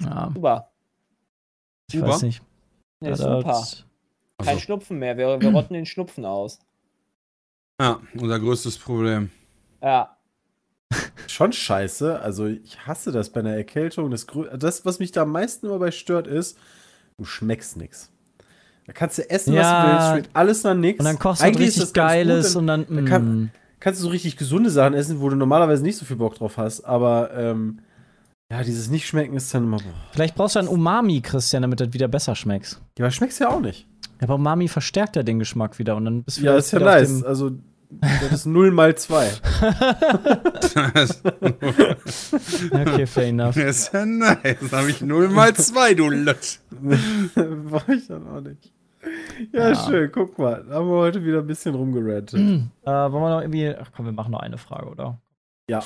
Ja, 0.01 0.31
super. 0.33 0.71
ich 1.91 1.99
Uber? 1.99 2.09
weiß 2.09 2.23
nicht. 2.23 2.43
Nee, 3.01 3.09
Ja, 3.11 3.17
super. 3.17 3.43
Kein 4.39 4.49
Also, 4.49 4.61
Schnupfen 4.61 4.99
mehr, 4.99 5.17
wir, 5.17 5.41
wir 5.41 5.51
rotten 5.53 5.75
den 5.75 5.87
Schnupfen 5.87 6.25
aus. 6.25 6.59
ja, 7.81 8.01
unser 8.15 8.39
größtes 8.41 8.79
Problem. 8.79 9.31
Ja. 9.83 10.17
Schon 11.27 11.53
scheiße. 11.53 12.21
Also, 12.21 12.47
ich 12.47 12.87
hasse 12.87 13.11
das 13.11 13.31
bei 13.31 13.41
einer 13.41 13.55
Erkältung. 13.57 14.11
Das, 14.11 14.27
das 14.57 14.85
was 14.85 14.99
mich 15.01 15.11
da 15.13 15.23
am 15.23 15.33
meisten 15.33 15.67
immer 15.67 15.79
bei 15.81 15.91
stört, 15.91 16.27
ist, 16.29 16.59
du 17.19 17.25
schmeckst 17.25 17.77
nix. 17.77 18.11
Da 18.87 18.93
kannst 18.93 19.19
du 19.19 19.29
essen, 19.31 19.55
Ja. 19.55 19.63
was 19.63 19.71
du 19.71 19.93
willst, 19.93 20.09
schmeckt 20.11 20.37
alles 20.37 20.63
nach 20.65 20.75
nix. 20.75 20.99
Und 20.99 21.07
dann 21.07 21.19
kostet 21.19 21.47
Eigentlich 21.47 21.69
richtig 21.69 21.85
gut, 21.87 21.95
Geiles 21.95 22.53
dann 22.53 22.61
und 22.63 22.67
dann. 22.67 22.87
dann 22.91 23.05
kann- 23.07 23.25
mm. 23.45 23.51
kannst 23.81 24.01
du 24.01 24.05
so 24.05 24.11
richtig 24.11 24.37
gesunde 24.37 24.71
Sachen 24.71 24.95
essen, 24.95 25.21
wo 25.21 25.29
du 25.29 25.37
normalerweise 25.37 25.83
nicht 25.83 25.97
so 25.97 26.05
viel 26.05 26.17
Bock 26.17 26.35
drauf 26.35 26.59
hast. 26.59 26.83
Aber, 26.85 27.31
ähm, 27.35 27.81
ja, 28.53 28.63
dieses 28.63 28.91
Nicht-Schmecken 28.91 29.37
ist 29.37 29.53
dann 29.55 29.65
immer, 29.65 29.79
boah. 29.79 29.85
Vielleicht 30.13 30.35
brauchst 30.35 30.57
du 30.57 30.59
ein 30.61 30.69
Umami, 30.69 31.23
Christian, 31.23 31.63
damit 31.63 31.81
das 31.81 31.93
wieder 31.95 32.09
besser 32.09 32.35
schmeckt. 32.37 32.81
Ja, 32.99 33.07
aber 33.07 33.11
schmeckst 33.11 33.41
ja 33.41 33.49
auch 33.49 33.61
nicht. 33.61 33.87
Ja, 34.21 34.25
aber 34.25 34.35
Umami 34.35 34.69
verstärkt 34.69 35.17
ja 35.17 35.23
den 35.23 35.39
Geschmack 35.39 35.79
wieder 35.79 35.97
und 35.97 36.05
dann 36.05 36.23
bist 36.25 36.39
du 36.39 36.43
Ja, 36.43 36.57
ist 36.57 36.71
ja 36.73 36.79
nice. 36.79 37.25
Also, 37.25 37.53
das 37.91 38.33
ist 38.33 38.47
0 38.47 38.71
mal 38.71 38.95
2. 38.97 39.31
Okay, 42.73 43.07
fair 43.07 43.27
enough. 43.29 43.55
Das 43.55 43.65
ist 43.79 43.93
ja 43.93 44.05
nice. 44.07 44.57
Dann 44.71 44.81
habe 44.81 44.91
ich 44.91 45.01
0 45.01 45.29
mal 45.29 45.55
2, 45.55 45.95
du 45.95 46.09
Lutsch. 46.11 46.59
War 47.35 47.89
ich 47.89 48.07
dann 48.09 48.27
auch 48.29 48.41
nicht. 48.41 48.73
Ja, 49.53 49.71
Ja. 49.71 49.75
schön, 49.87 50.11
guck 50.13 50.39
mal. 50.39 50.65
Da 50.69 50.77
haben 50.77 50.89
wir 50.89 50.97
heute 50.97 51.25
wieder 51.25 51.39
ein 51.41 51.47
bisschen 51.47 51.75
rumgerantet. 51.75 52.41
äh, 52.41 52.91
wollen 52.91 53.13
wir 53.13 53.31
noch 53.31 53.41
irgendwie. 53.41 53.75
Ach 53.79 53.91
komm, 53.95 54.07
wir 54.07 54.13
machen 54.13 54.33
noch 54.33 54.41
eine 54.41 54.59
Frage, 54.59 54.89
oder? 54.89 55.19
Ja. 55.69 55.83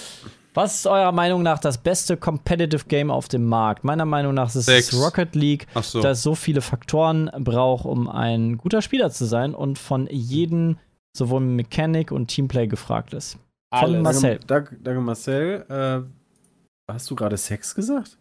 Was 0.55 0.77
ist 0.77 0.87
eurer 0.87 1.13
Meinung 1.13 1.43
nach 1.43 1.59
das 1.61 1.79
beste 1.79 2.17
Competitive 2.17 2.85
Game 2.89 3.11
auf 3.13 3.29
dem 3.29 3.47
Markt? 3.47 3.85
Meiner 3.85 4.07
Meinung 4.07 4.35
nach 4.35 4.53
ist 4.55 4.69
es. 4.69 4.93
Rocket 4.95 5.35
League, 5.37 5.67
so. 5.83 6.01
da 6.01 6.11
es 6.11 6.23
so 6.23 6.35
viele 6.35 6.63
Faktoren 6.63 7.31
braucht, 7.39 7.85
um 7.85 8.09
ein 8.09 8.57
guter 8.57 8.83
Spieler 8.83 9.11
zu 9.11 9.25
sein 9.25 9.55
und 9.55 9.79
von 9.79 10.09
jedem 10.11 10.79
sowohl 11.19 11.41
Mechanik 11.41 12.11
und 12.13 12.29
Teamplay 12.29 12.67
gefragt 12.67 13.13
ist. 13.15 13.39
Von. 13.75 14.01
Marcel. 14.03 14.41
Danke, 14.47 14.77
danke 14.83 15.01
Marcel. 15.01 15.65
Äh, 15.69 16.93
hast 16.93 17.11
du 17.11 17.15
gerade 17.15 17.37
Sex 17.37 17.75
gesagt? 17.75 18.17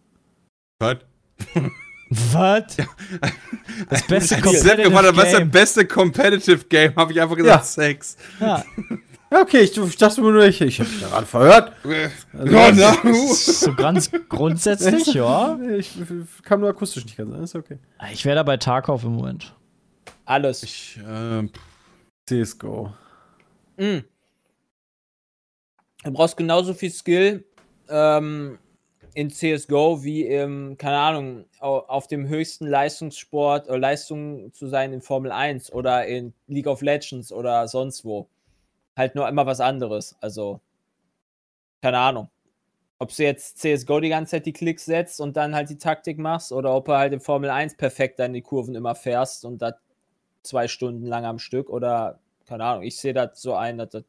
Was? 0.80 0.98
Was? 2.10 2.78
Das 3.89 4.08
beste 4.08 4.36
gefragt 4.41 4.76
hat, 4.76 5.16
was 5.18 5.26
ist 5.26 5.32
das 5.34 5.39
Game. 5.39 5.52
beste 5.52 5.86
Competitive 5.86 6.66
Game, 6.66 6.95
habe 6.95 7.12
ich 7.12 7.22
einfach 7.22 7.36
gesagt 7.36 7.60
Ja. 7.60 7.64
Sex. 7.66 8.18
Ja, 8.39 8.64
Ja, 9.30 9.41
okay, 9.41 9.60
ich, 9.60 9.78
ich 9.78 9.98
dachte 9.98 10.22
mir 10.22 10.32
nur, 10.32 10.45
ich, 10.45 10.62
ich 10.62 10.80
habe 10.80 10.89
mich 10.89 11.02
da 11.02 11.08
gerade 11.10 11.26
verhört. 11.26 11.74
Also, 12.34 12.56
Ja, 12.56 12.72
na, 12.72 13.14
so 13.34 13.74
ganz 13.76 14.10
grundsätzlich, 14.30 15.06
ja. 15.14 15.60
Ich, 15.78 16.00
ich 16.00 16.43
kam 16.43 16.62
nur 16.62 16.70
akustisch 16.70 17.04
nicht 17.04 17.18
ganz 17.18 17.34
an, 17.34 17.43
ist 17.43 17.56
okay. 17.56 17.78
Ich 18.14 18.24
wäre 18.24 18.38
da 18.38 18.43
bei 18.43 18.56
Tarkov 18.58 19.04
im 19.04 19.16
Moment. 19.16 19.54
Alles. 20.24 20.64
Ich, 20.64 20.98
äh, 21.06 21.48
CSGO. 22.28 22.94
Mm. 23.78 24.00
Du 26.04 26.12
brauchst 26.14 26.38
genauso 26.38 26.74
viel 26.74 26.92
Skill 26.92 27.46
ähm, 27.90 28.60
in 29.14 29.30
CSGO 29.30 30.04
wie 30.04 30.26
im, 30.26 30.78
keine 30.78 30.98
Ahnung, 30.98 31.46
au- 31.60 31.80
auf 31.88 32.08
dem 32.08 32.28
höchsten 32.28 32.68
Leistungssport 32.68 33.68
oder 33.68 33.80
Leistung 33.80 34.54
zu 34.54 34.68
sein 34.68 34.94
in 34.94 35.02
Formel 35.02 35.32
1 35.32 35.72
oder 35.74 36.06
in 36.06 36.34
League 36.48 36.68
of 36.68 36.82
Legends 36.82 37.32
oder 37.32 37.68
sonst 37.68 38.06
wo. 38.06 38.28
Halt 38.96 39.16
nur 39.16 39.28
immer 39.28 39.46
was 39.46 39.60
anderes. 39.60 40.16
Also, 40.22 40.60
keine 41.82 41.98
Ahnung. 42.00 42.30
Ob 43.00 43.16
du 43.16 43.24
jetzt 43.24 43.60
CSGO 43.60 44.00
die 44.00 44.10
ganze 44.10 44.32
Zeit 44.32 44.46
die 44.46 44.54
Klicks 44.54 44.86
setzt 44.86 45.22
und 45.22 45.38
dann 45.38 45.54
halt 45.56 45.70
die 45.70 45.78
Taktik 45.78 46.18
machst 46.18 46.52
oder 46.52 46.74
ob 46.76 46.86
du 46.86 46.94
halt 46.94 47.14
in 47.14 47.20
Formel 47.20 47.50
1 47.50 47.78
perfekt 47.78 48.20
dann 48.20 48.34
die 48.34 48.42
Kurven 48.42 48.76
immer 48.76 48.96
fährst 48.96 49.46
und 49.46 49.62
das 49.62 49.76
zwei 50.48 50.68
Stunden 50.68 51.06
lang 51.06 51.26
am 51.26 51.39
Stück 51.39 51.70
oder 51.70 52.20
keine 52.48 52.64
Ahnung. 52.64 52.84
Ich 52.84 52.98
sehe 52.98 53.14
das 53.14 53.41
so 53.41 53.54
ein, 53.56 53.78
dass 53.78 53.89
das 53.89 54.04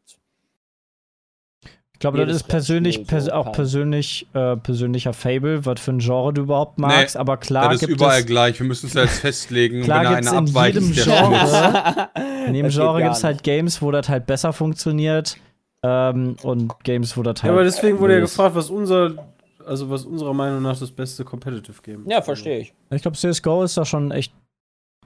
Ich 1.93 1.99
glaube, 1.99 2.25
das 2.25 2.37
ist 2.37 2.45
persönlich, 2.45 3.05
pers 3.07 3.25
so 3.25 3.33
auch 3.33 3.51
persönlich, 3.53 4.29
äh, 4.33 4.57
persönlicher 4.57 5.13
Fable, 5.13 5.67
was 5.67 5.81
für 5.81 5.91
ein 5.93 5.99
Genre 5.99 6.33
du 6.33 6.43
überhaupt 6.43 6.79
magst. 6.79 7.17
aber 7.17 7.37
klar 7.39 7.65
das 7.71 7.83
ist 7.83 7.89
gibt 7.89 8.01
überall 8.01 8.21
es, 8.21 8.27
gleich. 8.27 8.59
Wir 8.61 8.67
müssen 8.67 8.89
da 8.95 9.03
jetzt 9.03 9.19
festlegen. 9.21 9.83
Klar 9.83 10.05
wenn 10.05 10.05
da 10.05 10.15
gibt's 10.17 10.29
einer 10.33 10.39
in 10.41 10.49
abweicht, 10.49 10.75
jedem 10.77 10.93
Genre- 10.93 12.09
in 12.47 12.55
dem 12.55 12.65
Das 12.67 12.75
geht 12.75 12.81
Genre 12.83 13.03
gibt 13.03 13.15
es 13.17 13.25
halt. 13.25 13.43
Games, 13.43 13.83
wo 13.83 13.91
das 13.91 14.09
halt 14.09 14.27
besser 14.27 14.53
funktioniert. 14.53 15.37
Ähm, 15.83 16.37
und 16.43 16.73
Games, 16.85 17.17
wo 17.17 17.23
das 17.23 17.43
halt. 17.43 17.51
Ja, 17.51 17.53
aber 17.53 17.65
deswegen 17.65 17.99
wurde 17.99 18.15
ja 18.15 18.21
gefragt, 18.21 18.55
was 18.55 18.71
unser, 18.71 19.29
also 19.67 19.91
was 19.91 20.05
unserer 20.05 20.35
Meinung 20.35 20.63
nach 20.63 20.79
das 20.79 20.91
beste 20.93 21.25
Competitive 21.25 21.83
Game 21.83 22.03
ist. 22.03 22.11
Ja, 22.11 22.23
verstehe 22.23 22.61
ich. 22.61 22.73
Ich 22.91 23.03
glaube, 23.03 23.17
CSGO 23.17 23.63
ist 23.65 23.77
da 23.77 23.85
schon 23.85 24.11
echt 24.13 24.33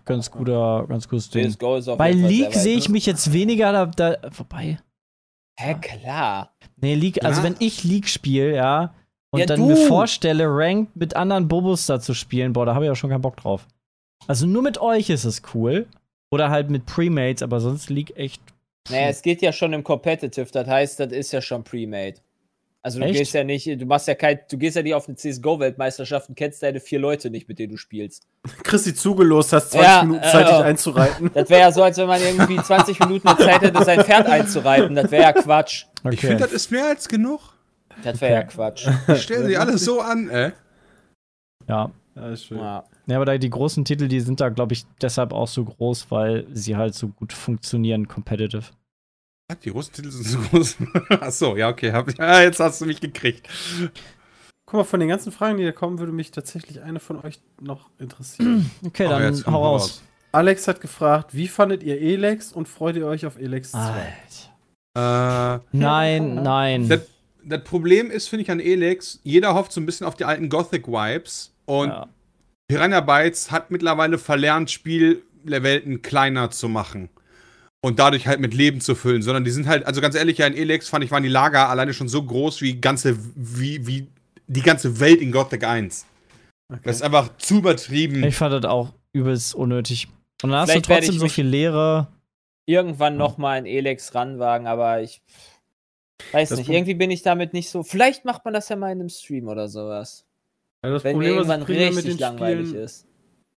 ganz 0.05 0.31
guter, 0.31 0.87
ganz 0.89 1.09
gutes 1.09 1.31
Ding. 1.31 1.51
CSGO 1.51 1.77
ist 1.77 1.89
auf 1.89 1.99
Bei 1.99 2.11
League 2.13 2.53
sehe 2.55 2.77
ich 2.77 2.89
ne? 2.89 2.93
mich 2.93 3.07
jetzt 3.07 3.33
weniger 3.33 3.73
da, 3.73 3.87
da 3.87 4.31
vorbei. 4.31 4.79
Hä, 5.59 5.75
klar. 5.81 6.55
Nee, 6.77 6.95
League, 6.95 7.25
also 7.25 7.41
Ja. 7.41 7.45
wenn 7.45 7.57
ich 7.59 7.85
League 7.85 8.09
spiele, 8.09 8.55
ja, 8.55 8.95
und 9.31 9.41
Ja, 9.41 9.47
dann 9.47 9.61
du. 9.61 9.67
mir 9.69 9.77
vorstelle, 9.77 10.45
Ranked 10.49 10.97
mit 10.97 11.15
anderen 11.17 11.49
Bobos 11.49 11.87
da 11.87 12.01
zu 12.01 12.15
spielen, 12.15 12.53
boah, 12.53 12.67
da 12.67 12.75
habe 12.75 12.85
ich 12.87 12.91
auch 12.91 12.97
schon 12.97 13.11
keinen 13.11 13.23
Bock 13.23 13.37
drauf. 13.37 13.67
Also 14.27 14.47
nur 14.47 14.63
mit 14.63 14.79
euch 14.79 15.11
ist 15.11 15.25
es 15.25 15.43
cool. 15.55 15.87
Oder 16.31 16.49
halt 16.49 16.71
mit 16.71 16.87
Premates, 16.87 17.43
aber 17.43 17.61
sonst 17.61 17.91
League 17.91 18.17
echt. 18.17 18.41
Naja, 18.91 19.09
es 19.09 19.21
geht 19.21 19.43
ja 19.43 19.53
schon 19.53 19.75
im 19.75 19.85
Competitive, 19.85 20.47
das 20.51 20.67
heißt, 20.67 20.99
das 21.01 21.13
ist 21.13 21.31
ja 21.33 21.43
schon 21.43 21.63
pre-made. 21.63 22.15
Also 22.85 22.99
du 22.99 23.05
Echt? 23.05 23.15
gehst 23.17 23.33
ja 23.35 23.45
nicht, 23.45 23.81
du 23.81 23.87
machst 23.87 24.09
ja 24.09 24.17
kein, 24.17 24.41
du 24.51 24.59
gehst 24.59 24.75
ja 24.75 24.83
nicht 24.83 24.95
auf 24.95 25.07
eine 25.07 25.17
CSGO-Weltmeisterschaft 25.17 26.29
und 26.29 26.35
kennst 26.35 26.65
deine 26.65 26.81
vier 26.81 26.99
Leute 26.99 27.31
nicht, 27.31 27.49
mit 27.49 27.61
denen 27.61 27.73
du 27.73 27.77
spielst. 27.77 28.27
Christi 28.65 28.93
zugelost, 28.93 29.53
hast 29.53 29.71
20 29.71 29.89
Ja, 29.89 30.03
Minuten 30.03 30.25
Zeit, 30.25 30.49
dich 30.49 30.55
äh, 30.55 30.63
einzureiten. 30.63 31.31
Das 31.33 31.49
wäre 31.49 31.61
ja 31.61 31.73
so, 31.73 31.85
als 31.85 31.97
wenn 31.99 32.09
man 32.09 32.21
irgendwie 32.21 32.57
20 32.57 32.99
Minuten 32.99 33.29
eine 33.29 33.39
Zeit 33.39 33.61
hätte, 33.61 33.85
sein 33.85 34.05
Pferd 34.05 34.27
einzureiten. 34.27 34.97
Das 34.97 35.13
wäre 35.13 35.23
ja 35.23 35.33
Quatsch. 35.33 35.85
Okay. 36.03 36.15
Ich 36.15 36.21
finde, 36.21 36.39
das 36.39 36.53
ist 36.53 36.73
mehr 36.73 36.87
als 36.87 37.09
genug. 37.09 37.41
Das 38.03 38.21
wäre 38.21 38.33
ja. 38.33 38.43
Quatsch. 38.43 38.89
Ich 39.09 39.23
stelle 39.23 39.47
sie 39.47 39.57
alle 39.57 39.79
so 39.79 40.01
an, 40.01 40.29
ey. 40.29 40.51
ja. 41.69 41.91
Ja, 42.15 42.29
ist 42.29 42.45
schön. 42.47 42.59
Ja. 42.59 42.85
ja, 43.07 43.17
aber 43.17 43.25
da, 43.25 43.39
die 43.39 43.49
großen 43.49 43.85
Titel, 43.85 44.07
die 44.09 44.21
sind 44.21 44.41
da, 44.41 44.49
glaube 44.51 44.75
ich, 44.75 44.85
deshalb 45.01 45.33
auch 45.33 45.49
so 45.49 45.65
groß, 45.65 46.11
weil 46.11 46.47
sie 46.53 46.77
halt 46.77 46.95
so 46.95 47.09
gut 47.09 47.33
funktionieren, 47.33 48.07
competitive. 48.07 48.65
Was, 49.53 49.61
Die 49.61 49.71
Russtitel 49.71 50.11
sind 50.11 50.25
so 50.27 50.39
groß. 50.39 50.77
Achso, 51.21 51.57
ja, 51.57 51.69
okay. 51.69 51.93
Hab, 51.93 52.17
ja, 52.19 52.43
jetzt 52.43 52.61
hast 52.61 52.81
du 52.81 52.87
mich 52.87 53.01
gekriegt. 53.01 53.49
Guck 54.67 54.75
mal, 54.79 54.85
von 54.85 55.01
den 55.01 55.09
ganzen 55.09 55.33
Fragen, 55.33 55.59
die 55.59 55.65
da 55.65 55.73
kommen, 55.73 55.99
würde 55.99 56.13
mich 56.13 56.31
tatsächlich 56.31 56.81
eine 56.83 57.01
von 57.01 57.23
euch 57.25 57.41
noch 57.61 57.91
interessieren. 57.99 58.71
Okay, 58.87 59.07
Oh, 59.07 59.11
dann 59.11 59.43
komm, 59.43 59.55
hau 59.55 59.63
raus. 59.65 60.03
Alex 60.33 60.67
hat 60.67 60.81
gefragt, 60.81 61.35
wie 61.35 61.47
fandet 61.49 61.83
ihr 61.83 62.01
Elex 62.01 62.53
und 62.53 62.67
freut 62.69 62.97
ihr 62.97 63.07
euch 63.07 63.27
auf 63.27 63.39
Elex 63.39 63.73
2? 63.73 63.79
Alter. 63.79 65.59
Äh, 65.59 65.61
Nein, 65.73 66.35
nein. 66.43 66.89
das, 66.89 67.01
das 67.45 67.65
Problem 67.65 68.11
ist, 68.11 68.29
finde 68.29 68.45
ich, 68.45 68.51
an 68.51 68.61
Elex, 68.61 69.21
jeder 69.25 69.55
hofft 69.55 69.73
so 69.73 69.81
ein 69.81 69.87
bisschen 69.87 70.07
auf 70.07 70.15
die 70.15 70.25
alten 70.25 70.49
Gothic-Vibes 70.49 71.55
und 71.67 71.89
Ja. 71.89 72.09
Piranha 72.69 73.01
Bytes 73.01 73.51
hat 73.51 73.71
mittlerweile 73.71 74.17
verlernt, 74.19 74.71
Spielwelten 74.71 76.01
kleiner 76.03 76.51
zu 76.51 76.69
machen. 76.71 77.11
Und 77.85 77.99
dadurch 77.99 78.29
halt 78.29 78.39
mit 78.39 78.55
Leben 78.55 78.81
zu 78.81 78.95
füllen, 78.95 79.23
sondern 79.23 79.45
die 79.45 79.51
sind 79.51 79.67
halt, 79.67 79.85
also 79.87 80.01
ganz 80.01 80.15
ehrlich, 80.15 80.39
ja, 80.39 80.47
in 80.47 80.55
Elex 80.55 80.89
fand 80.89 81.05
ich, 81.05 81.11
waren 81.11 81.25
die 81.25 81.29
Lager 81.29 81.69
alleine 81.69 81.93
schon 81.93 82.07
so 82.09 82.23
groß 82.23 82.61
wie 82.63 82.81
ganze, 82.81 83.17
wie, 83.35 83.85
wie 83.87 84.07
die 84.47 84.63
ganze 84.63 85.01
Welt 85.01 85.21
in 85.21 85.33
Gothic 85.33 85.65
1. 85.65 86.07
Das 86.85 86.97
ist 86.97 87.03
einfach 87.03 87.37
zu 87.39 87.59
übertrieben. 87.59 88.23
Ich 88.23 88.37
fand 88.37 88.55
das 88.55 88.71
auch 88.71 88.93
übelst 89.13 89.55
unnötig. 89.55 90.07
Und 90.43 90.51
dann 90.51 90.61
hast 90.61 90.69
du 90.69 90.73
Vielleicht 90.75 90.89
werde 90.89 91.01
trotzdem 91.01 91.15
ich 91.15 91.19
so 91.19 91.25
mich- 91.27 91.33
viel 91.35 91.47
Leere. 91.47 92.07
Irgendwann 92.67 93.17
noch 93.17 93.37
mal 93.39 93.59
ein 93.59 93.67
Elex 93.67 94.15
ranwagen, 94.15 94.69
aber 94.69 95.03
ich 95.03 95.21
weiß 96.31 96.51
Das 96.51 96.59
nicht. 96.59 96.69
Pro- 96.69 96.73
Irgendwie 96.75 96.95
bin 96.95 97.11
ich 97.11 97.23
damit 97.23 97.53
nicht 97.53 97.69
so. 97.69 97.83
Vielleicht 97.83 98.25
macht 98.25 98.45
man 98.45 98.55
das 98.55 98.69
ja 98.69 98.77
mal 98.77 98.93
in 98.93 99.01
einem 99.01 99.09
Stream 99.09 99.49
oder 99.49 99.67
sowas. 99.69 100.25
Ja, 100.85 100.91
das 100.93 101.03
Wenn 101.03 101.19
mir 101.19 101.25
Problem, 101.25 101.35
irgendwann 101.35 101.61
ich 101.63 101.67
primär 101.67 101.89
mit 101.89 101.97
richtig 101.99 102.13
den 102.15 102.21
langweilig 102.21 102.69
Spielen. 102.69 102.85
ist. 102.85 103.07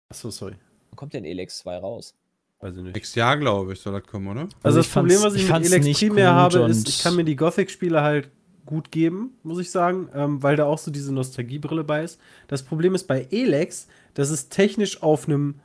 Achso, 0.09 0.29
sorry. 0.29 0.55
Wann 0.89 0.95
kommt 0.95 1.13
denn 1.13 1.25
Elex 1.25 1.57
2 1.57 1.77
raus? 1.77 2.15
Weiß 2.63 2.77
ich 2.77 2.83
nicht. 2.83 2.95
Nächstes 2.95 3.15
Jahr, 3.15 3.35
glaube 3.37 3.73
ich, 3.73 3.79
soll 3.79 3.91
das 3.93 4.03
kommen, 4.09 4.27
oder? 4.27 4.41
Also, 4.41 4.55
Also 4.63 4.77
das 4.79 4.87
Problem, 4.87 5.21
was 5.21 5.33
ich, 5.35 5.43
ich 5.43 5.51
mit 5.51 5.65
Elex 5.65 5.99
primär 5.99 6.33
habe, 6.33 6.59
ist, 6.59 6.87
ich 6.87 7.03
kann 7.03 7.15
mir 7.15 7.25
die 7.25 7.35
Gothic-Spiele 7.35 8.01
halt 8.01 8.29
gut 8.65 8.89
geben, 8.91 9.31
muss 9.43 9.59
ich 9.59 9.69
sagen, 9.69 10.07
ähm, 10.15 10.41
weil 10.41 10.55
da 10.55 10.63
auch 10.65 10.77
so 10.77 10.89
diese 10.89 11.13
Nostalgiebrille 11.13 11.83
bei 11.83 12.03
ist. 12.05 12.19
Das 12.47 12.63
Problem 12.63 12.95
ist 12.95 13.05
bei 13.07 13.27
Elex, 13.31 13.87
dass 14.13 14.29
es 14.29 14.47
technisch 14.47 15.03
auf 15.03 15.27
einem, 15.27 15.55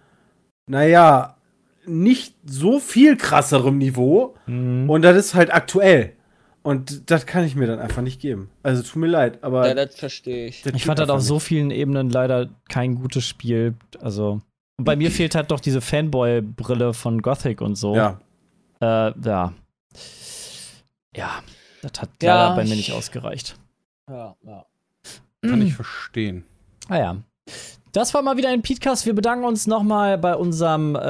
naja, 0.67 1.37
nicht 1.87 2.35
so 2.45 2.81
viel 2.81 3.17
krasserem 3.17 3.79
Niveau 3.79 4.35
Mhm. 4.47 4.91
und 4.91 5.03
das 5.03 5.17
ist 5.17 5.35
halt 5.35 5.55
aktuell. 5.55 6.15
Und 6.63 7.11
das 7.11 7.25
kann 7.25 7.45
ich 7.45 7.55
mir 7.55 7.67
dann 7.69 7.79
einfach 7.79 8.03
nicht 8.03 8.21
geben. 8.21 8.51
Also 8.65 8.83
tut 8.83 8.97
mir 8.97 9.07
leid, 9.07 9.39
aber 9.43 9.69
Ja, 9.69 9.75
das 9.75 9.95
verstehe 9.95 10.49
ich. 10.49 10.63
das 10.63 10.75
Ich 10.75 10.85
fand 10.85 10.99
das 10.99 11.09
auf 11.09 11.23
so 11.23 11.35
nicht. 11.35 11.45
vielen 11.45 11.71
Ebenen 11.71 12.11
leider 12.11 12.51
kein 12.69 12.97
gutes 12.97 13.25
Spiel. 13.25 13.75
Also, 14.01 14.41
und 14.79 14.85
bei 14.85 14.95
mir 14.97 15.11
fehlt 15.11 15.35
halt 15.35 15.51
doch 15.51 15.61
diese 15.61 15.81
Fanboy-Brille 15.81 16.95
von 16.95 17.21
Gothic 17.23 17.61
und 17.61 17.75
so. 17.77 17.95
Ja, 17.97 18.19
Äh, 18.81 19.13
ja. 19.25 19.53
Ja, 21.17 21.31
das 21.83 21.93
hat 22.01 22.11
Ja, 22.23 22.45
leider 22.45 22.57
bei 22.57 22.63
mir 22.65 22.71
ich- 22.71 22.77
nicht 22.89 22.93
ausgereicht. 22.93 23.57
Ja, 24.09 24.37
ja. 24.47 24.65
Kann 25.43 25.63
ich 25.63 25.75
verstehen. 25.75 26.45
Ah 26.89 26.99
ja. 26.99 27.17
Das 27.93 28.13
war 28.15 28.23
mal 28.23 28.37
wieder 28.37 28.51
ein 28.51 28.63
Podcast. 28.63 29.05
Wir 29.07 29.15
bedanken 29.15 29.45
uns 29.45 29.67
nochmal 29.67 30.17
bei 30.19 30.37
unserem 30.37 30.95
äh, 30.95 31.01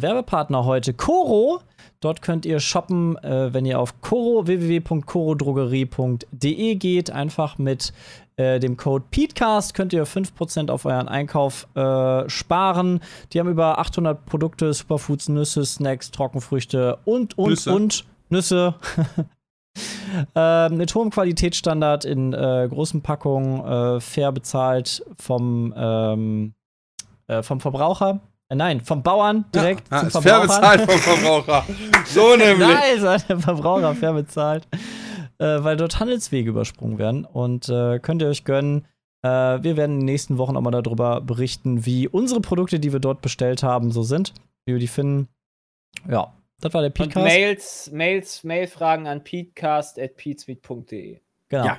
Werbepartner 0.00 0.64
heute, 0.64 0.94
Coro. 0.94 1.60
Dort 2.00 2.22
könnt 2.22 2.46
ihr 2.46 2.60
shoppen, 2.60 3.18
äh, 3.18 3.52
wenn 3.52 3.66
ihr 3.66 3.78
auf 3.78 4.00
Coro, 4.00 4.46
www.corodrogerie.de 4.46 6.74
geht. 6.76 7.10
Einfach 7.10 7.58
mit 7.58 7.92
äh, 8.40 8.58
dem 8.58 8.76
Code 8.76 9.04
PETECAST 9.10 9.74
könnt 9.74 9.92
ihr 9.92 10.06
5% 10.06 10.70
auf 10.70 10.86
euren 10.86 11.08
Einkauf 11.08 11.68
äh, 11.74 12.28
sparen. 12.28 13.00
Die 13.32 13.40
haben 13.40 13.50
über 13.50 13.78
800 13.78 14.24
Produkte, 14.24 14.72
Superfoods, 14.72 15.28
Nüsse, 15.28 15.64
Snacks, 15.64 16.10
Trockenfrüchte 16.10 16.98
und, 17.04 17.36
und, 17.36 17.50
Nüsse. 17.50 17.74
und 17.74 18.04
Nüsse. 18.30 18.74
Ähm, 20.34 20.76
mit 20.76 20.92
hohem 20.96 21.10
Qualitätsstandard 21.10 22.04
in 22.04 22.32
äh, 22.32 22.66
großen 22.68 23.02
Packungen, 23.02 23.64
äh, 23.64 24.00
fair 24.00 24.32
bezahlt 24.32 25.04
vom, 25.16 25.72
ähm, 25.76 26.54
äh, 27.28 27.42
vom 27.44 27.60
Verbraucher. 27.60 28.18
Äh, 28.48 28.56
nein, 28.56 28.80
vom 28.80 29.04
Bauern 29.04 29.44
direkt 29.54 29.88
Ja, 29.90 30.00
zum 30.00 30.08
ist 30.08 30.12
fair 30.18 30.42
Verbraucher. 30.42 30.60
bezahlt 30.60 30.90
vom 30.90 30.98
Verbraucher. 31.00 31.64
So 32.04 32.36
nämlich. 32.36 32.68
Hat 32.68 33.28
der 33.28 33.38
Verbraucher 33.38 33.94
fair 33.94 34.12
bezahlt. 34.12 34.66
Äh, 35.40 35.64
weil 35.64 35.76
dort 35.78 35.98
Handelswege 35.98 36.50
übersprungen 36.50 36.98
werden. 36.98 37.24
Und 37.24 37.70
äh, 37.70 37.98
könnt 37.98 38.20
ihr 38.20 38.28
euch 38.28 38.44
gönnen. 38.44 38.84
Äh, 39.22 39.62
wir 39.62 39.78
werden 39.78 39.92
in 39.92 40.00
den 40.00 40.04
nächsten 40.04 40.36
Wochen 40.36 40.54
auch 40.54 40.60
mal 40.60 40.70
darüber 40.70 41.22
berichten, 41.22 41.86
wie 41.86 42.08
unsere 42.08 42.42
Produkte, 42.42 42.78
die 42.78 42.92
wir 42.92 43.00
dort 43.00 43.22
bestellt 43.22 43.62
haben, 43.62 43.90
so 43.90 44.02
sind. 44.02 44.34
Wie 44.66 44.74
wir 44.74 44.78
die 44.78 44.86
finden. 44.86 45.28
Ja, 46.06 46.34
das 46.60 46.74
war 46.74 46.82
der 46.82 46.90
Und 46.90 46.94
Podcast. 46.94 47.26
Mails, 47.26 47.90
Mails, 47.90 48.44
Mailfragen 48.44 49.06
an 49.06 49.24
peatcast.peatsweet.de. 49.24 51.20
Genau. 51.48 51.64
Ja. 51.64 51.78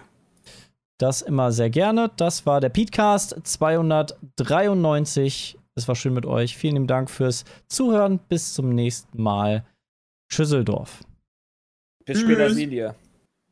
Das 0.97 1.21
immer 1.21 1.51
sehr 1.51 1.69
gerne. 1.69 2.09
Das 2.17 2.47
war 2.47 2.61
der 2.61 2.69
Petecast 2.69 3.35
293. 3.43 5.59
Es 5.75 5.87
war 5.87 5.95
schön 5.95 6.15
mit 6.15 6.25
euch. 6.25 6.57
Vielen 6.57 6.73
lieben 6.73 6.87
Dank 6.87 7.11
fürs 7.11 7.45
Zuhören. 7.67 8.19
Bis 8.27 8.55
zum 8.55 8.73
nächsten 8.73 9.21
Mal. 9.21 9.65
Schüsseldorf. 10.31 11.03
Bis 12.05 12.21
später, 12.21 12.47
Tschüss. 12.47 12.55
Silje. 12.55 12.95